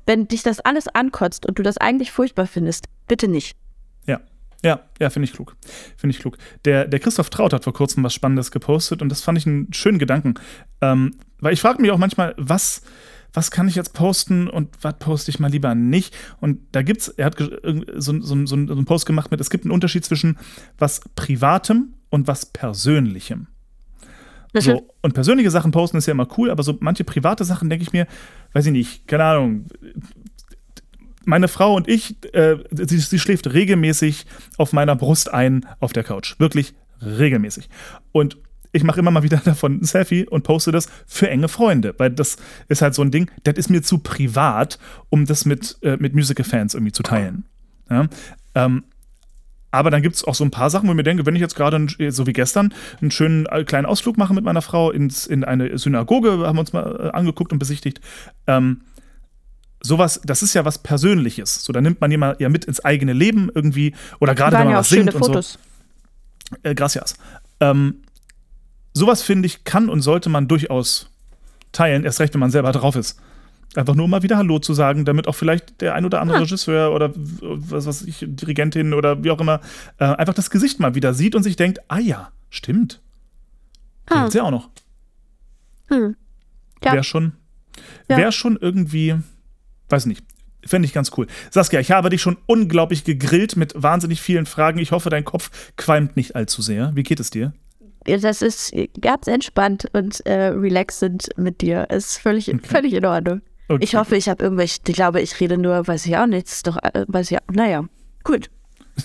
Wenn 0.07 0.27
dich 0.27 0.41
das 0.41 0.61
alles 0.61 0.87
ankotzt 0.87 1.45
und 1.45 1.59
du 1.59 1.63
das 1.63 1.77
eigentlich 1.77 2.11
furchtbar 2.11 2.47
findest, 2.47 2.87
bitte 3.07 3.27
nicht. 3.27 3.55
Ja, 4.07 4.21
ja, 4.63 4.79
ja, 4.99 5.09
finde 5.09 5.25
ich 5.25 5.33
klug. 5.33 5.55
Finde 5.97 6.15
ich 6.15 6.19
klug. 6.19 6.37
Der, 6.65 6.87
der 6.87 6.99
Christoph 6.99 7.29
Traut 7.29 7.53
hat 7.53 7.65
vor 7.65 7.73
kurzem 7.73 8.03
was 8.03 8.13
Spannendes 8.13 8.49
gepostet 8.49 9.01
und 9.01 9.09
das 9.09 9.21
fand 9.21 9.37
ich 9.37 9.45
einen 9.45 9.71
schönen 9.73 9.99
Gedanken. 9.99 10.35
Ähm, 10.81 11.15
weil 11.39 11.53
ich 11.53 11.61
frage 11.61 11.81
mich 11.81 11.91
auch 11.91 11.97
manchmal, 11.97 12.33
was, 12.37 12.81
was 13.33 13.51
kann 13.51 13.67
ich 13.67 13.75
jetzt 13.75 13.93
posten 13.93 14.49
und 14.49 14.69
was 14.81 14.97
poste 14.97 15.29
ich 15.29 15.39
mal 15.39 15.51
lieber 15.51 15.75
nicht? 15.75 16.15
Und 16.39 16.61
da 16.71 16.81
gibt's, 16.81 17.09
er 17.09 17.25
hat 17.25 17.37
so, 17.37 17.47
so, 17.97 18.21
so, 18.21 18.45
so 18.45 18.55
einen 18.55 18.85
Post 18.85 19.05
gemacht 19.05 19.29
mit, 19.29 19.41
es 19.41 19.49
gibt 19.49 19.65
einen 19.65 19.73
Unterschied 19.73 20.05
zwischen 20.05 20.37
was 20.77 21.01
Privatem 21.15 21.93
und 22.09 22.27
was 22.27 22.45
Persönlichem. 22.45 23.47
So, 24.61 24.93
und 25.01 25.13
persönliche 25.13 25.51
Sachen 25.51 25.71
posten 25.71 25.97
ist 25.97 26.05
ja 26.05 26.11
immer 26.11 26.27
cool, 26.37 26.49
aber 26.49 26.63
so 26.63 26.77
manche 26.79 27.03
private 27.03 27.43
Sachen 27.43 27.69
denke 27.69 27.83
ich 27.83 27.93
mir, 27.93 28.07
weiß 28.53 28.65
ich 28.65 28.71
nicht, 28.71 29.07
keine 29.07 29.23
Ahnung. 29.23 29.65
Meine 31.25 31.47
Frau 31.47 31.75
und 31.75 31.87
ich, 31.89 32.15
äh, 32.33 32.57
sie, 32.71 32.99
sie 32.99 33.19
schläft 33.19 33.53
regelmäßig 33.53 34.25
auf 34.57 34.71
meiner 34.71 34.95
Brust 34.95 35.33
ein 35.33 35.65
auf 35.79 35.91
der 35.91 36.03
Couch. 36.03 36.39
Wirklich 36.39 36.73
regelmäßig. 37.01 37.69
Und 38.11 38.37
ich 38.71 38.83
mache 38.83 38.99
immer 38.99 39.11
mal 39.11 39.23
wieder 39.23 39.37
davon 39.45 39.81
ein 39.81 39.83
Selfie 39.83 40.25
und 40.25 40.43
poste 40.43 40.71
das 40.71 40.87
für 41.05 41.29
enge 41.29 41.47
Freunde, 41.47 41.95
weil 41.97 42.11
das 42.11 42.37
ist 42.67 42.81
halt 42.81 42.95
so 42.95 43.01
ein 43.01 43.11
Ding, 43.11 43.29
das 43.43 43.55
ist 43.55 43.69
mir 43.69 43.81
zu 43.81 43.99
privat, 43.99 44.79
um 45.09 45.25
das 45.25 45.45
mit, 45.45 45.77
äh, 45.81 45.97
mit 45.97 46.15
Musical-Fans 46.15 46.73
irgendwie 46.73 46.93
zu 46.93 47.03
teilen. 47.03 47.45
Ja? 47.89 48.07
Ähm, 48.55 48.83
aber 49.71 49.91
dann 49.91 50.01
gibt 50.01 50.15
es 50.15 50.23
auch 50.23 50.35
so 50.35 50.43
ein 50.43 50.51
paar 50.51 50.69
Sachen, 50.69 50.87
wo 50.87 50.91
ich 50.91 50.95
mir 50.95 51.03
denke, 51.03 51.25
wenn 51.25 51.35
ich 51.35 51.41
jetzt 51.41 51.55
gerade, 51.55 51.87
so 52.09 52.25
wie 52.25 52.33
gestern, 52.33 52.73
einen 53.01 53.11
schönen 53.11 53.45
äh, 53.47 53.63
kleinen 53.63 53.85
Ausflug 53.85 54.17
mache 54.17 54.33
mit 54.33 54.43
meiner 54.43 54.61
Frau 54.61 54.91
ins, 54.91 55.27
in 55.27 55.43
eine 55.43 55.77
Synagoge, 55.77 56.31
haben 56.47 56.55
wir 56.55 56.61
uns 56.61 56.73
mal 56.73 57.09
äh, 57.13 57.17
angeguckt 57.17 57.51
und 57.51 57.59
besichtigt. 57.59 57.99
Ähm, 58.47 58.81
sowas, 59.81 60.21
das 60.23 60.41
ist 60.41 60.53
ja 60.53 60.65
was 60.65 60.79
Persönliches. 60.79 61.63
So, 61.63 61.73
da 61.73 61.81
nimmt 61.81 62.01
man 62.01 62.11
jemand 62.11 62.39
ja 62.39 62.49
mit 62.49 62.65
ins 62.65 62.83
eigene 62.83 63.13
Leben 63.13 63.49
irgendwie. 63.53 63.93
Oder 64.19 64.35
gerade 64.35 64.57
wenn 64.57 64.65
man 64.65 64.71
ja 64.71 64.75
auch 64.77 64.79
was 64.79 64.89
singt 64.89 65.13
und 65.13 65.23
so. 65.23 65.27
Fotos. 65.27 65.59
Äh, 66.63 66.73
gracias. 66.73 67.17
Ähm, 67.59 67.95
sowas 68.93 69.21
finde 69.21 69.47
ich, 69.47 69.63
kann 69.65 69.89
und 69.89 70.01
sollte 70.01 70.29
man 70.29 70.47
durchaus 70.47 71.09
teilen, 71.71 72.05
erst 72.05 72.19
recht, 72.19 72.33
wenn 72.33 72.39
man 72.39 72.51
selber 72.51 72.71
drauf 72.71 72.95
ist. 72.95 73.19
Einfach 73.75 73.95
nur 73.95 74.07
mal 74.07 74.23
wieder 74.23 74.37
Hallo 74.37 74.59
zu 74.59 74.73
sagen, 74.73 75.05
damit 75.05 75.27
auch 75.27 75.35
vielleicht 75.35 75.81
der 75.81 75.93
ein 75.93 76.05
oder 76.05 76.21
andere 76.21 76.41
Regisseur 76.41 76.93
oder 76.93 77.11
was 77.15 77.85
weiß 77.85 78.03
ich, 78.03 78.25
Dirigentin 78.27 78.93
oder 78.93 79.23
wie 79.23 79.29
auch 79.29 79.39
immer, 79.39 79.59
äh, 79.99 80.05
einfach 80.05 80.33
das 80.33 80.49
Gesicht 80.49 80.79
mal 80.79 80.95
wieder 80.95 81.13
sieht 81.13 81.35
und 81.35 81.43
sich 81.43 81.55
denkt, 81.57 81.79
ah 81.87 81.99
ja, 81.99 82.31
stimmt. 82.49 83.01
Ah. 84.09 84.21
gibt's 84.21 84.35
ja 84.35 84.43
auch 84.43 84.51
noch. 84.51 84.69
Hm. 85.89 86.15
Ja. 86.83 86.93
Wäre 86.93 87.03
schon, 87.03 87.33
Ja. 88.09 88.17
wär 88.17 88.31
schon 88.31 88.57
irgendwie, 88.59 89.15
weiß 89.89 90.05
nicht, 90.05 90.23
fände 90.65 90.85
ich 90.85 90.93
ganz 90.93 91.11
cool. 91.17 91.27
Saskia, 91.51 91.79
ich 91.79 91.91
habe 91.91 92.09
dich 92.09 92.21
schon 92.21 92.37
unglaublich 92.45 93.03
gegrillt 93.03 93.57
mit 93.57 93.73
wahnsinnig 93.75 94.21
vielen 94.21 94.45
Fragen. 94.45 94.79
Ich 94.79 94.91
hoffe, 94.91 95.09
dein 95.09 95.25
Kopf 95.25 95.51
qualmt 95.75 96.15
nicht 96.15 96.35
allzu 96.35 96.61
sehr. 96.61 96.91
Wie 96.95 97.03
geht 97.03 97.19
es 97.19 97.29
dir? 97.29 97.53
Ja, 98.07 98.17
Das 98.17 98.41
ist 98.41 98.73
ganz 99.01 99.27
entspannt 99.27 99.87
und 99.93 100.25
äh, 100.25 100.47
relaxend 100.47 101.29
mit 101.37 101.61
dir. 101.61 101.89
Ist 101.89 102.17
völlig, 102.17 102.51
völlig 102.63 102.93
in 102.93 103.05
Ordnung. 103.05 103.41
Okay. 103.69 103.83
Ich 103.83 103.95
hoffe, 103.95 104.15
ich 104.15 104.29
habe 104.29 104.43
irgendwelche, 104.43 104.79
ich 104.87 104.93
glaube, 104.93 105.21
ich 105.21 105.39
rede 105.39 105.57
nur, 105.57 105.87
weiß 105.87 106.05
ich 106.05 106.17
auch 106.17 106.27
nicht. 106.27 106.47
Ist 106.47 106.67
doch, 106.67 106.77
äh, 106.77 107.05
weiß 107.07 107.31
ich 107.31 107.37
auch, 107.37 107.53
naja, 107.53 107.83
gut. 108.23 108.49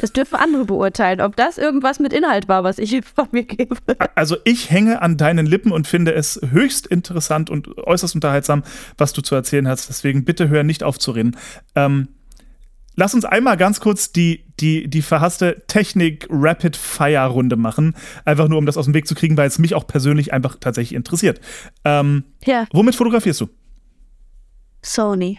Das 0.00 0.12
dürfen 0.12 0.36
andere 0.36 0.64
beurteilen, 0.64 1.20
ob 1.20 1.36
das 1.36 1.58
irgendwas 1.58 1.98
mit 1.98 2.14
Inhalt 2.14 2.48
war, 2.48 2.64
was 2.64 2.78
ich 2.78 3.02
von 3.14 3.28
mir 3.30 3.44
gebe. 3.44 3.76
Also 4.14 4.36
ich 4.44 4.70
hänge 4.70 5.02
an 5.02 5.16
deinen 5.18 5.44
Lippen 5.44 5.70
und 5.70 5.86
finde 5.86 6.14
es 6.14 6.40
höchst 6.50 6.86
interessant 6.86 7.50
und 7.50 7.76
äußerst 7.76 8.14
unterhaltsam, 8.14 8.62
was 8.96 9.12
du 9.12 9.20
zu 9.20 9.34
erzählen 9.34 9.68
hast. 9.68 9.88
Deswegen 9.88 10.24
bitte 10.24 10.48
hör 10.48 10.62
nicht 10.62 10.82
auf 10.82 10.98
zu 10.98 11.10
reden. 11.10 11.36
Ähm, 11.74 12.08
lass 12.96 13.12
uns 13.14 13.26
einmal 13.26 13.58
ganz 13.58 13.80
kurz 13.80 14.12
die, 14.12 14.46
die, 14.60 14.88
die 14.88 15.02
verhasste 15.02 15.62
Technik-Rapid-Fire-Runde 15.66 17.56
machen. 17.56 17.94
Einfach 18.24 18.48
nur, 18.48 18.58
um 18.58 18.66
das 18.66 18.78
aus 18.78 18.86
dem 18.86 18.94
Weg 18.94 19.06
zu 19.06 19.14
kriegen, 19.14 19.36
weil 19.36 19.48
es 19.48 19.58
mich 19.58 19.74
auch 19.74 19.86
persönlich 19.86 20.32
einfach 20.32 20.56
tatsächlich 20.58 20.96
interessiert. 20.96 21.40
Ähm, 21.84 22.24
Ja, 22.46 22.66
womit 22.72 22.94
fotografierst 22.94 23.42
du? 23.42 23.48
Sony. 24.82 25.38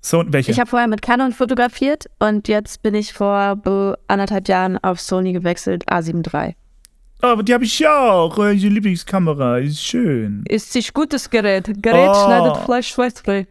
So, 0.00 0.22
welche? 0.28 0.52
Ich 0.52 0.60
habe 0.60 0.70
vorher 0.70 0.88
mit 0.88 1.02
Canon 1.02 1.32
fotografiert 1.32 2.06
und 2.18 2.46
jetzt 2.48 2.82
bin 2.82 2.94
ich 2.94 3.12
vor 3.12 3.60
anderthalb 4.06 4.48
Jahren 4.48 4.78
auf 4.78 5.00
Sony 5.00 5.32
gewechselt, 5.32 5.84
A7 5.90 6.24
III. 6.32 6.54
oh, 7.22 7.42
die 7.42 7.52
habe 7.52 7.64
ich 7.64 7.78
ja 7.80 8.10
auch. 8.12 8.38
Äh, 8.38 8.54
Die 8.54 8.68
Lieblingskamera. 8.68 9.58
Ist 9.58 9.82
schön. 9.82 10.44
Ist 10.48 10.72
sich 10.72 10.94
gutes 10.94 11.28
Gerät. 11.28 11.66
Gerät 11.82 12.10
Oh. 12.10 12.24
schneidet 12.26 12.56
Fleisch 12.58 12.88
schweißfrei. 12.88 13.46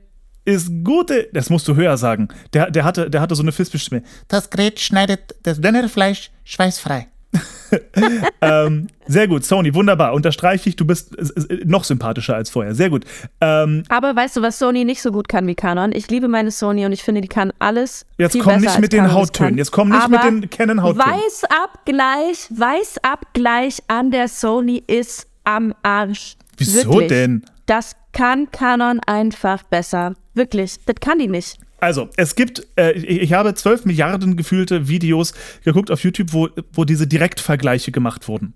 ist 0.46 0.72
gute. 0.86 1.28
Das 1.34 1.50
musst 1.50 1.68
du 1.68 1.76
höher 1.76 1.98
sagen. 1.98 2.30
Der, 2.54 2.72
der, 2.72 2.86
hatte, 2.86 3.10
der 3.10 3.20
hatte 3.20 3.36
so 3.36 3.44
eine 3.44 3.52
Fispelstimme. 3.52 4.02
Das 4.30 4.50
Gerät 4.50 4.80
schneidet 4.80 5.36
das 5.44 5.60
Blenderfleisch 5.60 6.32
schweißfrei. 6.46 7.08
ähm, 8.42 8.88
sehr 9.08 9.28
gut, 9.28 9.44
Sony, 9.44 9.74
wunderbar. 9.74 10.14
Unterstreiche 10.14 10.70
ich, 10.70 10.76
du 10.76 10.86
bist 10.86 11.18
äh, 11.18 11.64
noch 11.66 11.84
sympathischer 11.84 12.36
als 12.36 12.50
vorher. 12.50 12.74
Sehr 12.74 12.90
gut. 12.90 13.06
Ähm, 13.42 13.84
Aber 13.90 14.16
weißt 14.16 14.38
du, 14.38 14.42
was 14.42 14.60
Sony 14.60 14.86
nicht 14.86 15.02
so 15.02 15.12
gut 15.12 15.28
kann 15.28 15.48
wie 15.48 15.56
Canon? 15.56 15.92
Ich 15.92 16.10
liebe 16.10 16.28
meine 16.28 16.52
Sony 16.52 16.86
und 16.86 16.92
ich 16.92 17.04
finde, 17.04 17.22
die 17.22 17.28
kann 17.28 17.52
alles. 17.60 18.06
jetzt 18.18 18.40
komm 18.40 18.62
nicht 18.62 18.80
mit 18.80 18.94
den 18.94 19.12
Hauttönen. 19.12 19.58
Jetzt 19.58 19.72
komm 19.72 19.90
nicht 19.90 20.08
mit 20.08 20.20
Aber 20.20 20.32
den 20.32 20.50
Canon-Hauttönen. 20.50 21.08
Weißabgleich, 21.08 22.48
Weißabgleich 22.50 23.84
an 23.88 24.12
der 24.12 24.28
Sony 24.28 24.84
ist 24.88 25.28
am 25.44 25.74
Arsch. 25.84 26.36
Wieso 26.58 26.92
Wirklich. 26.92 27.10
denn? 27.10 27.46
Das 27.66 27.96
kann 28.14 28.50
Canon 28.52 29.00
einfach 29.06 29.64
besser. 29.64 30.14
Wirklich, 30.34 30.78
das 30.86 30.96
kann 31.02 31.20
die 31.20 31.28
nicht. 31.28 31.60
Also, 31.80 32.10
es 32.18 32.36
gibt, 32.36 32.66
äh, 32.76 32.94
ich, 32.94 33.34
habe 33.34 33.54
12 33.54 33.86
Milliarden 33.86 34.36
gefühlte 34.36 34.88
Videos 34.88 35.34
geguckt 35.64 35.92
auf 35.92 36.04
YouTube, 36.04 36.34
wo, 36.34 36.50
wo 36.74 36.86
diese 36.86 37.06
Direktvergleiche 37.06 37.92
gemacht 37.92 38.28
wurden. 38.28 38.54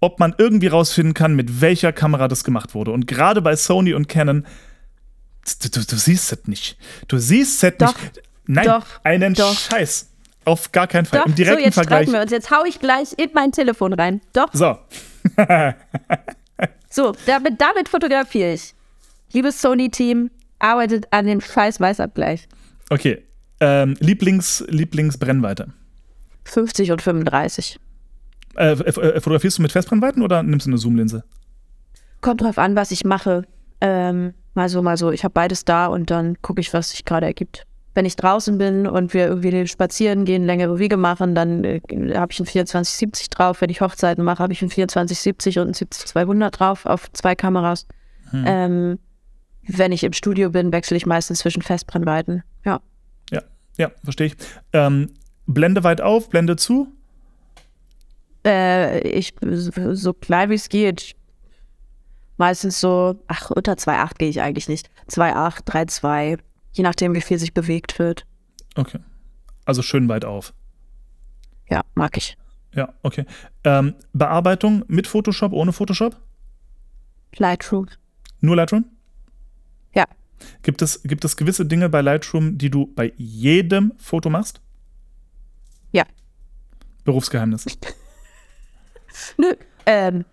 Ob 0.00 0.20
man 0.20 0.34
irgendwie 0.38 0.68
rausfinden 0.68 1.14
kann, 1.14 1.34
mit 1.34 1.60
welcher 1.60 1.92
Kamera 1.92 2.28
das 2.28 2.44
gemacht 2.44 2.74
wurde. 2.74 2.92
Und 2.92 3.06
gerade 3.06 3.42
bei 3.42 3.56
Sony 3.56 3.94
und 3.94 4.08
Canon, 4.08 4.46
du, 5.62 5.68
du, 5.70 5.84
du 5.84 5.96
siehst 5.96 6.32
es 6.32 6.46
nicht. 6.46 6.78
Du 7.08 7.18
siehst 7.18 7.64
es 7.64 7.72
Doch, 7.78 8.00
nicht. 8.00 8.22
Nein, 8.46 8.66
doch, 8.66 8.86
einen 9.02 9.34
doch. 9.34 9.58
Scheiß. 9.58 10.10
Auf 10.44 10.70
gar 10.70 10.86
keinen 10.86 11.06
Fall. 11.06 11.20
Doch, 11.20 11.26
Im 11.26 11.32
so, 11.32 11.36
direkten 11.36 11.64
jetzt 11.64 11.74
Vergleich. 11.74 12.02
streiten 12.02 12.12
wir 12.12 12.22
uns. 12.22 12.30
Jetzt 12.30 12.50
hau 12.52 12.64
ich 12.64 12.78
gleich 12.78 13.12
in 13.16 13.30
mein 13.34 13.50
Telefon 13.50 13.92
rein. 13.92 14.20
Doch, 14.32 14.48
So, 14.52 14.78
so, 16.90 17.12
damit, 17.26 17.60
damit 17.60 17.88
fotografiere 17.88 18.52
ich. 18.52 18.74
Liebes 19.32 19.60
Sony-Team, 19.60 20.30
arbeitet 20.58 21.06
an 21.10 21.26
dem 21.26 21.40
scheiß 21.40 21.80
Weißabgleich. 21.80 22.48
okay. 22.90 23.22
Ähm, 23.58 23.96
Lieblings, 24.00 24.64
Lieblingsbrennweite. 24.68 25.72
50 26.44 26.92
und 26.92 27.00
35. 27.00 27.78
Äh, 28.56 28.72
äh, 28.72 29.20
fotografierst 29.20 29.58
du 29.58 29.62
mit 29.62 29.72
Festbrennweiten 29.72 30.22
oder 30.22 30.42
nimmst 30.42 30.66
du 30.66 30.70
eine 30.70 30.78
Zoomlinse? 30.78 31.24
Kommt 32.20 32.42
drauf 32.42 32.58
an, 32.58 32.76
was 32.76 32.90
ich 32.90 33.04
mache. 33.04 33.44
Ähm, 33.80 34.34
mal 34.54 34.68
so, 34.68 34.82
mal 34.82 34.96
so. 34.96 35.10
Ich 35.10 35.24
habe 35.24 35.32
beides 35.32 35.64
da 35.64 35.86
und 35.86 36.10
dann 36.10 36.40
gucke 36.42 36.60
ich, 36.60 36.72
was 36.72 36.90
sich 36.90 37.04
gerade 37.04 37.26
ergibt. 37.26 37.66
Wenn 37.94 38.04
ich 38.04 38.16
draußen 38.16 38.58
bin 38.58 38.86
und 38.86 39.14
wir 39.14 39.26
irgendwie 39.26 39.66
spazieren 39.66 40.26
gehen, 40.26 40.44
längere 40.44 40.78
Wege 40.78 40.98
machen, 40.98 41.34
dann 41.34 41.64
äh, 41.64 41.80
habe 42.14 42.32
ich 42.32 42.38
einen 42.38 42.46
2470 42.46 43.30
drauf. 43.30 43.60
Wenn 43.60 43.70
ich 43.70 43.80
Hochzeiten 43.80 44.22
mache, 44.22 44.42
habe 44.42 44.52
ich 44.52 44.60
einen 44.60 44.70
2470 44.70 45.58
und 45.58 45.64
einen 45.64 45.74
70-200 45.74 46.50
drauf 46.50 46.84
auf 46.84 47.10
zwei 47.12 47.34
Kameras. 47.34 47.86
Ähm, 48.32 48.98
wenn 49.66 49.92
ich 49.92 50.04
im 50.04 50.12
Studio 50.12 50.50
bin, 50.50 50.72
wechsle 50.72 50.96
ich 50.96 51.06
meistens 51.06 51.40
zwischen 51.40 51.62
Festbrennweiten. 51.62 52.42
Ja. 52.64 52.80
Ja, 53.30 53.42
ja, 53.78 53.90
verstehe 54.04 54.28
ich. 54.28 54.36
Ähm, 54.72 55.10
Blende 55.46 55.84
weit 55.84 56.00
auf, 56.00 56.28
Blende 56.28 56.56
zu. 56.56 56.88
Äh, 58.44 59.00
ich 59.00 59.34
so 59.42 59.94
so 59.94 60.12
klein 60.12 60.50
wie 60.50 60.54
es 60.54 60.68
geht. 60.68 61.14
Meistens 62.36 62.80
so, 62.80 63.22
ach, 63.28 63.50
unter 63.50 63.72
2,8 63.72 64.18
gehe 64.18 64.28
ich 64.28 64.40
eigentlich 64.42 64.68
nicht. 64.68 64.90
2,8, 65.08 65.64
3,2, 65.64 66.38
je 66.72 66.82
nachdem, 66.82 67.14
wie 67.14 67.22
viel 67.22 67.38
sich 67.38 67.54
bewegt 67.54 67.98
wird. 67.98 68.26
Okay. 68.74 68.98
Also 69.64 69.82
schön 69.82 70.08
weit 70.08 70.24
auf. 70.24 70.52
Ja, 71.68 71.82
mag 71.94 72.16
ich. 72.16 72.36
Ja, 72.74 72.92
okay. 73.02 73.24
Ähm, 73.64 73.94
Bearbeitung 74.12 74.84
mit 74.86 75.06
Photoshop, 75.06 75.52
ohne 75.52 75.72
Photoshop? 75.72 76.20
Lightroom. 77.36 77.86
Nur 78.40 78.56
Lightroom? 78.56 78.84
Gibt 80.62 80.82
es, 80.82 81.02
gibt 81.02 81.24
es 81.24 81.36
gewisse 81.36 81.66
Dinge 81.66 81.88
bei 81.88 82.00
Lightroom, 82.00 82.58
die 82.58 82.70
du 82.70 82.86
bei 82.94 83.12
jedem 83.16 83.92
Foto 83.98 84.30
machst? 84.30 84.60
Ja. 85.92 86.04
Berufsgeheimnis. 87.04 87.64
Nö, 89.38 89.54
ähm, 89.86 90.24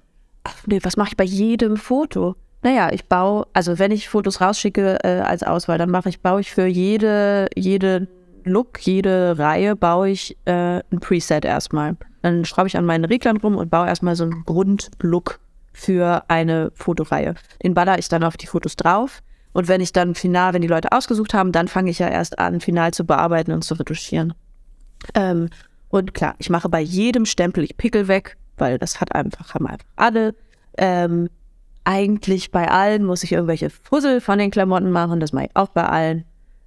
nö, 0.65 0.79
was 0.81 0.97
mache 0.97 1.09
ich 1.09 1.17
bei 1.17 1.23
jedem 1.23 1.77
Foto? 1.77 2.35
Naja, 2.63 2.91
ich 2.91 3.05
baue, 3.05 3.45
also 3.53 3.79
wenn 3.79 3.91
ich 3.91 4.09
Fotos 4.09 4.41
rausschicke 4.41 4.99
äh, 5.03 5.19
als 5.19 5.43
Auswahl, 5.43 5.77
dann 5.77 5.89
mache 5.89 6.09
ich, 6.09 6.21
baue 6.21 6.41
ich 6.41 6.51
für 6.51 6.65
jede, 6.65 7.47
jede 7.55 8.07
Look, 8.45 8.85
jede 8.85 9.37
Reihe, 9.37 9.75
baue 9.75 10.09
ich 10.09 10.37
äh, 10.45 10.79
ein 10.79 10.99
Preset 10.99 11.45
erstmal. 11.45 11.95
Dann 12.21 12.45
schraube 12.45 12.67
ich 12.67 12.77
an 12.77 12.85
meinen 12.85 13.05
Reglern 13.05 13.37
rum 13.37 13.55
und 13.57 13.69
baue 13.69 13.87
erstmal 13.87 14.15
so 14.15 14.23
einen 14.23 14.43
Grundlook 14.45 15.39
für 15.73 16.23
eine 16.29 16.71
Fotoreihe. 16.75 17.35
Den 17.63 17.73
baller 17.73 17.99
ich 17.99 18.07
dann 18.07 18.23
auf 18.23 18.37
die 18.37 18.47
Fotos 18.47 18.75
drauf. 18.75 19.21
Und 19.53 19.67
wenn 19.67 19.81
ich 19.81 19.93
dann 19.93 20.15
final, 20.15 20.53
wenn 20.53 20.61
die 20.61 20.67
Leute 20.67 20.91
ausgesucht 20.91 21.33
haben, 21.33 21.51
dann 21.51 21.67
fange 21.67 21.91
ich 21.91 21.99
ja 21.99 22.09
erst 22.09 22.39
an, 22.39 22.59
final 22.59 22.91
zu 22.91 23.05
bearbeiten 23.05 23.51
und 23.51 23.63
zu 23.63 23.75
retuschieren. 23.75 24.33
Ähm, 25.13 25.49
und 25.89 26.13
klar, 26.13 26.35
ich 26.39 26.49
mache 26.49 26.69
bei 26.69 26.81
jedem 26.81 27.25
Stempel 27.25 27.63
ich 27.63 27.77
Pickel 27.77 28.07
weg, 28.07 28.37
weil 28.57 28.79
das 28.79 28.99
hat 28.99 29.13
einfach, 29.13 29.53
haben 29.53 29.67
einfach 29.67 29.85
alle. 29.95 30.35
Ähm, 30.77 31.29
eigentlich 31.83 32.51
bei 32.51 32.69
allen 32.69 33.03
muss 33.03 33.23
ich 33.23 33.31
irgendwelche 33.31 33.69
Fussel 33.69 34.21
von 34.21 34.39
den 34.39 34.51
Klamotten 34.51 34.89
machen, 34.89 35.19
das 35.19 35.33
mache 35.33 35.45
ich 35.45 35.55
auch 35.55 35.69
bei 35.69 35.85
allen. 35.85 36.25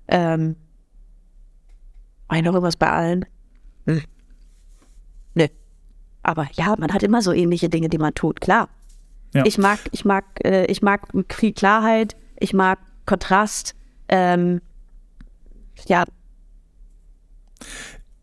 Ähm, 0.09 0.57
mache 2.29 2.39
ich 2.39 2.45
noch 2.45 2.53
irgendwas 2.53 2.77
bei 2.77 2.91
allen? 2.91 3.25
Hm. 3.87 4.03
Nö. 5.35 5.47
Aber 6.23 6.47
ja, 6.53 6.75
man 6.79 6.93
hat 6.93 7.03
immer 7.03 7.23
so 7.23 7.33
ähnliche 7.33 7.69
Dinge, 7.69 7.89
die 7.89 7.99
man 7.99 8.15
tut, 8.15 8.41
klar. 8.41 8.69
Ja. 9.35 9.45
Ich 9.45 9.59
mag, 9.59 9.79
ich 9.91 10.05
mag, 10.05 10.25
äh, 10.45 10.67
ich 10.67 10.83
mag 10.83 11.09
viel 11.31 11.53
Klarheit, 11.53 12.17
ich 12.39 12.53
mag 12.53 12.79
Kontrast. 13.07 13.75
Ähm, 14.09 14.61
ja, 15.87 16.05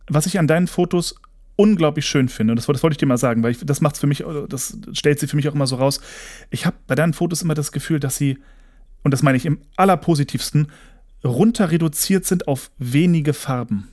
Was 0.07 0.25
ich 0.25 0.37
an 0.39 0.47
deinen 0.47 0.67
Fotos 0.67 1.15
unglaublich 1.55 2.05
schön 2.05 2.29
finde, 2.29 2.51
und 2.51 2.57
das, 2.57 2.67
wollte- 2.67 2.77
das 2.77 2.83
wollte 2.83 2.93
ich 2.95 2.97
dir 2.97 3.05
mal 3.05 3.17
sagen, 3.17 3.43
weil 3.43 3.51
ich, 3.51 3.59
das 3.63 3.81
macht 3.81 3.97
für 3.97 4.07
mich, 4.07 4.23
das 4.49 4.77
stellt 4.93 5.19
sie 5.19 5.27
für 5.27 5.35
mich 5.35 5.47
auch 5.47 5.53
immer 5.55 5.67
so 5.67 5.75
raus. 5.75 6.01
Ich 6.49 6.65
habe 6.65 6.75
bei 6.87 6.95
deinen 6.95 7.13
Fotos 7.13 7.41
immer 7.41 7.53
das 7.53 7.71
Gefühl, 7.71 7.99
dass 7.99 8.17
sie, 8.17 8.39
und 9.03 9.11
das 9.11 9.21
meine 9.23 9.37
ich 9.37 9.45
im 9.45 9.61
allerpositivsten, 9.75 10.67
runter 11.23 11.71
reduziert 11.71 12.25
sind 12.25 12.47
auf 12.47 12.71
wenige 12.77 13.33
Farben. 13.33 13.89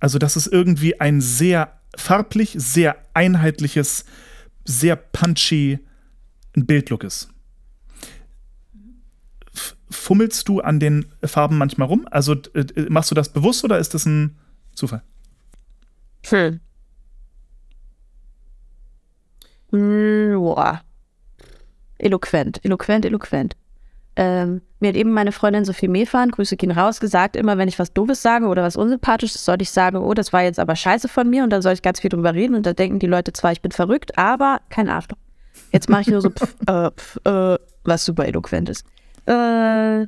Also, 0.00 0.18
dass 0.18 0.36
es 0.36 0.46
irgendwie 0.46 1.00
ein 1.00 1.20
sehr 1.20 1.80
farblich, 1.96 2.54
sehr 2.56 2.96
einheitliches, 3.14 4.04
sehr 4.64 4.96
punchy 4.96 5.78
Bildlook 6.54 7.04
ist. 7.04 7.31
Fummelst 9.92 10.48
du 10.48 10.60
an 10.60 10.80
den 10.80 11.06
Farben 11.24 11.58
manchmal 11.58 11.88
rum? 11.88 12.06
Also 12.10 12.34
äh, 12.54 12.64
machst 12.88 13.10
du 13.10 13.14
das 13.14 13.28
bewusst 13.28 13.64
oder 13.64 13.78
ist 13.78 13.94
das 13.94 14.06
ein 14.06 14.36
Zufall? 14.74 15.02
Hm, 19.70 20.34
boah. 20.34 20.82
Eloquent, 21.98 22.64
eloquent, 22.64 23.04
eloquent. 23.04 23.56
Ähm, 24.14 24.60
mir 24.80 24.88
hat 24.88 24.96
eben 24.96 25.12
meine 25.12 25.32
Freundin 25.32 25.64
Sophie 25.64 25.88
Mefan, 25.88 26.30
Grüße 26.30 26.56
gehen 26.56 26.70
raus, 26.70 27.00
gesagt, 27.00 27.34
immer 27.34 27.56
wenn 27.56 27.68
ich 27.68 27.78
was 27.78 27.94
Doofes 27.94 28.20
sage 28.20 28.46
oder 28.46 28.62
was 28.62 28.76
Unsympathisches, 28.76 29.44
sollte 29.44 29.62
ich 29.62 29.70
sagen, 29.70 29.96
oh, 29.96 30.12
das 30.12 30.34
war 30.34 30.42
jetzt 30.42 30.58
aber 30.58 30.76
scheiße 30.76 31.08
von 31.08 31.30
mir 31.30 31.44
und 31.44 31.50
dann 31.50 31.62
soll 31.62 31.72
ich 31.72 31.80
ganz 31.80 32.00
viel 32.00 32.10
drüber 32.10 32.34
reden 32.34 32.54
und 32.54 32.66
da 32.66 32.74
denken 32.74 32.98
die 32.98 33.06
Leute 33.06 33.32
zwar, 33.32 33.52
ich 33.52 33.62
bin 33.62 33.72
verrückt, 33.72 34.18
aber 34.18 34.60
kein 34.68 34.90
Arschloch. 34.90 35.16
Jetzt 35.72 35.88
mache 35.88 36.02
ich 36.02 36.08
nur 36.08 36.20
so, 36.20 36.30
pf, 36.30 36.54
äh, 36.66 36.90
pf, 36.90 37.18
äh, 37.24 37.58
was 37.84 38.04
super 38.04 38.26
eloquent 38.26 38.68
ist. 38.68 38.84
Äh, 39.26 40.06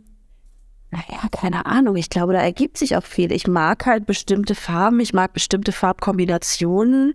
naja, 0.95 1.29
keine 1.33 1.67
Ahnung. 1.67 1.97
Ich 1.97 2.09
glaube, 2.11 2.33
da 2.35 2.41
ergibt 2.41 2.79
sich 2.79 2.97
auch 2.97 3.05
viel. 3.05 3.33
Ich 3.33 3.47
mag 3.47 3.85
halt 3.87 4.07
bestimmte 4.07 4.55
Farben, 4.55 5.01
ich 5.01 5.12
mag 5.12 5.33
bestimmte 5.33 5.73
Farbkombinationen. 5.73 7.15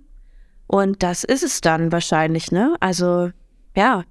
Und 0.67 1.01
das 1.01 1.23
ist 1.23 1.43
es 1.43 1.61
dann 1.61 1.91
wahrscheinlich, 1.91 2.51
ne? 2.51 2.75
Also, 2.79 3.31
ja. 3.75 4.03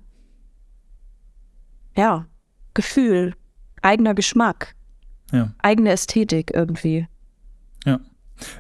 Ja. 1.96 2.26
Gefühl, 2.74 3.34
eigener 3.82 4.14
Geschmack, 4.14 4.74
Ja. 5.32 5.52
eigene 5.58 5.90
Ästhetik 5.90 6.52
irgendwie. 6.54 7.06
Ja. 7.84 8.00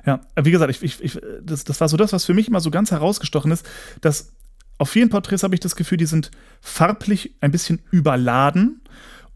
Ja, 0.04 0.20
wie 0.42 0.50
gesagt, 0.50 0.70
ich, 0.70 0.82
ich, 0.82 1.02
ich, 1.02 1.20
das, 1.42 1.62
das 1.64 1.80
war 1.80 1.88
so 1.88 1.96
das, 1.96 2.12
was 2.12 2.24
für 2.24 2.34
mich 2.34 2.48
immer 2.48 2.60
so 2.60 2.70
ganz 2.70 2.90
herausgestochen 2.90 3.52
ist, 3.52 3.64
dass 4.00 4.32
auf 4.78 4.90
vielen 4.90 5.08
Porträts 5.08 5.42
habe 5.42 5.54
ich 5.54 5.60
das 5.60 5.76
Gefühl, 5.76 5.98
die 5.98 6.06
sind 6.06 6.30
farblich 6.60 7.34
ein 7.40 7.50
bisschen 7.52 7.80
überladen 7.90 8.80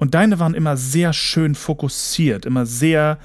und 0.03 0.15
deine 0.15 0.41
waren 0.41 0.55
immer 0.55 0.77
sehr 0.77 1.13
schön 1.13 1.55
fokussiert, 1.55 2.45
immer 2.45 2.67
sehr, 2.67 3.19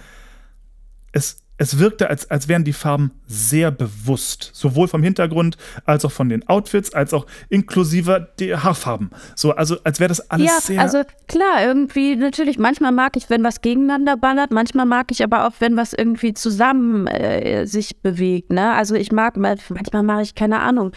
es, 1.12 1.40
es 1.58 1.80
wirkte, 1.80 2.08
als, 2.08 2.30
als 2.30 2.48
wären 2.48 2.66
die 2.66 2.72
Farben 2.72 3.14
sehr 3.26 3.72
bewusst, 3.72 4.52
sowohl 4.54 4.88
vom 4.88 5.02
Hintergrund 5.02 5.58
als 5.86 6.06
auch 6.06 6.12
von 6.12 6.30
den 6.30 6.48
Outfits, 6.48 6.94
als 6.94 7.16
auch 7.16 7.26
inklusive 7.50 8.30
der 8.38 8.64
Haarfarben. 8.64 9.10
So, 9.36 9.56
also 9.56 9.78
als 9.84 10.00
wäre 10.00 10.10
das 10.10 10.30
alles 10.30 10.46
ja, 10.46 10.62
sehr. 10.62 10.80
also 10.80 11.02
klar, 11.28 11.66
irgendwie 11.66 12.16
natürlich, 12.16 12.60
manchmal 12.60 12.92
mag 12.92 13.18
ich, 13.18 13.28
wenn 13.32 13.44
was 13.44 13.62
gegeneinander 13.62 14.16
ballert, 14.16 14.52
manchmal 14.52 14.86
mag 14.86 15.08
ich 15.10 15.24
aber 15.24 15.48
auch, 15.48 15.54
wenn 15.58 15.78
was 15.78 15.94
irgendwie 15.94 16.36
zusammen 16.36 17.08
äh, 17.08 17.66
sich 17.66 18.04
bewegt, 18.04 18.52
ne? 18.52 18.74
Also 18.74 18.94
ich 18.94 19.12
mag, 19.12 19.36
manchmal 19.36 20.04
mache 20.04 20.22
ich, 20.22 20.36
keine 20.36 20.60
Ahnung, 20.60 20.92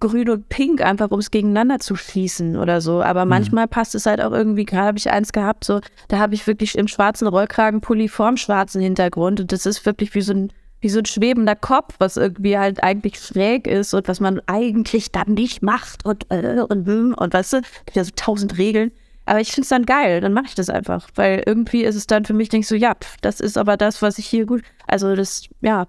grün 0.00 0.28
und 0.28 0.48
pink, 0.48 0.80
einfach 0.80 1.10
um 1.10 1.18
es 1.18 1.30
gegeneinander 1.30 1.78
zu 1.78 1.96
schießen 1.96 2.56
oder 2.56 2.80
so. 2.80 3.02
Aber 3.02 3.24
manchmal 3.24 3.68
passt 3.68 3.94
es 3.94 4.06
halt 4.06 4.20
auch 4.20 4.32
irgendwie, 4.32 4.64
gerade 4.64 4.88
habe 4.88 4.98
ich 4.98 5.10
eins 5.10 5.32
gehabt, 5.32 5.64
so, 5.64 5.80
da 6.08 6.18
habe 6.18 6.34
ich 6.34 6.46
wirklich 6.46 6.76
im 6.76 6.88
schwarzen 6.88 7.26
Rollkragenpulli 7.26 8.08
vorm 8.08 8.36
schwarzen 8.36 8.80
Hintergrund 8.80 9.40
und 9.40 9.52
das 9.52 9.66
ist 9.66 9.86
wirklich 9.86 10.14
wie 10.14 10.22
so 10.22 10.32
ein 10.32 10.52
wie 10.80 10.90
so 10.90 10.98
ein 10.98 11.06
schwebender 11.06 11.56
Kopf, 11.56 11.94
was 11.98 12.18
irgendwie 12.18 12.58
halt 12.58 12.82
eigentlich 12.82 13.18
schräg 13.18 13.66
ist 13.66 13.94
und 13.94 14.06
was 14.06 14.20
man 14.20 14.42
eigentlich 14.46 15.10
dann 15.10 15.32
nicht 15.32 15.62
macht 15.62 16.04
und 16.04 16.26
äh, 16.30 16.60
und 16.60 16.86
hm, 16.86 17.14
und 17.18 17.32
weißt 17.32 17.54
du, 17.54 17.60
gibt 17.86 17.96
ja 17.96 18.04
so 18.04 18.10
tausend 18.14 18.58
Regeln. 18.58 18.92
Aber 19.26 19.40
ich 19.40 19.52
finde 19.52 19.62
es 19.62 19.70
dann 19.70 19.86
geil, 19.86 20.20
dann 20.20 20.34
mache 20.34 20.48
ich 20.48 20.54
das 20.54 20.68
einfach, 20.68 21.08
weil 21.14 21.42
irgendwie 21.46 21.84
ist 21.84 21.94
es 21.94 22.06
dann 22.06 22.26
für 22.26 22.34
mich, 22.34 22.50
denkst 22.50 22.68
so, 22.68 22.74
ja, 22.74 22.94
pf, 22.94 23.16
das 23.22 23.40
ist 23.40 23.56
aber 23.56 23.78
das, 23.78 24.02
was 24.02 24.18
ich 24.18 24.26
hier 24.26 24.44
gut, 24.44 24.62
also 24.86 25.16
das, 25.16 25.48
ja, 25.62 25.86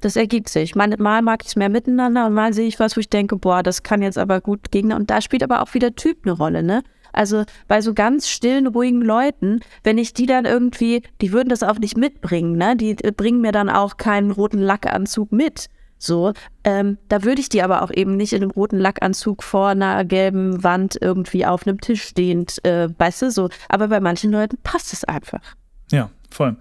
das 0.00 0.16
ergibt 0.16 0.48
sich. 0.48 0.74
Mal, 0.74 0.94
mal 0.98 1.22
mag 1.22 1.42
ich 1.42 1.48
es 1.48 1.56
mehr 1.56 1.68
miteinander 1.68 2.26
und 2.26 2.34
mal 2.34 2.52
sehe 2.52 2.68
ich 2.68 2.78
was, 2.78 2.96
wo 2.96 3.00
ich 3.00 3.10
denke, 3.10 3.36
boah, 3.36 3.62
das 3.62 3.82
kann 3.82 4.02
jetzt 4.02 4.18
aber 4.18 4.40
gut 4.40 4.70
gegen. 4.70 4.92
Und 4.92 5.10
da 5.10 5.20
spielt 5.20 5.42
aber 5.42 5.62
auch 5.62 5.74
wieder 5.74 5.94
Typ 5.94 6.18
eine 6.24 6.32
Rolle, 6.32 6.62
ne? 6.62 6.82
Also 7.12 7.44
bei 7.66 7.80
so 7.80 7.94
ganz 7.94 8.28
stillen, 8.28 8.66
ruhigen 8.66 9.00
Leuten, 9.00 9.60
wenn 9.82 9.98
ich 9.98 10.12
die 10.12 10.26
dann 10.26 10.44
irgendwie, 10.44 11.02
die 11.20 11.32
würden 11.32 11.48
das 11.48 11.62
auch 11.62 11.78
nicht 11.78 11.96
mitbringen, 11.96 12.56
ne? 12.56 12.76
Die 12.76 12.90
äh, 13.02 13.12
bringen 13.12 13.40
mir 13.40 13.52
dann 13.52 13.70
auch 13.70 13.96
keinen 13.96 14.30
roten 14.30 14.60
Lackanzug 14.60 15.32
mit. 15.32 15.68
So, 16.00 16.32
ähm, 16.62 16.96
da 17.08 17.24
würde 17.24 17.40
ich 17.40 17.48
die 17.48 17.62
aber 17.62 17.82
auch 17.82 17.90
eben 17.90 18.16
nicht 18.16 18.32
in 18.32 18.42
einem 18.42 18.52
roten 18.52 18.78
Lackanzug 18.78 19.42
vor 19.42 19.68
einer 19.68 20.04
gelben 20.04 20.62
Wand 20.62 20.96
irgendwie 21.00 21.44
auf 21.44 21.66
einem 21.66 21.80
Tisch 21.80 22.02
stehend, 22.02 22.64
äh, 22.64 22.88
weißt 22.96 23.22
du, 23.22 23.30
so. 23.32 23.48
Aber 23.68 23.88
bei 23.88 23.98
manchen 23.98 24.30
Leuten 24.30 24.58
passt 24.62 24.92
es 24.92 25.02
einfach. 25.04 25.42
Ja, 25.90 26.10
voll. 26.30 26.56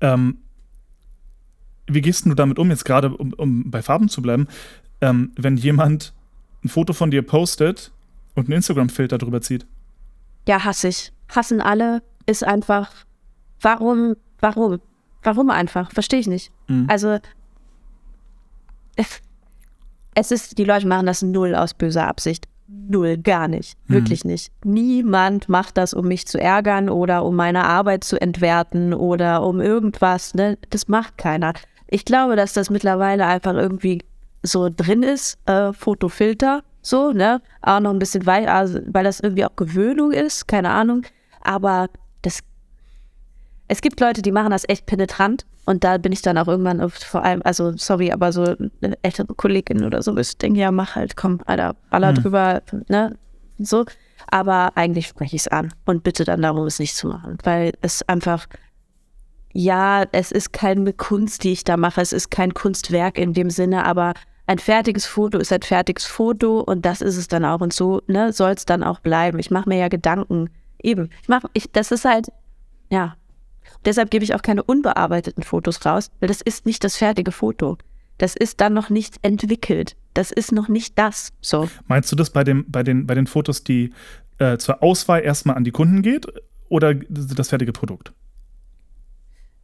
Ähm, 0.00 0.38
wie 1.94 2.00
gehst 2.00 2.26
du 2.26 2.34
damit 2.34 2.58
um, 2.58 2.70
jetzt 2.70 2.84
gerade, 2.84 3.10
um, 3.16 3.32
um 3.34 3.70
bei 3.70 3.82
Farben 3.82 4.08
zu 4.08 4.22
bleiben, 4.22 4.46
ähm, 5.00 5.32
wenn 5.36 5.56
jemand 5.56 6.12
ein 6.64 6.68
Foto 6.68 6.92
von 6.92 7.10
dir 7.10 7.22
postet 7.22 7.90
und 8.34 8.46
einen 8.46 8.56
Instagram-Filter 8.56 9.18
drüber 9.18 9.40
zieht? 9.40 9.66
Ja, 10.48 10.64
hasse 10.64 10.88
ich. 10.88 11.12
Hassen 11.34 11.60
alle 11.60 12.02
ist 12.26 12.44
einfach, 12.44 12.90
warum, 13.60 14.14
warum, 14.40 14.78
warum 15.22 15.50
einfach? 15.50 15.90
Verstehe 15.92 16.20
ich 16.20 16.26
nicht. 16.26 16.50
Mhm. 16.68 16.86
Also, 16.88 17.18
es- 18.96 19.20
es 20.14 20.30
ist, 20.30 20.58
die 20.58 20.64
Leute 20.64 20.86
machen 20.86 21.06
das 21.06 21.22
null 21.22 21.54
aus 21.54 21.74
böser 21.74 22.06
Absicht. 22.08 22.46
Null, 22.66 23.16
gar 23.18 23.48
nicht. 23.48 23.76
Wirklich 23.88 24.24
nicht. 24.24 24.52
Niemand 24.64 25.48
macht 25.48 25.76
das, 25.76 25.92
um 25.92 26.06
mich 26.06 26.26
zu 26.28 26.40
ärgern 26.40 26.88
oder 26.88 27.24
um 27.24 27.34
meine 27.34 27.64
Arbeit 27.64 28.04
zu 28.04 28.20
entwerten 28.20 28.94
oder 28.94 29.42
um 29.42 29.60
irgendwas. 29.60 30.34
Ne? 30.34 30.56
Das 30.70 30.86
macht 30.86 31.18
keiner. 31.18 31.52
Ich 31.90 32.04
glaube, 32.04 32.36
dass 32.36 32.52
das 32.52 32.70
mittlerweile 32.70 33.26
einfach 33.26 33.54
irgendwie 33.54 34.02
so 34.42 34.68
drin 34.74 35.02
ist, 35.02 35.38
äh, 35.46 35.72
Fotofilter, 35.72 36.62
so, 36.82 37.12
ne? 37.12 37.42
Auch 37.62 37.80
noch 37.80 37.90
ein 37.90 37.98
bisschen 37.98 38.24
weiter, 38.26 38.54
also, 38.54 38.78
weil 38.86 39.04
das 39.04 39.20
irgendwie 39.20 39.44
auch 39.44 39.56
Gewöhnung 39.56 40.12
ist, 40.12 40.48
keine 40.48 40.70
Ahnung. 40.70 41.02
Aber 41.42 41.88
das 42.22 42.40
es 43.70 43.82
gibt 43.82 44.00
Leute, 44.00 44.20
die 44.20 44.32
machen 44.32 44.50
das 44.50 44.68
echt 44.68 44.86
penetrant 44.86 45.46
und 45.64 45.84
da 45.84 45.96
bin 45.98 46.10
ich 46.10 46.22
dann 46.22 46.36
auch 46.38 46.48
irgendwann 46.48 46.80
auf, 46.80 46.94
vor 46.94 47.22
allem, 47.22 47.40
also 47.44 47.76
sorry, 47.76 48.10
aber 48.10 48.32
so 48.32 48.42
eine 48.82 48.98
ältere 49.02 49.32
Kollegin 49.34 49.84
oder 49.84 50.02
so, 50.02 50.16
ich 50.16 50.36
denke, 50.36 50.58
ja, 50.58 50.72
mach 50.72 50.96
halt, 50.96 51.16
komm, 51.16 51.40
Alter, 51.46 51.76
baller 51.88 52.12
drüber, 52.12 52.62
ne, 52.88 53.16
so. 53.58 53.84
Aber 54.28 54.72
eigentlich 54.74 55.06
spreche 55.06 55.36
ich 55.36 55.42
es 55.42 55.48
an 55.48 55.72
und 55.86 56.02
bitte 56.02 56.24
dann 56.24 56.42
darum, 56.42 56.66
es 56.66 56.80
nicht 56.80 56.96
zu 56.96 57.06
machen, 57.06 57.38
weil 57.44 57.72
es 57.80 58.02
einfach, 58.08 58.46
ja, 59.52 60.04
es 60.12 60.32
ist 60.32 60.52
keine 60.52 60.92
Kunst, 60.92 61.44
die 61.44 61.52
ich 61.52 61.64
da 61.64 61.76
mache, 61.76 62.00
es 62.00 62.12
ist 62.12 62.30
kein 62.30 62.54
Kunstwerk 62.54 63.18
in 63.18 63.32
dem 63.32 63.50
Sinne, 63.50 63.84
aber 63.84 64.14
ein 64.46 64.58
fertiges 64.58 65.06
Foto 65.06 65.38
ist 65.38 65.52
ein 65.52 65.62
fertiges 65.62 66.06
Foto 66.06 66.60
und 66.60 66.84
das 66.84 67.00
ist 67.00 67.16
es 67.16 67.28
dann 67.28 67.44
auch 67.44 67.60
und 67.60 67.72
so, 67.72 68.02
ne, 68.06 68.32
soll 68.32 68.52
es 68.52 68.64
dann 68.64 68.82
auch 68.82 69.00
bleiben. 69.00 69.38
Ich 69.38 69.50
mache 69.50 69.68
mir 69.68 69.78
ja 69.78 69.88
Gedanken, 69.88 70.50
eben, 70.82 71.10
ich 71.22 71.28
mache, 71.28 71.48
ich, 71.52 71.70
das 71.70 71.92
ist 71.92 72.04
halt, 72.04 72.28
ja, 72.90 73.16
Deshalb 73.84 74.10
gebe 74.10 74.24
ich 74.24 74.34
auch 74.34 74.42
keine 74.42 74.62
unbearbeiteten 74.62 75.42
Fotos 75.42 75.84
raus, 75.86 76.10
weil 76.20 76.28
das 76.28 76.40
ist 76.40 76.66
nicht 76.66 76.84
das 76.84 76.96
fertige 76.96 77.32
Foto. 77.32 77.78
Das 78.18 78.36
ist 78.36 78.60
dann 78.60 78.74
noch 78.74 78.90
nicht 78.90 79.16
entwickelt. 79.22 79.96
Das 80.12 80.30
ist 80.30 80.52
noch 80.52 80.68
nicht 80.68 80.98
das. 80.98 81.32
So. 81.40 81.70
Meinst 81.86 82.12
du 82.12 82.16
das 82.16 82.30
bei, 82.30 82.44
dem, 82.44 82.64
bei, 82.68 82.82
den, 82.82 83.06
bei 83.06 83.14
den 83.14 83.26
Fotos, 83.26 83.64
die 83.64 83.92
äh, 84.38 84.58
zur 84.58 84.82
Auswahl 84.82 85.22
erstmal 85.22 85.56
an 85.56 85.64
die 85.64 85.70
Kunden 85.70 86.02
geht 86.02 86.26
oder 86.68 86.94
das 86.94 87.48
fertige 87.48 87.72
Produkt? 87.72 88.12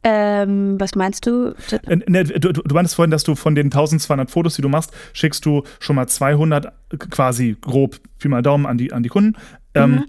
Ähm, 0.09 0.79
was 0.79 0.95
meinst 0.95 1.25
du? 1.25 1.53
Äh, 1.87 1.97
ne, 2.07 2.23
Du, 2.23 2.53
du 2.53 2.73
meintest 2.75 2.95
vorhin, 2.95 3.11
dass 3.11 3.23
du 3.23 3.35
von 3.35 3.55
den 3.55 3.65
1200 3.67 4.31
Fotos, 4.31 4.55
die 4.55 4.61
du 4.61 4.69
machst, 4.69 4.91
schickst 5.13 5.45
du 5.45 5.63
schon 5.79 5.95
mal 5.97 6.07
200 6.07 6.71
quasi 7.09 7.57
grob, 7.59 7.97
Pi 8.19 8.27
mal 8.29 8.41
Daumen 8.41 8.65
an 8.65 8.77
die, 8.77 8.93
an 8.93 9.03
die 9.03 9.09
Kunden. 9.09 9.35
Ähm, 9.73 10.05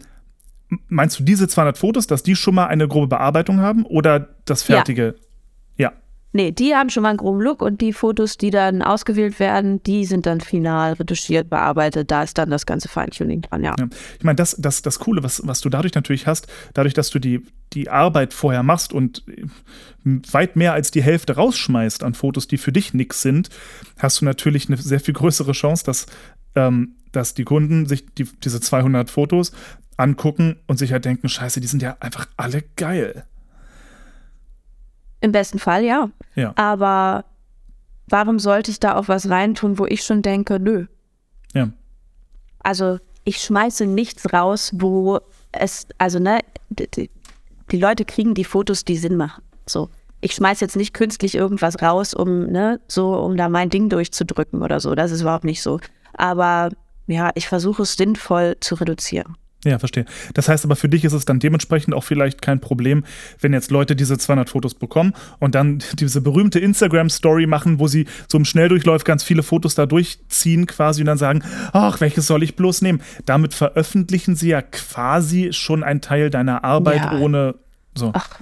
m- 0.70 0.80
meinst 0.88 1.18
du 1.18 1.24
diese 1.24 1.48
200 1.48 1.76
Fotos, 1.78 2.06
dass 2.06 2.22
die 2.22 2.36
schon 2.36 2.54
mal 2.54 2.66
eine 2.66 2.86
grobe 2.86 3.08
Bearbeitung 3.08 3.60
haben 3.60 3.84
oder 3.84 4.28
das 4.44 4.62
fertige? 4.62 5.14
Ja. 5.18 5.24
Nee, 6.32 6.52
die 6.52 6.74
haben 6.74 6.90
schon 6.90 7.02
mal 7.02 7.10
einen 7.10 7.18
groben 7.18 7.40
Look 7.40 7.62
und 7.62 7.80
die 7.80 7.94
Fotos, 7.94 8.36
die 8.36 8.50
dann 8.50 8.82
ausgewählt 8.82 9.40
werden, 9.40 9.82
die 9.82 10.04
sind 10.04 10.26
dann 10.26 10.42
final 10.42 10.92
retuschiert, 10.92 11.48
bearbeitet. 11.48 12.10
Da 12.10 12.22
ist 12.22 12.36
dann 12.36 12.50
das 12.50 12.66
ganze 12.66 12.88
Feintuning 12.88 13.42
dran, 13.42 13.64
ja. 13.64 13.74
Ja. 13.78 13.88
Ich 14.18 14.24
meine, 14.24 14.36
das, 14.36 14.54
das, 14.58 14.82
das 14.82 14.98
Coole, 14.98 15.22
was, 15.22 15.46
was 15.46 15.62
du 15.62 15.70
dadurch 15.70 15.94
natürlich 15.94 16.26
hast, 16.26 16.46
dadurch, 16.74 16.92
dass 16.92 17.08
du 17.08 17.18
die, 17.18 17.42
die 17.72 17.88
Arbeit 17.88 18.34
vorher 18.34 18.62
machst 18.62 18.92
und 18.92 19.24
äh, 19.26 19.46
weit 20.04 20.56
mehr 20.56 20.74
als 20.74 20.90
die 20.90 21.02
Hälfte 21.02 21.36
rausschmeißt 21.36 22.02
an 22.02 22.12
Fotos, 22.12 22.46
die 22.46 22.58
für 22.58 22.72
dich 22.72 22.92
nix 22.92 23.22
sind, 23.22 23.48
hast 23.98 24.20
du 24.20 24.26
natürlich 24.26 24.68
eine 24.68 24.76
sehr 24.76 25.00
viel 25.00 25.14
größere 25.14 25.52
Chance, 25.52 25.84
dass, 25.86 26.06
ähm, 26.54 26.96
dass 27.12 27.32
die 27.32 27.44
Kunden 27.44 27.86
sich 27.86 28.04
die, 28.14 28.24
diese 28.44 28.60
200 28.60 29.08
Fotos 29.08 29.52
angucken 29.96 30.56
und 30.66 30.78
sich 30.78 30.92
halt 30.92 31.06
denken, 31.06 31.30
scheiße, 31.30 31.60
die 31.60 31.66
sind 31.66 31.82
ja 31.82 31.96
einfach 32.00 32.26
alle 32.36 32.62
geil. 32.76 33.24
Im 35.20 35.32
besten 35.32 35.58
Fall, 35.58 35.84
ja. 35.84 36.10
Ja. 36.34 36.52
Aber 36.56 37.24
warum 38.08 38.38
sollte 38.38 38.70
ich 38.70 38.80
da 38.80 38.96
auch 38.96 39.08
was 39.08 39.28
reintun, 39.28 39.78
wo 39.78 39.86
ich 39.86 40.04
schon 40.04 40.22
denke, 40.22 40.58
nö. 40.60 40.86
Ja. 41.54 41.70
Also 42.60 42.98
ich 43.24 43.38
schmeiße 43.38 43.86
nichts 43.86 44.32
raus, 44.32 44.70
wo 44.74 45.20
es, 45.52 45.86
also 45.98 46.18
ne, 46.18 46.40
die, 46.70 47.10
die- 47.70 47.76
Leute 47.78 48.04
kriegen 48.06 48.34
die 48.34 48.44
Fotos, 48.44 48.84
die 48.84 48.96
Sinn 48.96 49.16
machen. 49.16 49.42
So. 49.66 49.90
Ich 50.20 50.32
schmeiße 50.34 50.64
jetzt 50.64 50.76
nicht 50.76 50.94
künstlich 50.94 51.34
irgendwas 51.34 51.80
raus, 51.82 52.14
um, 52.14 52.46
ne, 52.46 52.80
so, 52.88 53.14
um 53.14 53.36
da 53.36 53.48
mein 53.48 53.68
Ding 53.70 53.88
durchzudrücken 53.88 54.62
oder 54.62 54.80
so. 54.80 54.94
Das 54.94 55.10
ist 55.12 55.20
überhaupt 55.20 55.44
nicht 55.44 55.62
so. 55.62 55.78
Aber 56.14 56.70
ja, 57.06 57.30
ich 57.34 57.46
versuche 57.48 57.82
es 57.82 57.94
sinnvoll 57.94 58.56
zu 58.60 58.74
reduzieren. 58.76 59.36
Ja, 59.68 59.78
verstehe. 59.78 60.04
Das 60.34 60.48
heißt 60.48 60.64
aber, 60.64 60.76
für 60.76 60.88
dich 60.88 61.04
ist 61.04 61.12
es 61.12 61.24
dann 61.24 61.38
dementsprechend 61.40 61.94
auch 61.94 62.04
vielleicht 62.04 62.40
kein 62.42 62.60
Problem, 62.60 63.04
wenn 63.40 63.52
jetzt 63.52 63.70
Leute 63.70 63.94
diese 63.94 64.16
200 64.16 64.48
Fotos 64.48 64.74
bekommen 64.74 65.12
und 65.38 65.54
dann 65.54 65.78
diese 65.98 66.20
berühmte 66.20 66.58
Instagram-Story 66.58 67.46
machen, 67.46 67.78
wo 67.78 67.86
sie 67.88 68.06
so 68.28 68.38
im 68.38 68.44
Schnelldurchlauf 68.44 69.04
ganz 69.04 69.22
viele 69.22 69.42
Fotos 69.42 69.74
da 69.74 69.86
durchziehen 69.86 70.66
quasi 70.66 71.02
und 71.02 71.06
dann 71.06 71.18
sagen, 71.18 71.42
ach, 71.72 72.00
welches 72.00 72.26
soll 72.26 72.42
ich 72.42 72.56
bloß 72.56 72.82
nehmen? 72.82 73.02
Damit 73.26 73.54
veröffentlichen 73.54 74.36
sie 74.36 74.48
ja 74.48 74.62
quasi 74.62 75.52
schon 75.52 75.82
einen 75.84 76.00
Teil 76.00 76.30
deiner 76.30 76.64
Arbeit 76.64 76.96
Ja. 77.04 77.18
ohne 77.18 77.54
so. 77.94 78.12
Ach, 78.14 78.40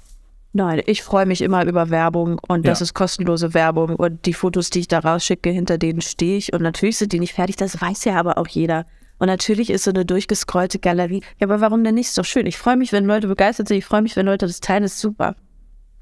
nein, 0.52 0.82
ich 0.86 1.02
freue 1.02 1.26
mich 1.26 1.40
immer 1.42 1.64
über 1.66 1.90
Werbung 1.90 2.38
und 2.46 2.66
das 2.66 2.80
Ja. 2.80 2.84
ist 2.84 2.94
kostenlose 2.94 3.52
Werbung 3.54 3.96
und 3.96 4.26
die 4.26 4.34
Fotos, 4.34 4.70
die 4.70 4.80
ich 4.80 4.88
da 4.88 4.98
rausschicke, 5.00 5.50
hinter 5.50 5.78
denen 5.78 6.00
stehe 6.02 6.36
ich 6.36 6.52
und 6.52 6.62
natürlich 6.62 6.98
sind 6.98 7.12
die 7.12 7.20
nicht 7.20 7.32
fertig, 7.34 7.56
das 7.56 7.80
weiß 7.80 8.04
ja 8.04 8.16
aber 8.16 8.38
auch 8.38 8.46
jeder. 8.48 8.86
Und 9.18 9.28
natürlich 9.28 9.70
ist 9.70 9.84
so 9.84 9.90
eine 9.90 10.04
durchgescrollte 10.04 10.78
Galerie. 10.78 11.22
Ja, 11.38 11.46
aber 11.46 11.60
warum 11.60 11.82
denn 11.84 11.94
nicht? 11.94 12.08
Ist 12.08 12.18
doch 12.18 12.24
schön. 12.24 12.46
Ich 12.46 12.58
freue 12.58 12.76
mich, 12.76 12.92
wenn 12.92 13.04
Leute 13.06 13.28
begeistert 13.28 13.68
sind. 13.68 13.78
Ich 13.78 13.84
freue 13.86 14.02
mich, 14.02 14.14
wenn 14.16 14.26
Leute 14.26 14.46
das 14.46 14.60
teilen. 14.60 14.84
ist 14.84 14.98
super. 14.98 15.36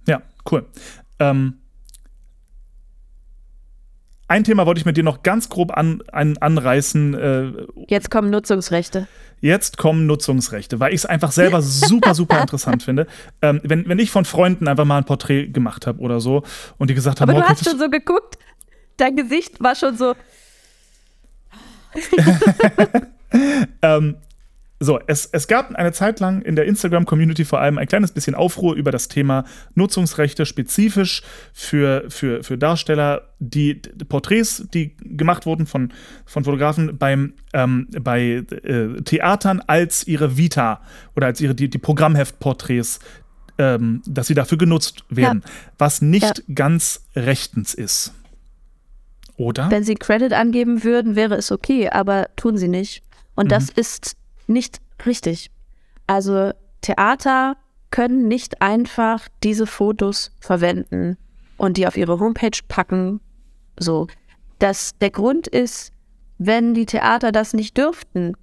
Ja, 0.08 0.22
cool. 0.50 0.66
Ähm, 1.20 1.58
ein 4.26 4.42
Thema 4.42 4.64
wollte 4.66 4.78
ich 4.80 4.86
mit 4.86 4.96
dir 4.96 5.04
noch 5.04 5.22
ganz 5.22 5.48
grob 5.50 5.76
an, 5.76 6.02
an, 6.10 6.38
anreißen. 6.38 7.14
Äh, 7.14 7.52
Jetzt 7.88 8.10
kommen 8.10 8.30
Nutzungsrechte. 8.30 9.06
Jetzt 9.40 9.76
kommen 9.76 10.06
Nutzungsrechte, 10.06 10.80
weil 10.80 10.90
ich 10.94 11.00
es 11.02 11.06
einfach 11.06 11.30
selber 11.30 11.60
super, 11.62 12.14
super 12.14 12.40
interessant 12.40 12.82
finde. 12.82 13.06
Ähm, 13.42 13.60
wenn, 13.62 13.86
wenn 13.86 13.98
ich 13.98 14.10
von 14.10 14.24
Freunden 14.24 14.66
einfach 14.66 14.86
mal 14.86 14.96
ein 14.98 15.04
Porträt 15.04 15.48
gemacht 15.48 15.86
habe 15.86 16.00
oder 16.00 16.20
so 16.20 16.42
und 16.78 16.88
die 16.88 16.94
gesagt 16.94 17.20
haben, 17.20 17.30
Aber 17.30 17.40
du 17.40 17.46
hast 17.46 17.60
das- 17.60 17.70
schon 17.72 17.78
so 17.78 17.90
geguckt. 17.90 18.38
Dein 18.96 19.14
Gesicht 19.16 19.60
war 19.62 19.74
schon 19.74 19.96
so. 19.96 20.14
ähm, 23.82 24.16
so, 24.80 24.98
es, 25.06 25.26
es 25.26 25.46
gab 25.48 25.74
eine 25.76 25.92
Zeit 25.92 26.20
lang 26.20 26.42
in 26.42 26.56
der 26.56 26.66
Instagram-Community 26.66 27.44
vor 27.44 27.60
allem 27.60 27.78
ein 27.78 27.86
kleines 27.86 28.12
bisschen 28.12 28.34
Aufruhr 28.34 28.74
über 28.74 28.90
das 28.90 29.08
Thema 29.08 29.44
Nutzungsrechte, 29.74 30.44
spezifisch 30.46 31.22
für, 31.52 32.04
für, 32.10 32.42
für 32.42 32.58
Darsteller, 32.58 33.30
die 33.38 33.80
d- 33.80 34.04
Porträts, 34.04 34.66
die 34.74 34.96
gemacht 35.00 35.46
wurden 35.46 35.66
von, 35.66 35.92
von 36.26 36.44
Fotografen 36.44 36.98
beim, 36.98 37.34
ähm, 37.54 37.88
bei 38.00 38.44
äh, 38.64 39.00
Theatern 39.02 39.62
als 39.66 40.06
ihre 40.06 40.36
Vita 40.36 40.82
oder 41.16 41.28
als 41.28 41.40
ihre 41.40 41.54
die, 41.54 41.70
die 41.70 41.78
Programmheftporträts, 41.78 42.98
ähm, 43.58 44.02
dass 44.06 44.26
sie 44.26 44.34
dafür 44.34 44.58
genutzt 44.58 45.04
werden, 45.08 45.44
was 45.78 46.02
nicht 46.02 46.42
ganz 46.54 47.06
rechtens 47.14 47.74
ist. 47.74 48.12
Oder? 49.36 49.70
Wenn 49.70 49.84
sie 49.84 49.94
Credit 49.94 50.32
angeben 50.32 50.84
würden, 50.84 51.16
wäre 51.16 51.34
es 51.34 51.50
okay, 51.50 51.88
aber 51.88 52.28
tun 52.36 52.56
sie 52.56 52.68
nicht. 52.68 53.02
Und 53.34 53.50
das 53.50 53.68
ist 53.68 54.16
nicht 54.46 54.80
richtig. 55.06 55.50
Also 56.06 56.52
Theater 56.82 57.56
können 57.90 58.28
nicht 58.28 58.62
einfach 58.62 59.28
diese 59.42 59.66
Fotos 59.66 60.32
verwenden 60.40 61.16
und 61.56 61.76
die 61.76 61.86
auf 61.86 61.96
ihre 61.96 62.20
Homepage 62.20 62.58
packen. 62.68 63.20
So. 63.78 64.06
Das, 64.58 64.92
der 65.00 65.10
Grund 65.10 65.46
ist, 65.46 65.92
wenn 66.38 66.74
die 66.74 66.86
Theater 66.86 67.32
das 67.32 67.54
nicht 67.54 67.76
dürften, 67.76 68.34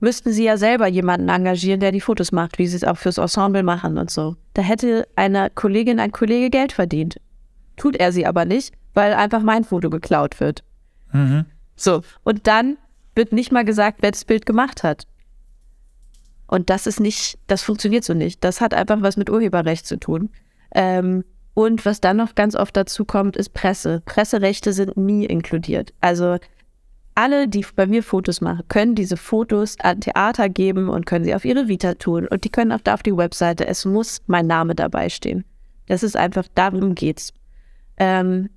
müssten 0.00 0.32
sie 0.32 0.44
ja 0.44 0.56
selber 0.56 0.86
jemanden 0.86 1.28
engagieren, 1.28 1.80
der 1.80 1.92
die 1.92 2.00
Fotos 2.00 2.32
macht, 2.32 2.58
wie 2.58 2.66
sie 2.66 2.76
es 2.76 2.84
auch 2.84 2.98
fürs 2.98 3.18
Ensemble 3.18 3.62
machen 3.62 3.98
und 3.98 4.10
so. 4.10 4.36
Da 4.52 4.62
hätte 4.62 5.08
eine 5.16 5.50
Kollegin, 5.50 5.98
ein 5.98 6.12
Kollege 6.12 6.50
Geld 6.50 6.72
verdient. 6.72 7.20
Tut 7.76 7.96
er 7.96 8.12
sie 8.12 8.26
aber 8.26 8.44
nicht, 8.44 8.74
weil 8.94 9.12
einfach 9.14 9.42
mein 9.42 9.64
Foto 9.64 9.90
geklaut 9.90 10.40
wird. 10.40 10.64
Mhm. 11.12 11.46
So. 11.76 12.02
Und 12.22 12.46
dann 12.46 12.78
wird 13.14 13.32
nicht 13.32 13.52
mal 13.52 13.64
gesagt, 13.64 13.98
wer 14.00 14.10
das 14.10 14.24
Bild 14.24 14.46
gemacht 14.46 14.82
hat. 14.82 15.06
Und 16.46 16.70
das 16.70 16.86
ist 16.86 17.00
nicht, 17.00 17.38
das 17.46 17.62
funktioniert 17.62 18.04
so 18.04 18.14
nicht. 18.14 18.42
Das 18.44 18.60
hat 18.60 18.74
einfach 18.74 19.00
was 19.00 19.16
mit 19.16 19.30
Urheberrecht 19.30 19.86
zu 19.86 19.98
tun. 19.98 20.30
Ähm, 20.74 21.24
und 21.54 21.86
was 21.86 22.00
dann 22.00 22.16
noch 22.16 22.34
ganz 22.34 22.56
oft 22.56 22.76
dazu 22.76 23.04
kommt, 23.04 23.36
ist 23.36 23.54
Presse. 23.54 24.02
Presserechte 24.04 24.72
sind 24.72 24.96
nie 24.96 25.24
inkludiert. 25.24 25.94
Also 26.00 26.38
alle, 27.14 27.46
die 27.46 27.64
bei 27.76 27.86
mir 27.86 28.02
Fotos 28.02 28.40
machen, 28.40 28.64
können 28.68 28.96
diese 28.96 29.16
Fotos 29.16 29.78
an 29.80 30.00
Theater 30.00 30.48
geben 30.48 30.88
und 30.88 31.06
können 31.06 31.24
sie 31.24 31.34
auf 31.34 31.44
ihre 31.44 31.68
Vita 31.68 31.94
tun. 31.94 32.26
Und 32.26 32.44
die 32.44 32.50
können 32.50 32.72
auch 32.72 32.80
da 32.80 32.94
auf 32.94 33.04
die 33.04 33.16
Webseite. 33.16 33.66
Es 33.66 33.84
muss 33.84 34.22
mein 34.26 34.48
Name 34.48 34.74
dabei 34.74 35.08
stehen. 35.08 35.44
Das 35.86 36.02
ist 36.02 36.16
einfach, 36.16 36.46
darum 36.54 36.94
geht's. 36.94 37.32
Ähm, 37.96 38.50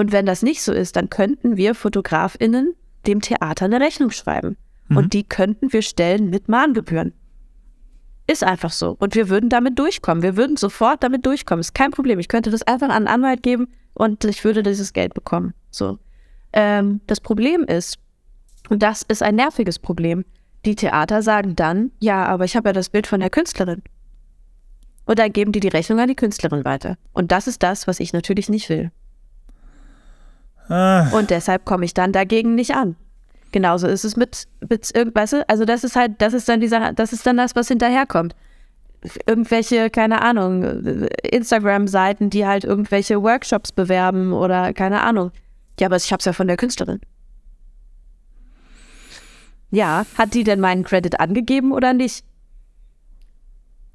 und 0.00 0.12
wenn 0.12 0.24
das 0.24 0.42
nicht 0.42 0.62
so 0.62 0.72
ist, 0.72 0.96
dann 0.96 1.10
könnten 1.10 1.58
wir 1.58 1.74
FotografInnen 1.74 2.74
dem 3.06 3.20
Theater 3.20 3.66
eine 3.66 3.80
Rechnung 3.80 4.10
schreiben. 4.10 4.56
Und 4.88 5.12
die 5.12 5.24
könnten 5.24 5.74
wir 5.74 5.82
stellen 5.82 6.30
mit 6.30 6.48
Mahngebühren. 6.48 7.12
Ist 8.26 8.42
einfach 8.42 8.72
so. 8.72 8.96
Und 8.98 9.14
wir 9.14 9.28
würden 9.28 9.50
damit 9.50 9.78
durchkommen. 9.78 10.22
Wir 10.22 10.36
würden 10.36 10.56
sofort 10.56 11.02
damit 11.02 11.26
durchkommen. 11.26 11.60
Ist 11.60 11.74
kein 11.74 11.90
Problem. 11.90 12.18
Ich 12.18 12.28
könnte 12.28 12.50
das 12.50 12.62
einfach 12.62 12.88
an 12.88 13.06
einen 13.06 13.08
Anwalt 13.08 13.42
geben 13.42 13.68
und 13.92 14.24
ich 14.24 14.42
würde 14.42 14.62
dieses 14.62 14.94
Geld 14.94 15.12
bekommen. 15.12 15.52
So. 15.70 15.98
Ähm, 16.54 17.02
das 17.06 17.20
Problem 17.20 17.64
ist, 17.64 17.98
und 18.70 18.82
das 18.82 19.02
ist 19.02 19.22
ein 19.22 19.36
nerviges 19.36 19.78
Problem, 19.78 20.24
die 20.64 20.76
Theater 20.76 21.22
sagen 21.22 21.56
dann, 21.56 21.92
ja, 22.00 22.24
aber 22.24 22.46
ich 22.46 22.56
habe 22.56 22.70
ja 22.70 22.72
das 22.72 22.88
Bild 22.88 23.06
von 23.06 23.20
der 23.20 23.30
Künstlerin. 23.30 23.82
Und 25.04 25.18
dann 25.18 25.32
geben 25.32 25.52
die 25.52 25.60
die 25.60 25.68
Rechnung 25.68 26.00
an 26.00 26.08
die 26.08 26.16
Künstlerin 26.16 26.64
weiter. 26.64 26.96
Und 27.12 27.32
das 27.32 27.46
ist 27.46 27.62
das, 27.62 27.86
was 27.86 28.00
ich 28.00 28.14
natürlich 28.14 28.48
nicht 28.48 28.68
will. 28.70 28.90
Ah, 30.70 31.10
Und 31.10 31.30
deshalb 31.30 31.64
komme 31.64 31.84
ich 31.84 31.94
dann 31.94 32.12
dagegen 32.12 32.54
nicht 32.54 32.74
an. 32.74 32.96
Genauso 33.52 33.88
ist 33.88 34.04
es 34.04 34.16
mit, 34.16 34.44
mit 34.68 34.94
irgendwas, 34.94 35.34
also 35.48 35.64
das 35.64 35.82
ist 35.82 35.96
halt, 35.96 36.12
das 36.22 36.32
ist 36.34 36.48
dann 36.48 36.60
dieser, 36.60 36.92
das 36.92 37.12
ist 37.12 37.26
dann 37.26 37.36
das, 37.36 37.56
was 37.56 37.66
hinterherkommt. 37.68 38.36
Irgendwelche, 39.26 39.90
keine 39.90 40.22
Ahnung, 40.22 40.62
Instagram-Seiten, 41.22 42.30
die 42.30 42.46
halt 42.46 42.64
irgendwelche 42.64 43.20
Workshops 43.22 43.72
bewerben 43.72 44.32
oder 44.32 44.72
keine 44.72 45.00
Ahnung. 45.02 45.32
Ja, 45.80 45.86
aber 45.86 45.96
ich 45.96 46.12
hab's 46.12 46.26
ja 46.26 46.32
von 46.32 46.46
der 46.46 46.56
Künstlerin. 46.56 47.00
Ja, 49.70 50.04
hat 50.18 50.34
die 50.34 50.44
denn 50.44 50.60
meinen 50.60 50.84
Credit 50.84 51.18
angegeben 51.18 51.72
oder 51.72 51.92
nicht? 51.92 52.24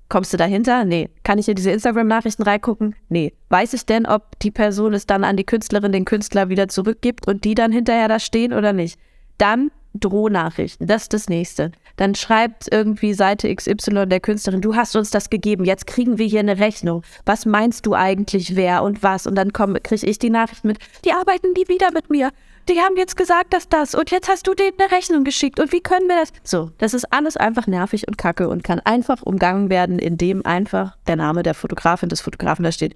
Kommst 0.07 0.33
du 0.33 0.37
dahinter? 0.37 0.85
Nee. 0.85 1.09
Kann 1.23 1.39
ich 1.39 1.49
in 1.49 1.55
diese 1.55 1.71
Instagram-Nachrichten 1.71 2.43
reingucken? 2.43 2.95
Nee. 3.09 3.33
Weiß 3.49 3.73
ich 3.73 3.85
denn, 3.85 4.05
ob 4.05 4.37
die 4.39 4.51
Person 4.51 4.93
es 4.93 5.07
dann 5.07 5.23
an 5.23 5.37
die 5.37 5.45
Künstlerin, 5.45 5.91
den 5.91 6.05
Künstler 6.05 6.49
wieder 6.49 6.67
zurückgibt 6.67 7.27
und 7.27 7.43
die 7.43 7.55
dann 7.55 7.71
hinterher 7.71 8.07
da 8.07 8.19
stehen 8.19 8.53
oder 8.53 8.71
nicht? 8.71 8.99
Dann 9.37 9.71
Drohnachrichten. 9.99 10.87
Das 10.87 11.03
ist 11.03 11.13
das 11.13 11.29
nächste. 11.29 11.71
Dann 11.95 12.15
schreibt 12.15 12.67
irgendwie 12.71 13.13
Seite 13.13 13.53
XY 13.53 14.07
der 14.07 14.19
Künstlerin, 14.19 14.61
du 14.61 14.75
hast 14.75 14.95
uns 14.95 15.09
das 15.09 15.29
gegeben, 15.29 15.63
jetzt 15.63 15.87
kriegen 15.87 16.17
wir 16.17 16.25
hier 16.25 16.41
eine 16.41 16.59
Rechnung. 16.59 17.03
Was 17.25 17.45
meinst 17.45 17.85
du 17.85 17.93
eigentlich, 17.93 18.55
wer 18.55 18.83
und 18.83 19.03
was? 19.03 19.27
Und 19.27 19.35
dann 19.35 19.53
kriege 19.53 20.05
ich 20.05 20.19
die 20.19 20.29
Nachricht 20.29 20.65
mit, 20.65 20.79
die 21.05 21.13
arbeiten 21.13 21.53
nie 21.53 21.67
wieder 21.67 21.91
mit 21.91 22.09
mir. 22.09 22.31
Die 22.67 22.79
haben 22.79 22.97
jetzt 22.97 23.15
gesagt, 23.15 23.53
dass 23.53 23.69
das 23.69 23.93
und 23.93 24.09
jetzt 24.09 24.27
hast 24.27 24.47
du 24.47 24.55
denen 24.55 24.79
eine 24.79 24.91
Rechnung 24.91 25.23
geschickt 25.23 25.59
und 25.59 25.71
wie 25.71 25.81
können 25.81 26.07
wir 26.07 26.15
das? 26.15 26.33
So, 26.43 26.71
das 26.79 26.95
ist 26.95 27.05
alles 27.13 27.37
einfach 27.37 27.67
nervig 27.67 28.07
und 28.07 28.17
kacke 28.17 28.49
und 28.49 28.63
kann 28.63 28.79
einfach 28.79 29.21
umgangen 29.21 29.69
werden, 29.69 29.99
indem 29.99 30.43
einfach 30.45 30.97
der 31.05 31.15
Name 31.15 31.43
der 31.43 31.53
Fotografin, 31.53 32.09
des 32.09 32.21
Fotografen 32.21 32.63
da 32.63 32.71
steht. 32.71 32.95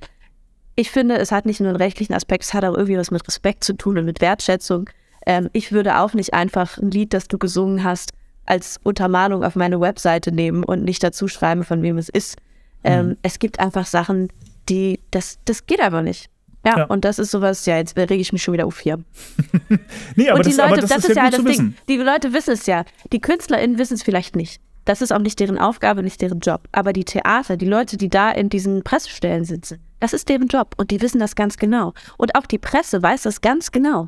Ich 0.75 0.89
finde, 0.89 1.17
es 1.17 1.31
hat 1.31 1.45
nicht 1.45 1.59
nur 1.59 1.69
einen 1.69 1.77
rechtlichen 1.77 2.13
Aspekt, 2.13 2.45
es 2.45 2.53
hat 2.53 2.63
auch 2.63 2.73
irgendwie 2.73 2.97
was 2.97 3.11
mit 3.11 3.27
Respekt 3.27 3.63
zu 3.63 3.73
tun 3.73 3.97
und 3.97 4.05
mit 4.05 4.21
Wertschätzung. 4.21 4.89
Ähm, 5.25 5.49
ich 5.53 5.71
würde 5.71 5.99
auch 5.99 6.13
nicht 6.13 6.33
einfach 6.33 6.77
ein 6.77 6.89
Lied, 6.89 7.13
das 7.13 7.27
du 7.27 7.37
gesungen 7.37 7.83
hast, 7.83 8.11
als 8.45 8.79
Untermalung 8.83 9.43
auf 9.43 9.55
meine 9.55 9.79
Webseite 9.79 10.31
nehmen 10.31 10.63
und 10.63 10.83
nicht 10.83 11.03
dazu 11.03 11.27
schreiben, 11.27 11.63
von 11.63 11.83
wem 11.83 11.97
es 11.97 12.09
ist. 12.09 12.37
Ähm, 12.83 13.17
Es 13.21 13.37
gibt 13.37 13.59
einfach 13.59 13.85
Sachen, 13.85 14.29
die, 14.69 14.99
das, 15.11 15.37
das 15.45 15.65
geht 15.67 15.81
einfach 15.81 16.01
nicht. 16.01 16.29
Ja, 16.65 16.80
Ja. 16.80 16.84
und 16.86 17.06
das 17.06 17.19
ist 17.19 17.31
sowas, 17.31 17.65
ja, 17.65 17.77
jetzt 17.77 17.98
rege 17.98 18.15
ich 18.15 18.34
mich 18.34 18.44
schon 18.44 18.53
wieder 18.53 18.65
auf 18.65 18.80
hier. 18.80 18.98
nee, 20.15 20.30
aber 20.30 20.40
und 20.40 20.45
die 20.45 20.49
das, 20.49 20.57
Leute, 20.57 20.73
aber 20.73 20.81
das, 20.81 21.06
ist 21.06 21.15
ja, 21.15 21.23
gut 21.26 21.34
das 21.34 21.40
Ding. 21.40 21.48
wissen. 21.48 21.77
Die 21.88 21.98
Leute 21.98 22.34
wissen 22.34 22.52
es 22.52 22.65
ja. 22.65 22.84
Die 23.14 23.22
KünstlerInnen 23.22 23.77
wissen 23.77 23.94
es 23.94 24.03
vielleicht 24.03 24.36
nicht. 24.36 24.61
Das 24.86 25.02
ist 25.02 25.11
auch 25.14 25.19
nicht 25.19 25.40
deren 25.40 25.57
Aufgabe, 25.57 26.03
nicht 26.03 26.22
deren 26.22 26.40
Job. 26.40 26.61
Aber 26.72 26.94
die 26.94 27.06
Theater, 27.06 27.57
die 27.57 27.68
Leute, 27.68 27.95
die 27.98 28.10
da 28.10 28.31
in 28.31 28.49
diesen 28.49 28.84
Pressestellen 28.84 29.45
sitzen, 29.45 29.80
das 29.99 30.14
ist 30.14 30.30
deren 30.30 30.48
Job 30.48 30.73
und 30.77 30.91
die 30.91 31.02
wissen 31.02 31.19
das 31.19 31.36
ganz 31.36 31.57
genau. 31.57 31.94
Und 32.18 32.36
auch 32.36 32.45
die 32.45 32.57
Presse 32.57 33.02
weiß 33.02 33.22
das 33.23 33.41
ganz 33.41 33.72
genau. 33.72 34.07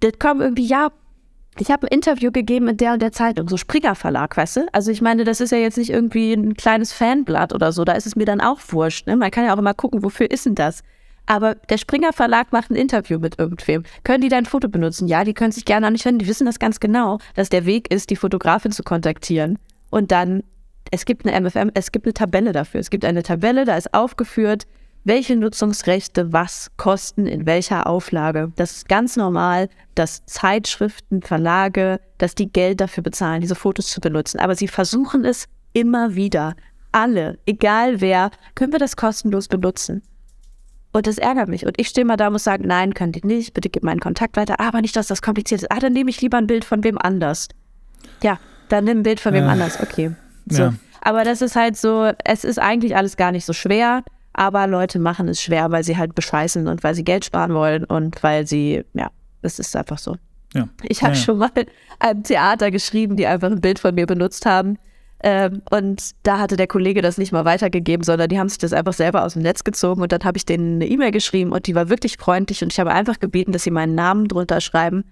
Das 0.00 0.12
kommen 0.18 0.40
irgendwie, 0.40 0.66
ja, 0.66 0.90
ich 1.58 1.70
habe 1.70 1.86
ein 1.86 1.94
Interview 1.94 2.30
gegeben 2.32 2.68
in 2.68 2.76
der 2.78 2.94
und 2.94 3.02
der 3.02 3.12
Zeitung, 3.12 3.48
so 3.48 3.56
Springer 3.58 3.94
Verlag, 3.94 4.36
weißt 4.36 4.56
du? 4.56 4.66
Also 4.72 4.90
ich 4.90 5.02
meine, 5.02 5.24
das 5.24 5.40
ist 5.40 5.50
ja 5.50 5.58
jetzt 5.58 5.76
nicht 5.76 5.90
irgendwie 5.90 6.32
ein 6.32 6.54
kleines 6.54 6.92
Fanblatt 6.94 7.52
oder 7.52 7.72
so, 7.72 7.84
da 7.84 7.92
ist 7.92 8.06
es 8.06 8.16
mir 8.16 8.24
dann 8.24 8.40
auch 8.40 8.58
wurscht. 8.70 9.06
Ne? 9.06 9.16
Man 9.16 9.30
kann 9.30 9.44
ja 9.44 9.54
auch 9.54 9.58
immer 9.58 9.74
gucken, 9.74 10.02
wofür 10.02 10.30
ist 10.30 10.46
denn 10.46 10.54
das? 10.54 10.82
Aber 11.26 11.54
der 11.54 11.78
Springer 11.78 12.12
Verlag 12.12 12.52
macht 12.52 12.70
ein 12.70 12.76
Interview 12.76 13.18
mit 13.18 13.38
irgendwem. 13.38 13.84
Können 14.04 14.22
die 14.22 14.28
dein 14.28 14.46
Foto 14.46 14.68
benutzen? 14.68 15.08
Ja, 15.08 15.24
die 15.24 15.34
können 15.34 15.52
sich 15.52 15.64
gerne 15.64 15.86
an 15.86 15.92
mich 15.92 16.04
wenden. 16.04 16.18
Die 16.18 16.26
wissen 16.26 16.46
das 16.46 16.58
ganz 16.58 16.80
genau, 16.80 17.18
dass 17.34 17.48
der 17.48 17.64
Weg 17.64 17.92
ist, 17.92 18.10
die 18.10 18.16
Fotografin 18.16 18.72
zu 18.72 18.82
kontaktieren. 18.82 19.58
Und 19.90 20.10
dann, 20.10 20.42
es 20.90 21.04
gibt 21.04 21.26
eine 21.26 21.40
MFM, 21.40 21.70
es 21.74 21.92
gibt 21.92 22.06
eine 22.06 22.14
Tabelle 22.14 22.52
dafür. 22.52 22.80
Es 22.80 22.90
gibt 22.90 23.04
eine 23.04 23.22
Tabelle, 23.22 23.64
da 23.64 23.76
ist 23.76 23.94
aufgeführt, 23.94 24.66
welche 25.04 25.36
Nutzungsrechte 25.36 26.32
was 26.32 26.70
kosten, 26.76 27.26
in 27.26 27.46
welcher 27.46 27.86
Auflage. 27.86 28.52
Das 28.56 28.72
ist 28.72 28.88
ganz 28.88 29.16
normal, 29.16 29.68
dass 29.94 30.24
Zeitschriften, 30.26 31.22
Verlage, 31.22 32.00
dass 32.18 32.34
die 32.34 32.50
Geld 32.50 32.80
dafür 32.80 33.02
bezahlen, 33.02 33.40
diese 33.40 33.54
Fotos 33.54 33.88
zu 33.88 34.00
benutzen. 34.00 34.38
Aber 34.38 34.54
sie 34.54 34.68
versuchen 34.68 35.24
es 35.24 35.46
immer 35.72 36.14
wieder. 36.14 36.54
Alle, 36.92 37.38
egal 37.46 38.00
wer, 38.00 38.30
können 38.54 38.72
wir 38.72 38.78
das 38.78 38.96
kostenlos 38.96 39.48
benutzen. 39.48 40.02
Und 40.92 41.06
das 41.06 41.18
ärgert 41.18 41.48
mich. 41.48 41.64
Und 41.66 41.78
ich 41.78 41.88
stehe 41.88 42.04
mal 42.04 42.16
da 42.16 42.26
und 42.26 42.34
muss 42.34 42.44
sagen, 42.44 42.64
nein, 42.66 42.92
könnt 42.94 43.16
ihr 43.16 43.24
nicht, 43.24 43.54
bitte 43.54 43.70
gib 43.70 43.82
meinen 43.82 44.00
Kontakt 44.00 44.36
weiter. 44.36 44.60
Aber 44.60 44.80
nicht, 44.82 44.94
dass 44.94 45.06
das 45.06 45.22
kompliziert 45.22 45.62
ist. 45.62 45.72
Ah, 45.72 45.78
dann 45.78 45.92
nehme 45.94 46.10
ich 46.10 46.20
lieber 46.20 46.36
ein 46.38 46.46
Bild 46.46 46.64
von 46.64 46.84
wem 46.84 46.98
anders. 46.98 47.48
Ja, 48.22 48.38
dann 48.68 48.84
nimm 48.84 48.98
ein 48.98 49.02
Bild 49.02 49.20
von 49.20 49.32
wem 49.32 49.44
Äh, 49.44 49.48
anders. 49.48 49.80
Okay. 49.80 50.12
So. 50.46 50.62
ja. 50.64 50.74
Aber 51.00 51.24
das 51.24 51.40
ist 51.42 51.56
halt 51.56 51.76
so, 51.76 52.12
es 52.24 52.44
ist 52.44 52.58
eigentlich 52.58 52.94
alles 52.94 53.16
gar 53.16 53.32
nicht 53.32 53.44
so 53.44 53.52
schwer, 53.52 54.04
aber 54.34 54.66
Leute 54.66 54.98
machen 54.98 55.28
es 55.28 55.42
schwer, 55.42 55.70
weil 55.70 55.82
sie 55.82 55.96
halt 55.96 56.14
bescheißen 56.14 56.68
und 56.68 56.84
weil 56.84 56.94
sie 56.94 57.04
Geld 57.04 57.24
sparen 57.24 57.54
wollen 57.54 57.84
und 57.84 58.22
weil 58.22 58.46
sie, 58.46 58.84
ja, 58.94 59.10
es 59.42 59.58
ist 59.58 59.74
einfach 59.74 59.98
so. 59.98 60.16
Ja. 60.54 60.68
Ich 60.82 61.02
habe 61.02 61.14
Ja, 61.14 61.18
ja. 61.18 61.24
schon 61.24 61.38
mal 61.38 61.50
einem 61.98 62.22
Theater 62.22 62.70
geschrieben, 62.70 63.16
die 63.16 63.26
einfach 63.26 63.50
ein 63.50 63.60
Bild 63.60 63.78
von 63.78 63.94
mir 63.94 64.06
benutzt 64.06 64.46
haben. 64.46 64.78
Ähm, 65.24 65.62
und 65.70 66.10
da 66.24 66.38
hatte 66.38 66.56
der 66.56 66.66
Kollege 66.66 67.00
das 67.00 67.16
nicht 67.16 67.32
mal 67.32 67.44
weitergegeben, 67.44 68.02
sondern 68.02 68.28
die 68.28 68.38
haben 68.38 68.48
sich 68.48 68.58
das 68.58 68.72
einfach 68.72 68.92
selber 68.92 69.24
aus 69.24 69.34
dem 69.34 69.42
Netz 69.42 69.62
gezogen. 69.62 70.02
Und 70.02 70.10
dann 70.10 70.24
habe 70.24 70.36
ich 70.36 70.46
denen 70.46 70.76
eine 70.76 70.86
E-Mail 70.86 71.12
geschrieben 71.12 71.52
und 71.52 71.66
die 71.66 71.74
war 71.74 71.88
wirklich 71.88 72.16
freundlich. 72.16 72.62
Und 72.62 72.72
ich 72.72 72.80
habe 72.80 72.92
einfach 72.92 73.20
gebeten, 73.20 73.52
dass 73.52 73.62
sie 73.62 73.70
meinen 73.70 73.94
Namen 73.94 74.26
drunter 74.26 74.60
schreiben. 74.60 75.04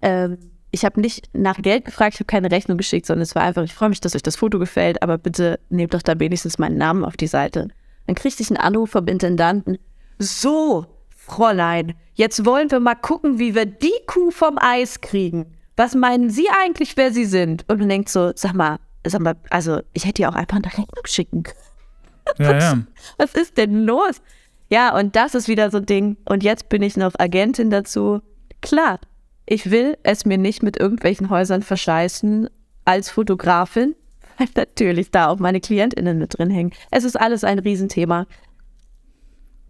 Ähm, 0.00 0.38
ich 0.72 0.84
habe 0.84 1.00
nicht 1.00 1.28
nach 1.32 1.60
Geld 1.60 1.84
gefragt, 1.84 2.14
ich 2.14 2.20
habe 2.20 2.26
keine 2.26 2.50
Rechnung 2.50 2.78
geschickt, 2.78 3.06
sondern 3.06 3.22
es 3.22 3.34
war 3.34 3.42
einfach, 3.42 3.62
ich 3.62 3.74
freue 3.74 3.90
mich, 3.90 4.00
dass 4.00 4.16
euch 4.16 4.22
das 4.22 4.36
Foto 4.36 4.58
gefällt, 4.58 5.02
aber 5.02 5.18
bitte 5.18 5.60
nehmt 5.68 5.94
doch 5.94 6.02
da 6.02 6.18
wenigstens 6.18 6.58
meinen 6.58 6.78
Namen 6.78 7.04
auf 7.04 7.16
die 7.16 7.26
Seite. 7.26 7.68
Dann 8.06 8.16
kriegte 8.16 8.42
ich 8.42 8.50
einen 8.50 8.56
Anruf 8.56 8.90
vom 8.90 9.06
Intendanten. 9.06 9.78
So, 10.18 10.86
Fräulein, 11.10 11.94
jetzt 12.14 12.44
wollen 12.44 12.70
wir 12.70 12.80
mal 12.80 12.94
gucken, 12.94 13.38
wie 13.38 13.54
wir 13.54 13.66
die 13.66 13.92
Kuh 14.06 14.30
vom 14.30 14.58
Eis 14.58 15.00
kriegen. 15.02 15.54
Was 15.76 15.94
meinen 15.94 16.30
Sie 16.30 16.48
eigentlich, 16.48 16.96
wer 16.96 17.12
Sie 17.12 17.26
sind? 17.26 17.64
Und 17.68 17.78
man 17.78 17.88
denkt 17.88 18.08
so, 18.08 18.32
sag 18.34 18.54
mal, 18.54 18.78
mal, 19.18 19.34
also 19.50 19.80
ich 19.92 20.04
hätte 20.04 20.22
ja 20.22 20.28
auch 20.28 20.34
einfach 20.34 20.56
eine 20.56 20.66
Rechnung 20.66 21.04
schicken 21.04 21.42
können. 21.42 21.58
Ja, 22.38 22.56
ja. 22.56 22.78
Was 23.18 23.34
ist 23.34 23.58
denn 23.58 23.82
los? 23.82 24.22
Ja, 24.68 24.96
und 24.96 25.16
das 25.16 25.34
ist 25.34 25.48
wieder 25.48 25.70
so 25.70 25.78
ein 25.78 25.86
Ding. 25.86 26.16
Und 26.24 26.44
jetzt 26.44 26.68
bin 26.68 26.80
ich 26.80 26.96
noch 26.96 27.12
Agentin 27.18 27.68
dazu. 27.68 28.22
Klar, 28.60 29.00
ich 29.44 29.70
will 29.70 29.98
es 30.04 30.24
mir 30.24 30.38
nicht 30.38 30.62
mit 30.62 30.78
irgendwelchen 30.78 31.30
Häusern 31.30 31.62
verscheißen 31.62 32.48
als 32.84 33.10
Fotografin, 33.10 33.94
weil 34.38 34.48
natürlich 34.54 35.10
da 35.10 35.28
auch 35.28 35.38
meine 35.40 35.60
KlientInnen 35.60 36.16
mit 36.16 36.38
drin 36.38 36.50
hängen. 36.50 36.72
Es 36.90 37.04
ist 37.04 37.20
alles 37.20 37.44
ein 37.44 37.58
Riesenthema. 37.58 38.26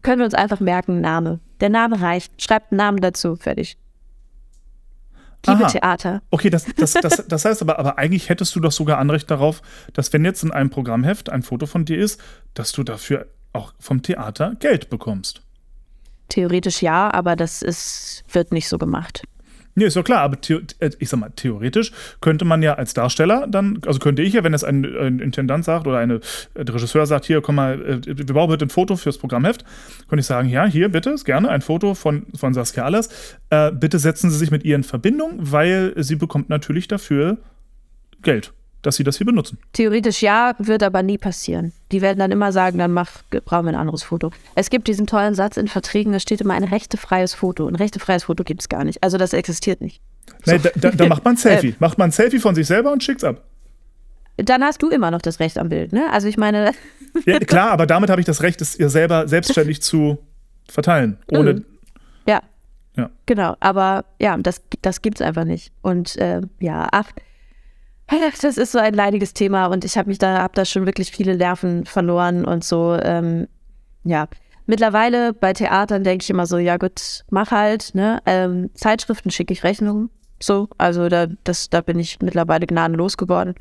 Können 0.03 0.19
wir 0.19 0.27
uns 0.27 0.35
einfach 0.35 0.61
merken, 0.61 1.01
Name. 1.01 1.41
Der 1.61 1.71
Name 1.71 2.01
reicht. 2.01 2.41
Schreibt 2.41 2.71
einen 2.71 2.79
Namen 2.79 3.01
dazu, 3.01 3.37
fertig. 3.37 3.79
Liebe. 5.47 5.67
Theater. 5.67 6.23
Okay, 6.31 6.51
das, 6.51 6.67
das, 6.77 6.95
das, 6.95 7.25
das 7.29 7.45
heißt 7.45 7.63
aber, 7.63 7.79
aber 7.79 7.99
eigentlich 7.99 8.29
hättest 8.29 8.55
du 8.55 8.61
doch 8.61 8.73
sogar 8.73 8.99
Anrecht 8.99 9.31
darauf, 9.31 9.63
dass 9.93 10.13
wenn 10.13 10.25
jetzt 10.25 10.43
in 10.43 10.51
einem 10.51 10.71
Programmheft 10.71 11.31
ein 11.31 11.43
Foto 11.43 11.67
von 11.67 11.85
dir 11.85 11.99
ist, 11.99 12.21
dass 12.55 12.73
du 12.73 12.83
dafür 12.83 13.27
auch 13.53 13.75
vom 13.79 14.03
Theater 14.03 14.55
Geld 14.59 14.91
bekommst. 14.91 15.43
Theoretisch 16.29 16.81
ja, 16.81 17.13
aber 17.13 17.37
das 17.37 17.61
ist, 17.61 18.25
wird 18.33 18.53
nicht 18.53 18.69
so 18.69 18.79
gemacht. 18.79 19.23
Nee, 19.75 19.87
ist 19.87 19.97
ja 19.97 20.03
klar, 20.03 20.21
aber 20.21 20.37
äh, 20.49 20.91
ich 20.99 21.09
sag 21.09 21.19
mal, 21.19 21.31
theoretisch 21.35 21.93
könnte 22.21 22.45
man 22.45 22.63
ja 22.63 22.75
als 22.75 22.93
Darsteller 22.93 23.47
dann, 23.49 23.81
also 23.87 23.99
könnte 24.01 24.23
ich 24.23 24.35
ja, 24.35 24.45
wenn 24.45 24.53
es 24.53 24.65
ein, 24.65 24.85
ein 24.85 25.19
Intendant 25.19 25.65
sagt 25.65 25.87
oder 25.87 25.99
eine, 25.99 26.21
äh, 26.55 26.65
der 26.65 26.75
Regisseur 26.75 27.07
sagt, 27.07 27.25
hier, 27.25 27.41
komm 27.41 27.55
mal, 27.55 27.81
äh, 27.81 28.01
wir 28.05 28.27
brauchen 28.27 28.51
bitte 28.51 28.67
ein 28.67 28.71
Foto 28.71 28.97
fürs 28.97 29.17
Programmheft, 29.17 29.65
könnte 30.09 30.21
ich 30.21 30.27
sagen, 30.27 30.49
ja, 30.49 30.67
hier 30.67 30.91
bitte, 30.91 31.15
gerne 31.25 31.49
ein 31.49 31.63
Foto 31.63 31.95
von, 31.95 32.27
von 32.35 32.53
Saskia 32.53 32.85
Allers. 32.85 33.09
Äh, 33.49 33.73
bitte 33.73 33.99
setzen 33.99 34.31
Sie 34.31 34.37
sich 34.37 34.51
mit 34.51 34.65
ihr 34.65 34.77
in 34.77 34.85
Verbindung, 34.85 35.39
weil 35.39 35.95
sie 35.97 36.17
bekommt 36.17 36.51
natürlich 36.51 36.89
dafür 36.89 37.39
Geld, 38.23 38.53
dass 38.83 38.97
sie 38.97 39.05
das 39.05 39.17
hier 39.17 39.27
benutzen. 39.27 39.59
Theoretisch 39.73 40.23
ja, 40.23 40.55
wird 40.59 40.83
aber 40.83 41.03
nie 41.03 41.19
passieren. 41.19 41.73
Die 41.93 42.03
werden 42.03 42.19
dann 42.19 42.33
immer 42.33 42.53
sagen, 42.53 42.79
dann 42.79 42.93
mach, 42.93 43.23
brauchen 43.45 43.67
wir 43.67 43.73
ein 43.73 43.77
anderes 43.77 44.03
Foto. 44.03 44.31
Es 44.55 44.71
gibt 44.71 44.89
diesen 44.89 45.07
tollen 45.07 45.35
Satz 45.35 45.57
in 45.57 45.69
Verträgen, 45.69 46.13
da 46.13 46.21
steht 46.21 46.41
immer 46.41 46.55
ein 46.55 46.65
rechtefreies 46.65 47.35
Foto. 47.35 47.67
Ein 47.67 47.77
rechtefreies 47.77 48.25
Foto 48.25 48.45
gibt 48.45 48.61
es 48.63 48.69
gar 48.69 48.85
nicht. 48.85 49.03
Also 49.03 49.19
das 49.19 49.33
existiert 49.33 49.81
nicht. 49.81 50.01
Nee, 50.47 50.59
da, 50.59 50.71
da, 50.77 50.91
da 50.91 51.07
macht 51.07 51.25
man 51.25 51.35
ein 51.35 51.37
Selfie. 51.39 51.75
macht 51.79 51.99
man 51.99 52.09
ein 52.09 52.13
Selfie 52.13 52.39
von 52.39 52.55
sich 52.55 52.67
selber 52.67 52.93
und 52.93 53.03
schickt's 53.03 53.25
ab. 53.25 53.43
Dann 54.37 54.63
hast 54.63 54.83
du 54.83 54.89
immer 54.89 55.11
noch 55.11 55.23
das 55.23 55.41
Recht 55.41 55.59
am 55.59 55.69
Bild, 55.69 55.93
ne? 55.93 56.11
Also 56.11 56.27
ich 56.27 56.37
meine, 56.37 56.73
Ja, 57.27 57.39
klar, 57.39 57.71
aber 57.71 57.87
damit 57.87 58.11
habe 58.11 58.21
ich 58.21 58.27
das 58.27 58.43
Recht, 58.43 58.61
es 58.61 58.79
ihr 58.79 58.89
selber 58.89 59.29
selbstständig 59.29 59.83
zu 59.83 60.19
verteilen. 60.69 61.19
Ohne. 61.31 61.55
Mhm. 61.55 61.65
ja. 62.27 62.41
Ja. 62.95 63.11
Genau, 63.25 63.57
aber 63.61 64.05
ja, 64.21 64.37
das, 64.37 64.61
das 64.83 65.01
gibt 65.01 65.19
es 65.19 65.27
einfach 65.27 65.45
nicht. 65.45 65.73
Und 65.81 66.17
äh, 66.17 66.43
ja, 66.61 66.89
ach, 66.93 67.11
das 68.43 68.57
ist 68.57 68.73
so 68.73 68.79
ein 68.79 68.95
leidiges 68.95 69.35
Thema 69.35 69.67
und 69.67 69.85
ich 69.85 69.97
habe 69.97 70.09
mich 70.09 70.19
da, 70.19 70.39
habe 70.43 70.55
da 70.55 70.65
schon 70.65 70.87
wirklich 70.87 71.11
viele 71.11 71.37
Nerven 71.37 71.85
verloren 71.85 72.45
und 72.45 72.65
so, 72.65 72.97
ähm, 73.01 73.49
ja. 74.05 74.29
Mittlerweile 74.67 75.33
bei 75.33 75.53
Theatern 75.53 76.05
denke 76.05 76.23
ich 76.23 76.31
immer 76.31 76.47
so, 76.47 76.57
ja 76.57 76.77
gut, 76.77 77.25
mach 77.31 77.51
halt, 77.51 77.95
ne? 77.95 78.23
Ähm, 78.27 78.71
Zeitschriften 78.75 79.31
schicke 79.31 79.53
ich 79.53 79.65
Rechnungen. 79.65 80.09
So, 80.41 80.69
also 80.79 81.09
da, 81.09 81.27
das, 81.43 81.69
da 81.69 81.81
bin 81.81 81.99
ich 81.99 82.21
mittlerweile 82.21 82.67
gnadenlos 82.67 83.17
geworden. 83.17 83.55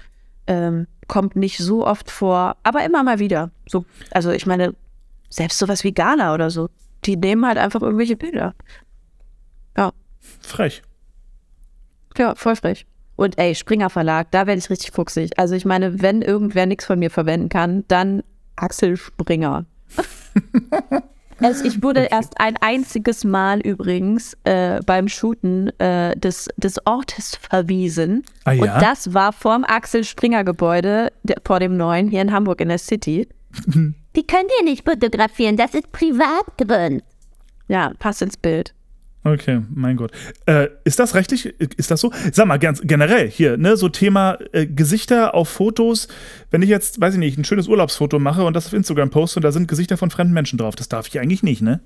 Ähm, 0.45 0.87
kommt 1.07 1.35
nicht 1.35 1.57
so 1.57 1.85
oft 1.85 2.11
vor, 2.11 2.55
aber 2.61 2.85
immer 2.85 3.03
mal 3.03 3.17
wieder. 3.17 3.49
So, 3.67 3.85
also 4.11 4.29
ich 4.31 4.45
meine, 4.45 4.75
selbst 5.29 5.57
sowas 5.57 5.83
wie 5.83 5.91
Gala 5.91 6.35
oder 6.35 6.51
so, 6.51 6.69
die 7.05 7.17
nehmen 7.17 7.45
halt 7.47 7.57
einfach 7.57 7.81
irgendwelche 7.81 8.15
Bilder. 8.15 8.53
Ja, 9.75 9.91
Frech. 10.39 10.83
ja, 12.15 12.35
voll 12.35 12.55
frech. 12.55 12.85
Und 13.21 13.37
ey, 13.37 13.53
Springer 13.53 13.91
Verlag, 13.91 14.31
da 14.31 14.47
werde 14.47 14.57
ich 14.57 14.71
richtig 14.71 14.93
fuchsig. 14.93 15.37
Also 15.37 15.53
ich 15.53 15.63
meine, 15.63 16.01
wenn 16.01 16.23
irgendwer 16.23 16.65
nichts 16.65 16.85
von 16.85 16.97
mir 16.97 17.11
verwenden 17.11 17.49
kann, 17.49 17.83
dann 17.87 18.23
Axel 18.55 18.97
Springer. 18.97 19.65
also 21.39 21.63
ich 21.63 21.83
wurde 21.83 22.07
erst 22.09 22.41
ein 22.41 22.57
einziges 22.57 23.23
Mal 23.23 23.59
übrigens 23.59 24.35
äh, 24.43 24.79
beim 24.87 25.07
Shooten 25.07 25.69
äh, 25.79 26.17
des, 26.17 26.49
des 26.57 26.83
Ortes 26.87 27.35
verwiesen. 27.35 28.23
Ah 28.45 28.53
ja? 28.53 28.61
Und 28.63 28.81
das 28.81 29.13
war 29.13 29.33
vorm 29.33 29.65
Axel 29.65 30.03
Springer 30.03 30.43
Gebäude, 30.43 31.11
der, 31.21 31.37
vor 31.45 31.59
dem 31.59 31.77
neuen, 31.77 32.09
hier 32.09 32.23
in 32.23 32.31
Hamburg 32.31 32.59
in 32.59 32.69
der 32.69 32.79
City. 32.79 33.27
Die 34.15 34.25
könnt 34.25 34.49
ihr 34.59 34.65
nicht 34.65 34.83
fotografieren, 34.89 35.57
das 35.57 35.75
ist 35.75 35.91
Privatgrund. 35.91 37.03
Ja, 37.67 37.93
passt 37.99 38.23
ins 38.23 38.35
Bild. 38.35 38.73
Okay, 39.23 39.61
mein 39.69 39.97
Gott. 39.97 40.11
Äh, 40.47 40.69
ist 40.83 40.99
das 40.99 41.13
rechtlich? 41.13 41.45
Ist 41.45 41.91
das 41.91 42.01
so? 42.01 42.11
Sag 42.31 42.47
mal, 42.47 42.57
ganz 42.57 42.81
generell 42.83 43.29
hier, 43.29 43.55
ne, 43.55 43.77
so 43.77 43.87
Thema 43.87 44.39
äh, 44.51 44.65
Gesichter 44.65 45.35
auf 45.35 45.47
Fotos. 45.47 46.07
Wenn 46.49 46.63
ich 46.63 46.69
jetzt, 46.69 46.99
weiß 46.99 47.13
ich 47.13 47.19
nicht, 47.19 47.37
ein 47.37 47.43
schönes 47.43 47.67
Urlaubsfoto 47.67 48.17
mache 48.17 48.43
und 48.43 48.55
das 48.55 48.65
auf 48.65 48.73
Instagram 48.73 49.11
poste 49.11 49.37
und 49.37 49.43
da 49.43 49.51
sind 49.51 49.67
Gesichter 49.67 49.97
von 49.97 50.09
fremden 50.09 50.33
Menschen 50.33 50.57
drauf, 50.57 50.75
das 50.75 50.89
darf 50.89 51.07
ich 51.07 51.19
eigentlich 51.19 51.43
nicht, 51.43 51.61
ne? 51.61 51.81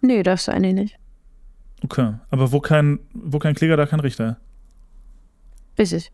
Nee, 0.00 0.24
das 0.24 0.42
ist 0.42 0.48
eigentlich 0.48 0.74
nicht. 0.74 0.98
Okay, 1.84 2.14
aber 2.30 2.50
wo 2.50 2.60
kein, 2.60 2.98
wo 3.14 3.38
kein 3.38 3.54
Kläger, 3.54 3.76
da 3.76 3.86
kein 3.86 4.00
Richter. 4.00 4.38
Richtig. 5.78 6.10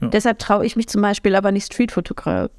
Ja. 0.00 0.08
Deshalb 0.08 0.40
traue 0.40 0.66
ich 0.66 0.74
mich 0.74 0.88
zum 0.88 1.00
Beispiel 1.00 1.36
aber 1.36 1.52
nicht 1.52 1.72
Streetfotografie. 1.72 2.50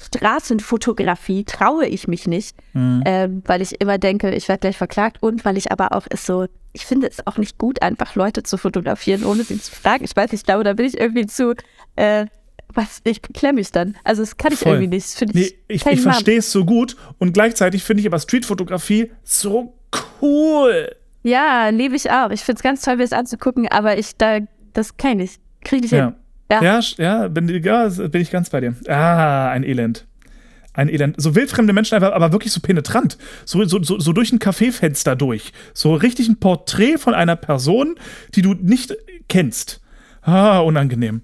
Straßenfotografie 0.00 1.44
traue 1.44 1.86
ich 1.86 2.08
mich 2.08 2.26
nicht, 2.26 2.56
ähm, 2.74 3.42
weil 3.46 3.62
ich 3.62 3.80
immer 3.80 3.98
denke, 3.98 4.30
ich 4.34 4.48
werde 4.48 4.60
gleich 4.60 4.76
verklagt 4.78 5.18
und 5.22 5.44
weil 5.44 5.56
ich 5.56 5.70
aber 5.72 5.92
auch 5.96 6.06
es 6.10 6.26
so, 6.26 6.46
ich 6.72 6.86
finde 6.86 7.08
es 7.08 7.26
auch 7.26 7.36
nicht 7.36 7.58
gut, 7.58 7.82
einfach 7.82 8.14
Leute 8.14 8.42
zu 8.42 8.56
fotografieren, 8.56 9.24
ohne 9.24 9.44
sie 9.44 9.60
zu 9.60 9.72
fragen. 9.72 10.04
Ich 10.04 10.14
weiß 10.16 10.32
nicht, 10.32 10.40
ich 10.42 10.46
glaube, 10.46 10.64
da 10.64 10.72
bin 10.72 10.86
ich 10.86 10.98
irgendwie 10.98 11.26
zu, 11.26 11.54
äh, 11.96 12.26
was, 12.72 13.00
ich 13.04 13.20
klemme 13.22 13.54
mich 13.54 13.72
dann. 13.72 13.96
Also 14.04 14.22
das 14.22 14.36
kann 14.36 14.52
ich 14.52 14.60
Voll. 14.60 14.74
irgendwie 14.74 14.96
nicht. 14.96 15.06
Das 15.06 15.14
finde 15.16 15.36
Nee, 15.38 15.52
ich, 15.68 15.84
ich, 15.84 15.86
ich 15.86 16.00
verstehe 16.02 16.38
es 16.38 16.52
so 16.52 16.64
gut 16.64 16.96
und 17.18 17.32
gleichzeitig 17.32 17.82
finde 17.82 18.00
ich 18.02 18.06
aber 18.06 18.18
Streetfotografie 18.18 19.10
so 19.24 19.74
cool. 20.22 20.94
Ja, 21.22 21.68
liebe 21.68 21.96
ich 21.96 22.10
auch. 22.10 22.30
Ich 22.30 22.40
finde 22.42 22.58
es 22.58 22.62
ganz 22.62 22.82
toll, 22.82 22.96
mir 22.96 23.02
das 23.02 23.12
anzugucken, 23.12 23.68
aber 23.68 23.98
ich, 23.98 24.16
da, 24.16 24.38
das 24.72 24.96
kann 24.96 25.20
ich. 25.20 25.38
Kriege 25.64 25.84
ich 25.84 25.90
Ja. 25.92 26.06
hin. 26.06 26.14
Ja. 26.50 26.62
Ja, 26.62 26.80
ja, 26.98 27.28
bin, 27.28 27.48
ja, 27.62 27.88
bin 27.88 28.20
ich 28.20 28.30
ganz 28.30 28.50
bei 28.50 28.60
dir. 28.60 28.74
Ah, 28.88 29.50
ein 29.50 29.62
Elend. 29.62 30.06
Ein 30.72 30.88
Elend. 30.88 31.20
So 31.20 31.34
wildfremde 31.34 31.72
Menschen, 31.72 31.94
aber, 31.94 32.14
aber 32.14 32.32
wirklich 32.32 32.52
so 32.52 32.60
penetrant. 32.60 33.18
So, 33.44 33.64
so, 33.64 33.82
so, 33.82 33.98
so 33.98 34.12
durch 34.12 34.32
ein 34.32 34.38
Kaffeefenster 34.38 35.16
durch. 35.16 35.52
So 35.74 35.94
richtig 35.94 36.28
ein 36.28 36.38
Porträt 36.38 36.98
von 36.98 37.14
einer 37.14 37.36
Person, 37.36 37.96
die 38.34 38.42
du 38.42 38.54
nicht 38.54 38.94
kennst. 39.28 39.80
Ah, 40.22 40.58
unangenehm. 40.58 41.22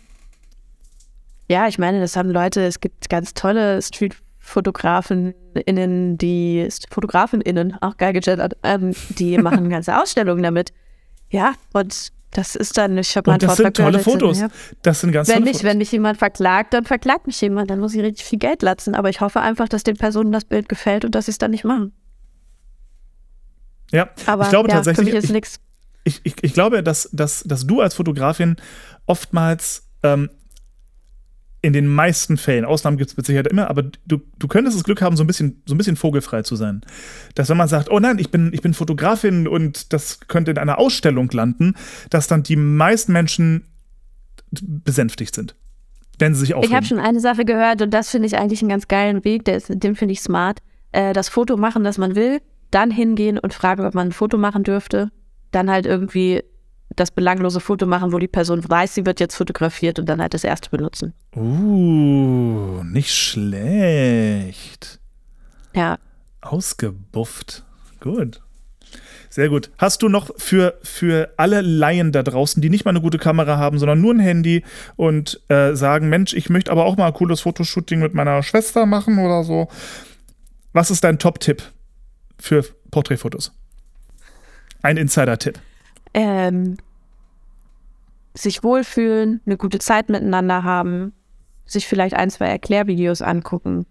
Ja, 1.49 1.69
ich 1.69 1.79
meine, 1.79 2.01
das 2.01 2.17
haben 2.17 2.31
Leute, 2.31 2.63
es 2.63 2.81
gibt 2.81 3.09
ganz 3.09 3.35
tolle 3.35 3.81
Streetfotografen*innen, 3.81 6.19
die 6.19 6.67
FotografenInnen, 6.91 7.81
auch 7.81 7.97
geil 7.97 8.13
gegendert, 8.13 8.57
ähm, 8.65 8.97
die 9.11 9.39
machen 9.39 9.71
ganze 9.71 10.01
Ausstellungen 10.01 10.43
damit. 10.43 10.73
Ja, 11.31 11.55
und 11.73 12.11
das 12.33 12.55
ist 12.55 12.77
dann, 12.77 12.99
ich 12.99 13.17
habe 13.17 13.31
mal 13.31 13.35
Und 13.35 13.43
einen 13.43 13.49
das 13.49 13.57
sind 13.57 13.65
Vortrag 13.67 13.85
tolle 13.85 13.99
gehört, 13.99 14.21
Fotos. 14.21 14.41
ja. 14.41 14.49
Das 14.83 15.01
sind 15.01 15.13
ganz 15.13 15.29
Wenn 15.29 15.35
tolle 15.37 15.45
mich, 15.47 15.53
Fotos. 15.55 15.65
wenn 15.71 15.79
mich 15.79 15.93
jemand 15.93 16.19
verklagt, 16.19 16.75
dann 16.75 16.85
verklagt 16.85 17.27
mich 17.27 17.41
jemand, 17.41 17.71
dann 17.71 17.79
muss 17.81 17.95
ich 17.95 18.03
richtig 18.03 18.25
viel 18.27 18.39
Geld 18.39 18.63
latzen. 18.63 18.95
Aber 18.95 19.09
ich 19.09 19.21
hoffe 19.21 19.41
einfach, 19.41 19.69
dass 19.69 19.85
den 19.85 19.97
Personen 19.97 20.33
das 20.33 20.45
Bild 20.45 20.69
gefällt 20.69 21.05
und 21.05 21.15
dass 21.15 21.27
sie 21.27 21.31
es 21.31 21.39
dann 21.39 21.51
nicht 21.53 21.65
machen. 21.65 21.93
ja, 23.93 24.11
Aber 24.27 24.45
ich 24.45 24.51
glaube 24.51 24.69
ja, 24.69 24.75
tatsächlich, 24.77 25.09
für 25.09 25.15
mich 25.15 25.19
ist 25.19 25.25
ich, 25.27 25.33
nichts. 25.33 25.61
ich, 26.05 26.21
ich, 26.25 26.35
ich 26.43 26.53
glaube, 26.53 26.83
dass, 26.83 27.09
dass, 27.13 27.43
dass 27.45 27.67
du 27.67 27.81
als 27.81 27.95
Fotografin 27.95 28.57
oftmals 29.07 29.89
ähm, 30.03 30.31
in 31.63 31.73
den 31.73 31.87
meisten 31.87 32.37
Fällen, 32.37 32.65
Ausnahmen 32.65 32.97
gibt 32.97 33.11
es 33.11 33.17
mit 33.17 33.27
Sicherheit 33.27 33.49
immer, 33.49 33.69
aber 33.69 33.83
du, 33.83 34.21
du 34.39 34.47
könntest 34.49 34.77
das 34.77 34.85
Glück 34.85 35.03
haben, 35.03 35.17
so 35.17 35.25
ein 35.25 35.27
bisschen, 35.27 35.63
so 35.67 35.75
ein 35.75 35.79
bisschen 35.79 35.97
vogelfrei 35.97 36.43
zu 36.43 36.55
sein. 36.55 36.83
Dass 37.35 37.49
wenn 37.49 37.57
man 37.57 37.69
sagt, 37.69 37.91
oh 37.91 37.99
nein, 37.99 38.19
ich 38.19 38.31
bin, 38.31 38.51
ich 38.53 38.61
bin 38.63 38.75
Fotografin 38.75 39.49
und 39.49 39.93
das 39.93 40.21
könnte 40.29 40.51
in 40.51 40.59
einer 40.59 40.79
Ausstellung 40.79 41.29
landen, 41.33 41.75
dass 42.11 42.29
dann 42.29 42.43
die 42.43 42.57
meisten 42.57 43.13
Menschen 43.13 43.65
besänftigt 44.51 45.35
sind. 45.35 45.57
Wenn 46.19 46.35
sie 46.35 46.41
sich 46.41 46.51
Ich 46.51 46.55
habe 46.57 46.67
aufregen. 46.67 46.85
schon 46.87 46.99
eine 46.99 47.21
Sache 47.21 47.45
gehört 47.45 47.83
und 47.83 47.93
das 47.93 48.11
finde 48.11 48.27
ich 48.27 48.37
eigentlich 48.39 48.63
einen 48.63 48.71
ganz 48.71 48.89
geilen 48.89 49.25
Weg, 49.25 49.45
der 49.45 49.57
ist, 49.57 49.67
den 49.69 49.97
finde 49.97 50.13
ich 50.13 50.21
smart. 50.21 50.61
Äh, 50.93 51.13
das 51.13 51.29
Foto 51.29 51.57
machen, 51.57 51.85
das 51.85 51.99
man 51.99 52.15
will, 52.15 52.41
dann 52.71 52.91
hingehen 52.91 53.39
und 53.39 53.53
fragen, 53.55 53.85
ob 53.85 53.95
man 53.95 54.09
ein 54.09 54.13
Foto 54.13 54.39
machen 54.39 54.63
dürfte. 54.63 55.11
Dann 55.51 55.71
halt 55.71 55.85
irgendwie 55.87 56.43
das 56.97 57.11
belanglose 57.11 57.61
Foto 57.61 57.87
machen, 57.87 58.13
wo 58.13 58.19
die 58.19 58.29
Person 58.29 58.69
weiß, 58.69 58.95
sie 58.95 59.07
wird 59.07 59.21
jetzt 59.21 59.37
fotografiert 59.37 59.99
und 59.99 60.09
dann 60.09 60.21
halt 60.21 60.35
das 60.35 60.45
erste 60.45 60.71
benutzen. 60.71 61.15
Uh, 61.35 62.83
nicht 62.85 63.15
schlecht. 63.15 64.99
Ja. 65.75 65.99
Ausgebufft. 66.41 67.65
Gut. 68.01 68.41
Sehr 69.29 69.51
gut. 69.51 69.71
Hast 69.77 70.03
du 70.03 70.09
noch 70.09 70.31
für, 70.39 70.79
für 70.83 71.35
alle 71.37 71.61
Laien 71.61 72.11
da 72.13 72.23
draußen, 72.23 72.63
die 72.63 72.71
nicht 72.71 72.87
mal 72.87 72.93
eine 72.93 73.03
gute 73.03 73.19
Kamera 73.19 73.59
haben, 73.59 73.79
sondern 73.79 74.01
nur 74.01 74.15
ein 74.15 74.19
Handy 74.19 74.65
und 74.97 75.43
äh, 75.49 75.75
sagen, 75.75 76.09
Mensch, 76.09 76.33
ich 76.33 76.49
möchte 76.49 76.73
aber 76.73 76.87
auch 76.87 76.97
mal 76.97 77.09
ein 77.09 77.13
cooles 77.13 77.43
Fotoshooting 77.43 78.01
mit 78.01 78.15
meiner 78.15 78.43
Schwester 78.43 78.87
machen 78.87 79.19
oder 79.19 79.45
so. 79.45 79.69
Was 80.73 80.91
ist 80.91 81.05
dein 81.05 81.19
Top-Tipp 81.19 81.63
für 82.39 82.65
Porträtfotos? 82.91 83.53
Ein 84.83 84.97
Insider-Tipp. 84.97 85.59
Ähm, 86.15 86.79
sich 88.37 88.63
wohlfühlen, 88.63 89.41
eine 89.47 89.57
gute 89.57 89.79
Zeit 89.79 90.09
miteinander 90.09 90.63
haben, 90.63 91.13
sich 91.65 91.87
vielleicht 91.87 92.15
ein, 92.15 92.31
zwei 92.31 92.47
Erklärvideos 92.47 93.23
angucken. 93.23 93.87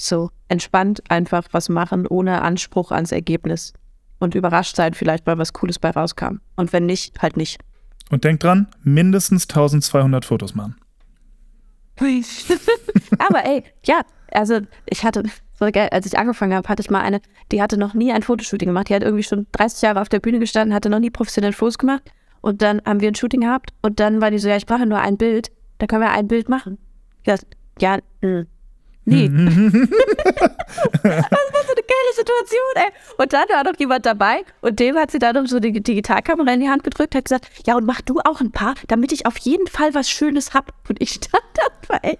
So, 0.00 0.30
entspannt 0.48 1.02
einfach 1.10 1.48
was 1.52 1.68
machen, 1.68 2.06
ohne 2.06 2.42
Anspruch 2.42 2.92
ans 2.92 3.12
Ergebnis. 3.12 3.72
Und 4.18 4.34
überrascht 4.34 4.76
sein 4.76 4.94
vielleicht, 4.94 5.26
weil 5.26 5.38
was 5.38 5.52
Cooles 5.52 5.78
bei 5.78 5.90
rauskam. 5.90 6.36
Und 6.54 6.72
wenn 6.72 6.86
nicht, 6.86 7.20
halt 7.20 7.36
nicht. 7.36 7.60
Und 8.10 8.24
denk 8.24 8.40
dran, 8.40 8.68
mindestens 8.82 9.44
1200 9.48 10.24
Fotos 10.24 10.54
machen. 10.54 10.76
Aber 13.18 13.44
ey, 13.44 13.64
ja, 13.84 14.02
also 14.32 14.60
ich 14.88 15.04
hatte, 15.04 15.24
so 15.54 15.66
geil, 15.72 15.88
als 15.90 16.06
ich 16.06 16.18
angefangen 16.18 16.54
habe, 16.54 16.68
hatte 16.68 16.82
ich 16.82 16.90
mal 16.90 17.00
eine, 17.00 17.20
die 17.50 17.60
hatte 17.60 17.76
noch 17.76 17.94
nie 17.94 18.12
ein 18.12 18.22
Fotoshooting 18.22 18.68
gemacht. 18.68 18.88
Die 18.88 18.94
hat 18.94 19.02
irgendwie 19.02 19.24
schon 19.24 19.46
30 19.52 19.82
Jahre 19.82 20.00
auf 20.00 20.08
der 20.08 20.20
Bühne 20.20 20.38
gestanden, 20.38 20.74
hatte 20.74 20.88
noch 20.88 21.00
nie 21.00 21.10
professionell 21.10 21.52
Fotos 21.52 21.78
gemacht. 21.78 22.02
Und 22.42 22.60
dann 22.60 22.82
haben 22.84 23.00
wir 23.00 23.08
ein 23.08 23.14
Shooting 23.14 23.40
gehabt 23.40 23.72
und 23.80 24.00
dann 24.00 24.20
war 24.20 24.30
die 24.30 24.38
so, 24.38 24.48
ja, 24.48 24.56
ich 24.56 24.66
brauche 24.66 24.84
nur 24.84 24.98
ein 24.98 25.16
Bild, 25.16 25.50
da 25.78 25.86
können 25.86 26.02
wir 26.02 26.10
ein 26.10 26.28
Bild 26.28 26.48
machen. 26.48 26.76
Ja, 27.24 27.36
ja, 27.80 27.98
mh. 28.20 28.44
nee. 29.04 29.28
das 29.28 29.42
war 29.42 29.72
so 31.02 31.72
eine 31.72 31.84
geile 31.86 32.12
Situation, 32.14 32.74
ey. 32.74 32.90
Und 33.16 33.32
dann 33.32 33.48
war 33.48 33.64
noch 33.64 33.78
jemand 33.78 34.04
dabei 34.04 34.44
und 34.60 34.78
dem 34.80 34.96
hat 34.96 35.12
sie 35.12 35.18
dann 35.18 35.36
noch 35.36 35.46
so 35.46 35.60
die 35.60 35.72
Digitalkamera 35.72 36.52
in 36.52 36.60
die 36.60 36.68
Hand 36.68 36.84
gedrückt, 36.84 37.14
hat 37.14 37.24
gesagt, 37.24 37.48
ja, 37.66 37.76
und 37.76 37.86
mach 37.86 38.00
du 38.00 38.18
auch 38.24 38.40
ein 38.40 38.50
paar, 38.50 38.74
damit 38.88 39.12
ich 39.12 39.24
auf 39.24 39.38
jeden 39.38 39.68
Fall 39.68 39.94
was 39.94 40.10
Schönes 40.10 40.52
hab. 40.52 40.72
Und 40.88 41.00
ich 41.00 41.10
stand 41.10 41.44
da 41.54 41.62
so. 42.02 42.18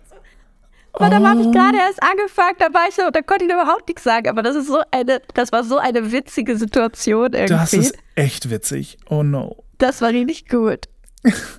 Aber 0.94 1.08
da 1.08 1.20
habe 1.26 1.40
ich 1.40 1.50
gerade 1.50 1.78
erst 1.78 2.02
angefangen, 2.02 2.56
da 2.58 2.72
war 2.74 2.86
ich 2.88 2.94
so, 2.94 3.10
da 3.10 3.22
konnte 3.22 3.46
ich 3.46 3.50
überhaupt 3.50 3.88
nichts 3.88 4.04
sagen. 4.04 4.28
Aber 4.28 4.42
das 4.42 4.56
ist 4.56 4.66
so 4.66 4.82
eine, 4.90 5.22
das 5.34 5.50
war 5.50 5.64
so 5.64 5.78
eine 5.78 6.12
witzige 6.12 6.56
Situation 6.56 7.32
irgendwie. 7.32 7.54
Das 7.54 7.72
ist 7.72 7.96
echt 8.14 8.50
witzig. 8.50 8.98
Oh 9.08 9.22
no. 9.22 9.64
Das 9.82 10.00
war 10.00 10.10
richtig 10.10 10.48
gut. 10.48 10.88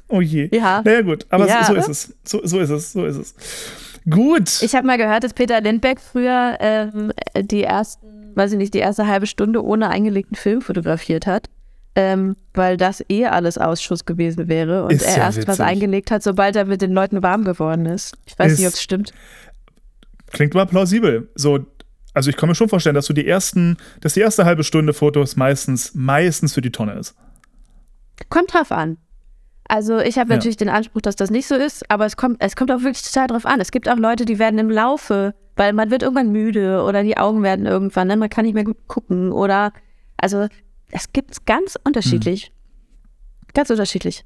Oh 0.07 0.21
je. 0.21 0.49
Ja. 0.55 0.81
Naja, 0.83 1.01
gut. 1.01 1.25
Aber 1.29 1.47
Ja. 1.47 1.65
so 1.65 1.73
ist 1.75 1.87
es. 1.89 2.15
So, 2.23 2.41
so 2.43 2.59
ist 2.59 2.69
es. 2.69 2.93
So 2.93 3.05
ist 3.05 3.17
es. 3.17 3.35
Gut. 4.09 4.61
Ich 4.61 4.75
habe 4.75 4.85
mal 4.87 4.97
gehört, 4.97 5.23
dass 5.23 5.33
Peter 5.33 5.61
Lindbergh 5.61 5.99
früher 6.01 6.57
ähm, 6.59 7.11
die 7.37 7.63
ersten, 7.63 8.31
weiß 8.35 8.51
ich 8.53 8.57
nicht, 8.57 8.73
die 8.73 8.79
erste 8.79 9.07
halbe 9.07 9.27
Stunde 9.27 9.63
ohne 9.63 9.89
eingelegten 9.89 10.35
Film 10.35 10.61
fotografiert 10.61 11.25
hat. 11.27 11.49
Ähm, 11.95 12.35
weil 12.53 12.75
das 12.77 13.03
eh 13.09 13.25
alles 13.27 13.57
Ausschuss 13.57 14.05
gewesen 14.05 14.47
wäre 14.47 14.83
und 14.85 14.91
Ist 14.93 15.03
er 15.05 15.17
ja 15.17 15.23
erst 15.25 15.39
was 15.47 15.59
witzig. 15.59 15.65
eingelegt 15.65 16.09
hat, 16.11 16.23
sobald 16.23 16.55
er 16.55 16.65
mit 16.65 16.81
den 16.81 16.91
Leuten 16.91 17.21
warm 17.21 17.43
geworden 17.43 17.85
ist. 17.85 18.15
Ich 18.25 18.37
weiß 18.39 18.53
Ist- 18.53 18.57
nicht, 18.59 18.67
ob 18.67 18.73
es 18.73 18.81
stimmt. 18.81 19.13
Klingt 20.31 20.55
aber 20.55 20.65
plausibel. 20.65 21.29
So, 21.35 21.59
also 22.13 22.29
ich 22.29 22.35
kann 22.37 22.49
mir 22.49 22.55
schon 22.55 22.67
vorstellen, 22.69 22.95
dass 22.95 23.05
du 23.05 23.13
die 23.13 23.27
ersten, 23.27 23.77
dass 24.01 24.15
die 24.15 24.21
erste 24.21 24.45
halbe 24.45 24.63
Stunde 24.63 24.93
Fotos 24.93 25.35
meistens, 25.35 25.93
meistens 25.93 26.53
für 26.53 26.61
die 26.61 26.71
Tonne 26.71 26.93
ist. 26.93 27.15
Kommt 28.29 28.53
drauf 28.53 28.71
an. 28.71 28.97
Also 29.67 29.99
ich 29.99 30.17
habe 30.17 30.29
Ja. 30.31 30.35
natürlich 30.35 30.57
den 30.57 30.69
Anspruch, 30.69 31.01
dass 31.01 31.15
das 31.15 31.29
nicht 31.31 31.47
so 31.47 31.55
ist, 31.55 31.89
aber 31.89 32.05
es 32.05 32.17
kommt, 32.17 32.37
es 32.39 32.55
kommt 32.55 32.71
auch 32.71 32.81
wirklich 32.81 33.01
total 33.03 33.27
drauf 33.27 33.45
an. 33.45 33.59
Es 33.61 33.71
gibt 33.71 33.87
auch 33.89 33.97
Leute, 33.97 34.25
die 34.25 34.37
werden 34.39 34.59
im 34.59 34.69
Laufe, 34.69 35.33
weil 35.55 35.73
man 35.73 35.89
wird 35.89 36.03
irgendwann 36.03 36.31
müde 36.31 36.83
oder 36.83 37.01
die 37.03 37.17
Augen 37.17 37.43
werden 37.43 37.65
irgendwann, 37.65 38.07
ne? 38.07 38.17
man 38.17 38.29
kann 38.29 38.45
nicht 38.45 38.53
mehr 38.53 38.65
gut 38.65 38.77
gucken 38.87 39.31
oder 39.31 39.71
also 40.17 40.47
es 40.91 41.11
gibt 41.13 41.45
ganz 41.45 41.77
unterschiedlich. 41.83 42.51
Ganz 43.53 43.69
unterschiedlich. 43.69 44.25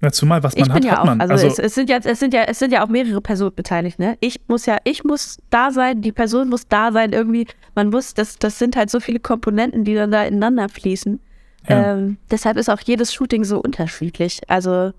Ja, 0.00 0.12
zumal, 0.12 0.42
was 0.44 0.54
Ich 0.54 0.60
man 0.66 0.68
bin 0.68 0.76
hat, 0.76 0.84
ja 0.84 0.90
hat 0.92 0.98
auch, 1.00 1.04
man. 1.06 1.20
also, 1.20 1.32
Also, 1.32 1.46
es, 1.48 1.58
es 1.58 1.74
sind 1.74 1.90
ja, 1.90 1.98
es 2.02 2.20
sind 2.20 2.32
ja, 2.32 2.42
es 2.44 2.58
sind 2.60 2.72
ja 2.72 2.84
auch 2.84 2.88
mehrere 2.88 3.20
Personen 3.20 3.54
beteiligt, 3.54 3.98
ne? 3.98 4.16
Ich 4.20 4.40
muss 4.46 4.64
ja, 4.66 4.78
ich 4.84 5.02
muss 5.02 5.38
da 5.50 5.72
sein, 5.72 6.00
die 6.02 6.12
Person 6.12 6.48
muss 6.48 6.68
da 6.68 6.92
sein, 6.92 7.12
irgendwie, 7.12 7.46
man 7.74 7.90
muss, 7.90 8.14
das, 8.14 8.36
das 8.38 8.58
sind 8.60 8.76
halt 8.76 8.90
so 8.90 9.00
viele 9.00 9.18
Komponenten, 9.18 9.82
die 9.84 9.94
dann 9.94 10.12
da 10.12 10.22
ineinander 10.22 10.68
fließen. 10.68 11.20
Ja. 11.68 11.94
Ähm, 11.94 12.18
deshalb 12.30 12.56
ist 12.56 12.68
auch 12.68 12.80
jedes 12.80 13.12
Shooting 13.12 13.44
so 13.44 13.58
unterschiedlich. 13.60 14.40
Also, 14.48 14.92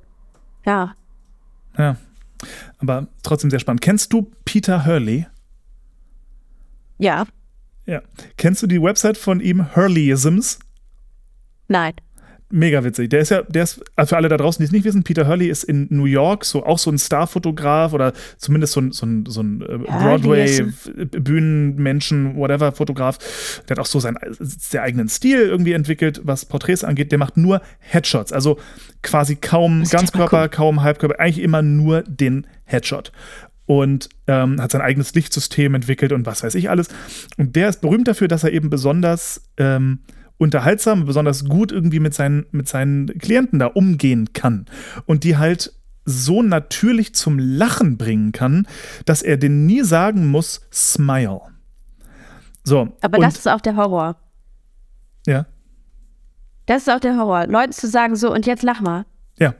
ja. 0.65 0.95
ja. 1.77 1.95
Aber 2.79 3.07
trotzdem 3.23 3.49
sehr 3.49 3.59
spannend. 3.59 3.81
Kennst 3.81 4.13
du 4.13 4.31
Peter 4.45 4.85
Hurley? 4.85 5.27
Ja, 6.97 7.25
Ja. 7.85 8.01
Kennst 8.37 8.61
du 8.61 8.67
die 8.67 8.81
Website 8.81 9.17
von 9.17 9.39
ihm, 9.39 9.75
Hurleyisms? 9.75 10.59
nein. 11.67 11.93
Mega 12.51 12.83
witzig. 12.83 13.11
Der 13.11 13.19
ist 13.19 13.29
ja, 13.29 13.43
der 13.43 13.61
ist, 13.61 13.79
also 13.95 14.09
für 14.09 14.17
alle 14.17 14.27
da 14.27 14.35
draußen, 14.35 14.59
die 14.59 14.65
es 14.65 14.71
nicht 14.71 14.83
wissen, 14.83 15.03
Peter 15.03 15.27
Hurley 15.27 15.49
ist 15.49 15.63
in 15.63 15.85
New 15.91 16.05
York 16.05 16.45
so 16.45 16.65
auch 16.65 16.79
so 16.79 16.89
ein 16.89 16.97
Starfotograf 16.97 17.93
oder 17.93 18.11
zumindest 18.37 18.73
so 18.73 18.81
ein, 18.81 18.91
so 18.91 19.05
ein, 19.05 19.27
so 19.27 19.41
ein 19.41 19.61
äh, 19.61 19.77
Broadway-Bühnenmenschen, 19.77 22.35
whatever, 22.35 22.71
Fotograf. 22.71 23.19
Der 23.67 23.75
hat 23.75 23.81
auch 23.83 23.85
so 23.85 23.99
seinen 23.99 24.17
sehr 24.39 24.81
eigenen 24.81 25.09
Stil 25.09 25.41
irgendwie 25.41 25.73
entwickelt, 25.73 26.21
was 26.23 26.45
Porträts 26.45 26.83
angeht. 26.83 27.11
Der 27.11 27.19
macht 27.19 27.37
nur 27.37 27.61
Headshots, 27.79 28.33
also 28.33 28.57
quasi 29.03 29.35
kaum 29.35 29.83
Ganzkörper, 29.83 30.49
kaum 30.49 30.81
Halbkörper, 30.81 31.19
eigentlich 31.19 31.43
immer 31.43 31.61
nur 31.61 32.01
den 32.01 32.47
Headshot. 32.65 33.11
Und 33.67 34.09
ähm, 34.25 34.59
hat 34.59 34.71
sein 34.71 34.81
eigenes 34.81 35.13
Lichtsystem 35.13 35.75
entwickelt 35.75 36.13
und 36.13 36.25
was 36.25 36.41
weiß 36.41 36.55
ich 36.55 36.71
alles. 36.71 36.87
Und 37.37 37.55
der 37.55 37.69
ist 37.69 37.81
berühmt 37.81 38.07
dafür, 38.07 38.27
dass 38.27 38.43
er 38.43 38.51
eben 38.51 38.71
besonders 38.71 39.43
ähm, 39.57 39.99
unterhaltsam, 40.39 41.05
besonders 41.05 41.45
gut 41.45 41.71
irgendwie 41.71 41.99
mit 41.99 42.15
seinen, 42.15 42.47
mit 42.51 42.67
seinen 42.67 43.07
Klienten 43.19 43.59
da 43.59 43.67
umgehen 43.67 44.33
kann. 44.33 44.65
Und 45.05 45.23
die 45.23 45.37
halt 45.37 45.73
so 46.05 46.41
natürlich 46.41 47.13
zum 47.13 47.37
Lachen 47.37 47.97
bringen 47.97 48.31
kann, 48.31 48.67
dass 49.05 49.21
er 49.21 49.37
denen 49.37 49.67
nie 49.67 49.83
sagen 49.83 50.27
muss, 50.27 50.61
smile. 50.73 51.41
So. 52.63 52.89
Aber 53.01 53.19
das 53.19 53.37
ist 53.37 53.47
auch 53.47 53.61
der 53.61 53.75
Horror. 53.75 54.15
Ja. 55.27 55.45
Das 56.65 56.83
ist 56.83 56.89
auch 56.89 56.99
der 56.99 57.17
Horror. 57.17 57.47
Leuten 57.47 57.73
zu 57.73 57.87
sagen, 57.87 58.15
so, 58.15 58.31
und 58.31 58.45
jetzt 58.45 58.63
lach 58.63 58.81
mal. 58.81 59.05
Ja. 59.37 59.53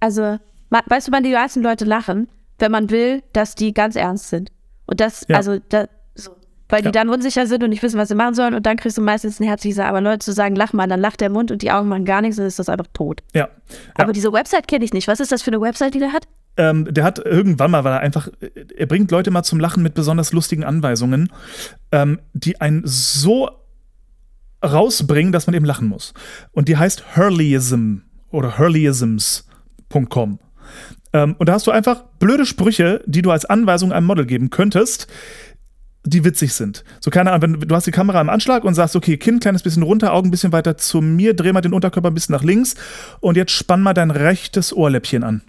Also, 0.00 0.38
weißt 0.70 1.08
du, 1.08 1.12
wann 1.12 1.22
die 1.22 1.32
meisten 1.32 1.62
Leute 1.62 1.84
lachen? 1.84 2.28
Wenn 2.58 2.72
man 2.72 2.90
will, 2.90 3.22
dass 3.32 3.54
die 3.54 3.74
ganz 3.74 3.96
ernst 3.96 4.28
sind. 4.30 4.50
Und 4.86 5.00
das, 5.00 5.26
Ja. 5.28 5.36
also, 5.36 5.58
da, 5.68 5.86
Weil 6.68 6.82
die 6.82 6.86
Ja. 6.86 6.92
dann 6.92 7.08
unsicher 7.08 7.46
sind 7.46 7.62
und 7.62 7.70
nicht 7.70 7.82
wissen, 7.82 7.98
was 7.98 8.08
sie 8.08 8.14
machen 8.14 8.34
sollen. 8.34 8.54
Und 8.54 8.66
dann 8.66 8.76
kriegst 8.76 8.98
du 8.98 9.02
meistens 9.02 9.38
ein 9.40 9.44
herzliches, 9.44 9.78
aber 9.78 10.00
Leute 10.00 10.18
zu 10.20 10.32
sagen, 10.32 10.56
lach 10.56 10.72
mal, 10.72 10.88
dann 10.88 11.00
lacht 11.00 11.20
der 11.20 11.30
Mund 11.30 11.50
und 11.52 11.62
die 11.62 11.70
Augen 11.70 11.88
machen 11.88 12.04
gar 12.04 12.20
nichts, 12.22 12.36
dann 12.36 12.46
ist 12.46 12.58
das 12.58 12.68
einfach 12.68 12.86
tot. 12.92 13.22
Ja. 13.34 13.48
Aber 13.94 14.12
diese 14.12 14.32
Website 14.32 14.66
kenne 14.66 14.84
ich 14.84 14.92
nicht. 14.92 15.06
Was 15.08 15.20
ist 15.20 15.30
das 15.32 15.42
für 15.42 15.50
eine 15.50 15.60
Website, 15.60 15.94
die 15.94 16.00
der 16.00 16.12
hat? 16.12 16.26
Ähm, 16.56 16.92
der 16.92 17.04
hat 17.04 17.18
irgendwann 17.18 17.70
mal, 17.70 17.84
weil 17.84 17.92
er 17.92 18.00
einfach, 18.00 18.28
er 18.76 18.86
bringt 18.86 19.10
Leute 19.10 19.30
mal 19.30 19.42
zum 19.42 19.60
Lachen 19.60 19.82
mit 19.82 19.94
besonders 19.94 20.32
lustigen 20.32 20.64
Anweisungen, 20.64 21.30
ähm, 21.92 22.18
die 22.32 22.60
einen 22.60 22.82
so 22.84 23.50
rausbringen, 24.64 25.32
dass 25.32 25.46
man 25.46 25.54
eben 25.54 25.66
lachen 25.66 25.86
muss. 25.88 26.14
Und 26.52 26.68
die 26.68 26.76
heißt 26.76 27.16
Hurleyism 27.16 27.98
oder 28.30 28.58
Hurleyisms.com. 28.58 30.38
Ähm, 31.12 31.36
und 31.38 31.48
da 31.48 31.52
hast 31.54 31.66
du 31.66 31.70
einfach 31.70 32.02
blöde 32.18 32.44
Sprüche, 32.46 33.02
die 33.06 33.22
du 33.22 33.30
als 33.30 33.44
Anweisung 33.44 33.92
einem 33.92 34.06
Model 34.06 34.26
geben 34.26 34.50
könntest, 34.50 35.06
die 36.16 36.24
witzig 36.24 36.52
sind. 36.54 36.84
So, 37.00 37.10
keine 37.10 37.32
Ahnung, 37.32 37.60
wenn 37.60 37.68
du 37.68 37.74
hast 37.74 37.86
die 37.86 37.92
Kamera 37.92 38.20
im 38.20 38.28
Anschlag 38.28 38.64
und 38.64 38.74
sagst, 38.74 38.96
okay, 38.96 39.16
Kinn 39.16 39.40
kleines 39.40 39.62
bisschen 39.62 39.82
runter, 39.82 40.12
Augen 40.12 40.28
ein 40.28 40.30
bisschen 40.30 40.52
weiter 40.52 40.76
zu 40.76 41.00
mir, 41.00 41.34
dreh 41.34 41.52
mal 41.52 41.60
den 41.60 41.72
Unterkörper 41.72 42.10
ein 42.10 42.14
bisschen 42.14 42.34
nach 42.34 42.42
links 42.42 42.74
und 43.20 43.36
jetzt 43.36 43.52
spann 43.52 43.82
mal 43.82 43.94
dein 43.94 44.10
rechtes 44.10 44.74
Ohrläppchen 44.74 45.22
an. 45.22 45.42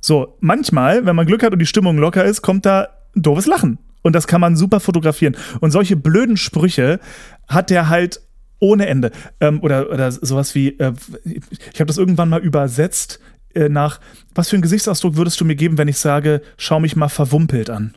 So, 0.00 0.36
manchmal, 0.40 1.06
wenn 1.06 1.16
man 1.16 1.26
Glück 1.26 1.42
hat 1.42 1.52
und 1.52 1.58
die 1.58 1.66
Stimmung 1.66 1.98
locker 1.98 2.24
ist, 2.24 2.42
kommt 2.42 2.66
da 2.66 2.88
ein 3.16 3.22
doofes 3.22 3.46
Lachen. 3.46 3.78
Und 4.02 4.14
das 4.14 4.26
kann 4.26 4.40
man 4.40 4.54
super 4.54 4.80
fotografieren. 4.80 5.34
Und 5.60 5.70
solche 5.70 5.96
blöden 5.96 6.36
Sprüche 6.36 7.00
hat 7.48 7.70
der 7.70 7.88
halt 7.88 8.20
ohne 8.58 8.86
Ende. 8.86 9.12
Ähm, 9.40 9.62
oder, 9.62 9.90
oder 9.90 10.12
sowas 10.12 10.54
wie, 10.54 10.78
äh, 10.78 10.92
ich 11.24 11.80
habe 11.80 11.86
das 11.86 11.96
irgendwann 11.96 12.28
mal 12.28 12.42
übersetzt 12.42 13.18
äh, 13.54 13.70
nach, 13.70 14.00
was 14.34 14.50
für 14.50 14.56
einen 14.56 14.62
Gesichtsausdruck 14.62 15.16
würdest 15.16 15.40
du 15.40 15.44
mir 15.46 15.56
geben, 15.56 15.78
wenn 15.78 15.88
ich 15.88 15.98
sage, 15.98 16.42
schau 16.58 16.80
mich 16.80 16.96
mal 16.96 17.08
verwumpelt 17.08 17.70
an? 17.70 17.94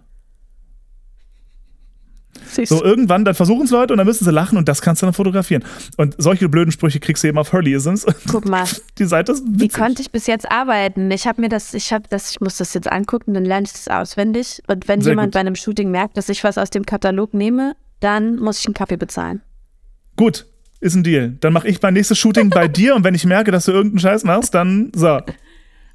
Süß. 2.48 2.69
So 2.69 2.84
irgendwann, 2.84 3.26
dann 3.26 3.36
versuchen 3.36 3.65
es 3.65 3.72
Leute 3.72 3.94
und 3.94 3.98
dann 3.98 4.07
müssen 4.07 4.26
sie 4.26 4.32
lachen 4.32 4.57
und 4.57 4.68
das 4.68 4.82
kannst 4.82 5.02
du 5.02 5.06
dann 5.06 5.14
fotografieren. 5.14 5.64
Und 5.98 6.15
solche 6.18 6.49
blöden 6.49 6.72
Sprüche 6.72 6.99
kriegst 6.99 7.24
du 7.24 7.28
eben 7.28 7.38
auf 7.38 7.53
Hurleyisms. 7.53 8.06
Guck 8.32 8.45
mal. 8.48 8.65
Die 8.98 9.06
Seite 9.06 9.34
ist 9.34 9.44
Wie 9.48 9.61
witzig. 9.61 9.74
konnte 9.80 10.02
ich 10.02 10.11
bis 10.11 10.28
jetzt 10.28 10.49
arbeiten? 10.52 11.11
Ich 11.11 11.28
habe 11.28 11.41
mir 11.41 11.49
das, 11.49 11.74
ich 11.74 11.94
habe 11.94 12.06
das, 12.10 12.32
ich 12.32 12.41
muss 12.41 12.57
das 12.57 12.74
jetzt 12.74 12.91
angucken, 12.91 13.34
dann 13.34 13.45
lerne 13.45 13.65
ich 13.65 13.74
das 13.74 13.88
auswendig. 13.88 14.61
Und 14.68 14.88
wenn 14.88 15.02
Sehr 15.02 15.11
jemand 15.11 15.28
gut. 15.28 15.34
bei 15.36 15.40
einem 15.41 15.56
Shooting 15.56 15.91
merkt, 15.91 16.18
dass 16.18 16.30
ich 16.30 16.44
was 16.44 16.57
aus 16.57 16.69
dem 16.69 16.86
Katalog 16.86 17.34
nehme, 17.34 17.76
dann 17.99 18.38
muss 18.38 18.60
ich 18.60 18.65
einen 18.65 18.74
Kaffee 18.74 18.98
bezahlen. 18.98 19.41
Gut, 20.15 20.45
ist 20.80 20.95
ein 20.95 21.03
Deal. 21.03 21.38
Dann 21.40 21.53
mache 21.53 21.68
ich 21.68 21.82
mein 21.82 21.94
nächstes 21.94 22.18
Shooting 22.18 22.49
bei 22.49 22.68
dir 22.68 22.95
und 22.95 23.03
wenn 23.03 23.15
ich 23.15 23.26
merke, 23.26 23.52
dass 23.52 23.65
du 23.65 23.72
irgendeinen 23.72 23.99
Scheiß 23.99 24.24
machst, 24.24 24.53
dann 24.53 24.91
so. 24.95 25.19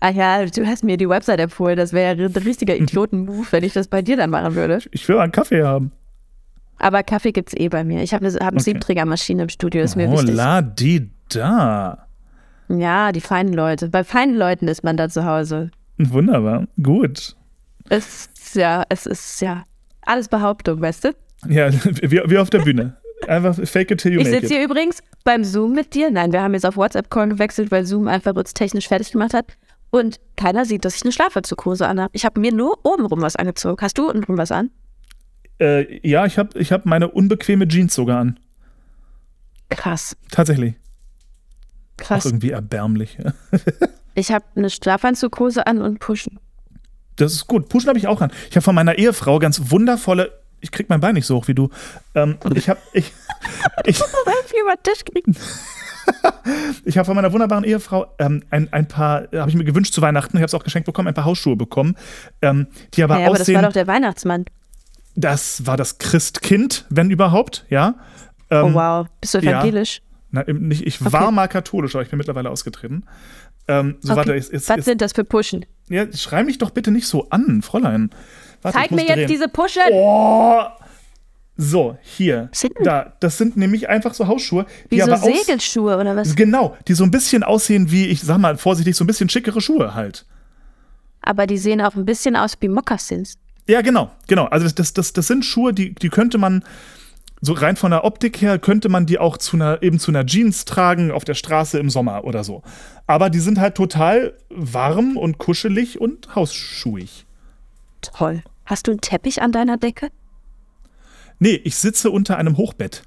Ah 0.04 0.10
ja, 0.10 0.44
du 0.44 0.66
hast 0.66 0.82
mir 0.82 0.96
die 0.96 1.08
Website 1.08 1.38
empfohlen. 1.38 1.76
Das 1.76 1.92
wäre 1.92 2.16
ja 2.18 2.24
ein 2.26 2.32
richtiger 2.42 2.74
Idioten-Move, 2.76 3.46
wenn 3.52 3.62
ich 3.62 3.72
das 3.72 3.86
bei 3.86 4.02
dir 4.02 4.16
dann 4.16 4.30
machen 4.30 4.56
würde. 4.56 4.80
Ich 4.90 5.08
will 5.08 5.18
einen 5.18 5.30
Kaffee 5.30 5.62
haben. 5.62 5.92
Aber 6.78 7.02
Kaffee 7.02 7.32
gibt's 7.32 7.54
eh 7.56 7.68
bei 7.68 7.84
mir. 7.84 8.02
Ich 8.02 8.12
habe 8.14 8.24
eine, 8.26 8.34
hab 8.34 8.40
eine 8.42 8.52
Okay. 8.54 8.62
Siebträgermaschine 8.64 9.42
im 9.44 9.48
Studio, 9.48 9.82
ist 9.82 9.96
mir 9.96 10.08
Oh, 10.08 10.12
wichtig. 10.14 10.34
la 10.34 10.62
di 10.62 11.10
da. 11.28 12.06
Ja, 12.68 13.12
die 13.12 13.20
feinen 13.20 13.52
Leute. 13.52 13.88
Bei 13.88 14.02
feinen 14.04 14.36
Leuten 14.36 14.66
ist 14.68 14.82
man 14.82 14.96
da 14.96 15.08
zu 15.08 15.24
Hause. 15.24 15.70
Wunderbar. 15.98 16.66
Gut. 16.82 17.36
Es 17.88 18.28
ist 18.34 18.54
ja, 18.56 18.84
es 18.88 19.06
ist 19.06 19.40
ja 19.42 19.64
alles 20.02 20.28
Behauptung, 20.28 20.80
weißt 20.80 21.04
du? 21.04 21.08
Ja, 21.48 21.72
wie, 22.02 22.20
wie 22.26 22.38
auf 22.38 22.50
der 22.50 22.60
Bühne. 22.60 22.96
Einfach 23.28 23.54
fake 23.54 23.92
it 23.92 24.00
till 24.00 24.12
you 24.14 24.20
Ich 24.20 24.26
make 24.26 24.40
sitze 24.40 24.46
it. 24.54 24.58
hier 24.58 24.64
übrigens 24.64 25.00
beim 25.22 25.44
Zoom 25.44 25.72
mit 25.74 25.94
dir. 25.94 26.10
Nein, 26.10 26.32
wir 26.32 26.42
haben 26.42 26.54
jetzt 26.54 26.66
auf 26.66 26.76
WhatsApp-Call 26.76 27.28
gewechselt, 27.28 27.70
weil 27.70 27.84
Zoom 27.86 28.08
einfach 28.08 28.34
uns 28.34 28.52
technisch 28.54 28.88
fertig 28.88 29.12
gemacht 29.12 29.34
hat. 29.34 29.46
Und 29.90 30.18
keiner 30.36 30.64
sieht, 30.64 30.84
dass 30.84 30.96
ich 30.96 31.02
eine 31.02 31.12
Schlafanzughose 31.12 31.86
anhabe. 31.86 32.10
Ich 32.14 32.24
habe 32.24 32.40
mir 32.40 32.52
nur 32.52 32.78
obenrum 32.84 33.20
was 33.20 33.36
angezogen. 33.36 33.76
Hast 33.80 33.98
du 33.98 34.08
untenrum 34.08 34.38
was 34.38 34.50
an? 34.50 34.70
Äh, 35.60 36.06
ja, 36.08 36.26
ich 36.26 36.38
habe 36.38 36.58
ich 36.58 36.72
hab 36.72 36.86
meine 36.86 37.08
unbequeme 37.08 37.66
Jeans 37.68 37.94
sogar 37.94 38.18
an. 38.20 38.38
Krass, 39.70 40.16
Tatsächlich. 40.30 40.74
Auch 40.74 42.04
krass. 42.04 42.24
irgendwie 42.26 42.50
erbärmlich. 42.50 43.18
Ich 44.14 44.30
habe 44.30 44.44
eine 44.56 44.68
Schlafanzughose 44.68 45.66
an 45.66 45.80
und 45.80 45.98
Pushen. 45.98 46.38
das 47.16 47.32
ist 47.32 47.46
gut. 47.46 47.70
Puschen 47.70 47.88
habe 47.88 47.98
ich 47.98 48.08
auch 48.08 48.20
an. 48.20 48.30
Ich 48.50 48.56
habe 48.56 48.62
von 48.62 48.74
meiner 48.74 48.98
Ehefrau 48.98 49.38
ganz 49.38 49.70
wundervolle. 49.70 50.38
Ich 50.60 50.70
krieg 50.70 50.90
mein 50.90 51.00
Bein 51.00 51.14
nicht 51.14 51.24
so 51.24 51.36
hoch 51.36 51.48
wie 51.48 51.54
du. 51.54 51.70
Ähm, 52.14 52.36
ich 52.54 52.68
habe 52.68 52.78
ich, 52.92 53.10
ich, 53.86 53.96
über 53.98 54.82
Tisch 54.82 55.02
kriegen. 55.10 55.34
ich 56.84 56.98
habe 56.98 57.06
von 57.06 57.16
meiner 57.16 57.32
wunderbaren 57.32 57.64
Ehefrau 57.64 58.06
ähm, 58.18 58.42
ein, 58.50 58.70
ein 58.70 58.86
paar, 58.86 59.28
habe 59.34 59.48
ich 59.48 59.56
mir 59.56 59.64
gewünscht 59.64 59.94
zu 59.94 60.02
Weihnachten, 60.02 60.36
ich 60.36 60.42
habe 60.42 60.46
es 60.48 60.54
auch 60.54 60.64
geschenkt 60.64 60.84
bekommen, 60.84 61.08
ein 61.08 61.14
paar 61.14 61.24
Hausschuhe 61.24 61.56
bekommen, 61.56 61.96
ähm, 62.42 62.66
die 62.92 63.02
aber 63.02 63.18
Ja, 63.18 63.26
aber 63.28 63.32
das 63.38 63.42
aussehen. 63.42 63.54
war 63.56 63.62
doch 63.62 63.72
der 63.72 63.86
Weihnachtsmann. 63.86 64.44
Das 65.14 65.66
war 65.66 65.76
das 65.76 65.98
Christkind, 65.98 66.86
wenn 66.90 67.10
überhaupt, 67.10 67.66
ja. 67.68 67.94
Ähm, 68.50 68.64
Oh 68.66 68.74
wow, 68.74 69.06
bist 69.20 69.34
du 69.34 69.38
ja. 69.38 69.52
evangelisch? 69.60 70.02
Na, 70.30 70.46
eben 70.48 70.66
nicht, 70.68 70.86
ich 70.86 71.04
war 71.12 71.30
mal 71.30 71.46
katholisch, 71.48 71.94
aber 71.94 72.02
ich 72.02 72.08
bin 72.10 72.16
mittlerweile 72.18 72.48
ausgetreten. 72.50 73.04
Ähm, 73.68 73.96
so, 74.00 74.12
Okay. 74.12 74.16
warte, 74.16 74.32
ist, 74.34 74.50
ist, 74.50 74.68
Was 74.68 74.78
ist, 74.78 74.84
sind 74.86 75.00
das 75.00 75.12
für 75.12 75.24
Pushen? 75.24 75.66
ja, 75.88 76.10
schrei 76.12 76.42
mich 76.42 76.58
doch 76.58 76.70
bitte 76.70 76.90
nicht 76.90 77.06
so 77.06 77.28
an, 77.30 77.62
Fräulein. 77.62 78.10
Warte, 78.62 78.78
Zeig 78.78 78.90
mir 78.90 79.02
jetzt 79.02 79.16
drehen. 79.16 79.28
diese 79.28 79.48
Pushen. 79.48 79.82
Oh. 79.92 80.62
So, 81.56 81.98
hier. 82.00 82.48
sind 82.52 82.76
denn- 82.78 82.84
Da, 82.84 83.12
das 83.20 83.36
sind 83.36 83.56
nämlich 83.58 83.88
einfach 83.88 84.14
so 84.14 84.26
Hausschuhe, 84.26 84.64
die 84.90 84.96
Wie 84.96 85.00
so 85.02 85.14
Segelschuhe 85.16 85.98
oder 85.98 86.16
was? 86.16 86.34
Genau, 86.34 86.76
die 86.88 86.94
so 86.94 87.04
ein 87.04 87.10
bisschen 87.10 87.42
aussehen 87.42 87.90
wie, 87.90 88.06
ich 88.06 88.22
sag 88.22 88.38
mal 88.38 88.56
vorsichtig, 88.56 88.96
so 88.96 89.04
ein 89.04 89.06
bisschen 89.06 89.28
schickere 89.28 89.60
Schuhe 89.60 89.94
halt. 89.94 90.24
Aber 91.20 91.46
die 91.46 91.58
sehen 91.58 91.80
auch 91.82 91.94
ein 91.94 92.04
bisschen 92.06 92.34
aus 92.36 92.54
wie 92.60 92.68
Mokassins. 92.68 93.34
Ja, 93.66 93.80
genau, 93.80 94.10
genau. 94.26 94.46
Also 94.46 94.64
das, 94.64 94.74
das, 94.74 94.92
das, 94.92 95.12
das 95.12 95.26
sind 95.26 95.44
Schuhe, 95.44 95.72
die, 95.72 95.94
die 95.94 96.08
könnte 96.08 96.38
man, 96.38 96.64
so 97.40 97.52
rein 97.52 97.76
von 97.76 97.90
der 97.90 98.04
Optik 98.04 98.40
her, 98.40 98.58
könnte 98.58 98.88
man 98.88 99.06
die 99.06 99.18
auch 99.18 99.36
zu 99.36 99.56
einer, 99.56 99.82
eben 99.82 99.98
zu 99.98 100.10
einer 100.10 100.24
Jeans 100.24 100.64
tragen 100.64 101.10
auf 101.10 101.24
der 101.24 101.34
Straße 101.34 101.78
im 101.78 101.90
Sommer 101.90 102.24
oder 102.24 102.44
so. 102.44 102.62
Aber 103.06 103.30
die 103.30 103.40
sind 103.40 103.58
halt 103.58 103.74
total 103.74 104.34
warm 104.48 105.16
und 105.16 105.38
kuschelig 105.38 106.00
und 106.00 106.34
hausschuhig. 106.34 107.26
Toll. 108.00 108.42
Hast 108.64 108.86
du 108.86 108.92
einen 108.92 109.00
Teppich 109.00 109.42
an 109.42 109.52
deiner 109.52 109.76
Decke? 109.76 110.10
Nee, 111.40 111.60
ich 111.64 111.76
sitze 111.76 112.10
unter 112.10 112.38
einem 112.38 112.56
Hochbett. 112.56 113.02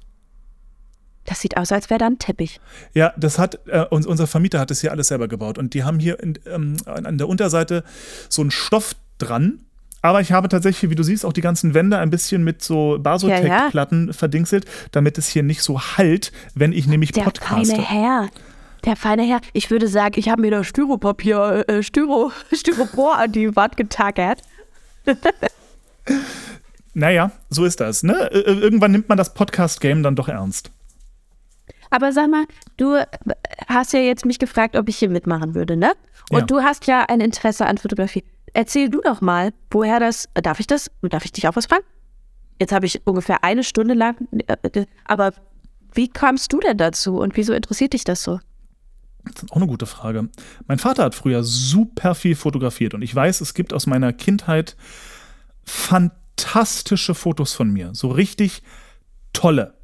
Das 1.24 1.40
sieht 1.40 1.56
aus, 1.56 1.72
als 1.72 1.90
wäre 1.90 1.98
da 1.98 2.06
ein 2.06 2.18
Teppich. 2.18 2.60
Ja, 2.94 3.12
das 3.16 3.38
hat, 3.38 3.58
äh, 3.66 3.86
uns, 3.90 4.06
unser 4.06 4.26
Vermieter 4.26 4.60
hat 4.60 4.70
das 4.70 4.80
hier 4.80 4.92
alles 4.92 5.08
selber 5.08 5.28
gebaut. 5.28 5.58
Und 5.58 5.74
die 5.74 5.82
haben 5.82 5.98
hier 5.98 6.20
in, 6.20 6.38
ähm, 6.46 6.76
an 6.84 7.06
an 7.06 7.18
der 7.18 7.28
Unterseite 7.28 7.84
so 8.28 8.42
einen 8.42 8.50
Stoff 8.50 8.94
dran. 9.18 9.65
Aber 10.06 10.20
ich 10.20 10.30
habe 10.30 10.48
tatsächlich, 10.48 10.88
wie 10.90 10.94
du 10.94 11.02
siehst, 11.02 11.24
auch 11.26 11.32
die 11.32 11.40
ganzen 11.40 11.74
Wände 11.74 11.98
ein 11.98 12.10
bisschen 12.10 12.44
mit 12.44 12.62
so 12.62 12.96
Basotec-Platten 13.00 14.12
verdingselt, 14.12 14.64
damit 14.92 15.18
es 15.18 15.26
hier 15.28 15.42
nicht 15.42 15.62
so 15.62 15.80
halt, 15.80 16.30
wenn 16.54 16.72
ich 16.72 16.86
nämlich 16.86 17.10
Der 17.12 17.22
podcaste. 17.22 17.74
feine 17.74 17.82
Herr. 17.88 18.28
Der 18.84 18.94
feine 18.94 19.24
Herr. 19.24 19.40
Ich 19.52 19.68
würde 19.70 19.88
sagen, 19.88 20.14
ich 20.16 20.28
habe 20.28 20.42
mir 20.42 20.52
das 20.52 20.68
Styropapier, 20.68 21.64
äh, 21.68 21.82
Styro, 21.82 22.30
Styropor 22.52 23.16
an 23.18 23.32
die 23.32 23.54
Wand 23.56 23.76
getagert. 23.76 24.42
Naja, 26.94 27.30
so 27.50 27.64
ist 27.66 27.80
das. 27.80 28.02
Ne? 28.02 28.14
Äh, 28.32 28.38
Irgendwann 28.52 28.90
nimmt 28.92 29.08
man 29.10 29.18
das 29.18 29.34
Podcast-Game 29.34 30.02
dann 30.02 30.16
doch 30.16 30.28
ernst. 30.28 30.70
Aber 31.90 32.10
sag 32.12 32.30
mal, 32.30 32.46
du 32.78 32.94
äh, 32.94 33.04
hast 33.68 33.92
ja 33.92 34.00
jetzt 34.00 34.24
mich 34.24 34.38
gefragt, 34.38 34.76
ob 34.76 34.88
ich 34.88 34.96
hier 34.96 35.10
mitmachen 35.10 35.54
würde, 35.54 35.76
ne? 35.76 35.92
Und 36.30 36.38
Ja. 36.40 36.46
du 36.46 36.60
hast 36.62 36.86
ja 36.86 37.04
ein 37.08 37.20
Interesse 37.20 37.66
an 37.66 37.76
Fotografie. 37.76 38.24
Erzähl 38.56 38.88
du 38.88 39.02
doch 39.02 39.20
mal, 39.20 39.52
woher 39.70 40.00
das. 40.00 40.30
Darf 40.32 40.60
ich 40.60 40.66
das? 40.66 40.90
Darf 41.02 41.26
ich 41.26 41.32
dich 41.32 41.46
auch 41.46 41.56
was 41.56 41.66
fragen? 41.66 41.84
Jetzt 42.58 42.72
habe 42.72 42.86
ich 42.86 43.06
ungefähr 43.06 43.44
eine 43.44 43.62
Stunde 43.62 43.92
lang. 43.92 44.16
äh, 44.46 44.86
Aber 45.04 45.34
wie 45.92 46.08
kamst 46.08 46.54
du 46.54 46.60
denn 46.60 46.78
dazu 46.78 47.18
und 47.18 47.36
wieso 47.36 47.52
interessiert 47.52 47.92
dich 47.92 48.04
das 48.04 48.22
so? 48.22 48.40
Das 49.24 49.42
ist 49.42 49.52
auch 49.52 49.56
eine 49.56 49.66
gute 49.66 49.84
Frage. 49.84 50.30
Mein 50.66 50.78
Vater 50.78 51.04
hat 51.04 51.14
früher 51.14 51.44
super 51.44 52.14
viel 52.14 52.34
fotografiert 52.34 52.94
und 52.94 53.02
ich 53.02 53.14
weiß, 53.14 53.42
es 53.42 53.52
gibt 53.52 53.74
aus 53.74 53.86
meiner 53.86 54.14
Kindheit 54.14 54.74
fantastische 55.62 57.14
Fotos 57.14 57.52
von 57.52 57.70
mir. 57.70 57.90
So 57.92 58.08
richtig 58.08 58.62
tolle. 59.34 59.74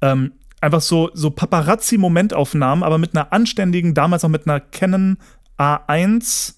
Ähm, 0.00 0.32
einfach 0.62 0.80
so, 0.80 1.10
so 1.12 1.28
Paparazzi-Momentaufnahmen, 1.28 2.82
aber 2.82 2.96
mit 2.96 3.14
einer 3.14 3.34
anständigen, 3.34 3.92
damals 3.92 4.24
auch 4.24 4.30
mit 4.30 4.46
einer 4.46 4.60
Canon 4.60 5.18
A1 5.58 6.54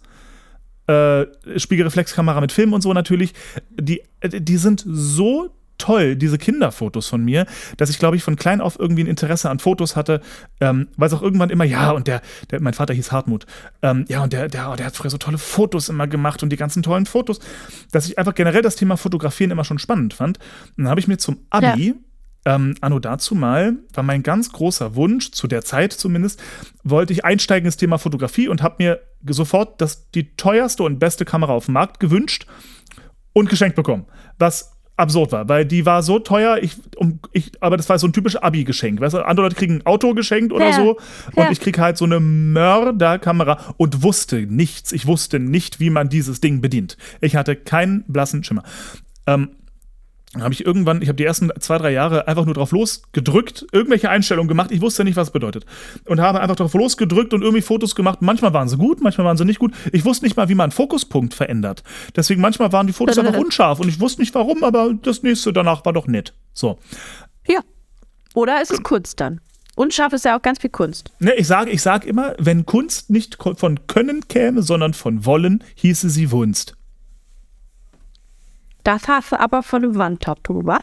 äh, 0.91 1.27
Spiegelreflexkamera 1.59 2.41
mit 2.41 2.53
Film 2.53 2.73
und 2.73 2.81
so 2.81 2.93
natürlich. 2.93 3.33
Die, 3.71 4.03
äh, 4.21 4.41
die 4.41 4.57
sind 4.57 4.85
so 4.87 5.55
toll, 5.79 6.15
diese 6.15 6.39
Kinderfotos 6.39 7.09
von 7.09 7.25
mir, 7.25 7.47
dass 7.79 7.91
ich, 7.91 7.99
glaube 7.99 8.17
ich, 8.17 8.23
von 8.23 8.37
klein 8.37 8.61
auf 8.61 8.79
irgendwie 8.79 9.03
ein 9.03 9.07
Interesse 9.07 9.49
an 9.49 9.59
Fotos 9.59 9.97
hatte, 9.97 10.21
ähm, 10.61 10.89
weil 10.97 11.09
es 11.09 11.15
auch 11.15 11.23
irgendwann 11.23 11.51
immer, 11.51 11.65
ja, 11.65 11.91
und 11.93 12.07
der, 12.07 12.21
der 12.51 12.61
mein 12.61 12.75
Vater 12.75 12.93
hieß 12.93 13.13
Hartmut, 13.13 13.47
ähm, 13.83 14.05
ja, 14.09 14.23
und 14.23 14.33
der, 14.33 14.49
der, 14.49 14.77
der 14.77 14.87
hat 14.87 14.97
früher 14.97 15.11
so 15.11 15.17
tolle 15.17 15.39
Fotos 15.39 15.89
immer 15.89 16.07
gemacht 16.07 16.43
und 16.43 16.51
die 16.51 16.57
ganzen 16.57 16.83
tollen 16.83 17.07
Fotos, 17.07 17.41
dass 17.91 18.07
ich 18.07 18.19
einfach 18.19 18.35
generell 18.35 18.63
das 18.63 18.77
Thema 18.77 18.97
Fotografieren 18.97 19.51
immer 19.51 19.65
schon 19.65 19.79
spannend 19.79 20.13
fand. 20.13 20.39
Und 20.77 20.85
dann 20.85 20.89
habe 20.89 21.01
ich 21.01 21.09
mir 21.09 21.17
zum 21.17 21.39
Abi 21.49 21.95
ähm, 22.45 22.75
anno 22.81 22.99
dazu 22.99 23.35
mal, 23.35 23.77
war 23.93 24.05
mein 24.05 24.23
ganz 24.23 24.53
großer 24.53 24.95
Wunsch, 24.95 25.31
zu 25.33 25.47
der 25.47 25.63
Zeit 25.63 25.93
zumindest, 25.93 26.43
wollte 26.85 27.13
ich 27.13 27.25
einsteigen 27.25 27.67
ins 27.67 27.77
Thema 27.77 27.99
Fotografie 27.99 28.49
und 28.49 28.63
habe 28.63 28.77
mir 28.79 29.01
sofort 29.29 29.81
das, 29.81 30.11
die 30.11 30.35
teuerste 30.37 30.83
und 30.83 30.99
beste 30.99 31.25
Kamera 31.25 31.53
auf 31.53 31.67
dem 31.67 31.75
Markt 31.75 32.01
gewünscht 32.01 32.47
und 33.33 33.51
geschenkt 33.51 33.77
bekommen. 33.77 34.07
Was 34.39 34.73
absurd 34.97 35.33
war, 35.33 35.49
weil 35.49 35.65
die 35.65 35.87
war 35.87 36.03
so 36.03 36.19
teuer, 36.19 36.59
ich, 36.61 36.77
um, 36.97 37.21
ich, 37.33 37.53
aber 37.61 37.77
das 37.77 37.89
war 37.89 37.99
so 37.99 38.07
ein 38.07 38.13
typisches 38.13 38.43
Abi-Geschenk. 38.43 39.01
Weißt 39.01 39.15
du, 39.15 39.25
andere 39.25 39.47
Leute 39.47 39.57
kriegen 39.57 39.77
ein 39.77 39.87
Auto 39.87 40.15
geschenkt 40.15 40.53
oder 40.53 40.69
Ja, 40.69 40.73
so 40.75 40.99
und 41.35 41.45
ja. 41.45 41.51
ich 41.51 41.61
krieg 41.61 41.79
halt 41.79 41.97
so 41.97 42.05
eine 42.05 42.21
Mörderkamera 42.21 43.75
und 43.79 44.03
wusste 44.03 44.47
nichts. 44.47 44.93
Ich 44.93 45.07
wusste 45.07 45.41
nicht, 45.41 45.81
wie 45.81 45.91
man 45.91 46.11
dieses 46.11 46.41
Ding 46.41 46.61
bedient. 46.61 46.97
Ich 47.21 47.35
hatte 47.35 47.57
keinen 47.57 48.05
blassen 48.09 48.45
Schimmer. 48.45 48.63
Ähm, 49.27 49.51
dann 50.33 50.45
habe 50.45 50.55
ich 50.55 50.65
irgendwann, 50.65 51.03
ich 51.03 51.09
habe 51.09 51.17
die 51.17 51.25
ersten 51.25 51.51
zwei, 51.59 51.79
drei 51.79 51.91
Jahre 51.91 52.29
einfach 52.29 52.45
nur 52.45 52.55
drauf 52.55 52.71
losgedrückt, 52.71 53.67
irgendwelche 53.73 54.11
Einstellungen 54.11 54.47
gemacht. 54.49 54.71
Ich 54.71 54.81
wusste 54.81 55.03
nicht, 55.03 55.17
was 55.17 55.29
es 55.29 55.33
bedeutet. 55.33 55.67
Und 56.07 56.21
habe 56.21 56.41
einfach 56.41 56.55
drauf 56.55 56.73
losgedrückt 56.73 57.35
und 57.35 57.43
irgendwie 57.43 57.63
Fotos 57.63 57.97
gemacht. 57.97 58.23
Manchmal 58.23 58.53
waren 58.53 58.69
sie 58.69 58.77
gut, 58.77 59.01
manchmal 59.01 59.27
waren 59.27 59.37
sie 59.37 59.45
nicht 59.45 59.59
gut. 59.59 59.75
Ich 59.91 60.05
wusste 60.05 60.25
nicht 60.25 60.37
mal, 60.37 60.49
wie 60.49 60.55
man 60.55 60.65
einen 60.65 60.73
Fokuspunkt 60.73 61.35
verändert. 61.35 61.83
Deswegen 62.15 62.41
manchmal 62.41 62.71
waren 62.71 62.87
die 62.87 62.93
Fotos 62.93 63.19
einfach 63.19 63.35
unscharf 63.41 63.81
und 63.81 63.89
ich 63.89 63.99
wusste 63.99 64.21
nicht 64.21 64.33
warum, 64.37 64.63
aber 64.63 64.95
das 65.03 65.25
nächste 65.25 65.53
danach 65.53 65.85
war 65.85 65.93
doch 65.93 66.07
nett. 66.07 66.33
So. 66.53 66.79
Ja. 67.49 67.61
Oder 68.35 68.63
ist 68.63 68.71
es 68.71 68.85
Kunst 68.85 69.21
dann? 69.21 69.41
Unscharf 69.75 70.13
ist 70.13 70.25
ja 70.25 70.37
auch 70.37 70.43
ganz 70.43 70.61
viel 70.61 70.71
Kunst. 70.71 71.11
Ne, 71.19 71.35
ich 71.35 71.49
sage 71.49 71.71
ich 71.71 71.83
sag 71.83 72.05
immer, 72.05 72.35
wenn 72.39 72.67
Kunst 72.67 73.11
nicht 73.11 73.39
von 73.57 73.87
Können 73.89 74.29
käme, 74.29 74.63
sondern 74.63 74.95
von 74.95 75.25
Wollen, 75.25 75.65
hieße 75.75 76.09
sie 76.09 76.31
Wunst. 76.31 76.77
Das 78.85 79.09
hast 79.09 79.33
du 79.33 79.41
aber 79.41 79.63
von 79.63 79.83
einem 79.85 79.97
Wandtattoo, 79.97 80.65
wa? 80.65 80.81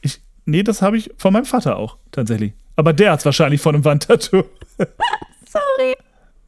Ich, 0.00 0.20
nee, 0.44 0.62
das 0.62 0.82
habe 0.82 0.96
ich 0.96 1.10
von 1.18 1.32
meinem 1.32 1.44
Vater 1.44 1.76
auch, 1.76 1.96
tatsächlich. 2.12 2.52
Aber 2.76 2.92
der 2.92 3.12
hat 3.12 3.20
es 3.20 3.24
wahrscheinlich 3.24 3.60
von 3.60 3.74
einem 3.74 3.84
Wandtattoo. 3.84 4.42
Sorry. 5.46 5.96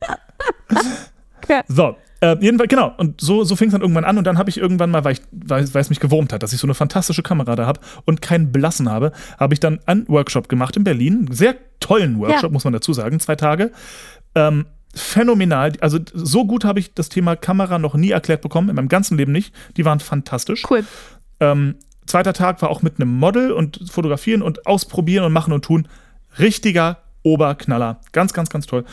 So, 1.69 1.97
äh, 2.21 2.37
jedenfalls, 2.41 2.69
genau. 2.69 2.93
Und 2.97 3.21
so, 3.21 3.45
so 3.45 3.55
fing 3.55 3.69
es 3.69 3.73
dann 3.73 3.81
irgendwann 3.81 4.05
an. 4.05 4.19
Und 4.19 4.25
dann 4.27 4.37
habe 4.37 4.51
ich 4.51 4.59
irgendwann 4.59 4.91
mal, 4.91 5.05
weil, 5.05 5.13
ich, 5.13 5.21
weil, 5.31 5.73
weil 5.73 5.81
es 5.81 5.91
mich 5.91 6.01
gewurmt 6.01 6.33
hat, 6.33 6.43
dass 6.43 6.53
ich 6.53 6.59
so 6.59 6.67
eine 6.67 6.75
fantastische 6.75 7.23
Kamera 7.23 7.55
da 7.55 7.67
habe 7.67 7.81
und 8.05 8.21
keinen 8.21 8.51
Blassen 8.51 8.91
habe, 8.91 9.13
habe 9.39 9.55
ich 9.55 9.61
dann 9.61 9.79
einen 9.87 10.09
Workshop 10.09 10.49
gemacht 10.49 10.77
in 10.77 10.83
Berlin. 10.83 11.27
Einen 11.27 11.33
sehr 11.33 11.55
tollen 11.79 12.19
Workshop, 12.19 12.43
Ja. 12.43 12.49
muss 12.51 12.65
man 12.65 12.73
dazu 12.73 12.93
sagen. 12.93 13.21
Zwei 13.21 13.37
Tage. 13.37 13.71
Ähm, 14.35 14.67
phänomenal. 14.97 15.73
Also 15.81 15.99
so 16.13 16.47
gut 16.47 16.65
habe 16.65 16.81
ich 16.81 16.95
das 16.95 17.09
Thema 17.09 17.37
Kamera 17.37 17.79
noch 17.79 17.95
nie 17.95 18.11
erklärt 18.11 18.43
bekommen, 18.43 18.69
in 18.69 18.77
meinem 18.77 18.89
ganzen 18.89 19.17
Leben 19.17 19.33
nicht. 19.33 19.55
Die 19.77 19.85
waren 19.85 20.01
fantastisch. 20.01 20.65
Cool. 20.69 20.85
Ähm, 21.41 21.77
zweiter 22.07 22.33
Tag 22.33 22.63
war 22.63 22.71
auch 22.71 22.83
mit 22.83 22.99
einem 22.99 23.17
Model 23.17 23.53
und 23.53 23.81
fotografieren 23.91 24.43
und 24.43 24.67
ausprobieren 24.67 25.25
und 25.25 25.33
machen 25.33 25.53
und 25.53 25.65
tun. 25.65 25.89
Richtiger 26.39 26.99
Oberknaller. 27.23 28.01
Ganz, 28.13 28.33
ganz, 28.33 28.51
ganz 28.51 28.67
toll. 28.67 28.85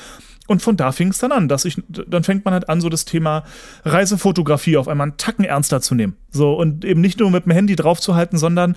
Und 0.47 0.61
von 0.61 0.75
da 0.75 0.91
fing 0.91 1.09
es 1.09 1.19
dann 1.19 1.31
an, 1.31 1.47
dass 1.47 1.63
ich, 1.63 1.81
dann 1.87 2.23
fängt 2.23 2.43
man 2.43 2.53
halt 2.53 2.67
an, 2.67 2.81
so 2.81 2.89
das 2.89 3.05
Thema 3.05 3.43
Reisefotografie 3.85 4.75
auf 4.75 4.89
einmal 4.89 5.07
einen 5.07 5.17
Tacken 5.17 5.45
ernster 5.45 5.79
zu 5.79 5.95
nehmen. 5.95 6.17
So, 6.31 6.53
und 6.53 6.83
eben 6.83 6.99
nicht 6.99 7.19
nur 7.19 7.31
mit 7.31 7.45
dem 7.45 7.53
Handy 7.53 7.77
draufzuhalten, 7.77 8.37
sondern 8.37 8.75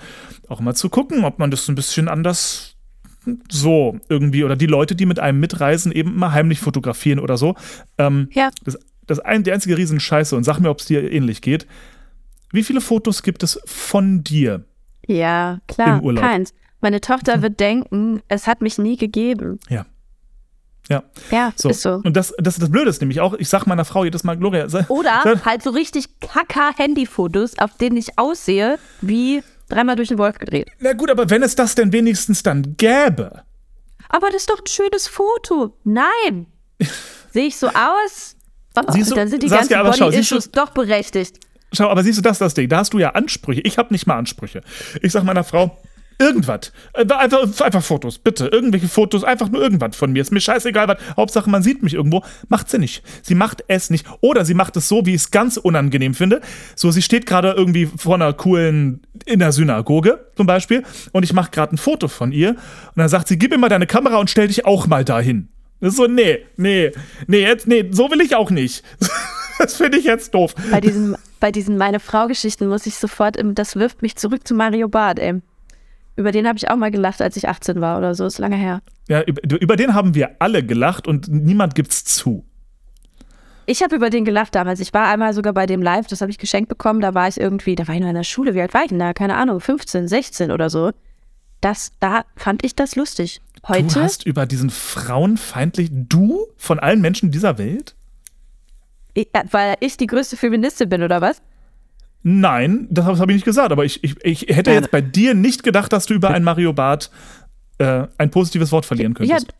auch 0.48 0.61
mal 0.61 0.74
zu 0.74 0.89
gucken, 0.89 1.24
ob 1.24 1.40
man 1.40 1.51
das 1.51 1.69
ein 1.69 1.74
bisschen 1.74 2.09
anders 2.09 2.76
so 3.51 3.98
irgendwie 4.09 4.44
oder 4.44 4.57
die 4.57 4.66
Leute, 4.66 4.94
die 4.94 5.07
mit 5.07 5.19
einem 5.19 5.40
mitreisen, 5.40 5.93
eben 5.93 6.16
mal 6.16 6.32
heimlich 6.32 6.61
fotografieren 6.61 7.19
oder 7.19 7.36
so. 7.36 7.55
Ähm, 7.98 8.28
Ja. 8.32 8.51
das, 8.65 8.78
das 9.07 9.19
ein, 9.20 9.43
die 9.44 9.53
einzige 9.53 9.77
Riesenscheiße, 9.78 10.36
und 10.36 10.44
sag 10.44 10.59
mir, 10.61 10.70
ob 10.70 10.81
es 10.81 10.86
dir 10.86 11.11
ähnlich 11.12 11.43
geht. 11.43 11.66
Wie 12.53 12.62
viele 12.62 12.81
Fotos 12.81 13.23
gibt 13.23 13.43
es 13.43 13.61
von 13.65 14.23
dir? 14.24 14.65
Ja, 15.07 15.61
klar. 15.69 15.98
Im 15.98 16.05
Urlaub. 16.05 16.24
Keins. 16.24 16.55
Meine 16.81 17.01
Tochter 17.01 17.43
wird 17.43 17.59
denken, 17.61 18.20
es 18.28 18.47
hat 18.47 18.61
mich 18.62 18.78
nie 18.78 18.97
gegeben. 18.97 19.59
Ja. 19.69 19.86
Ja. 20.89 21.03
Ja, 21.32 21.53
So. 21.57 21.70
ist 21.70 21.82
so. 21.82 22.01
Und 22.05 22.16
das, 22.16 22.32
das, 22.39 22.59
das 22.59 22.70
Blöde 22.70 22.89
ist 22.90 23.01
nämlich 23.01 23.20
auch, 23.20 23.35
ich 23.35 23.48
sag 23.48 23.66
meiner 23.66 23.85
Frau 23.85 24.05
jedes 24.05 24.23
Mal, 24.23 24.36
Gloria, 24.36 24.69
sei, 24.69 24.85
Oder 24.89 25.20
sei, 25.24 25.35
halt 25.44 25.62
so 25.62 25.70
richtig 25.70 26.20
kacker 26.20 26.73
Handyfotos, 26.77 27.59
auf 27.59 27.77
denen 27.77 27.97
ich 27.97 28.19
aussehe, 28.19 28.78
wie 29.01 29.43
dreimal 29.68 29.97
durch 29.97 30.09
den 30.09 30.18
Wolf 30.18 30.38
gedreht. 30.38 30.68
na 30.78 30.93
gut, 30.93 31.10
aber 31.10 31.28
wenn 31.30 31.43
es 31.43 31.55
das 31.56 31.74
denn 31.74 31.93
wenigstens 31.93 32.43
dann 32.43 32.76
gäbe. 32.76 33.43
Aber 34.09 34.28
das 34.28 34.43
ist 34.43 34.51
doch 34.51 34.60
ein 34.60 34.66
schönes 34.66 35.09
Foto. 35.09 35.76
Nein. 35.84 36.47
Sehe 37.32 37.47
ich 37.47 37.56
so 37.56 37.68
aus? 37.68 38.36
Oh, 38.76 38.82
Siehst 38.93 39.10
du, 39.10 39.14
dann 39.14 39.28
sind 39.28 39.43
die 39.43 39.48
ganzen 39.48 39.72
du- 39.72 39.82
Body-Issues 39.90 40.51
doch 40.51 40.70
berechtigt. 40.70 41.40
Schau, 41.72 41.88
aber 41.88 42.02
siehst 42.05 42.18
du, 42.18 42.22
das 42.22 42.38
das 42.38 42.55
Ding. 42.55 42.68
Da 42.68 42.78
hast 42.78 42.93
du 42.93 42.98
ja 42.98 43.10
Ansprüche. 43.10 43.60
Ich 43.64 43.76
habe 43.78 43.93
nicht 43.93 44.06
mal 44.06 44.16
Ansprüche. 44.16 44.60
Ich 45.02 45.12
sag 45.12 45.24
meiner 45.24 45.44
Frau, 45.44 45.76
irgendwas. 46.18 46.72
Äh, 46.93 47.06
Einfach, 47.12 47.60
einfach 47.60 47.82
Fotos, 47.82 48.18
bitte. 48.18 48.47
Irgendwelche 48.47 48.88
Fotos, 48.88 49.24
einfach 49.24 49.48
nur 49.48 49.62
irgendwas 49.62 49.97
von 49.97 50.12
mir. 50.12 50.22
Ist 50.22 50.32
mir 50.32 50.40
scheißegal, 50.40 50.88
was. 50.88 50.98
Hauptsache, 51.16 51.48
man 51.48 51.62
sieht 51.62 51.82
mich 51.82 51.94
irgendwo. 51.94 52.22
Macht 52.48 52.70
sie 52.70 52.78
nicht. 52.78 53.02
Sie 53.22 53.34
macht 53.34 53.64
es 53.68 53.90
nicht. 53.90 54.06
Oder 54.20 54.44
sie 54.44 54.55
macht 54.55 54.76
es 54.76 54.88
so, 54.88 55.06
wie 55.06 55.14
ich 55.14 55.22
es 55.22 55.30
ganz 55.30 55.56
unangenehm 55.56 56.14
finde. 56.14 56.40
So, 56.74 56.90
sie 56.90 57.02
steht 57.02 57.26
gerade 57.26 57.52
irgendwie 57.52 57.86
vor 57.86 58.14
einer 58.14 58.32
coolen, 58.32 59.01
in 59.24 59.38
der 59.38 59.52
Synagoge 59.52 60.26
zum 60.36 60.47
Beispiel. 60.47 60.82
Und 61.12 61.22
ich 61.22 61.32
mache 61.32 61.51
gerade 61.51 61.74
ein 61.74 61.78
Foto 61.78 62.09
von 62.09 62.32
ihr. 62.32 62.51
Und 62.51 62.59
dann 62.97 63.09
sagt 63.09 63.28
sie, 63.28 63.38
gib 63.38 63.51
mir 63.51 63.59
mal 63.59 63.68
deine 63.68 63.86
Kamera 63.86 64.18
und 64.18 64.30
stell 64.30 64.48
dich 64.48 64.64
auch 64.64 64.86
mal 64.86 65.05
dahin. 65.05 65.48
Das 65.80 65.90
ist 65.90 65.97
so, 65.97 66.06
nee, 66.06 66.38
nee, 66.56 66.93
nee, 67.26 67.43
jetzt, 67.43 67.66
nee, 67.66 67.86
so 67.90 68.10
will 68.10 68.20
ich 68.20 68.34
auch 68.34 68.51
nicht. 68.51 68.82
Das 69.59 69.76
finde 69.76 69.97
ich 69.97 70.05
jetzt 70.05 70.34
doof. 70.34 70.55
Bei 70.70 70.82
diesen, 70.82 71.16
bei 71.40 71.51
diesen 71.51 71.78
meine 71.78 71.98
Frau-Geschichten 71.98 72.68
muss 72.68 72.84
ich 72.84 72.97
sofort, 72.97 73.38
das 73.43 73.76
wirft 73.76 74.02
mich 74.02 74.16
zurück 74.16 74.47
zu 74.47 74.55
Mario 74.55 74.86
Barth, 74.88 75.18
ey. 75.18 75.40
Über 76.16 76.32
den 76.32 76.48
habe 76.48 76.59
ich 76.59 76.70
auch 76.70 76.76
mal 76.76 76.90
gelacht, 76.90 77.20
als 77.20 77.36
ich 77.36 77.48
18 77.48 77.80
war 77.80 77.98
oder 77.98 78.14
so, 78.14 78.24
ist 78.24 78.38
lange 78.38 78.56
her. 78.56 78.80
Ja, 79.09 79.22
über, 79.22 79.60
über 79.60 79.76
den 79.76 79.94
haben 79.94 80.14
wir 80.14 80.36
alle 80.38 80.64
gelacht 80.64 81.06
und 81.06 81.28
niemand 81.28 81.74
gibt's 81.74 82.05
zu. 82.05 82.44
Ich 83.66 83.82
habe 83.82 83.97
über 83.97 84.10
den 84.10 84.24
gelacht 84.24 84.55
damals. 84.55 84.80
Ich 84.80 84.94
war 84.94 85.09
einmal 85.09 85.34
sogar 85.34 85.52
bei 85.52 85.66
dem 85.66 85.82
Live, 85.82 86.06
das 86.06 86.20
habe 86.20 86.30
ich 86.30 86.38
geschenkt 86.38 86.68
bekommen. 86.68 87.01
Da 87.01 87.14
war 87.14 87.28
ich 87.28 87.38
irgendwie, 87.38 87.74
da 87.74 87.86
war 87.86 87.94
ich 87.94 88.01
noch 88.01 88.09
in 88.09 88.14
der 88.14 88.22
Schule. 88.22 88.55
Wie 88.55 88.60
alt 88.60 88.74
war 88.74 88.82
ich 88.82 88.88
denn 88.88 88.98
da? 88.98 89.12
Keine 89.12 89.36
Ahnung, 89.36 89.60
15, 89.60 90.09
16 90.09 90.51
oder 90.51 90.70
so. 90.70 90.93
Das, 91.60 91.93
da 92.01 92.24
fand 92.36 92.64
ich 92.64 92.76
das 92.76 92.97
lustig. 92.97 93.40
Du 93.62 93.68
Heute, 93.68 94.02
hast 94.02 94.24
über 94.24 94.47
diesen 94.47 94.70
frauenfeindlichen, 94.70 96.09
du 96.09 96.47
von 96.56 96.78
allen 96.78 97.01
Menschen 97.01 97.30
dieser 97.30 97.59
Welt? 97.59 97.97
ich, 99.16 99.34
äh, 99.34 99.44
weil 99.51 99.76
ich 99.80 99.97
die 99.97 100.06
größte 100.06 100.36
Feministin 100.36 100.88
bin, 100.88 101.02
oder 101.02 101.20
was? 101.20 101.40
Nein, 102.28 102.89
das 102.90 103.05
habe 103.05 103.19
hab 103.20 103.28
ich 103.28 103.36
nicht 103.36 103.44
gesagt, 103.44 103.70
aber 103.70 103.85
ich, 103.85 104.03
ich, 104.03 104.16
ich 104.24 104.57
hätte 104.57 104.70
Ja. 104.70 104.77
jetzt 104.81 104.90
bei 104.90 105.01
dir 105.01 105.32
nicht 105.35 105.62
gedacht, 105.62 105.93
dass 105.93 106.07
du 106.07 106.15
über 106.15 106.31
einen 106.31 106.44
Mario 106.44 106.73
Barth 106.73 107.11
äh, 107.78 108.09
ein 108.19 108.31
positives 108.32 108.73
Wort 108.73 108.85
verlieren 108.85 109.15
Ja, 109.20 109.36
könntest. 109.36 109.55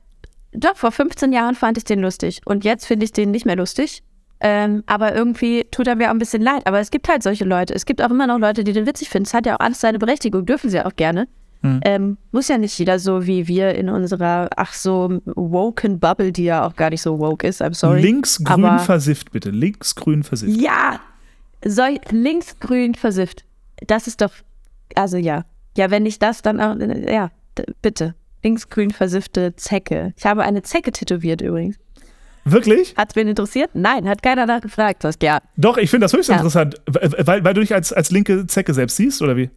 doch, 0.52 0.76
vor 0.76 0.90
15 0.90 1.32
Jahren 1.32 1.55
fand 1.55 1.78
ich 1.78 1.84
den 1.84 2.01
lustig. 2.01 2.40
Und 2.44 2.64
jetzt 2.64 2.84
finde 2.86 3.05
ich 3.05 3.12
den 3.12 3.30
nicht 3.30 3.47
mehr 3.47 3.55
lustig. 3.55 4.02
Ähm, 4.40 4.82
aber 4.86 5.14
irgendwie 5.14 5.64
tut 5.70 5.86
er 5.86 5.94
mir 5.94 6.06
auch 6.09 6.10
ein 6.10 6.18
bisschen 6.18 6.43
leid. 6.43 6.66
Aber 6.66 6.80
es 6.80 6.90
gibt 6.90 7.09
halt 7.09 7.22
solche 7.22 7.44
Leute. 7.44 7.72
Es 7.72 7.86
gibt 7.86 8.02
auch 8.02 8.10
immer 8.10 8.26
noch 8.26 8.38
Leute, 8.38 8.64
die 8.64 8.72
den 8.72 8.84
witzig 8.84 9.10
finden. 9.10 9.26
Es 9.26 9.32
hat 9.34 9.47
ja 9.47 9.55
auch 9.55 9.60
alles 9.60 9.80
seine 9.80 10.01
Berechtigung, 10.01 10.44
dürfen 10.44 10.68
sie 10.68 10.84
auch 10.84 10.97
gerne. 10.97 11.28
Hm. 11.62 11.80
Ähm, 11.84 12.16
muss 12.32 12.48
ja 12.48 12.59
nicht 12.59 12.76
jeder 12.78 12.98
so 12.98 13.26
wie 13.26 13.47
wir 13.48 13.76
in 13.76 13.88
unserer, 13.88 14.51
ach 14.56 14.74
so, 14.74 15.20
woken 15.36 16.01
Bubble, 16.01 16.32
die 16.32 16.44
ja 16.44 16.66
auch 16.66 16.74
gar 16.74 16.90
nicht 16.90 17.01
so 17.01 17.18
woke 17.20 17.47
ist. 17.47 17.62
I'm 17.62 17.74
sorry. 17.74 18.02
Linksgrün 18.02 18.64
aber- 18.64 18.78
versifft, 18.80 19.30
bitte. 19.30 19.51
Linksgrün 19.51 20.24
versifft. 20.24 20.60
Ja! 20.60 21.01
Soll, 21.68 21.98
linksgrün 22.10 22.94
versifft. 22.94 23.44
Das 23.86 24.06
ist 24.06 24.20
doch, 24.20 24.30
also 24.94 25.16
ja. 25.16 25.44
Ja, 25.76 25.90
wenn 25.90 26.05
nicht 26.05 26.22
das, 26.22 26.43
dann 26.43 26.60
auch, 26.60 26.76
ja, 27.09 27.30
bitte. 27.82 28.14
Linksgrün 28.43 28.90
versiffte 28.93 29.56
Zecke. 29.56 30.14
Ich 30.16 30.24
habe 30.24 30.43
eine 30.43 30.62
Zecke 30.62 30.93
tätowiert 30.93 31.40
übrigens. 31.40 31.76
Wirklich? 32.44 32.94
Hat's 32.97 33.16
wen 33.16 33.26
interessiert? 33.26 33.70
Nein, 33.74 34.09
hat 34.09 34.22
keiner 34.22 34.47
nachgefragt. 34.47 35.02
Saskia. 35.02 35.40
Doch, 35.56 35.78
ich 35.78 35.90
finde 35.90 36.05
das 36.05 36.12
höchst 36.12 36.28
Ja. 36.28 36.36
interessant. 36.36 36.80
Weil, 36.86 37.43
weil 37.44 37.55
du 37.55 37.60
dich 37.60 37.74
als, 37.74 37.93
als 37.93 38.12
linke 38.12 38.47
Zecke 38.47 38.72
selbst 38.72 38.97
siehst, 38.97 39.20
oder 39.20 39.36
wie? 39.36 39.51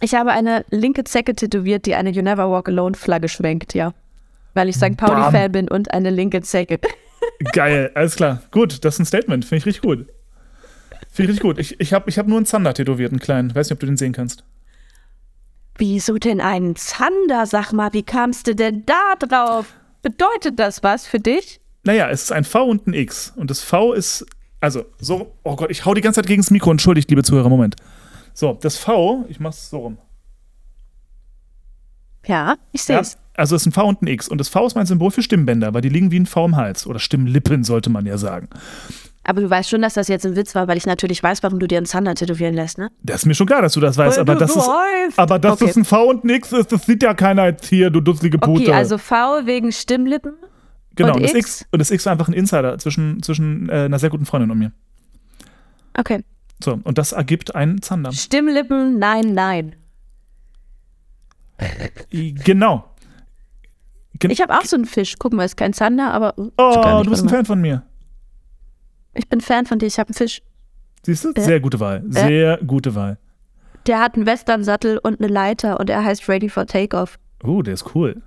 Ich 0.00 0.14
habe 0.14 0.30
eine 0.30 0.64
linke 0.70 1.02
Zecke 1.02 1.34
tätowiert, 1.34 1.86
die 1.86 1.96
eine 1.96 2.10
You 2.10 2.22
Never 2.22 2.48
Walk 2.48 2.68
Alone 2.68 2.94
Flagge 2.96 3.28
schwenkt, 3.28 3.74
ja. 3.74 3.92
Weil 4.54 4.68
ich 4.68 4.76
St. 4.76 4.96
Pauli-Fan 4.96 5.50
bin 5.50 5.68
und 5.68 5.92
eine 5.92 6.10
linke 6.10 6.40
Zecke. 6.42 6.78
Geil, 7.52 7.90
alles 7.94 8.14
klar. 8.14 8.42
Gut, 8.52 8.84
das 8.84 8.94
ist 8.94 9.00
ein 9.00 9.06
Statement. 9.06 9.44
Finde 9.44 9.58
ich 9.58 9.66
richtig 9.66 9.82
gut. 9.82 10.06
Finde 11.10 11.32
ich 11.32 11.36
richtig 11.36 11.42
gut. 11.42 11.58
Ich, 11.58 11.80
ich 11.80 11.92
habe 11.92 12.08
ich 12.08 12.18
hab 12.18 12.26
nur 12.28 12.36
einen 12.38 12.46
Zander 12.46 12.72
tätowiert, 12.74 13.10
einen 13.12 13.20
kleinen. 13.20 13.54
Weiß 13.54 13.66
nicht, 13.68 13.72
ob 13.74 13.80
du 13.80 13.86
den 13.86 13.96
sehen 13.96 14.12
kannst. 14.12 14.44
Wieso 15.76 16.18
denn 16.18 16.40
einen 16.40 16.76
Zander? 16.76 17.46
Sag 17.46 17.72
mal, 17.72 17.92
wie 17.92 18.02
kamst 18.02 18.46
du 18.46 18.54
denn 18.54 18.84
da 18.86 19.14
drauf? 19.18 19.66
Bedeutet 20.02 20.58
das 20.58 20.82
was 20.82 21.06
für 21.06 21.18
dich? 21.18 21.60
Naja, 21.84 22.08
es 22.10 22.24
ist 22.24 22.32
ein 22.32 22.44
V 22.44 22.64
und 22.64 22.86
ein 22.86 22.94
X. 22.94 23.32
Und 23.34 23.50
das 23.50 23.60
V 23.62 23.92
ist, 23.92 24.26
also 24.60 24.84
so, 24.98 25.34
oh 25.42 25.56
Gott, 25.56 25.70
ich 25.70 25.84
hau 25.86 25.94
die 25.94 26.00
ganze 26.02 26.20
Zeit 26.20 26.28
gegen 26.28 26.42
das 26.42 26.50
Mikro. 26.50 26.70
Entschuldigt, 26.70 27.08
liebe 27.10 27.22
Zuhörer, 27.22 27.48
Moment. 27.48 27.76
So, 28.34 28.58
das 28.60 28.76
V, 28.76 29.24
ich 29.28 29.40
mach's 29.40 29.70
so 29.70 29.78
rum. 29.78 29.98
Ja, 32.26 32.56
ich 32.72 32.82
sehe 32.82 32.96
Ja, 32.96 33.00
es. 33.02 33.16
also 33.34 33.56
es 33.56 33.62
ist 33.62 33.66
ein 33.68 33.72
V 33.72 33.86
und 33.88 34.02
ein 34.02 34.06
X. 34.06 34.28
Und 34.28 34.38
das 34.38 34.48
V 34.48 34.66
ist 34.66 34.74
mein 34.74 34.86
Symbol 34.86 35.10
für 35.10 35.22
Stimmbänder, 35.22 35.72
weil 35.72 35.80
die 35.80 35.88
liegen 35.88 36.10
wie 36.10 36.20
ein 36.20 36.26
V 36.26 36.44
im 36.44 36.56
Hals. 36.56 36.86
Oder 36.86 36.98
Stimmlippen, 36.98 37.64
sollte 37.64 37.88
man 37.90 38.04
ja 38.06 38.18
sagen. 38.18 38.48
Aber 39.22 39.42
du 39.42 39.50
weißt 39.50 39.68
schon, 39.68 39.82
dass 39.82 39.94
das 39.94 40.08
jetzt 40.08 40.24
ein 40.24 40.34
Witz 40.34 40.54
war, 40.54 40.66
weil 40.66 40.78
ich 40.78 40.86
natürlich 40.86 41.22
weiß, 41.22 41.42
warum 41.42 41.58
du 41.58 41.66
dir 41.66 41.76
einen 41.76 41.86
Zander 41.86 42.14
tätowieren 42.14 42.54
lässt, 42.54 42.78
ne? 42.78 42.90
Das 43.02 43.20
ist 43.20 43.26
mir 43.26 43.34
schon 43.34 43.46
klar, 43.46 43.60
dass 43.60 43.74
du 43.74 43.80
das 43.80 43.96
weißt, 43.98 44.16
Weil 44.16 44.22
aber 44.22 44.34
du 44.34 44.40
das 44.40 44.56
ist. 44.56 45.18
Aber 45.18 45.38
dass 45.38 45.52
Okay. 45.54 45.66
das 45.66 45.76
ein 45.76 45.84
V 45.84 46.08
und 46.08 46.24
ein 46.24 46.30
X 46.30 46.52
ist, 46.52 46.72
das 46.72 46.86
sieht 46.86 47.02
ja 47.02 47.12
keiner 47.12 47.44
jetzt 47.46 47.66
hier, 47.66 47.90
du 47.90 48.00
dusselige 48.00 48.38
Pute. 48.38 48.62
Okay, 48.62 48.72
also 48.72 48.96
V 48.96 49.14
wegen 49.44 49.72
Stimmlippen. 49.72 50.32
genau, 50.94 51.10
und 51.10 51.16
und 51.16 51.22
das 51.24 51.34
X? 51.34 51.60
X 51.60 51.66
und 51.70 51.78
das 51.80 51.90
X 51.90 52.02
ist 52.02 52.06
einfach 52.06 52.28
ein 52.28 52.32
Insider 52.32 52.78
zwischen, 52.78 53.22
zwischen 53.22 53.68
äh, 53.68 53.84
einer 53.84 53.98
sehr 53.98 54.08
guten 54.10 54.24
Freundin 54.24 54.50
und 54.50 54.58
mir. 54.58 54.72
Okay. 55.98 56.24
So, 56.64 56.78
und 56.82 56.96
das 56.98 57.12
ergibt 57.12 57.54
einen 57.54 57.82
Zander. 57.82 58.12
Stimmlippen, 58.12 58.98
nein, 58.98 59.34
nein. 59.34 59.76
Genau. 62.10 62.84
Gen 64.18 64.30
Ich 64.30 64.40
habe 64.40 64.54
auch 64.54 64.64
so 64.64 64.76
einen 64.76 64.86
Fisch. 64.86 65.16
Guck 65.18 65.32
mal, 65.32 65.44
ist 65.44 65.56
kein 65.56 65.72
Zander, 65.72 66.12
aber 66.12 66.34
oh, 66.36 67.02
du 67.04 67.10
bist 67.10 67.22
ein. 67.22 67.28
Fan 67.28 67.44
von 67.44 67.60
mir. 67.60 67.82
Ich 69.14 69.28
bin 69.28 69.40
Fan 69.40 69.66
von 69.66 69.78
dir. 69.78 69.86
Ich 69.86 69.98
habe 69.98 70.08
einen 70.08 70.14
Fisch. 70.14 70.42
Siehst 71.02 71.24
du? 71.24 71.32
Äh. 71.34 71.40
Sehr 71.40 71.60
gute 71.60 71.80
Wahl. 71.80 72.02
Sehr 72.08 72.58
gute 72.58 72.94
Wahl. 72.94 73.18
Der 73.86 74.00
hat 74.00 74.14
einen 74.14 74.26
Western-Sattel 74.26 74.98
und 74.98 75.20
eine 75.20 75.32
Leiter 75.32 75.80
und 75.80 75.88
er 75.88 76.04
heißt 76.04 76.28
Ready 76.28 76.48
for 76.48 76.66
Takeoff. 76.66 77.18
Oh, 77.42 77.62
der 77.62 77.74
ist 77.74 77.94
cool. 77.94 78.22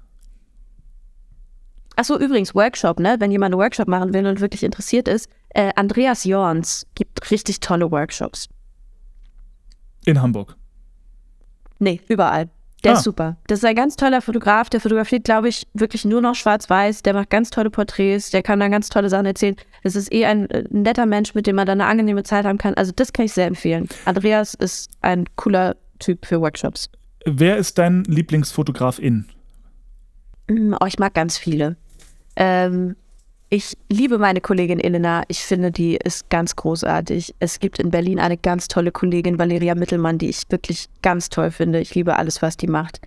Achso, 1.95 2.17
übrigens, 2.17 2.55
Workshop, 2.55 2.99
ne? 2.99 3.17
Wenn 3.19 3.31
jemand 3.31 3.53
einen 3.53 3.61
Workshop 3.61 3.87
machen 3.87 4.13
will 4.13 4.25
und 4.25 4.39
wirklich 4.41 4.63
interessiert 4.63 5.07
ist, 5.07 5.29
äh, 5.49 5.71
Andreas 5.75 6.23
Jorns 6.23 6.87
gibt 6.95 7.29
richtig 7.29 7.59
tolle 7.59 7.91
Workshops. 7.91 8.49
In 10.05 10.19
Hamburg. 10.21 10.55
Nee, 11.77 12.01
überall. 12.07 12.49
Der 12.83 12.93
Ah. 12.93 12.95
ist 12.95 13.03
super. 13.03 13.37
Das 13.47 13.59
ist 13.59 13.65
ein 13.65 13.75
ganz 13.75 13.95
toller 13.95 14.21
Fotograf. 14.21 14.69
Der 14.69 14.81
fotografiert, 14.81 15.23
glaube 15.23 15.47
ich, 15.49 15.67
wirklich 15.73 16.03
nur 16.05 16.19
noch 16.21 16.35
schwarz-weiß. 16.35 17.03
Der 17.03 17.13
macht 17.13 17.29
ganz 17.29 17.49
tolle 17.49 17.69
Porträts. 17.69 18.29
Der 18.31 18.43
kann 18.43 18.59
dann 18.59 18.71
ganz 18.71 18.89
tolle 18.89 19.09
Sachen 19.09 19.25
erzählen. 19.25 19.55
Das 19.83 19.95
ist 19.95 20.11
eh 20.13 20.25
ein 20.25 20.49
äh, 20.49 20.63
netter 20.69 21.05
Mensch, 21.05 21.33
mit 21.33 21.47
dem 21.47 21.55
man 21.55 21.65
dann 21.65 21.79
eine 21.81 21.89
angenehme 21.89 22.23
Zeit 22.23 22.45
haben 22.45 22.57
kann. 22.57 22.73
Also, 22.73 22.91
das 22.95 23.13
kann 23.13 23.25
ich 23.25 23.33
sehr 23.33 23.47
empfehlen. 23.47 23.87
Andreas 24.05 24.53
ist 24.53 24.89
ein 25.01 25.25
cooler 25.37 25.75
Typ 25.99 26.25
für 26.25 26.41
Workshops. 26.41 26.89
Wer 27.25 27.55
ist 27.57 27.77
dein 27.77 28.03
Lieblingsfotograf 28.03 28.99
in? 28.99 29.25
Mm, 30.49 30.73
Oh, 30.81 30.85
ich 30.85 30.99
mag 30.99 31.13
ganz 31.13 31.37
viele. 31.37 31.77
Ähm, 32.35 32.95
ich 33.53 33.77
liebe 33.87 34.17
meine 34.17 34.41
Kollegin 34.41 34.79
Elena. 34.79 35.21
Ich 35.27 35.41
finde, 35.41 35.69
die 35.71 35.95
ist 35.95 36.27
ganz 36.31 36.55
großartig. 36.55 37.35
Es 37.37 37.59
gibt 37.59 37.77
in 37.77 37.91
Berlin 37.91 38.19
eine 38.19 38.35
ganz 38.35 38.67
tolle 38.67 38.91
Kollegin, 38.91 39.37
Valeria 39.37 39.75
Mittelmann, 39.75 40.17
die 40.17 40.29
ich 40.29 40.41
wirklich 40.49 40.87
ganz 41.03 41.29
toll 41.29 41.51
finde. 41.51 41.79
Ich 41.79 41.93
liebe 41.93 42.15
alles, 42.15 42.41
was 42.41 42.57
die 42.57 42.65
macht. 42.65 42.99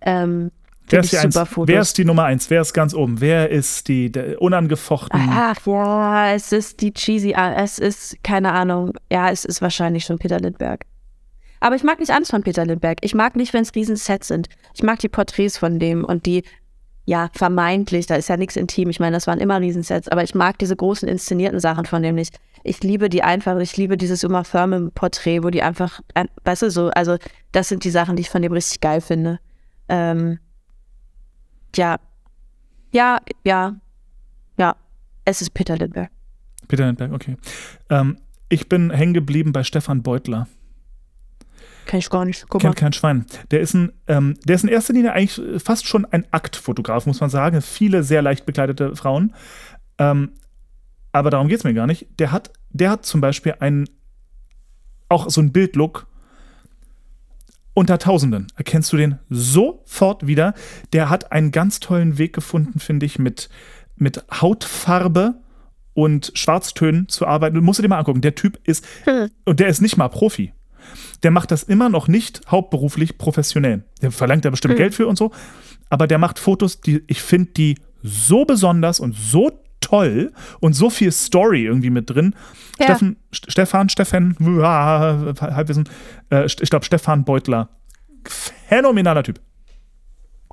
Ähm, 0.00 0.50
Wer 0.88 1.00
ist, 1.00 1.12
die 1.12 1.18
eins, 1.18 1.36
wer 1.36 1.80
ist 1.80 1.96
die 1.96 2.04
Nummer 2.04 2.24
eins? 2.24 2.50
Wer 2.50 2.60
ist 2.62 2.72
ganz 2.72 2.92
oben? 2.92 3.20
Wer 3.20 3.48
ist 3.50 3.86
die 3.86 4.10
unangefochten? 4.40 5.20
Ach 5.32 5.56
ja, 5.64 6.32
es 6.34 6.50
ist 6.50 6.80
die 6.80 6.92
cheesy, 6.92 7.34
ah, 7.34 7.54
es 7.54 7.78
ist, 7.78 8.16
keine 8.24 8.50
Ahnung, 8.50 8.92
ja, 9.10 9.30
es 9.30 9.44
ist 9.44 9.62
wahrscheinlich 9.62 10.04
schon 10.04 10.18
Peter 10.18 10.40
Lindbergh. 10.40 10.84
Aber 11.60 11.76
ich 11.76 11.84
mag 11.84 12.00
nicht 12.00 12.10
alles 12.10 12.30
von 12.30 12.42
Peter 12.42 12.66
Lindbergh. 12.66 12.98
Ich 13.02 13.14
mag 13.14 13.36
nicht, 13.36 13.54
wenn 13.54 13.62
es 13.62 13.72
riesen 13.76 13.94
Sets 13.94 14.26
sind. 14.26 14.48
Ich 14.74 14.82
mag 14.82 14.98
die 14.98 15.08
Porträts 15.08 15.56
von 15.56 15.78
dem 15.78 16.04
und 16.04 16.26
die, 16.26 16.42
ja, 17.04 17.28
vermeintlich, 17.34 18.06
da 18.06 18.14
ist 18.14 18.28
ja 18.28 18.36
nichts 18.36 18.56
intim. 18.56 18.88
Ich 18.90 19.00
meine, 19.00 19.16
das 19.16 19.26
waren 19.26 19.40
immer 19.40 19.60
Riesensets, 19.60 20.08
aber 20.08 20.22
ich 20.22 20.34
mag 20.34 20.58
diese 20.58 20.76
großen 20.76 21.08
inszenierten 21.08 21.58
Sachen 21.60 21.84
von 21.86 22.02
dem 22.02 22.14
nicht. 22.14 22.38
Ich 22.64 22.82
liebe 22.84 23.08
die 23.08 23.22
einfach, 23.24 23.58
ich 23.58 23.76
liebe 23.76 23.96
dieses 23.96 24.22
Uma 24.22 24.44
Thurman-Porträt, 24.44 25.42
wo 25.42 25.50
die 25.50 25.62
einfach, 25.62 26.00
ein- 26.14 26.28
weißt 26.44 26.62
du, 26.62 26.70
so, 26.70 26.90
also 26.90 27.16
das 27.50 27.68
sind 27.68 27.82
die 27.84 27.90
Sachen, 27.90 28.14
die 28.14 28.20
ich 28.22 28.30
von 28.30 28.40
dem 28.42 28.52
richtig 28.52 28.80
geil 28.80 29.00
finde. 29.00 29.40
Ähm, 29.88 30.38
ja, 31.74 31.96
ja, 32.92 33.18
ja, 33.44 33.74
ja, 34.58 34.76
es 35.24 35.42
ist 35.42 35.50
Peter 35.54 35.76
Lindbergh. 35.76 36.10
Peter 36.68 36.86
Lindbergh, 36.86 37.14
okay. 37.14 37.36
Ähm, 37.90 38.18
ich 38.48 38.68
bin 38.68 38.90
hängen 38.90 39.14
geblieben 39.14 39.52
bei 39.52 39.64
Stefan 39.64 40.02
Beutler. 40.02 40.46
Kenn 41.86 41.98
ich 41.98 42.10
gar 42.10 42.24
nicht. 42.24 42.46
Guck. 42.48 42.60
Kennt 42.60 42.76
kein 42.76 42.92
Schwein. 42.92 43.26
Der 43.50 43.60
ist, 43.60 43.74
ein, 43.74 43.92
ähm, 44.06 44.36
der 44.44 44.56
ist 44.56 44.64
in 44.64 44.68
erster 44.68 44.92
Linie 44.92 45.12
eigentlich 45.12 45.62
fast 45.62 45.86
schon 45.86 46.04
ein 46.06 46.26
Aktfotograf, 46.30 47.06
muss 47.06 47.20
man 47.20 47.30
sagen. 47.30 47.60
Viele 47.60 48.02
sehr 48.02 48.22
leicht 48.22 48.46
bekleidete 48.46 48.94
Frauen. 48.96 49.34
Ähm, 49.98 50.32
aber 51.12 51.30
darum 51.30 51.48
geht 51.48 51.58
es 51.58 51.64
mir 51.64 51.74
gar 51.74 51.86
nicht. 51.86 52.06
Der 52.18 52.32
hat, 52.32 52.52
der 52.70 52.90
hat 52.90 53.04
zum 53.04 53.20
Beispiel 53.20 53.56
einen, 53.60 53.88
auch 55.08 55.28
so 55.28 55.40
einen 55.40 55.52
Bildlook 55.52 56.06
unter 57.74 57.98
Tausenden. 57.98 58.46
Erkennst 58.56 58.92
du 58.92 58.96
den 58.96 59.18
sofort 59.28 60.26
wieder? 60.26 60.54
Der 60.92 61.10
hat 61.10 61.32
einen 61.32 61.50
ganz 61.50 61.80
tollen 61.80 62.18
Weg 62.18 62.32
gefunden, 62.34 62.78
finde 62.78 63.06
ich, 63.06 63.18
mit, 63.18 63.48
mit 63.96 64.24
Hautfarbe 64.40 65.34
und 65.94 66.32
Schwarztönen 66.34 67.08
zu 67.08 67.26
arbeiten. 67.26 67.54
Du 67.54 67.62
musst 67.62 67.82
dir 67.82 67.88
mal 67.88 67.98
angucken, 67.98 68.20
der 68.20 68.34
Typ 68.34 68.58
ist, 68.64 68.86
und 69.44 69.60
der 69.60 69.68
ist 69.68 69.80
nicht 69.80 69.96
mal 69.96 70.08
Profi. 70.08 70.52
Der 71.22 71.30
macht 71.30 71.50
das 71.50 71.62
immer 71.62 71.88
noch 71.88 72.08
nicht 72.08 72.40
hauptberuflich 72.50 73.18
professionell. 73.18 73.84
Der 74.00 74.10
verlangt 74.12 74.44
da 74.44 74.50
bestimmt 74.50 74.76
Geld 74.76 74.94
für 74.94 75.06
und 75.06 75.16
so, 75.16 75.30
aber 75.90 76.06
der 76.06 76.18
macht 76.18 76.38
Fotos, 76.38 76.80
die 76.80 77.02
ich 77.06 77.22
finde 77.22 77.52
die 77.52 77.78
so 78.02 78.44
besonders 78.44 78.98
und 79.00 79.14
so 79.16 79.52
toll 79.80 80.32
und 80.60 80.72
so 80.74 80.90
viel 80.90 81.12
Story 81.12 81.64
irgendwie 81.64 81.90
mit 81.90 82.08
drin. 82.08 82.34
Ja. 82.78 82.86
Steffen, 82.86 83.16
St- 83.34 83.50
Stefan, 83.50 83.88
Steffen, 83.88 84.36
ah, 84.62 85.34
Halbwissen, 85.40 85.88
äh, 86.30 86.46
ich 86.46 86.70
glaube 86.70 86.84
Stefan 86.84 87.24
Beutler. 87.24 87.68
Phänomenaler 88.26 89.22
Typ. 89.22 89.40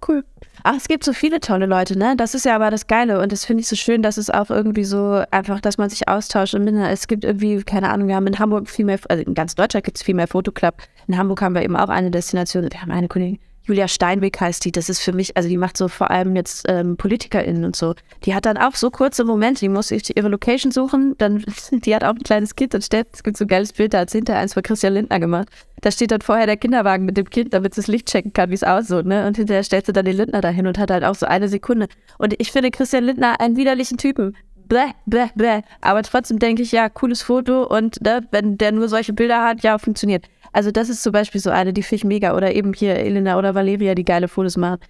Cool. 0.08 0.24
Ach, 0.64 0.76
es 0.76 0.88
gibt 0.88 1.03
so 1.03 1.14
viele 1.14 1.40
tolle 1.40 1.65
Leute, 1.65 1.98
ne? 1.98 2.15
Das 2.18 2.34
ist 2.34 2.45
ja 2.45 2.56
aber 2.56 2.69
das 2.69 2.88
Geile 2.88 3.22
und 3.22 3.31
das 3.31 3.45
finde 3.45 3.61
ich 3.61 3.68
so 3.68 3.76
schön, 3.76 4.02
dass 4.02 4.18
es 4.18 4.30
auch 4.30 4.49
irgendwie 4.49 4.84
so 4.84 5.23
einfach, 5.31 5.61
dass 5.61 5.77
man 5.77 5.90
sich 5.90 6.07
austauscht 6.07 6.53
und 6.53 6.68
es 6.68 7.07
gibt 7.07 7.23
irgendwie, 7.23 7.64
keine 7.64 7.90
Ahnung, 7.90 8.07
wir 8.07 8.15
haben 8.15 8.27
in 8.27 8.40
Hamburg 8.40 8.69
viel 8.69 8.86
mehr, 8.86 8.99
also 9.07 9.23
in 9.23 9.34
ganz 9.34 9.56
Deutschland 9.56 9.86
gibt 9.86 9.98
es 9.98 10.03
viel 10.03 10.15
mehr 10.15 10.27
Fotoclub. 10.27 10.76
In 11.07 11.18
Hamburg 11.18 11.41
haben 11.41 11.56
wir 11.56 11.64
eben 11.64 11.76
auch 11.76 11.90
eine 11.90 12.11
Destination. 12.11 12.68
Wir 12.69 12.81
haben 12.81 12.91
eine 12.91 13.07
Kollegin, 13.07 13.40
Julia 13.70 13.88
Steinbeck 13.88 14.41
heißt 14.41 14.66
die, 14.66 14.72
das 14.72 14.90
ist 14.90 15.00
für 15.00 15.14
mich, 15.14 15.38
also 15.38 15.48
die 15.48 15.58
macht 15.58 15.78
so 15.78 15.88
vor 15.88 16.10
allem 16.10 16.36
jetzt 16.36 16.66
ähm, 16.68 16.98
PolitikerInnen 16.98 17.64
und 17.66 17.76
so. 17.76 17.94
Die 18.26 18.34
hat 18.34 18.48
dann 18.48 18.58
auch 18.58 18.74
so 18.74 18.90
kurze 18.90 19.24
Momente, 19.24 19.60
die 19.60 19.70
muss 19.70 19.90
sich 19.90 20.18
ihre 20.18 20.28
Location 20.28 20.72
suchen, 20.72 21.14
dann, 21.20 21.46
die 21.72 21.96
hat 21.96 22.04
auch 22.04 22.16
ein 22.16 22.24
kleines 22.24 22.56
Kind 22.56 22.74
und 22.74 22.84
stellt, 22.84 23.08
es 23.14 23.22
gibt 23.22 23.38
so 23.38 23.46
ein 23.46 23.48
geiles 23.48 23.72
Bild, 23.72 23.94
da 23.94 24.00
hat 24.00 24.12
hinter 24.12 24.36
eins 24.38 24.56
von 24.56 24.64
Christian 24.64 24.94
Lindner 24.94 25.20
gemacht. 25.20 25.50
Da 25.82 25.91
steht 25.91 26.10
dann 26.10 26.22
vorher 26.22 26.48
der 26.48 26.58
Kinderwagen 26.58 27.06
mit 27.06 27.16
dem 27.16 27.30
Kind, 27.30 27.54
damit 27.54 27.76
sie 27.76 27.82
das 27.82 27.88
Licht 27.88 28.08
checken 28.08 28.34
kann, 28.34 28.50
wie 28.50 28.56
es 28.56 28.64
aussieht, 28.64 29.06
ne? 29.06 29.28
Und 29.28 29.38
hinterher 29.38 29.64
stellt 29.64 29.86
sie 29.86 29.94
dann 29.94 30.04
den 30.04 30.18
Lindner 30.18 30.41
dahin 30.41 30.68
und 30.68 30.78
hat 30.78 30.91
halt 30.91 31.04
auch 31.04 31.16
so 31.16 31.26
eine 31.26 31.48
Sekunde. 31.48 31.88
Und 32.18 32.34
ich 32.38 32.52
finde 32.52 32.72
Christian 32.72 33.06
Lindner 33.06 33.40
einen 33.40 33.56
widerlichen 33.56 33.98
Typen. 33.98 34.36
Bäh, 34.70 34.91
bäh, 35.08 35.30
bäh. 35.36 35.62
Aber 35.82 36.04
trotzdem 36.04 36.40
denke 36.40 36.62
ich, 36.62 36.72
ja, 36.72 36.90
cooles 36.90 37.24
Foto 37.24 37.64
und 37.64 38.02
ne, 38.02 38.22
wenn 38.32 38.58
der 38.58 38.72
nur 38.72 38.88
solche 38.88 39.14
Bilder 39.14 39.44
hat, 39.44 39.64
ja, 39.64 39.78
funktioniert. 39.80 40.28
Also 40.54 40.72
das 40.72 40.90
ist 40.90 41.04
zum 41.04 41.12
Beispiel 41.12 41.41
so 41.41 41.50
eine, 41.50 41.74
die 41.74 41.84
finde 41.84 41.96
ich 41.96 42.04
mega. 42.06 42.36
Oder 42.36 42.54
eben 42.54 42.74
hier 42.74 42.96
Elena 42.96 43.38
oder 43.38 43.56
Valeria, 43.56 43.96
die 43.96 44.06
geile 44.06 44.28
Fotos 44.28 44.58
macht. 44.58 44.82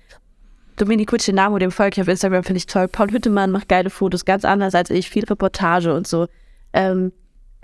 Dominik 0.75 1.09
Cucinamo, 1.09 1.57
dem 1.59 1.71
folge 1.71 1.95
ich 1.95 2.01
auf 2.01 2.07
Instagram, 2.07 2.43
finde 2.43 2.57
ich 2.57 2.65
toll. 2.65 2.87
Paul 2.87 3.11
Hüttemann 3.11 3.51
macht 3.51 3.67
geile 3.69 3.89
Fotos, 3.89 4.25
ganz 4.25 4.45
anders 4.45 4.75
als 4.75 4.89
ich, 4.89 5.09
viel 5.09 5.25
Reportage 5.25 5.93
und 5.93 6.07
so. 6.07 6.27
Ähm, 6.73 7.11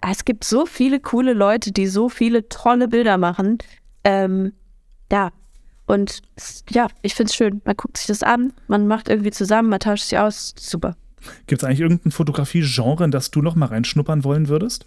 es 0.02 0.26
gibt 0.26 0.44
so 0.44 0.66
viele 0.66 1.00
coole 1.00 1.34
Leute, 1.34 1.72
die 1.72 1.88
so 1.88 2.10
viele 2.10 2.50
tolle 2.50 2.88
Bilder 2.88 3.18
machen. 3.18 3.58
Ähm, 4.04 4.54
ja, 5.12 5.32
und 5.86 6.22
ja, 6.70 6.88
ich 7.02 7.16
finde 7.16 7.30
es 7.30 7.36
schön. 7.36 7.62
Man 7.64 7.76
guckt 7.76 7.98
sich 7.98 8.08
das 8.08 8.24
an, 8.24 8.54
man 8.68 8.88
macht 8.88 9.10
irgendwie 9.10 9.32
zusammen, 9.32 9.70
man 9.70 9.80
tauscht 9.80 10.06
sich 10.06 10.18
aus. 10.18 10.54
Super. 10.58 10.96
Gibt 11.48 11.62
es 11.62 11.68
eigentlich 11.68 11.82
irgendein 11.82 12.12
Fotografie-Genre, 12.12 13.04
in 13.06 13.12
das 13.12 13.32
du 13.32 13.42
noch 13.42 13.56
mal 13.56 13.68
reinschnuppern 13.68 14.24
wollen 14.24 14.48
würdest? 14.48 14.86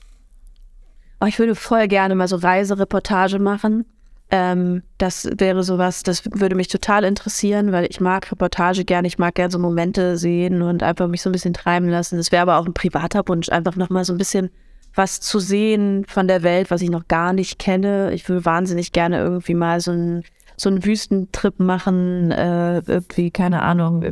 Oh, 1.21 1.27
ich 1.27 1.39
würde 1.39 1.55
voll 1.55 1.89
gerne 1.89 2.15
mal 2.15 2.29
so 2.29 2.37
Reisereportage 2.37 3.39
machen. 3.39 3.85
Ähm, 4.31 4.83
das 4.99 5.29
wäre 5.39 5.63
sowas, 5.63 6.03
das 6.03 6.23
würde 6.31 6.55
mich 6.55 6.69
total 6.69 7.05
interessieren, 7.05 7.73
weil 7.73 7.87
ich 7.89 8.01
mag 8.01 8.31
Reportage 8.31 8.85
gerne, 8.85 9.09
ich 9.09 9.19
mag 9.19 9.35
gerne 9.35 9.51
so 9.51 9.59
Momente 9.59 10.19
sehen 10.19 10.61
und 10.61 10.83
einfach 10.83 11.09
mich 11.09 11.23
so 11.23 11.31
ein 11.31 11.33
bisschen 11.33 11.55
treiben 11.55 11.89
lassen. 11.89 12.19
Das 12.19 12.31
wäre 12.31 12.43
aber 12.43 12.59
auch 12.59 12.67
ein 12.67 12.75
privater 12.75 13.27
Wunsch, 13.27 13.49
einfach 13.49 13.77
nochmal 13.77 14.05
so 14.05 14.13
ein 14.13 14.19
bisschen 14.19 14.51
was 14.95 15.21
zu 15.21 15.39
sehen 15.39 16.05
von 16.07 16.29
der 16.29 16.43
Welt, 16.43 16.71
was 16.71 16.83
ich 16.83 16.91
noch 16.91 17.09
gar 17.09 17.33
nicht 17.33 17.59
kenne. 17.59 18.13
Ich 18.13 18.29
würde 18.29 18.45
wahnsinnig 18.45 18.93
gerne 18.93 19.19
irgendwie 19.19 19.55
mal 19.55 19.81
so 19.81 19.93
einen 19.93 20.25
so 20.59 20.69
einen 20.69 20.85
Wüstentrip 20.85 21.61
machen, 21.61 22.31
äh, 22.33 22.79
irgendwie, 22.81 23.31
keine 23.31 23.63
Ahnung, 23.63 24.05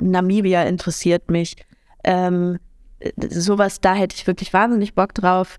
Namibia 0.00 0.62
interessiert 0.62 1.30
mich. 1.30 1.56
Ähm, 2.04 2.58
sowas, 3.28 3.80
da 3.80 3.94
hätte 3.94 4.14
ich 4.16 4.26
wirklich 4.26 4.52
wahnsinnig 4.52 4.94
Bock 4.94 5.12
drauf. 5.12 5.58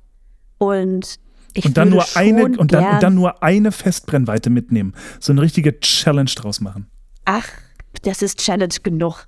Und 0.57 1.19
ich 1.53 1.65
und 1.65 1.77
dann 1.77 1.91
würde 1.91 1.97
nur 1.97 2.05
eine 2.15 2.43
und 2.45 2.71
dann, 2.71 2.93
und 2.95 3.03
dann 3.03 3.15
nur 3.15 3.43
eine 3.43 3.71
Festbrennweite 3.71 4.49
mitnehmen. 4.49 4.93
So 5.19 5.33
eine 5.33 5.41
richtige 5.41 5.79
Challenge 5.79 6.31
draus 6.35 6.61
machen. 6.61 6.87
Ach, 7.25 7.47
das 8.03 8.21
ist 8.21 8.39
Challenge 8.39 8.75
genug. 8.81 9.27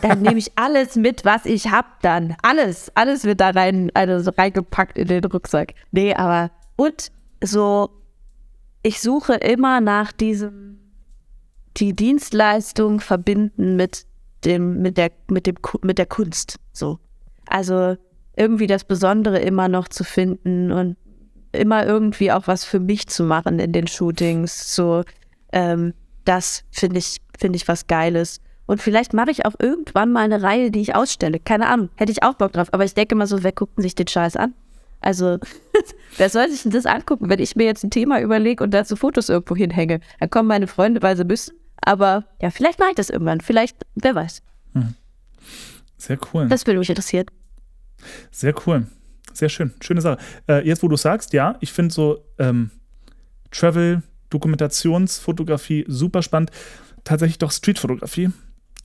dann 0.00 0.22
nehme 0.22 0.38
ich 0.38 0.52
alles 0.56 0.94
mit, 0.94 1.24
was 1.24 1.44
ich 1.44 1.70
hab 1.70 2.00
dann. 2.02 2.36
Alles, 2.42 2.90
alles 2.94 3.24
wird 3.24 3.40
da 3.40 3.50
rein, 3.50 3.90
also 3.94 4.30
so 4.30 4.30
reingepackt 4.36 4.96
in 4.96 5.08
den 5.08 5.24
Rucksack. 5.24 5.74
Nee, 5.90 6.14
aber 6.14 6.50
und 6.76 7.10
so, 7.42 7.90
ich 8.84 9.00
suche 9.00 9.34
immer 9.34 9.80
nach 9.80 10.12
diesem, 10.12 10.78
die 11.78 11.96
Dienstleistung 11.96 13.00
verbinden 13.00 13.76
mit 13.76 14.04
dem, 14.44 14.82
mit 14.82 14.98
der, 14.98 15.10
mit 15.28 15.46
dem, 15.46 15.56
mit 15.82 15.96
der 15.96 16.06
Kunst. 16.06 16.60
So. 16.72 16.98
Also 17.46 17.96
irgendwie 18.36 18.66
das 18.66 18.84
Besondere 18.84 19.38
immer 19.38 19.68
noch 19.68 19.88
zu 19.88 20.04
finden 20.04 20.70
und 20.70 20.96
immer 21.52 21.86
irgendwie 21.86 22.30
auch 22.30 22.46
was 22.46 22.64
für 22.64 22.78
mich 22.78 23.06
zu 23.06 23.24
machen 23.24 23.58
in 23.58 23.72
den 23.72 23.86
Shootings. 23.86 24.74
So, 24.74 25.02
ähm, 25.52 25.94
das 26.26 26.64
finde 26.70 26.98
ich, 26.98 27.22
finde 27.38 27.56
ich 27.56 27.66
was 27.66 27.86
Geiles. 27.86 28.42
Und 28.66 28.82
vielleicht 28.82 29.14
mache 29.14 29.30
ich 29.30 29.46
auch 29.46 29.54
irgendwann 29.58 30.12
mal 30.12 30.24
eine 30.24 30.42
Reihe, 30.42 30.70
die 30.70 30.80
ich 30.82 30.94
ausstelle. 30.94 31.38
Keine 31.38 31.68
Ahnung, 31.68 31.88
hätte 31.96 32.12
ich 32.12 32.22
auch 32.22 32.34
Bock 32.34 32.52
drauf. 32.52 32.68
Aber 32.72 32.84
ich 32.84 32.92
denke 32.92 33.14
mal 33.14 33.26
so, 33.26 33.42
wer 33.42 33.52
guckt 33.52 33.78
denn 33.78 33.82
sich 33.82 33.94
den 33.94 34.08
Scheiß 34.08 34.36
an? 34.36 34.52
Also, 35.04 35.38
wer 36.16 36.30
soll 36.30 36.48
sich 36.50 36.62
denn 36.62 36.72
das 36.72 36.86
angucken, 36.86 37.28
wenn 37.28 37.38
ich 37.38 37.56
mir 37.56 37.64
jetzt 37.66 37.84
ein 37.84 37.90
Thema 37.90 38.20
überlege 38.20 38.64
und 38.64 38.70
dazu 38.72 38.96
Fotos 38.96 39.28
irgendwo 39.28 39.54
hinhänge? 39.54 40.00
Dann 40.18 40.30
kommen 40.30 40.48
meine 40.48 40.66
Freunde, 40.66 41.02
weil 41.02 41.16
sie 41.16 41.24
müssen. 41.24 41.54
Aber 41.76 42.24
ja, 42.40 42.48
vielleicht 42.50 42.78
mache 42.78 42.90
ich 42.90 42.96
das 42.96 43.10
irgendwann. 43.10 43.40
Vielleicht, 43.42 43.84
wer 43.96 44.14
weiß. 44.14 44.42
Sehr 45.98 46.18
cool. 46.32 46.48
Das 46.48 46.66
würde 46.66 46.78
mich 46.78 46.88
interessieren. 46.88 47.26
Sehr 48.30 48.54
cool. 48.66 48.86
Sehr 49.32 49.48
schön. 49.48 49.72
Schöne 49.80 50.00
Sache. 50.00 50.18
Äh, 50.48 50.66
jetzt, 50.66 50.82
wo 50.82 50.88
du 50.88 50.96
sagst, 50.96 51.32
ja, 51.32 51.56
ich 51.60 51.72
finde 51.72 51.92
so 51.92 52.24
ähm, 52.38 52.70
Travel, 53.50 54.02
Dokumentationsfotografie 54.30 55.84
super 55.88 56.22
spannend. 56.22 56.50
Tatsächlich 57.04 57.38
doch 57.38 57.50
Streetfotografie. 57.52 58.30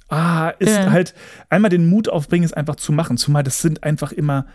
Ah, 0.09 0.49
ist 0.59 0.75
Ja. 0.75 0.91
halt 0.91 1.13
einmal 1.49 1.69
den 1.69 1.87
Mut 1.87 2.09
aufbringen, 2.09 2.43
es 2.45 2.53
einfach 2.53 2.75
zu 2.75 2.91
machen. 2.91 3.17
Zumal 3.17 3.43
das 3.43 3.61
sind 3.61 3.83
einfach 3.83 4.11
immer, 4.11 4.45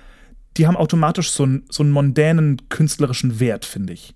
die 0.56 0.66
haben 0.66 0.76
automatisch 0.76 1.30
so 1.30 1.44
einen, 1.44 1.64
so 1.70 1.82
einen 1.82 1.92
mondänen 1.92 2.68
künstlerischen 2.68 3.40
Wert, 3.40 3.64
finde 3.64 3.92
ich. 3.92 4.14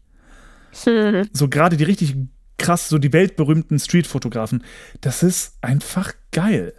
So 1.33 1.49
gerade 1.49 1.77
die 1.77 1.85
richtig 1.85 2.15
krass, 2.57 2.89
so 2.89 2.99
die 2.99 3.13
weltberühmten 3.13 3.79
Streetfotografen, 3.79 4.63
das 5.01 5.23
ist 5.23 5.57
einfach 5.63 6.13
geil. 6.33 6.73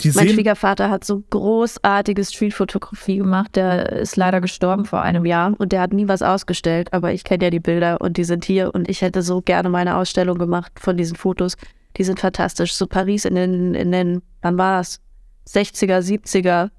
Die 0.00 0.12
Mein 0.12 0.28
Schwiegervater 0.28 0.90
hat 0.90 1.04
so 1.04 1.24
großartige 1.28 2.24
Streetfotografie 2.24 3.16
gemacht. 3.16 3.56
Der 3.56 3.90
ist 3.90 4.16
leider 4.16 4.40
gestorben 4.40 4.84
vor 4.84 5.02
einem 5.02 5.24
Jahr 5.24 5.54
und 5.58 5.72
der 5.72 5.80
hat 5.80 5.92
nie 5.92 6.06
was 6.06 6.22
ausgestellt. 6.22 6.92
Aber 6.92 7.12
ich 7.12 7.24
kenne 7.24 7.44
ja 7.44 7.50
die 7.50 7.58
Bilder 7.58 8.00
und 8.00 8.16
die 8.16 8.22
sind 8.22 8.44
hier 8.44 8.72
und 8.74 8.88
ich 8.88 9.02
hätte 9.02 9.22
so 9.22 9.40
gerne 9.40 9.68
meine 9.68 9.96
Ausstellung 9.96 10.38
gemacht 10.38 10.72
von 10.78 10.96
diesen 10.96 11.16
Fotos. 11.16 11.56
Die 11.96 12.04
sind 12.04 12.20
fantastisch. 12.20 12.74
So 12.74 12.86
Paris 12.86 13.24
in 13.24 13.34
den, 13.34 13.74
in 13.74 13.90
den, 13.90 14.22
wann 14.40 14.56
war 14.56 14.78
das? 14.78 15.00
60er, 15.48 15.98
70er. 15.98 16.70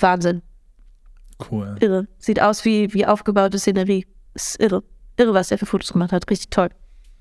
Wahnsinn. 0.00 0.42
cool. 1.50 1.76
Irre. 1.80 2.06
Sieht 2.18 2.40
aus 2.40 2.64
wie, 2.64 2.92
wie 2.94 3.06
aufgebaute 3.06 3.58
Szenerie. 3.58 4.06
Ist 4.34 4.60
irre. 4.60 4.82
Irre, 5.16 5.34
was 5.34 5.48
der 5.48 5.58
für 5.58 5.66
Fotos 5.66 5.92
gemacht 5.92 6.12
hat. 6.12 6.28
Richtig 6.30 6.50
toll. 6.50 6.68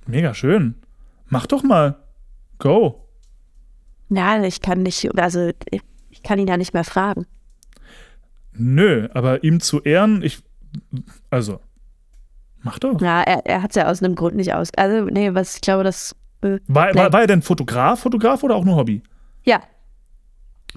Mega 0.06 0.34
schön. 0.34 0.76
Mach 1.28 1.46
doch 1.48 1.64
mal. 1.64 1.98
Go. 2.60 3.08
Nein, 4.10 4.44
ich 4.44 4.62
kann 4.62 4.84
nicht, 4.84 5.18
also 5.18 5.52
ich 5.72 6.24
kann 6.24 6.38
ihn 6.40 6.48
ja 6.48 6.58
nicht 6.58 6.74
mehr 6.74 6.84
fragen. 6.84 7.26
Nö, 8.54 9.08
aber 9.14 9.44
ihm 9.44 9.60
zu 9.60 9.82
ehren, 9.82 10.22
ich. 10.22 10.40
Also. 11.30 11.60
Mach 12.62 12.80
doch. 12.80 13.02
Ja, 13.02 13.22
er, 13.22 13.46
er 13.46 13.62
hat 13.62 13.72
es 13.72 13.76
ja 13.76 13.90
aus 13.90 14.02
einem 14.02 14.16
Grund 14.16 14.36
nicht 14.36 14.54
aus. 14.54 14.70
Also, 14.78 15.06
nee, 15.06 15.34
was 15.34 15.56
ich 15.56 15.62
glaube, 15.62 15.84
das. 15.84 16.16
Äh, 16.42 16.60
War, 16.68 16.94
war, 16.96 17.12
war 17.12 17.22
er 17.22 17.28
denn 17.28 17.42
Fotograf, 17.42 18.00
Fotograf 18.02 18.44
oder 18.44 18.56
auch 18.56 18.64
nur 18.66 18.76
Hobby? 18.76 19.02
ja. 19.44 19.62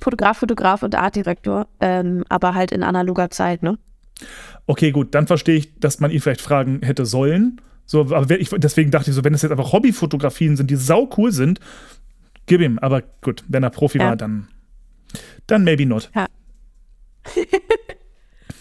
Fotograf, 0.01 0.39
Fotograf 0.39 0.83
und 0.83 0.95
Artdirektor, 0.95 1.67
ähm, 1.81 2.25
aber 2.29 2.55
halt 2.55 2.73
in 2.73 2.83
analoger 2.83 3.31
Zeit, 3.31 3.63
ne? 3.63 3.79
Okay, 4.67 4.91
gut, 4.91 5.15
dann 5.15 5.27
verstehe 5.27 5.57
ich, 5.57 5.79
dass 5.79 6.01
man 6.01 6.11
ihn 6.11 6.21
vielleicht 6.21 6.41
fragen 6.41 6.81
hätte 6.83 7.07
sollen. 7.07 7.61
So, 7.87 8.01
aber 8.15 8.39
ich, 8.39 8.51
deswegen 8.51 8.91
dachte 8.91 9.11
ich 9.11 9.17
so, 9.17 9.25
wenn 9.25 9.33
es 9.35 9.43
jetzt 9.43 9.51
einfach 9.53 9.73
Hobbyfotografien 9.73 10.57
sind, 10.57 10.71
die 10.71 10.77
sau 10.77 11.09
cool 11.17 11.33
sind, 11.33 11.61
gib 12.47 12.61
ihm. 12.61 12.79
Aber 12.81 13.03
gut, 13.23 13.45
wenn 13.49 13.63
er 13.63 13.71
Profi 13.71 13.99
Ja. 13.99 14.09
war, 14.09 14.17
dann, 14.17 14.49
dann 15.47 15.65
maybe 15.65 15.87
not. 15.87 16.11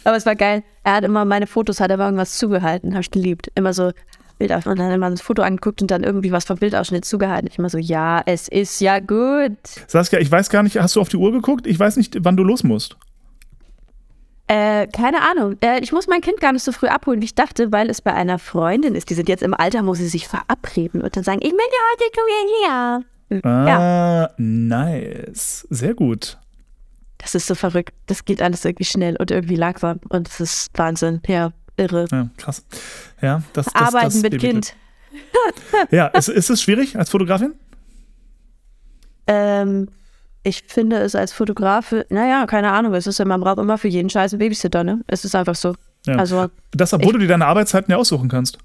Aber 0.04 0.16
es 0.16 0.26
war 0.26 0.36
geil. 0.36 0.64
Er 0.84 0.94
hat 0.96 1.04
immer 1.04 1.26
meine 1.26 1.48
Fotos, 1.48 1.82
hat 1.82 1.90
er 1.90 1.96
immer 1.96 2.06
irgendwas 2.06 2.38
zugehalten, 2.38 2.92
habe 2.94 3.02
ich 3.02 3.12
geliebt. 3.12 3.52
Immer 3.56 3.74
so 3.74 3.92
Bildausschnitt 4.38 4.74
und 4.74 4.80
dann 4.80 4.92
immer 4.92 5.10
das 5.10 5.22
Foto 5.22 5.42
angeguckt 5.42 5.82
und 5.82 5.92
dann 5.92 6.04
irgendwie 6.04 6.32
was 6.32 6.46
vom 6.46 6.58
Bildausschnitt 6.58 7.06
zugehalten. 7.06 7.50
Ich 7.52 7.58
immer 7.58 7.70
so, 7.70 7.78
ja, 7.78 8.22
es 8.26 8.48
ist 8.48 8.80
ja 8.82 9.00
gut. 9.00 9.58
Saskia, 9.88 10.20
ich 10.20 10.32
weiß 10.32 10.50
gar 10.50 10.64
nicht, 10.64 10.78
hast 10.78 10.96
du 10.96 11.02
auf 11.02 11.10
die 11.10 11.18
Uhr 11.18 11.32
geguckt? 11.32 11.68
Ich 11.68 11.80
weiß 11.80 11.98
nicht, 11.98 12.18
wann 12.22 12.38
du 12.38 12.44
los 12.44 12.64
musst. 12.64 12.98
Äh, 14.48 14.88
keine 14.88 15.22
Ahnung. 15.30 15.58
Äh, 15.62 15.82
ich 15.82 15.92
muss 15.92 16.08
mein 16.08 16.22
Kind 16.22 16.40
gar 16.40 16.54
nicht 16.54 16.64
so 16.64 16.72
früh 16.72 16.88
abholen, 16.88 17.22
wie 17.22 17.26
ich 17.26 17.36
dachte, 17.36 17.72
weil 17.74 17.90
es 17.90 18.02
bei 18.02 18.14
einer 18.14 18.40
Freundin 18.40 18.96
ist. 18.96 19.10
Die 19.10 19.14
sind 19.14 19.28
jetzt 19.28 19.44
im 19.44 19.54
Alter, 19.54 19.86
wo 19.86 19.94
sie 19.94 20.08
sich 20.08 20.28
verabreden 20.28 21.02
und 21.02 21.16
dann 21.16 21.24
sagen, 21.24 21.40
ich 21.42 21.52
möchte 21.52 21.76
heute 21.92 22.12
zu 22.14 22.22
ihr 22.30 23.42
hier. 23.42 23.44
Ah, 23.44 24.30
nice. 24.38 25.68
Sehr 25.70 25.94
gut. 25.94 26.38
Das 27.18 27.36
ist 27.36 27.48
so 27.48 27.56
verrückt. 27.56 27.94
Das 28.06 28.24
geht 28.24 28.42
alles 28.42 28.64
irgendwie 28.64 28.86
schnell 28.86 29.18
und 29.18 29.32
irgendwie 29.32 29.56
langsam. 29.56 30.00
Und 30.08 30.28
das 30.28 30.40
ist 30.40 30.70
Wahnsinn. 30.76 31.22
Ja, 31.28 31.52
irre. 31.78 32.06
Ja, 32.12 32.28
krass. 32.38 32.66
Ja, 33.22 33.42
das, 33.54 33.66
das, 33.68 33.76
Arbeiten 33.76 34.06
das 34.06 34.22
mit 34.22 34.34
ich 34.34 34.40
Kind. 34.42 34.76
Ja, 35.92 36.08
ist, 36.08 36.28
ist 36.30 36.50
es 36.50 36.62
schwierig 36.62 36.98
als 36.98 37.10
Fotografin? 37.10 37.54
Ähm, 39.28 39.90
ich 40.44 40.64
finde 40.68 40.98
es 40.98 41.16
als 41.16 41.34
Fotograf, 41.34 41.94
naja, 42.10 42.46
keine 42.46 42.72
Ahnung, 42.72 42.94
es 42.94 43.08
ist, 43.08 43.24
man 43.26 43.42
braucht 43.42 43.58
immer 43.58 43.78
für 43.78 43.88
jeden 43.88 44.10
Scheiß 44.10 44.34
einen 44.34 44.40
Babysitter, 44.40 44.84
ne? 44.84 45.02
Es 45.08 45.26
ist 45.26 45.36
einfach 45.36 45.56
so. 45.56 45.76
Ja. 46.06 46.16
Also, 46.16 46.48
Das, 46.72 46.94
obwohl 46.94 47.14
du 47.14 47.20
dir 47.20 47.28
deine 47.28 47.46
Arbeitszeiten 47.48 47.92
ja 47.92 47.98
aussuchen 47.98 48.30
kannst. 48.30 48.58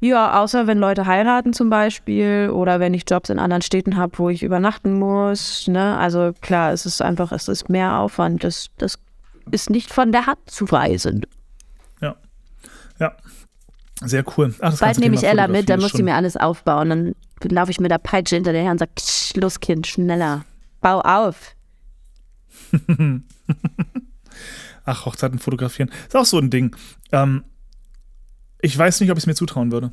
ja, 0.00 0.40
außer 0.40 0.66
wenn 0.66 0.78
Leute 0.78 1.06
heiraten 1.06 1.52
zum 1.52 1.70
Beispiel 1.70 2.50
oder 2.52 2.78
wenn 2.78 2.94
ich 2.94 3.04
Jobs 3.08 3.30
in 3.30 3.38
anderen 3.38 3.62
Städten 3.62 3.96
habe, 3.96 4.18
wo 4.18 4.28
ich 4.28 4.42
übernachten 4.42 4.98
muss, 4.98 5.66
ne? 5.66 5.96
Also 5.96 6.32
klar, 6.40 6.72
es 6.72 6.86
ist 6.86 7.02
einfach, 7.02 7.32
es 7.32 7.48
ist 7.48 7.68
mehr 7.68 7.98
Aufwand. 7.98 8.44
Das, 8.44 8.68
das 8.78 8.98
ist 9.50 9.70
nicht 9.70 9.92
von 9.92 10.12
der 10.12 10.26
Hand 10.26 10.38
zu 10.46 10.70
weisen. 10.70 11.22
Ja. 12.98 13.16
Sehr 14.00 14.24
cool. 14.36 14.54
Ach, 14.60 14.78
Bald 14.78 14.98
nehme 14.98 15.14
ich 15.14 15.24
Ella 15.24 15.46
mit, 15.48 15.68
dann 15.68 15.80
muss 15.80 15.92
sie 15.92 16.02
mir 16.02 16.14
alles 16.14 16.36
aufbauen. 16.36 16.90
Dann 16.90 17.14
laufe 17.44 17.70
ich 17.70 17.80
mit 17.80 17.90
der 17.90 17.98
Peitsche 17.98 18.34
hinter 18.34 18.52
der 18.52 18.62
her 18.62 18.72
und 18.72 18.78
sage, 18.78 18.90
"Tsch, 18.96 19.36
los 19.36 19.60
Kind, 19.60 19.86
schneller. 19.86 20.44
Bau 20.80 21.00
auf. 21.00 21.54
Ach, 24.84 25.06
Hochzeiten 25.06 25.38
fotografieren. 25.38 25.90
Ist 26.06 26.16
auch 26.16 26.24
so 26.24 26.38
ein 26.38 26.50
Ding. 26.50 26.76
Ähm, 27.12 27.44
ich 28.60 28.76
weiß 28.76 29.00
nicht, 29.00 29.10
ob 29.10 29.16
ich 29.16 29.22
es 29.22 29.26
mir 29.26 29.34
zutrauen 29.34 29.72
würde. 29.72 29.92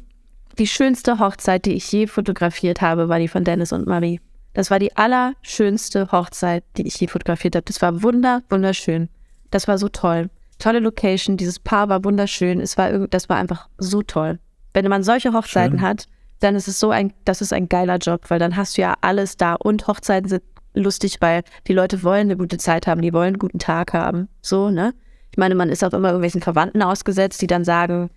Die 0.57 0.67
schönste 0.67 1.19
Hochzeit, 1.19 1.65
die 1.65 1.73
ich 1.73 1.89
je 1.91 2.07
fotografiert 2.07 2.81
habe, 2.81 3.07
war 3.07 3.19
die 3.19 3.27
von 3.29 3.43
Dennis 3.43 3.71
und 3.71 3.87
Marie. 3.87 4.19
Das 4.53 4.69
war 4.69 4.79
die 4.79 4.95
allerschönste 4.97 6.11
Hochzeit, 6.11 6.63
die 6.77 6.85
ich 6.85 6.99
je 6.99 7.07
fotografiert 7.07 7.55
habe. 7.55 7.63
Das 7.65 7.81
war 7.81 8.03
wunder, 8.03 8.43
wunderschön. 8.49 9.07
Das 9.49 9.67
war 9.69 9.77
so 9.77 9.87
toll. 9.87 10.29
Tolle 10.61 10.79
Location, 10.79 11.37
dieses 11.37 11.59
Paar 11.59 11.89
war 11.89 12.03
wunderschön. 12.03 12.59
Es 12.61 12.77
war 12.77 13.07
das 13.07 13.29
war 13.29 13.37
einfach 13.37 13.67
so 13.77 14.01
toll. 14.03 14.39
Wenn 14.73 14.87
man 14.87 15.03
solche 15.03 15.33
Hochzeiten 15.33 15.79
Schön. 15.79 15.87
hat, 15.87 16.05
dann 16.39 16.55
ist 16.55 16.67
es 16.67 16.79
so 16.79 16.91
ein, 16.91 17.13
das 17.25 17.41
ist 17.41 17.51
ein 17.51 17.67
geiler 17.67 17.97
Job, 17.97 18.25
weil 18.29 18.39
dann 18.39 18.55
hast 18.55 18.77
du 18.77 18.81
ja 18.81 18.93
alles 19.01 19.37
da 19.37 19.55
und 19.55 19.87
Hochzeiten 19.87 20.29
sind 20.29 20.43
lustig, 20.73 21.17
weil 21.19 21.43
die 21.67 21.73
Leute 21.73 22.03
wollen 22.03 22.27
eine 22.27 22.37
gute 22.37 22.57
Zeit 22.57 22.87
haben, 22.87 23.01
die 23.01 23.11
wollen 23.11 23.29
einen 23.29 23.39
guten 23.39 23.59
Tag 23.59 23.93
haben. 23.93 24.29
So, 24.41 24.69
ne? 24.69 24.93
Ich 25.31 25.37
meine, 25.37 25.55
man 25.55 25.69
ist 25.69 25.83
auch 25.83 25.93
immer 25.93 26.09
irgendwelchen 26.09 26.41
Verwandten 26.41 26.81
ausgesetzt, 26.81 27.41
die 27.41 27.47
dann 27.47 27.63
sagen, 27.63 28.09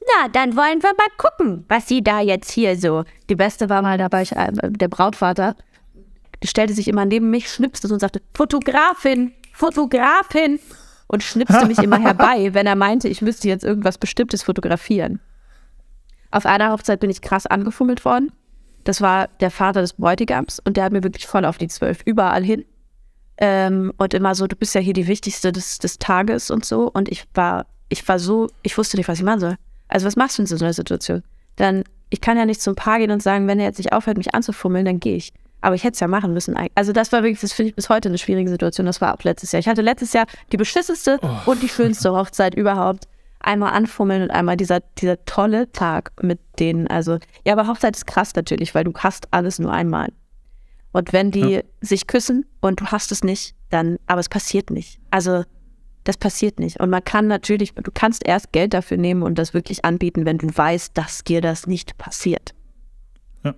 na, 0.00 0.28
dann 0.28 0.56
wollen 0.56 0.82
wir 0.82 0.92
mal 0.96 1.08
gucken, 1.18 1.64
was 1.68 1.86
sie 1.86 2.02
da 2.02 2.20
jetzt 2.20 2.50
hier 2.50 2.78
so. 2.78 3.04
Die 3.28 3.34
beste 3.34 3.68
war 3.68 3.82
mal, 3.82 3.98
da 3.98 4.10
war 4.10 4.22
ich, 4.22 4.32
äh, 4.32 4.50
der 4.52 4.88
Brautvater, 4.88 5.54
stellte 6.44 6.72
sich 6.72 6.88
immer 6.88 7.04
neben 7.04 7.30
mich, 7.30 7.50
schnipste 7.50 7.92
und 7.92 8.00
sagte, 8.00 8.22
Fotografin, 8.34 9.32
Fotografin. 9.52 10.60
Und 11.08 11.22
schnipste 11.22 11.66
mich 11.66 11.78
immer 11.78 11.98
herbei, 11.98 12.50
wenn 12.54 12.66
er 12.66 12.76
meinte, 12.76 13.08
ich 13.08 13.22
müsste 13.22 13.48
jetzt 13.48 13.64
irgendwas 13.64 13.98
Bestimmtes 13.98 14.42
fotografieren. 14.42 15.20
Auf 16.30 16.46
einer 16.46 16.70
Hochzeit 16.70 17.00
bin 17.00 17.10
ich 17.10 17.22
krass 17.22 17.46
angefummelt 17.46 18.04
worden. 18.04 18.30
Das 18.84 19.00
war 19.00 19.28
der 19.40 19.50
Vater 19.50 19.80
des 19.80 19.94
Bräutigams 19.94 20.60
und 20.60 20.76
der 20.76 20.84
hat 20.84 20.92
mir 20.92 21.02
wirklich 21.02 21.26
voll 21.26 21.44
auf 21.44 21.58
die 21.58 21.68
Zwölf 21.68 22.02
überall 22.04 22.44
hin. 22.44 22.64
Ähm, 23.38 23.92
und 23.96 24.14
immer 24.14 24.34
so, 24.34 24.46
du 24.46 24.56
bist 24.56 24.74
ja 24.74 24.80
hier 24.80 24.92
die 24.92 25.06
Wichtigste 25.06 25.52
des, 25.52 25.78
des 25.78 25.98
Tages 25.98 26.50
und 26.50 26.64
so. 26.64 26.90
Und 26.90 27.08
ich 27.08 27.24
war, 27.34 27.66
ich 27.88 28.06
war 28.06 28.18
so, 28.18 28.48
ich 28.62 28.76
wusste 28.76 28.96
nicht, 28.96 29.08
was 29.08 29.18
ich 29.18 29.24
machen 29.24 29.40
soll. 29.40 29.56
Also 29.88 30.06
was 30.06 30.16
machst 30.16 30.38
du 30.38 30.42
in 30.42 30.46
so 30.46 30.56
einer 30.56 30.74
Situation? 30.74 31.22
Dann, 31.56 31.84
ich 32.10 32.20
kann 32.20 32.36
ja 32.36 32.44
nicht 32.44 32.60
zum 32.60 32.74
Paar 32.74 32.98
gehen 32.98 33.10
und 33.10 33.22
sagen, 33.22 33.46
wenn 33.46 33.58
er 33.58 33.66
jetzt 33.66 33.78
nicht 33.78 33.92
aufhört, 33.92 34.18
mich 34.18 34.34
anzufummeln, 34.34 34.84
dann 34.84 35.00
gehe 35.00 35.16
ich. 35.16 35.32
Aber 35.60 35.74
ich 35.74 35.84
hätte 35.84 35.94
es 35.94 36.00
ja 36.00 36.08
machen 36.08 36.32
müssen. 36.32 36.56
Also 36.74 36.92
das 36.92 37.10
war 37.12 37.22
wirklich, 37.22 37.40
das 37.40 37.52
finde 37.52 37.70
ich 37.70 37.74
bis 37.74 37.88
heute 37.88 38.08
eine 38.08 38.18
schwierige 38.18 38.48
Situation. 38.48 38.86
Das 38.86 39.00
war 39.00 39.14
auch 39.14 39.24
letztes 39.24 39.52
Jahr. 39.52 39.60
Ich 39.60 39.68
hatte 39.68 39.82
letztes 39.82 40.12
Jahr 40.12 40.26
die 40.52 40.56
beschisseste 40.56 41.18
und 41.46 41.62
die 41.62 41.68
schönste 41.68 42.12
Hochzeit 42.12 42.54
überhaupt. 42.54 43.08
Einmal 43.40 43.72
anfummeln 43.72 44.22
und 44.22 44.30
einmal 44.30 44.56
dieser, 44.56 44.80
dieser 44.98 45.24
tolle 45.24 45.70
Tag 45.72 46.12
mit 46.22 46.40
denen. 46.58 46.86
Also, 46.88 47.18
ja, 47.44 47.54
aber 47.54 47.66
Hochzeit 47.68 47.96
ist 47.96 48.06
krass 48.06 48.34
natürlich, 48.34 48.74
weil 48.74 48.84
du 48.84 48.92
hast 48.96 49.28
alles 49.32 49.58
nur 49.58 49.72
einmal. 49.72 50.12
Und 50.92 51.12
wenn 51.12 51.30
die 51.30 51.62
sich 51.80 52.06
küssen 52.06 52.46
und 52.60 52.80
du 52.80 52.86
hast 52.86 53.12
es 53.12 53.22
nicht, 53.22 53.54
dann, 53.70 53.98
aber 54.06 54.20
es 54.20 54.28
passiert 54.28 54.70
nicht. 54.70 55.00
Also, 55.10 55.44
das 56.04 56.16
passiert 56.16 56.58
nicht. 56.58 56.80
Und 56.80 56.90
man 56.90 57.04
kann 57.04 57.26
natürlich, 57.26 57.74
du 57.74 57.90
kannst 57.92 58.26
erst 58.26 58.52
Geld 58.52 58.74
dafür 58.74 58.96
nehmen 58.96 59.22
und 59.22 59.38
das 59.38 59.54
wirklich 59.54 59.84
anbieten, 59.84 60.24
wenn 60.24 60.38
du 60.38 60.48
weißt, 60.48 60.96
dass 60.96 61.22
dir 61.22 61.40
das 61.40 61.66
nicht 61.66 61.98
passiert. 61.98 62.54
Ja. 63.44 63.54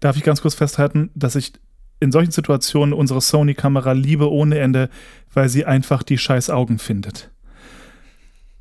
Darf 0.00 0.16
ich 0.16 0.22
ganz 0.22 0.40
kurz 0.42 0.54
festhalten, 0.54 1.10
dass 1.14 1.34
ich 1.34 1.52
in 2.00 2.12
solchen 2.12 2.30
Situationen 2.30 2.92
unsere 2.92 3.20
Sony-Kamera 3.20 3.92
liebe 3.92 4.30
ohne 4.30 4.58
Ende, 4.58 4.90
weil 5.32 5.48
sie 5.48 5.64
einfach 5.64 6.02
die 6.02 6.18
scheiß 6.18 6.50
Augen 6.50 6.78
findet. 6.78 7.30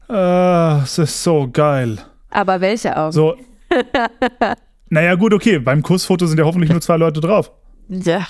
Ah, 0.08 0.82
es 0.84 0.98
ist 0.98 1.24
so 1.24 1.50
geil. 1.52 2.00
Aber 2.30 2.62
welche 2.62 2.96
Augen? 2.96 3.12
So. 3.12 3.38
naja, 4.90 5.16
gut, 5.16 5.34
okay. 5.34 5.60
Beim 5.60 5.82
Kussfoto 5.82 6.26
sind 6.26 6.40
ja 6.40 6.46
hoffentlich 6.46 6.72
nur 6.72 6.82
zwei 6.82 6.98
Leute 6.98 7.22
drauf. 7.22 7.52
Ja. 7.88 8.26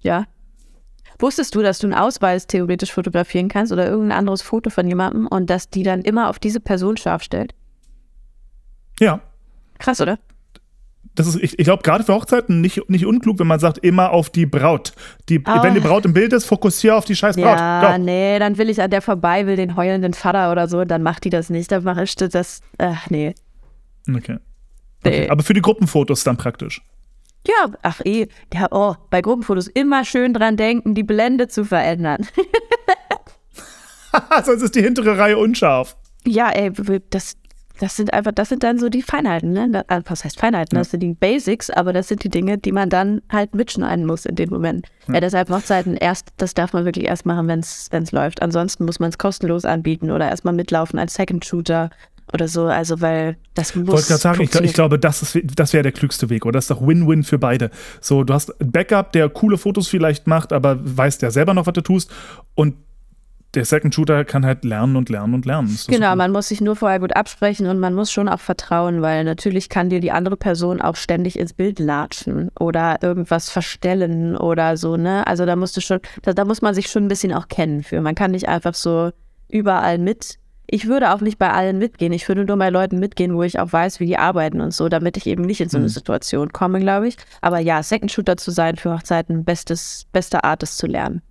ja. 0.00 0.24
Wusstest 1.18 1.54
du, 1.54 1.62
dass 1.62 1.78
du 1.78 1.86
einen 1.86 1.94
Ausweis 1.94 2.46
theoretisch 2.46 2.92
fotografieren 2.92 3.48
kannst 3.48 3.72
oder 3.72 3.86
irgendein 3.86 4.18
anderes 4.18 4.42
Foto 4.42 4.70
von 4.70 4.86
jemandem 4.88 5.26
und 5.26 5.48
dass 5.48 5.70
die 5.70 5.82
dann 5.82 6.02
immer 6.02 6.28
auf 6.28 6.38
diese 6.38 6.60
Person 6.60 6.96
scharf 6.96 7.22
stellt? 7.22 7.54
Ja. 8.98 9.20
Krass, 9.78 10.00
oder? 10.00 10.18
Das 11.16 11.28
ist, 11.28 11.36
ich, 11.36 11.58
ich 11.58 11.64
glaube, 11.64 11.82
gerade 11.84 12.02
für 12.02 12.12
Hochzeiten 12.14 12.60
nicht, 12.60 12.88
nicht 12.90 13.06
unklug, 13.06 13.38
wenn 13.38 13.46
man 13.46 13.60
sagt, 13.60 13.78
immer 13.78 14.10
auf 14.10 14.30
die 14.30 14.46
Braut. 14.46 14.92
Die, 15.28 15.40
Ah. 15.44 15.62
Wenn 15.62 15.74
die 15.74 15.80
Braut 15.80 16.04
im 16.04 16.12
Bild 16.12 16.32
ist, 16.32 16.44
fokussiere 16.44 16.96
auf 16.96 17.04
die 17.04 17.14
scheiß 17.14 17.36
Braut. 17.36 17.58
Ja, 17.58 17.92
Go. 17.96 18.02
nee, 18.02 18.38
dann 18.38 18.58
will 18.58 18.68
ich 18.68 18.82
an 18.82 18.90
der 18.90 19.00
vorbei, 19.02 19.46
will 19.46 19.54
den 19.56 19.76
heulenden 19.76 20.12
Vater 20.14 20.50
oder 20.50 20.66
so, 20.66 20.84
dann 20.84 21.02
macht 21.02 21.24
die 21.24 21.30
das 21.30 21.50
nicht. 21.50 21.70
Dann 21.70 21.84
mache 21.84 22.02
ich 22.02 22.16
das. 22.16 22.60
Ach, 22.78 23.08
nee. 23.10 23.34
Okay. 24.08 24.38
Nee. 25.04 25.08
okay. 25.08 25.30
Aber 25.30 25.42
für 25.44 25.54
die 25.54 25.62
Gruppenfotos 25.62 26.24
dann 26.24 26.36
praktisch. 26.36 26.82
Ja, 27.46 27.72
ach 27.82 28.00
eh, 28.04 28.26
ja, 28.52 28.68
oh, 28.70 28.94
bei 29.10 29.20
Gruppenfotos 29.20 29.68
immer 29.68 30.04
schön 30.04 30.32
dran 30.32 30.56
denken, 30.56 30.94
die 30.94 31.02
Blende 31.02 31.46
zu 31.46 31.64
verändern. 31.64 32.26
Sonst 34.44 34.62
ist 34.62 34.74
die 34.74 34.82
hintere 34.82 35.18
Reihe 35.18 35.36
unscharf. 35.38 35.96
ja, 36.26 36.50
ey, 36.50 36.70
das, 37.10 37.34
das 37.80 37.96
sind 37.96 38.12
einfach, 38.12 38.32
das 38.32 38.48
sind 38.48 38.62
dann 38.62 38.78
so 38.78 38.88
die 38.88 39.02
Feinheiten, 39.02 39.52
ne? 39.52 39.84
Ah, 39.88 40.00
Was 40.06 40.24
heißt 40.24 40.38
Feinheiten? 40.38 40.78
Das 40.78 40.90
sind 40.90 41.00
die 41.00 41.14
Basics, 41.14 41.70
aber 41.70 41.92
das 41.92 42.08
sind 42.08 42.22
die 42.22 42.28
Dinge, 42.28 42.56
die 42.58 42.72
man 42.72 42.88
dann 42.88 43.20
halt 43.28 43.54
mitschneiden 43.54 44.06
muss 44.06 44.26
in 44.26 44.36
dem 44.36 44.50
Moment. 44.50 44.86
Ja, 45.12 45.20
deshalb 45.20 45.50
Hochzeiten 45.50 45.96
erst, 45.96 46.28
das 46.36 46.54
darf 46.54 46.72
man 46.72 46.84
wirklich 46.84 47.06
erst 47.06 47.26
machen, 47.26 47.48
wenn 47.48 47.60
es 47.60 48.12
läuft. 48.12 48.42
Ansonsten 48.42 48.84
muss 48.84 49.00
man 49.00 49.10
es 49.10 49.18
kostenlos 49.18 49.64
anbieten 49.64 50.10
oder 50.10 50.28
erstmal 50.28 50.54
mitlaufen 50.54 50.98
als 50.98 51.14
Second 51.14 51.44
Shooter 51.44 51.90
oder 52.32 52.48
so. 52.48 52.66
Also, 52.66 53.00
weil 53.00 53.36
das 53.54 53.74
muss. 53.74 53.84
Ich 53.84 53.92
wollte 53.92 54.06
gerade 54.06 54.20
sagen, 54.20 54.42
ich, 54.42 54.54
ich 54.54 54.72
glaube, 54.72 54.98
das, 54.98 55.22
ist, 55.22 55.38
das 55.56 55.72
wäre 55.72 55.82
der 55.82 55.92
klügste 55.92 56.30
Weg, 56.30 56.46
oder? 56.46 56.58
Das 56.58 56.64
ist 56.64 56.70
doch 56.70 56.86
Win-Win 56.86 57.24
für 57.24 57.38
beide. 57.38 57.70
So, 58.00 58.24
du 58.24 58.32
hast 58.32 58.60
ein 58.60 58.70
Backup, 58.70 59.12
der 59.12 59.28
coole 59.28 59.58
Fotos 59.58 59.88
vielleicht 59.88 60.26
macht, 60.26 60.52
aber 60.52 60.78
weißt 60.80 61.22
ja 61.22 61.30
selber 61.30 61.54
noch, 61.54 61.66
was 61.66 61.74
du 61.74 61.82
tust. 61.82 62.10
Und 62.54 62.76
der 63.54 63.64
Second 63.64 63.94
Shooter 63.94 64.24
kann 64.24 64.44
halt 64.44 64.64
lernen 64.64 64.96
und 64.96 65.08
lernen 65.08 65.34
und 65.34 65.46
lernen. 65.46 65.68
Genau, 65.86 66.06
super. 66.06 66.16
man 66.16 66.32
muss 66.32 66.48
sich 66.48 66.60
nur 66.60 66.76
vorher 66.76 67.00
gut 67.00 67.14
absprechen 67.16 67.66
und 67.66 67.78
man 67.78 67.94
muss 67.94 68.10
schon 68.10 68.28
auch 68.28 68.40
vertrauen, 68.40 69.02
weil 69.02 69.24
natürlich 69.24 69.68
kann 69.68 69.90
dir 69.90 70.00
die 70.00 70.10
andere 70.12 70.36
Person 70.36 70.80
auch 70.80 70.96
ständig 70.96 71.38
ins 71.38 71.52
Bild 71.52 71.78
latschen 71.78 72.50
oder 72.58 72.98
irgendwas 73.02 73.50
verstellen 73.50 74.36
oder 74.36 74.76
so, 74.76 74.96
ne? 74.96 75.26
Also 75.26 75.46
da 75.46 75.56
musst 75.56 75.76
du 75.76 75.80
schon, 75.80 76.00
da, 76.22 76.32
da 76.32 76.44
muss 76.44 76.62
man 76.62 76.74
sich 76.74 76.88
schon 76.88 77.04
ein 77.04 77.08
bisschen 77.08 77.32
auch 77.32 77.48
kennen 77.48 77.82
für. 77.82 78.00
Man 78.00 78.14
kann 78.14 78.32
nicht 78.32 78.48
einfach 78.48 78.74
so 78.74 79.10
überall 79.48 79.98
mit. 79.98 80.38
Ich 80.66 80.88
würde 80.88 81.12
auch 81.12 81.20
nicht 81.20 81.38
bei 81.38 81.50
allen 81.50 81.78
mitgehen. 81.78 82.12
Ich 82.12 82.26
würde 82.26 82.44
nur 82.44 82.56
bei 82.56 82.70
Leuten 82.70 82.98
mitgehen, 82.98 83.34
wo 83.34 83.42
ich 83.42 83.60
auch 83.60 83.72
weiß, 83.72 84.00
wie 84.00 84.06
die 84.06 84.16
arbeiten 84.16 84.60
und 84.60 84.72
so, 84.72 84.88
damit 84.88 85.16
ich 85.16 85.26
eben 85.26 85.42
nicht 85.42 85.60
in 85.60 85.68
so 85.68 85.76
eine 85.76 85.90
Situation 85.90 86.52
komme, 86.52 86.80
glaube 86.80 87.08
ich. 87.08 87.16
Aber 87.42 87.58
ja, 87.58 87.82
Second 87.82 88.10
Shooter 88.10 88.36
zu 88.36 88.50
sein 88.50 88.76
für 88.76 88.94
Hochzeiten, 88.94 89.44
bestes, 89.44 90.06
beste 90.12 90.42
Art, 90.42 90.62
es 90.62 90.76
zu 90.76 90.86
lernen. 90.86 91.22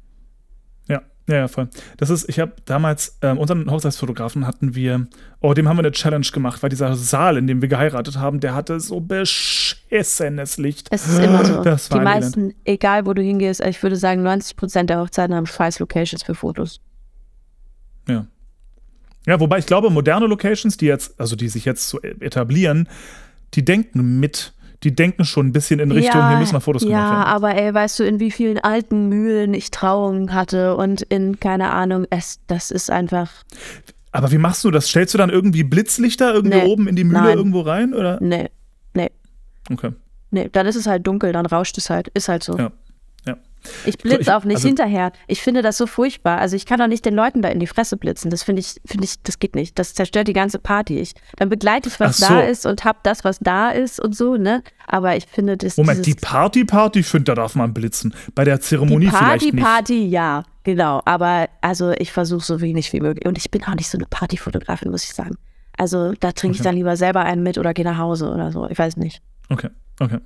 Ja, 1.27 1.35
ja, 1.35 1.47
voll. 1.47 1.69
Das 1.97 2.09
ist, 2.09 2.27
ich 2.27 2.39
habe 2.39 2.51
damals, 2.65 3.17
ähm, 3.21 3.37
unseren 3.37 3.71
Hochzeitsfotografen 3.71 4.45
hatten 4.45 4.75
wir, 4.75 5.07
oh, 5.39 5.53
dem 5.53 5.69
haben 5.69 5.77
wir 5.77 5.83
eine 5.83 5.91
Challenge 5.91 6.27
gemacht, 6.33 6.61
weil 6.61 6.69
dieser 6.69 6.95
Saal, 6.95 7.37
in 7.37 7.47
dem 7.47 7.61
wir 7.61 7.69
geheiratet 7.69 8.17
haben, 8.17 8.41
der 8.41 8.53
hatte 8.53 8.79
so 8.81 8.99
beschissenes 8.99 10.57
Licht. 10.57 10.89
Es 10.91 11.07
ist 11.07 11.19
immer 11.19 11.45
so. 11.45 11.63
Das 11.63 11.87
die 11.87 11.95
war 11.95 12.01
Elend. 12.01 12.15
meisten, 12.15 12.53
egal 12.65 13.05
wo 13.05 13.13
du 13.13 13.21
hingehst, 13.21 13.61
ich 13.61 13.81
würde 13.81 13.95
sagen, 13.95 14.21
90 14.21 14.57
Prozent 14.57 14.89
der 14.89 14.99
Hochzeiten 14.99 15.33
haben 15.33 15.45
scheiß 15.45 15.79
Locations 15.79 16.23
für 16.23 16.35
Fotos. 16.35 16.81
Ja. 18.07 18.27
Ja, 19.25 19.39
wobei 19.39 19.59
ich 19.59 19.65
glaube, 19.65 19.89
moderne 19.89 20.27
Locations, 20.27 20.75
die 20.75 20.87
jetzt, 20.87 21.17
also 21.17 21.37
die 21.37 21.47
sich 21.47 21.63
jetzt 21.63 21.87
so 21.87 22.01
etablieren, 22.01 22.89
die 23.53 23.63
denken 23.63 24.19
mit. 24.19 24.53
Die 24.83 24.93
denken 24.93 25.23
schon 25.25 25.47
ein 25.47 25.51
bisschen 25.53 25.79
in 25.79 25.91
Richtung, 25.91 26.27
hier 26.27 26.37
müssen 26.37 26.53
noch 26.55 26.61
Fotos 26.63 26.83
gemacht 26.83 26.93
Ja, 27.01 27.09
werden. 27.11 27.23
aber 27.23 27.55
ey, 27.55 27.73
weißt 27.73 27.99
du, 27.99 28.03
in 28.03 28.19
wie 28.19 28.31
vielen 28.31 28.57
alten 28.59 29.07
Mühlen 29.09 29.53
ich 29.53 29.71
Trauungen 29.71 30.33
hatte 30.33 30.75
und 30.75 31.01
in, 31.03 31.39
keine 31.39 31.71
Ahnung, 31.71 32.05
es, 32.09 32.39
das 32.47 32.69
ist 32.71 32.91
einfach, 32.91 33.29
Aber 34.11 34.31
wie 34.31 34.37
machst 34.37 34.63
du 34.63 34.71
das? 34.71 34.89
Stellst 34.89 35.13
du 35.13 35.17
dann 35.17 35.29
irgendwie 35.29 35.63
Blitzlichter 35.63 36.33
irgendwie 36.33 36.57
Nee. 36.57 36.65
oben 36.65 36.87
in 36.87 36.95
die 36.95 37.03
Mühle 37.05 37.21
Nein. 37.21 37.37
irgendwo 37.37 37.61
rein? 37.61 37.93
Oder? 37.93 38.17
nee, 38.21 38.49
nee, 38.93 39.09
Okay. 39.71 39.91
nee, 40.31 40.49
dann 40.51 40.67
ist 40.67 40.75
es 40.75 40.85
halt 40.85 41.07
dunkel, 41.07 41.31
dann 41.31 41.45
rauscht 41.45 41.77
es 41.77 41.89
halt, 41.89 42.09
ist 42.09 42.27
halt 42.27 42.43
so. 42.43 42.57
Ja. 42.57 42.71
Ich 43.85 43.97
blitze 43.97 44.21
Ich- 44.21 44.31
auch 44.31 44.43
nicht 44.43 44.57
also- 44.57 44.67
hinterher. 44.67 45.11
Ich 45.27 45.41
finde 45.41 45.61
das 45.61 45.77
so 45.77 45.87
furchtbar. 45.87 46.39
Also 46.39 46.55
ich 46.55 46.65
kann 46.65 46.79
doch 46.79 46.87
nicht 46.87 47.05
den 47.05 47.13
Leuten 47.15 47.41
da 47.41 47.49
in 47.49 47.59
die 47.59 47.67
Fresse 47.67 47.97
blitzen. 47.97 48.29
Das 48.31 48.43
finde 48.43 48.59
ich, 48.61 48.75
finde 48.85 49.05
ich, 49.05 49.21
das 49.23 49.39
geht 49.39 49.55
nicht. 49.55 49.79
Das 49.79 49.93
zerstört 49.93 50.27
die 50.27 50.33
ganze 50.33 50.59
Party. 50.59 50.99
Ich, 50.99 51.13
dann 51.37 51.49
begleite 51.49 51.89
ich, 51.89 51.99
was 51.99 52.17
so. 52.17 52.27
da 52.27 52.41
ist 52.41 52.65
und 52.65 52.83
hab 52.85 53.03
das, 53.03 53.23
was 53.23 53.39
da 53.39 53.69
ist 53.69 53.99
und 53.99 54.15
so, 54.15 54.35
ne? 54.35 54.63
Aber 54.87 55.15
ich 55.15 55.25
finde 55.25 55.57
das. 55.57 55.77
Moment, 55.77 56.05
die 56.05 56.15
Party, 56.15 56.65
Party, 56.65 56.99
ich 56.99 57.07
finde, 57.07 57.25
da 57.25 57.35
darf 57.35 57.55
man 57.55 57.73
blitzen. 57.73 58.13
Bei 58.35 58.43
der 58.43 58.59
Zeremonie 58.59 59.05
die 59.05 59.11
Party, 59.11 59.25
vielleicht 59.39 59.53
nicht. 59.53 59.63
Party, 59.65 60.05
ja, 60.07 60.43
genau. 60.63 61.01
Aber 61.05 61.47
also 61.61 61.91
ich 61.91 62.11
versuche 62.11 62.43
so 62.43 62.61
wenig 62.61 62.91
wie 62.93 62.99
möglich. 62.99 63.25
Und 63.27 63.37
ich 63.37 63.49
bin 63.49 63.63
auch 63.63 63.75
nicht 63.75 63.89
so 63.89 63.97
eine 63.97 64.05
Partyfotografin, 64.09 64.91
muss 64.91 65.03
ich 65.03 65.13
sagen. 65.13 65.35
Also 65.77 66.11
da 66.19 66.31
trinke 66.33 66.57
ich 66.57 66.61
dann 66.61 66.75
lieber 66.75 66.95
selber 66.97 67.21
einen 67.21 67.41
mit 67.43 67.57
oder 67.57 67.73
gehe 67.73 67.85
nach 67.85 67.97
Hause 67.97 68.29
oder 68.31 68.51
so. 68.51 68.67
Ich 68.69 68.77
weiß 68.77 68.97
nicht. 68.97 69.21
Okay, 69.49 69.69
okay. 69.99 70.19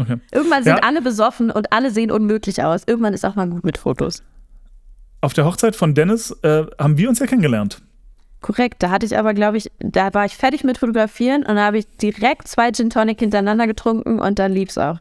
Okay. 0.00 0.16
Irgendwann 0.32 0.64
sind 0.64 0.76
Ja. 0.78 0.82
alle 0.82 1.02
besoffen 1.02 1.50
und 1.50 1.72
alle 1.72 1.90
sehen 1.90 2.10
unmöglich 2.10 2.62
aus. 2.62 2.82
Irgendwann 2.86 3.12
ist 3.14 3.24
auch 3.26 3.34
mal 3.34 3.48
gut 3.48 3.64
mit 3.64 3.76
Fotos. 3.78 4.22
Auf 5.20 5.34
der 5.34 5.44
Hochzeit 5.44 5.76
von 5.76 5.94
Dennis 5.94 6.30
äh, 6.42 6.64
haben 6.78 6.96
wir 6.96 7.08
uns 7.08 7.18
ja 7.18 7.26
kennengelernt. 7.26 7.82
Korrekt, 8.40 8.82
da 8.82 8.88
hatte 8.88 9.04
ich 9.04 9.18
aber, 9.18 9.34
glaube 9.34 9.58
ich, 9.58 9.70
da 9.80 10.14
war 10.14 10.24
ich 10.24 10.34
fertig 10.34 10.64
mit 10.64 10.78
Fotografieren 10.78 11.42
und 11.44 11.56
da 11.56 11.66
habe 11.66 11.76
ich 11.76 11.86
direkt 11.98 12.48
zwei 12.48 12.72
Gin 12.72 12.88
Tonic 12.88 13.18
hintereinander 13.20 13.66
getrunken 13.66 14.18
und 14.18 14.38
dann 14.38 14.52
lief's 14.52 14.78
auch. 14.78 14.98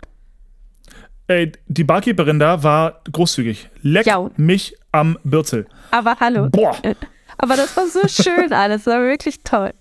Ey, 1.28 1.52
die 1.68 1.84
Barkeeperin 1.86 2.40
da 2.40 2.64
war 2.64 3.02
großzügig. 3.12 3.70
Leck 3.82 4.08
Ja. 4.08 4.30
mich 4.36 4.76
am 4.92 5.18
Bürzel. 5.24 5.68
Aber 5.92 6.18
hallo. 6.20 6.50
Boah. 6.50 6.76
Aber 7.38 7.56
das 7.56 7.78
war 7.78 7.88
so 7.88 8.06
schön 8.08 8.52
alles, 8.52 8.84
das 8.84 8.94
war 8.94 9.02
wirklich 9.04 9.40
toll. 9.46 9.72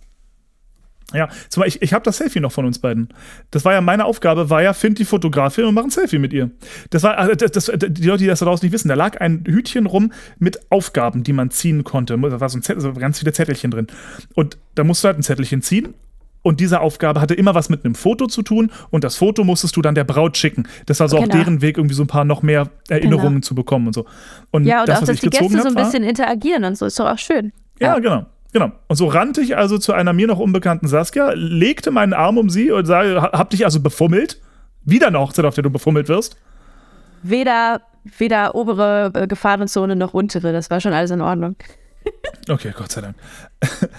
Ja, 1.14 1.28
zum 1.48 1.62
Beispiel, 1.62 1.78
ich, 1.82 1.89
ich 1.89 1.94
habe 1.94 2.05
das 2.05 2.18
Selfie 2.18 2.40
noch 2.40 2.52
von 2.52 2.66
uns 2.66 2.78
beiden. 2.80 3.09
Das 3.51 3.64
war 3.64 3.72
ja 3.72 3.80
meine 3.80 4.05
Aufgabe, 4.05 4.51
war 4.51 4.62
ja, 4.62 4.74
find 4.74 4.98
die 4.98 5.06
Fotografin 5.06 5.64
und 5.64 5.74
mach 5.74 5.85
ein 5.85 5.90
Selfie 5.90 6.18
mit 6.18 6.35
ihr. 6.35 6.51
Das 6.90 7.02
war, 7.02 7.16
also 7.16 7.35
das, 7.35 7.51
das, 7.52 7.72
die 7.78 8.06
Leute, 8.06 8.24
die 8.24 8.26
das 8.26 8.40
da 8.40 8.44
draußen 8.47 8.66
nicht 8.66 8.74
wissen, 8.74 8.89
da 8.89 8.94
lag 8.94 9.18
ein 9.20 9.43
Hütchen 9.47 9.86
rum 9.86 10.12
mit 10.39 10.70
Aufgaben, 10.70 11.22
die 11.22 11.32
man 11.32 11.51
ziehen 11.51 11.82
konnte. 11.82 12.18
Da 12.18 12.40
war 12.40 12.48
so 12.51 12.59
ein 12.59 12.62
Zettel, 12.62 12.82
so 12.82 12.93
ganz 12.93 13.20
viele 13.20 13.32
Zettelchen 13.32 13.70
drin. 13.70 13.86
Und 14.35 14.59
da 14.74 14.85
musst 14.85 15.02
du 15.02 15.06
halt 15.09 15.18
ein 15.18 15.22
Zettelchen 15.22 15.62
ziehen. 15.62 15.94
Und 16.43 16.60
diese 16.60 16.80
Aufgabe 16.80 17.20
hatte 17.20 17.35
immer 17.35 17.55
was 17.55 17.68
mit 17.68 17.85
einem 17.85 17.94
Foto 17.94 18.26
zu 18.26 18.43
tun 18.43 18.70
und 18.90 19.02
das 19.02 19.16
Foto 19.16 19.43
musstest 19.44 19.76
du 19.76 19.82
dann 19.82 19.94
der 19.97 20.05
Braut 20.05 20.36
schicken. 20.36 20.68
Das 20.86 21.01
war 21.01 21.09
so 21.09 21.16
auch 21.16 21.22
Genau. 21.24 21.35
deren 21.36 21.62
Weg, 21.62 21.78
irgendwie 21.78 21.94
so 21.97 22.05
ein 22.05 22.06
paar 22.06 22.24
noch 22.24 22.43
mehr 22.43 22.70
Erinnerungen 22.89 23.36
Genau. 23.36 23.44
zu 23.44 23.55
bekommen 23.55 23.89
und 23.89 23.93
so. 23.94 24.06
Und 24.52 24.64
Ja, 24.64 24.80
und 24.80 24.89
das, 24.89 25.02
auch, 25.02 25.06
dass 25.06 25.20
die 25.20 25.30
Gäste 25.30 25.60
so 25.62 25.68
ein 25.68 25.74
bisschen 25.74 26.05
interagieren 26.05 26.64
und 26.64 26.78
so, 26.78 26.86
ist 26.86 26.98
doch 27.01 27.06
auch 27.10 27.18
schön. 27.18 27.52
ja, 27.80 27.98
genau. 27.98 28.26
Genau. 28.52 28.72
Und 28.86 28.96
so 28.96 29.06
rannte 29.06 29.40
ich 29.42 29.56
also 29.56 29.78
zu 29.78 29.92
einer 29.92 30.12
mir 30.12 30.26
noch 30.26 30.38
unbekannten 30.38 30.88
Saskia, 30.88 31.32
legte 31.34 31.90
meinen 31.90 32.14
Arm 32.14 32.38
um 32.38 32.48
sie 32.48 32.70
und 32.70 32.86
sage, 32.86 33.20
"Ha- 33.20 33.32
hab 33.32 33.50
dich 33.50 33.64
also 33.64 33.80
befummelt? 33.80 34.40
Wieder 34.84 35.08
eine 35.08 35.18
Hochzeit, 35.20 35.44
auf 35.44 35.54
der 35.54 35.64
du 35.64 35.70
befummelt 35.70 36.08
wirst? 36.08 36.36
Weder, 37.22 37.82
weder 38.16 38.54
obere 38.54 39.10
äh, 39.14 39.26
Gefahrenzone 39.26 39.96
noch 39.96 40.14
untere, 40.14 40.52
das 40.52 40.70
war 40.70 40.80
schon 40.80 40.92
alles 40.92 41.10
in 41.10 41.20
Ordnung. 41.20 41.56
Okay, 42.48 42.72
Gott 42.74 42.90
sei 42.92 43.02
Dank. 43.02 43.16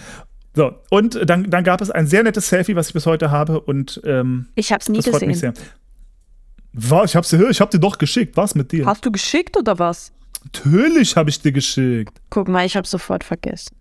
So, 0.55 0.73
und 0.89 1.29
dann, 1.29 1.49
dann 1.51 1.63
gab 1.63 1.79
es 1.79 1.91
ein 1.91 2.07
sehr 2.07 2.23
nettes 2.23 2.49
Selfie, 2.49 2.75
was 2.75 2.87
ich 2.87 2.93
bis 2.93 3.05
heute 3.05 3.29
habe 3.29 3.61
und 3.61 4.01
ähm, 4.03 4.47
Ich 4.55 4.73
hab's 4.73 4.89
nie 4.89 4.97
das 4.97 5.07
freut 5.07 5.21
mich 5.21 5.33
gesehen. 5.39 5.53
sehr. 5.55 5.63
Was? 6.73 7.11
Ich 7.11 7.15
hab's 7.15 7.29
dir, 7.29 7.49
ich 7.49 7.61
hab 7.61 7.69
dir 7.69 7.79
doch 7.79 7.99
geschickt. 7.99 8.35
Was 8.35 8.55
mit 8.55 8.71
dir? 8.71 8.85
Hast 8.87 9.05
du 9.05 9.11
geschickt 9.11 9.55
oder 9.57 9.77
was? 9.77 10.11
Natürlich 10.43 11.15
habe 11.15 11.29
ich 11.29 11.39
dir 11.39 11.51
geschickt. 11.51 12.19
Guck 12.31 12.47
mal, 12.47 12.65
ich 12.65 12.75
hab's 12.75 12.89
sofort 12.89 13.23
vergessen. 13.23 13.75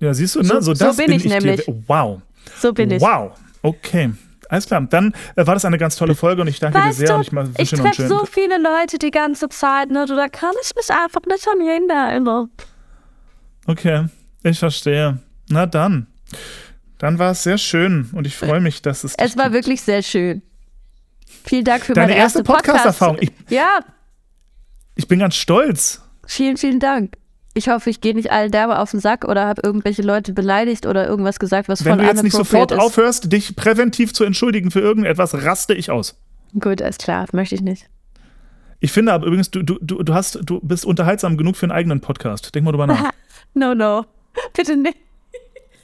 Ja, 0.00 0.12
siehst 0.14 0.34
du, 0.34 0.40
ne? 0.40 0.48
So- 0.48 0.60
So, 0.60 0.74
so 0.74 0.84
das 0.86 0.96
bin 0.96 1.06
bin, 1.06 1.16
ich 1.16 1.24
ich, 1.26 1.30
nämlich. 1.32 1.64
dir. 1.64 1.82
Wow. 1.86 2.20
So 2.58 2.72
bin 2.72 2.90
ich. 2.90 3.00
Wow. 3.00 3.32
Okay. 3.62 4.10
Alles 4.48 4.66
klar. 4.66 4.80
Dann 4.90 5.12
äh, 5.36 5.46
war 5.46 5.54
das 5.54 5.64
eine 5.64 5.78
ganz 5.78 5.94
tolle 5.96 6.14
Folge 6.16 6.42
und 6.42 6.48
ich 6.48 6.58
danke 6.58 6.78
dir 6.80 6.86
Weißt 6.86 6.98
sehr 6.98 7.08
du, 7.08 7.14
und 7.16 7.20
ich 7.22 7.32
mal- 7.32 7.48
ich 7.58 7.70
dir 7.70 7.76
treffe 7.76 8.08
so 8.08 8.24
viele 8.26 8.58
Leute 8.58 8.98
die 8.98 9.10
ganze 9.12 9.48
Zeit, 9.48 9.90
ne? 9.90 10.06
Du, 10.06 10.16
da 10.16 10.28
kann 10.28 10.52
ich 10.62 10.72
mich 10.74 10.90
einfach 10.90 11.20
nicht 11.28 11.46
an 11.46 11.60
jeden 11.64 11.88
erinnern. 11.88 12.50
Okay, 13.66 14.06
ich 14.42 14.58
verstehe. 14.58 15.18
Na 15.48 15.66
dann. 15.66 16.06
Dann 16.98 17.18
war 17.18 17.30
es 17.32 17.42
sehr 17.44 17.58
schön 17.58 18.10
und 18.12 18.26
ich 18.26 18.36
freue 18.36 18.60
mich, 18.60 18.82
dass 18.82 19.04
es. 19.04 19.14
Es 19.16 19.36
war 19.36 19.44
gibt. 19.44 19.54
wirklich 19.56 19.82
sehr 19.82 20.02
schön. 20.02 20.42
Vielen 21.44 21.64
Dank 21.64 21.84
für 21.84 21.92
Deine 21.94 22.08
meine 22.08 22.18
erste 22.18 22.40
erste 22.40 22.52
Podcast-Erfahrung. 22.52 23.16
Podcast. 23.18 23.50
Ja, 23.50 23.78
Ich 24.96 25.06
bin 25.08 25.18
ganz 25.20 25.36
stolz. 25.36 26.02
vielen, 26.26 26.56
vielen 26.56 26.80
Dank. 26.80 27.16
Ich 27.52 27.68
hoffe, 27.68 27.90
ich 27.90 28.00
gehe 28.00 28.14
nicht 28.14 28.30
allen 28.30 28.52
derbe 28.52 28.78
auf 28.78 28.92
den 28.92 29.00
Sack 29.00 29.24
oder 29.24 29.46
habe 29.46 29.62
irgendwelche 29.64 30.02
Leute 30.02 30.32
beleidigt 30.32 30.86
oder 30.86 31.08
irgendwas 31.08 31.40
gesagt, 31.40 31.68
was 31.68 31.84
Wenn 31.84 31.94
voll 31.94 32.02
du 32.02 32.08
jetzt 32.08 32.22
nicht 32.22 32.32
sofort 32.32 32.70
inappropriate 32.70 32.82
aufhörst, 32.82 33.32
dich 33.32 33.56
präventiv 33.56 34.14
zu 34.14 34.24
entschuldigen 34.24 34.70
für 34.70 34.80
irgendetwas, 34.80 35.34
raste 35.34 35.74
ich 35.74 35.90
aus. 35.90 36.10
ist. 36.10 36.60
Gut, 36.60 36.82
alles 36.82 36.98
klar, 36.98 37.26
möchte 37.32 37.54
ich 37.54 37.60
nicht. 37.60 37.88
Ich 38.80 38.92
finde 38.92 39.12
aber 39.12 39.26
übrigens, 39.26 39.50
du, 39.50 39.62
du, 39.62 39.78
du, 39.80 40.14
hast, 40.14 40.40
du 40.42 40.60
bist 40.60 40.86
unterhaltsam 40.86 41.36
genug 41.36 41.56
für 41.56 41.66
einen 41.66 41.72
eigenen 41.72 42.00
Podcast. 42.00 42.54
Denk 42.54 42.64
mal 42.64 42.72
drüber 42.72 42.86
nach. 42.86 43.10
No, 43.52 43.74
no. 43.74 44.04
Bitte 44.52 44.76
nicht. 44.76 44.96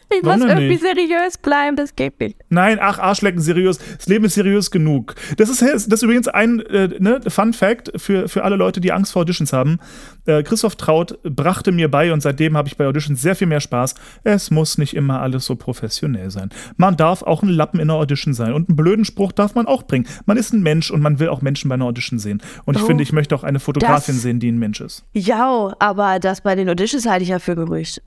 Ich 0.09 0.21
Warum 0.23 0.41
muss 0.41 0.49
irgendwie 0.49 0.69
nicht? 0.69 0.83
seriös 0.83 1.37
bleiben, 1.39 1.77
das 1.77 1.97
geht 1.97 2.21
nicht. 2.21 2.37
Nein, 2.49 2.79
ach, 2.81 2.99
Arschlecken, 3.01 3.41
seriös. 3.41 3.79
Das 3.97 4.07
Leben 4.07 4.25
ist 4.25 4.35
seriös 4.35 4.71
genug. 4.71 5.15
Das 5.37 5.49
ist, 5.51 5.61
das 5.63 5.87
ist 5.87 6.03
übrigens 6.03 6.29
ein 6.29 6.61
äh, 6.61 6.89
ne, 7.01 7.21
Fun 7.27 7.53
Fact 7.53 7.91
für, 7.97 8.29
für 8.29 8.45
alle 8.45 8.55
Leute, 8.57 8.81
die 8.81 8.93
Angst 8.93 9.13
vor 9.13 9.23
Auditions 9.23 9.53
haben. 9.53 9.79
Äh, 10.25 10.45
Christoph 10.45 10.77
Traut 10.77 11.19
brachte 11.25 11.73
mir 11.73 11.91
bei 11.91 12.13
und 12.13 12.21
seitdem 12.21 12.57
habe 12.57 12.69
ich 12.69 12.77
bei 12.77 12.87
Auditions 12.87 13.21
sehr 13.21 13.35
viel 13.35 13.49
mehr 13.49 13.61
Spaß. 13.61 13.95
Es 14.23 14.53
muss 14.53 14.79
nicht 14.79 14.95
immer 14.95 15.21
alles 15.21 15.45
so 15.45 15.57
professionell 15.57 16.31
sein. 16.31 16.51
Man 16.77 16.97
darf 16.97 17.23
auch 17.23 17.43
ein 17.43 17.49
Lappen 17.49 17.81
in 17.81 17.91
einer 17.91 17.99
Audition 17.99 18.33
sein 18.33 18.53
und 18.53 18.69
einen 18.69 18.77
blöden 18.77 19.05
Spruch 19.05 19.33
darf 19.33 19.57
man 19.57 19.67
auch 19.67 19.83
bringen. 19.83 20.07
Man 20.25 20.37
ist 20.37 20.53
ein 20.53 20.63
Mensch 20.63 20.93
und 20.93 21.01
man 21.03 21.19
will 21.19 21.29
auch 21.31 21.43
Menschen 21.43 21.69
bei 21.69 21.75
einer 21.75 21.85
Audition 21.87 22.21
sehen. 22.21 22.41
Und 22.65 22.77
ich 22.77 22.83
Oh, 22.85 22.87
finde, 22.87 23.03
ich 23.03 23.13
möchte 23.13 23.35
auch 23.35 23.43
eine 23.43 23.59
Fotografin 23.59 24.15
das- 24.15 24.23
sehen, 24.23 24.39
die 24.39 24.53
ein 24.53 24.59
Mensch 24.59 24.81
ist. 24.81 25.05
Ja, 25.15 25.75
aber 25.81 26.21
das 26.21 26.43
bei 26.43 26.55
den 26.55 26.69
Auditions 26.69 27.07
halte 27.07 27.25
ich 27.25 27.31
ja 27.31 27.41
für 27.41 27.57
Gerücht. 27.57 28.01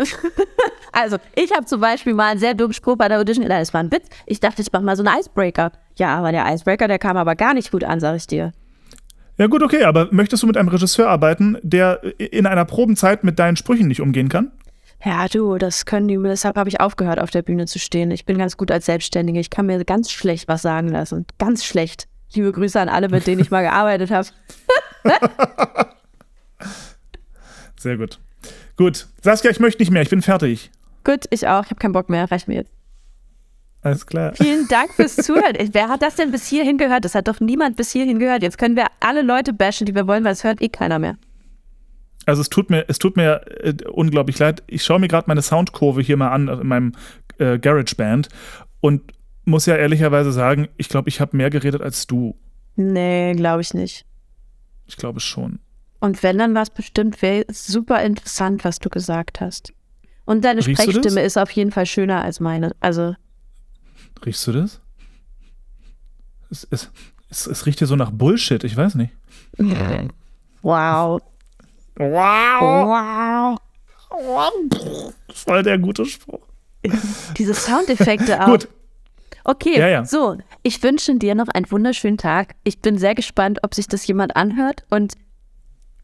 also, 0.94 1.18
ich 1.36 1.52
habe 1.52 1.66
zum 1.66 1.82
Beispiel 1.82 1.89
mal 2.06 2.32
einen 2.32 2.40
sehr 2.40 2.54
dummen 2.54 2.74
Spruch 2.74 2.98
bei 2.98 3.08
der 3.08 3.20
Audition. 3.20 3.48
Nein, 3.48 3.60
das 3.60 3.74
war 3.74 3.82
ein 3.82 3.92
Witz. 3.92 4.08
Ich 4.26 4.40
dachte, 4.40 4.62
ich 4.62 4.72
mache 4.72 4.84
mal 4.84 4.96
so 4.96 5.04
einen 5.04 5.20
Icebreaker. 5.20 5.72
Ja, 5.98 6.18
aber 6.18 6.32
der 6.32 6.46
Icebreaker, 6.54 6.88
der 6.88 7.00
kam 7.00 7.18
aber 7.18 7.36
gar 7.36 7.54
nicht 7.54 7.72
gut 7.72 7.84
an, 7.84 8.00
sag 8.00 8.16
ich 8.16 8.28
dir. 8.28 8.52
Ja 9.38 9.48
gut, 9.48 9.64
okay, 9.64 9.84
aber 9.84 10.10
möchtest 10.12 10.44
du 10.44 10.48
mit 10.48 10.58
einem 10.58 10.68
Regisseur 10.68 11.10
arbeiten, 11.10 11.58
der 11.62 12.02
in 12.18 12.46
einer 12.46 12.66
Probenzeit 12.66 13.24
mit 13.24 13.40
deinen 13.40 13.56
Sprüchen 13.56 13.88
nicht 13.88 14.02
umgehen 14.02 14.28
kann? 14.28 14.52
Ja, 15.04 15.30
du, 15.30 15.58
das 15.58 15.86
können 15.86 16.10
die, 16.10 16.18
deshalb 16.22 16.58
habe 16.58 16.68
ich 16.68 16.82
aufgehört, 16.82 17.20
auf 17.20 17.32
der 17.32 17.42
Bühne 17.42 17.66
zu 17.66 17.80
stehen. 17.80 18.12
Ich 18.12 18.26
bin 18.26 18.38
ganz 18.38 18.58
gut 18.58 18.70
als 18.70 18.86
Selbstständige. 18.86 19.40
Ich 19.40 19.50
kann 19.50 19.66
mir 19.66 19.84
ganz 19.86 20.12
schlecht 20.12 20.50
was 20.50 20.62
sagen 20.62 20.90
lassen. 20.90 21.26
Ganz 21.38 21.64
schlecht. 21.64 22.10
Liebe 22.34 22.52
Grüße 22.52 22.80
an 22.80 22.90
alle, 22.90 23.08
mit 23.08 23.26
denen 23.26 23.42
ich 23.42 23.50
mal 23.50 23.62
gearbeitet 23.62 24.12
habe. 24.12 24.28
Sehr 27.80 27.98
gut. 27.98 28.20
Gut. 28.76 29.08
Saskia, 29.22 29.52
ich 29.52 29.62
möchte 29.62 29.82
nicht 29.82 29.92
mehr, 29.92 30.02
ich 30.02 30.10
bin 30.10 30.22
fertig. 30.22 30.70
Gut, 31.04 31.26
ich 31.30 31.48
auch. 31.48 31.64
Ich 31.64 31.70
habe 31.70 31.80
keinen 31.80 31.94
Bock 31.94 32.10
mehr. 32.10 32.30
Reicht 32.30 32.48
mir 32.48 32.56
jetzt. 32.56 32.72
Alles 33.82 34.06
klar. 34.06 34.34
Vielen 34.36 34.68
Dank 34.68 34.94
fürs 34.94 35.16
Zuhören. 35.16 35.56
Wer 35.72 35.88
hat 35.88 36.02
das 36.02 36.16
denn 36.16 36.32
bis 36.32 36.48
hierhin 36.48 36.78
gehört? 36.78 37.06
Das 37.06 37.16
hat 37.16 37.28
doch 37.28 37.40
niemand 37.40 37.78
bis 37.78 37.92
hierhin 37.92 38.20
gehört. 38.20 38.44
Jetzt 38.44 38.58
können 38.58 38.76
wir 38.76 38.88
alle 39.00 39.22
Leute 39.22 39.54
bashen, 39.54 39.86
die 39.86 39.96
wir 39.96 40.08
wollen, 40.08 40.24
weil 40.24 40.34
es 40.34 40.44
hört 40.44 40.62
eh 40.62 40.70
keiner 40.70 41.00
mehr. 41.00 41.18
Also 42.26 42.42
es 42.42 42.50
tut 42.50 42.70
mir, 42.70 42.86
es 42.88 43.00
tut 43.00 43.16
mir 43.16 43.42
äh, 43.64 43.74
unglaublich 43.90 44.38
leid. 44.38 44.64
Ich 44.68 44.84
schaue 44.84 45.00
mir 45.00 45.08
gerade 45.08 45.26
meine 45.28 45.42
Soundkurve 45.42 46.02
hier 46.02 46.18
mal 46.18 46.30
an 46.30 46.48
in 46.48 46.68
meinem 46.68 46.92
äh, 47.38 47.58
GarageBand 47.58 48.30
und 48.82 49.14
muss 49.46 49.66
ja 49.66 49.76
ehrlicherweise 49.76 50.32
sagen, 50.32 50.68
ich 50.78 50.90
glaube, 50.90 51.10
ich 51.10 51.22
habe 51.22 51.36
mehr 51.36 51.50
geredet 51.50 51.82
als 51.82 52.06
du. 52.06 52.36
Nee, 52.76 53.34
glaube 53.34 53.62
ich 53.62 53.74
nicht. 53.74 54.06
Ich 54.86 54.98
glaube 54.98 55.20
schon. 55.20 55.60
Und 56.00 56.22
wenn, 56.24 56.38
dann 56.38 56.54
war 56.54 56.62
es 56.62 56.70
bestimmt 56.70 57.22
wär 57.22 57.46
super 57.50 58.02
interessant, 58.04 58.64
was 58.64 58.80
du 58.80 58.90
gesagt 58.90 59.42
hast. 59.42 59.74
Und 60.30 60.46
deine 60.46 60.64
Riechst 60.64 60.86
das? 60.86 60.94
Sprechstimme 60.94 61.24
ist 61.24 61.38
auf 61.40 61.50
jeden 61.50 61.72
Fall 61.72 61.88
schöner 61.88 62.22
als 62.24 62.40
meine. 62.40 62.76
Also, 62.82 63.16
Riechst 64.24 64.46
du 64.46 64.52
das? 64.52 64.80
Es, 66.52 66.68
es, 66.70 66.92
es, 67.32 67.48
es 67.48 67.66
riecht 67.66 67.80
hier 67.80 67.88
so 67.88 67.96
nach 67.96 68.12
Bullshit, 68.12 68.64
ich 68.64 68.78
weiß 68.78 68.94
nicht. 68.94 69.12
wow. 70.62 71.20
Wow. 71.98 73.58
Voll 75.34 75.64
der 75.64 75.80
gute 75.80 76.06
Spruch. 76.06 76.46
Diese 77.36 77.56
Soundeffekte 77.56 78.40
auch. 78.44 78.50
Gut. 78.52 78.68
Okay, 79.44 79.80
Ja, 79.80 79.88
ja. 79.88 80.06
so. 80.06 80.38
Ich 80.62 80.84
wünsche 80.84 81.16
dir 81.16 81.34
noch 81.34 81.48
einen 81.48 81.72
wunderschönen 81.72 82.20
Tag. 82.20 82.54
Ich 82.64 82.82
bin 82.82 83.00
sehr 83.00 83.16
gespannt, 83.16 83.62
ob 83.64 83.74
sich 83.74 83.88
das 83.88 84.06
jemand 84.06 84.36
anhört. 84.36 84.86
Und 84.92 85.16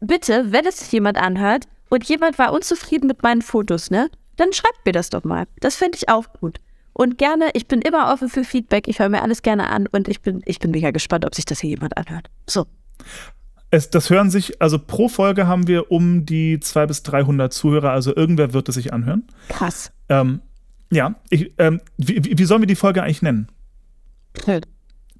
bitte, 0.00 0.50
wenn 0.50 0.66
es 0.66 0.78
sich 0.78 0.90
jemand 0.90 1.16
anhört 1.16 1.68
und 1.88 2.04
jemand 2.04 2.38
war 2.38 2.52
unzufrieden 2.52 3.06
mit 3.06 3.22
meinen 3.22 3.42
Fotos, 3.42 3.90
ne? 3.90 4.10
Dann 4.36 4.52
schreibt 4.52 4.84
mir 4.84 4.92
das 4.92 5.10
doch 5.10 5.24
mal. 5.24 5.46
Das 5.60 5.76
fände 5.76 5.96
ich 5.96 6.08
auch 6.08 6.32
gut. 6.32 6.60
Und 6.92 7.18
gerne, 7.18 7.50
ich 7.54 7.68
bin 7.68 7.82
immer 7.82 8.12
offen 8.12 8.28
für 8.28 8.44
Feedback. 8.44 8.88
Ich 8.88 8.98
höre 8.98 9.08
mir 9.08 9.22
alles 9.22 9.42
gerne 9.42 9.68
an 9.68 9.86
und 9.86 10.08
ich 10.08 10.22
bin, 10.22 10.42
ich 10.46 10.58
bin 10.58 10.70
mega 10.70 10.90
gespannt, 10.90 11.24
ob 11.24 11.34
sich 11.34 11.44
das 11.44 11.60
hier 11.60 11.70
jemand 11.70 11.96
anhört. 11.96 12.30
So. 12.48 12.66
Es, 13.70 13.90
das 13.90 14.10
hören 14.10 14.30
sich, 14.30 14.62
also 14.62 14.78
pro 14.78 15.08
Folge 15.08 15.46
haben 15.46 15.66
wir 15.66 15.90
um 15.90 16.24
die 16.24 16.60
200 16.60 16.88
bis 16.88 17.02
300 17.02 17.52
Zuhörer, 17.52 17.90
also 17.90 18.14
irgendwer 18.14 18.52
wird 18.52 18.68
es 18.68 18.76
sich 18.76 18.92
anhören. 18.92 19.26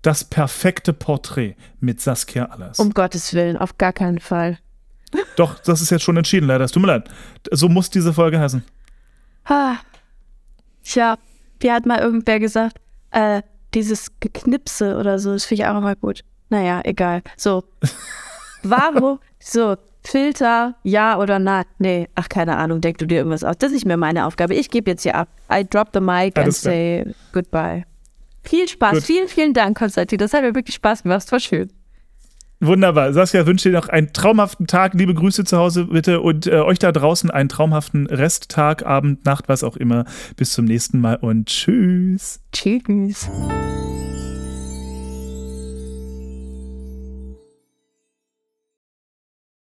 das 0.06 0.24
perfekte 0.24 0.92
Porträt 0.92 1.56
mit 1.80 2.00
Saskia 2.00 2.44
Allers. 2.46 2.78
Um 2.78 2.92
Gottes 2.94 3.34
Willen, 3.34 3.56
auf 3.56 3.76
gar 3.76 3.92
keinen 3.92 4.20
Fall. 4.20 4.58
Doch, 5.36 5.58
das 5.60 5.80
ist 5.80 5.90
jetzt 5.90 6.02
schon 6.02 6.16
entschieden, 6.16 6.46
leider. 6.46 6.64
Es 6.64 6.72
tut 6.72 6.82
mir 6.82 6.88
leid. 6.88 7.08
So 7.50 7.68
muss 7.68 7.90
diese 7.90 8.12
Folge 8.12 8.38
heißen. 8.38 8.62
Ha. 9.48 9.78
Tja, 10.82 11.16
wie 11.60 11.70
hat 11.70 11.86
mal 11.86 11.98
irgendwer 11.98 12.38
gesagt, 12.38 12.78
äh, 13.10 13.42
dieses 13.74 14.08
Geknipse 14.20 14.96
oder 14.96 15.18
so, 15.18 15.32
das 15.32 15.44
finde 15.44 15.62
ich 15.62 15.68
auch 15.68 15.78
immer 15.78 15.96
gut. 15.96 16.22
Naja, 16.48 16.80
egal. 16.84 17.22
So. 17.36 17.64
Warum? 18.62 19.18
So, 19.38 19.76
Filter, 20.04 20.76
ja 20.82 21.18
oder 21.18 21.38
nein? 21.38 21.64
Nee, 21.78 22.08
ach, 22.14 22.28
keine 22.28 22.56
Ahnung, 22.56 22.80
denk 22.80 22.98
du 22.98 23.06
dir 23.06 23.18
irgendwas 23.18 23.44
aus. 23.44 23.56
Das 23.58 23.68
ist 23.68 23.74
nicht 23.74 23.86
mehr 23.86 23.96
meine 23.96 24.26
Aufgabe. 24.26 24.54
Ich 24.54 24.70
gebe 24.70 24.90
jetzt 24.90 25.02
hier 25.02 25.16
ab. 25.16 25.28
I 25.52 25.64
drop 25.68 25.88
the 25.92 26.00
mic 26.00 26.36
and 26.36 26.38
Alles 26.38 26.60
klar. 26.62 26.72
say 26.72 27.14
goodbye. 27.32 27.84
Viel 28.44 28.68
Spaß. 28.68 28.94
Gut. 28.94 29.02
Vielen, 29.02 29.28
vielen 29.28 29.52
Dank, 29.52 29.76
Konstantin. 29.76 30.18
Das 30.18 30.32
hat 30.32 30.42
mir 30.42 30.54
wirklich 30.54 30.76
Spaß 30.76 31.02
gemacht. 31.02 31.22
Es 31.24 31.32
war 31.32 31.40
schön. 31.40 31.72
Wunderbar. 32.60 33.12
Saskia 33.12 33.46
wünsche 33.46 33.68
dir 33.68 33.78
noch 33.78 33.88
einen 33.88 34.12
traumhaften 34.12 34.66
Tag. 34.66 34.94
Liebe 34.94 35.12
Grüße 35.12 35.44
zu 35.44 35.58
Hause 35.58 35.86
bitte 35.86 36.20
und 36.20 36.46
äh, 36.46 36.60
euch 36.60 36.78
da 36.78 36.90
draußen 36.90 37.30
einen 37.30 37.48
traumhaften 37.48 38.06
Resttag, 38.06 38.86
Abend, 38.86 39.24
Nacht, 39.26 39.48
was 39.48 39.62
auch 39.62 39.76
immer. 39.76 40.04
Bis 40.36 40.52
zum 40.52 40.64
nächsten 40.64 41.00
Mal 41.00 41.16
und 41.16 41.46
tschüss. 41.48 42.40
Tschüss. 42.52 43.28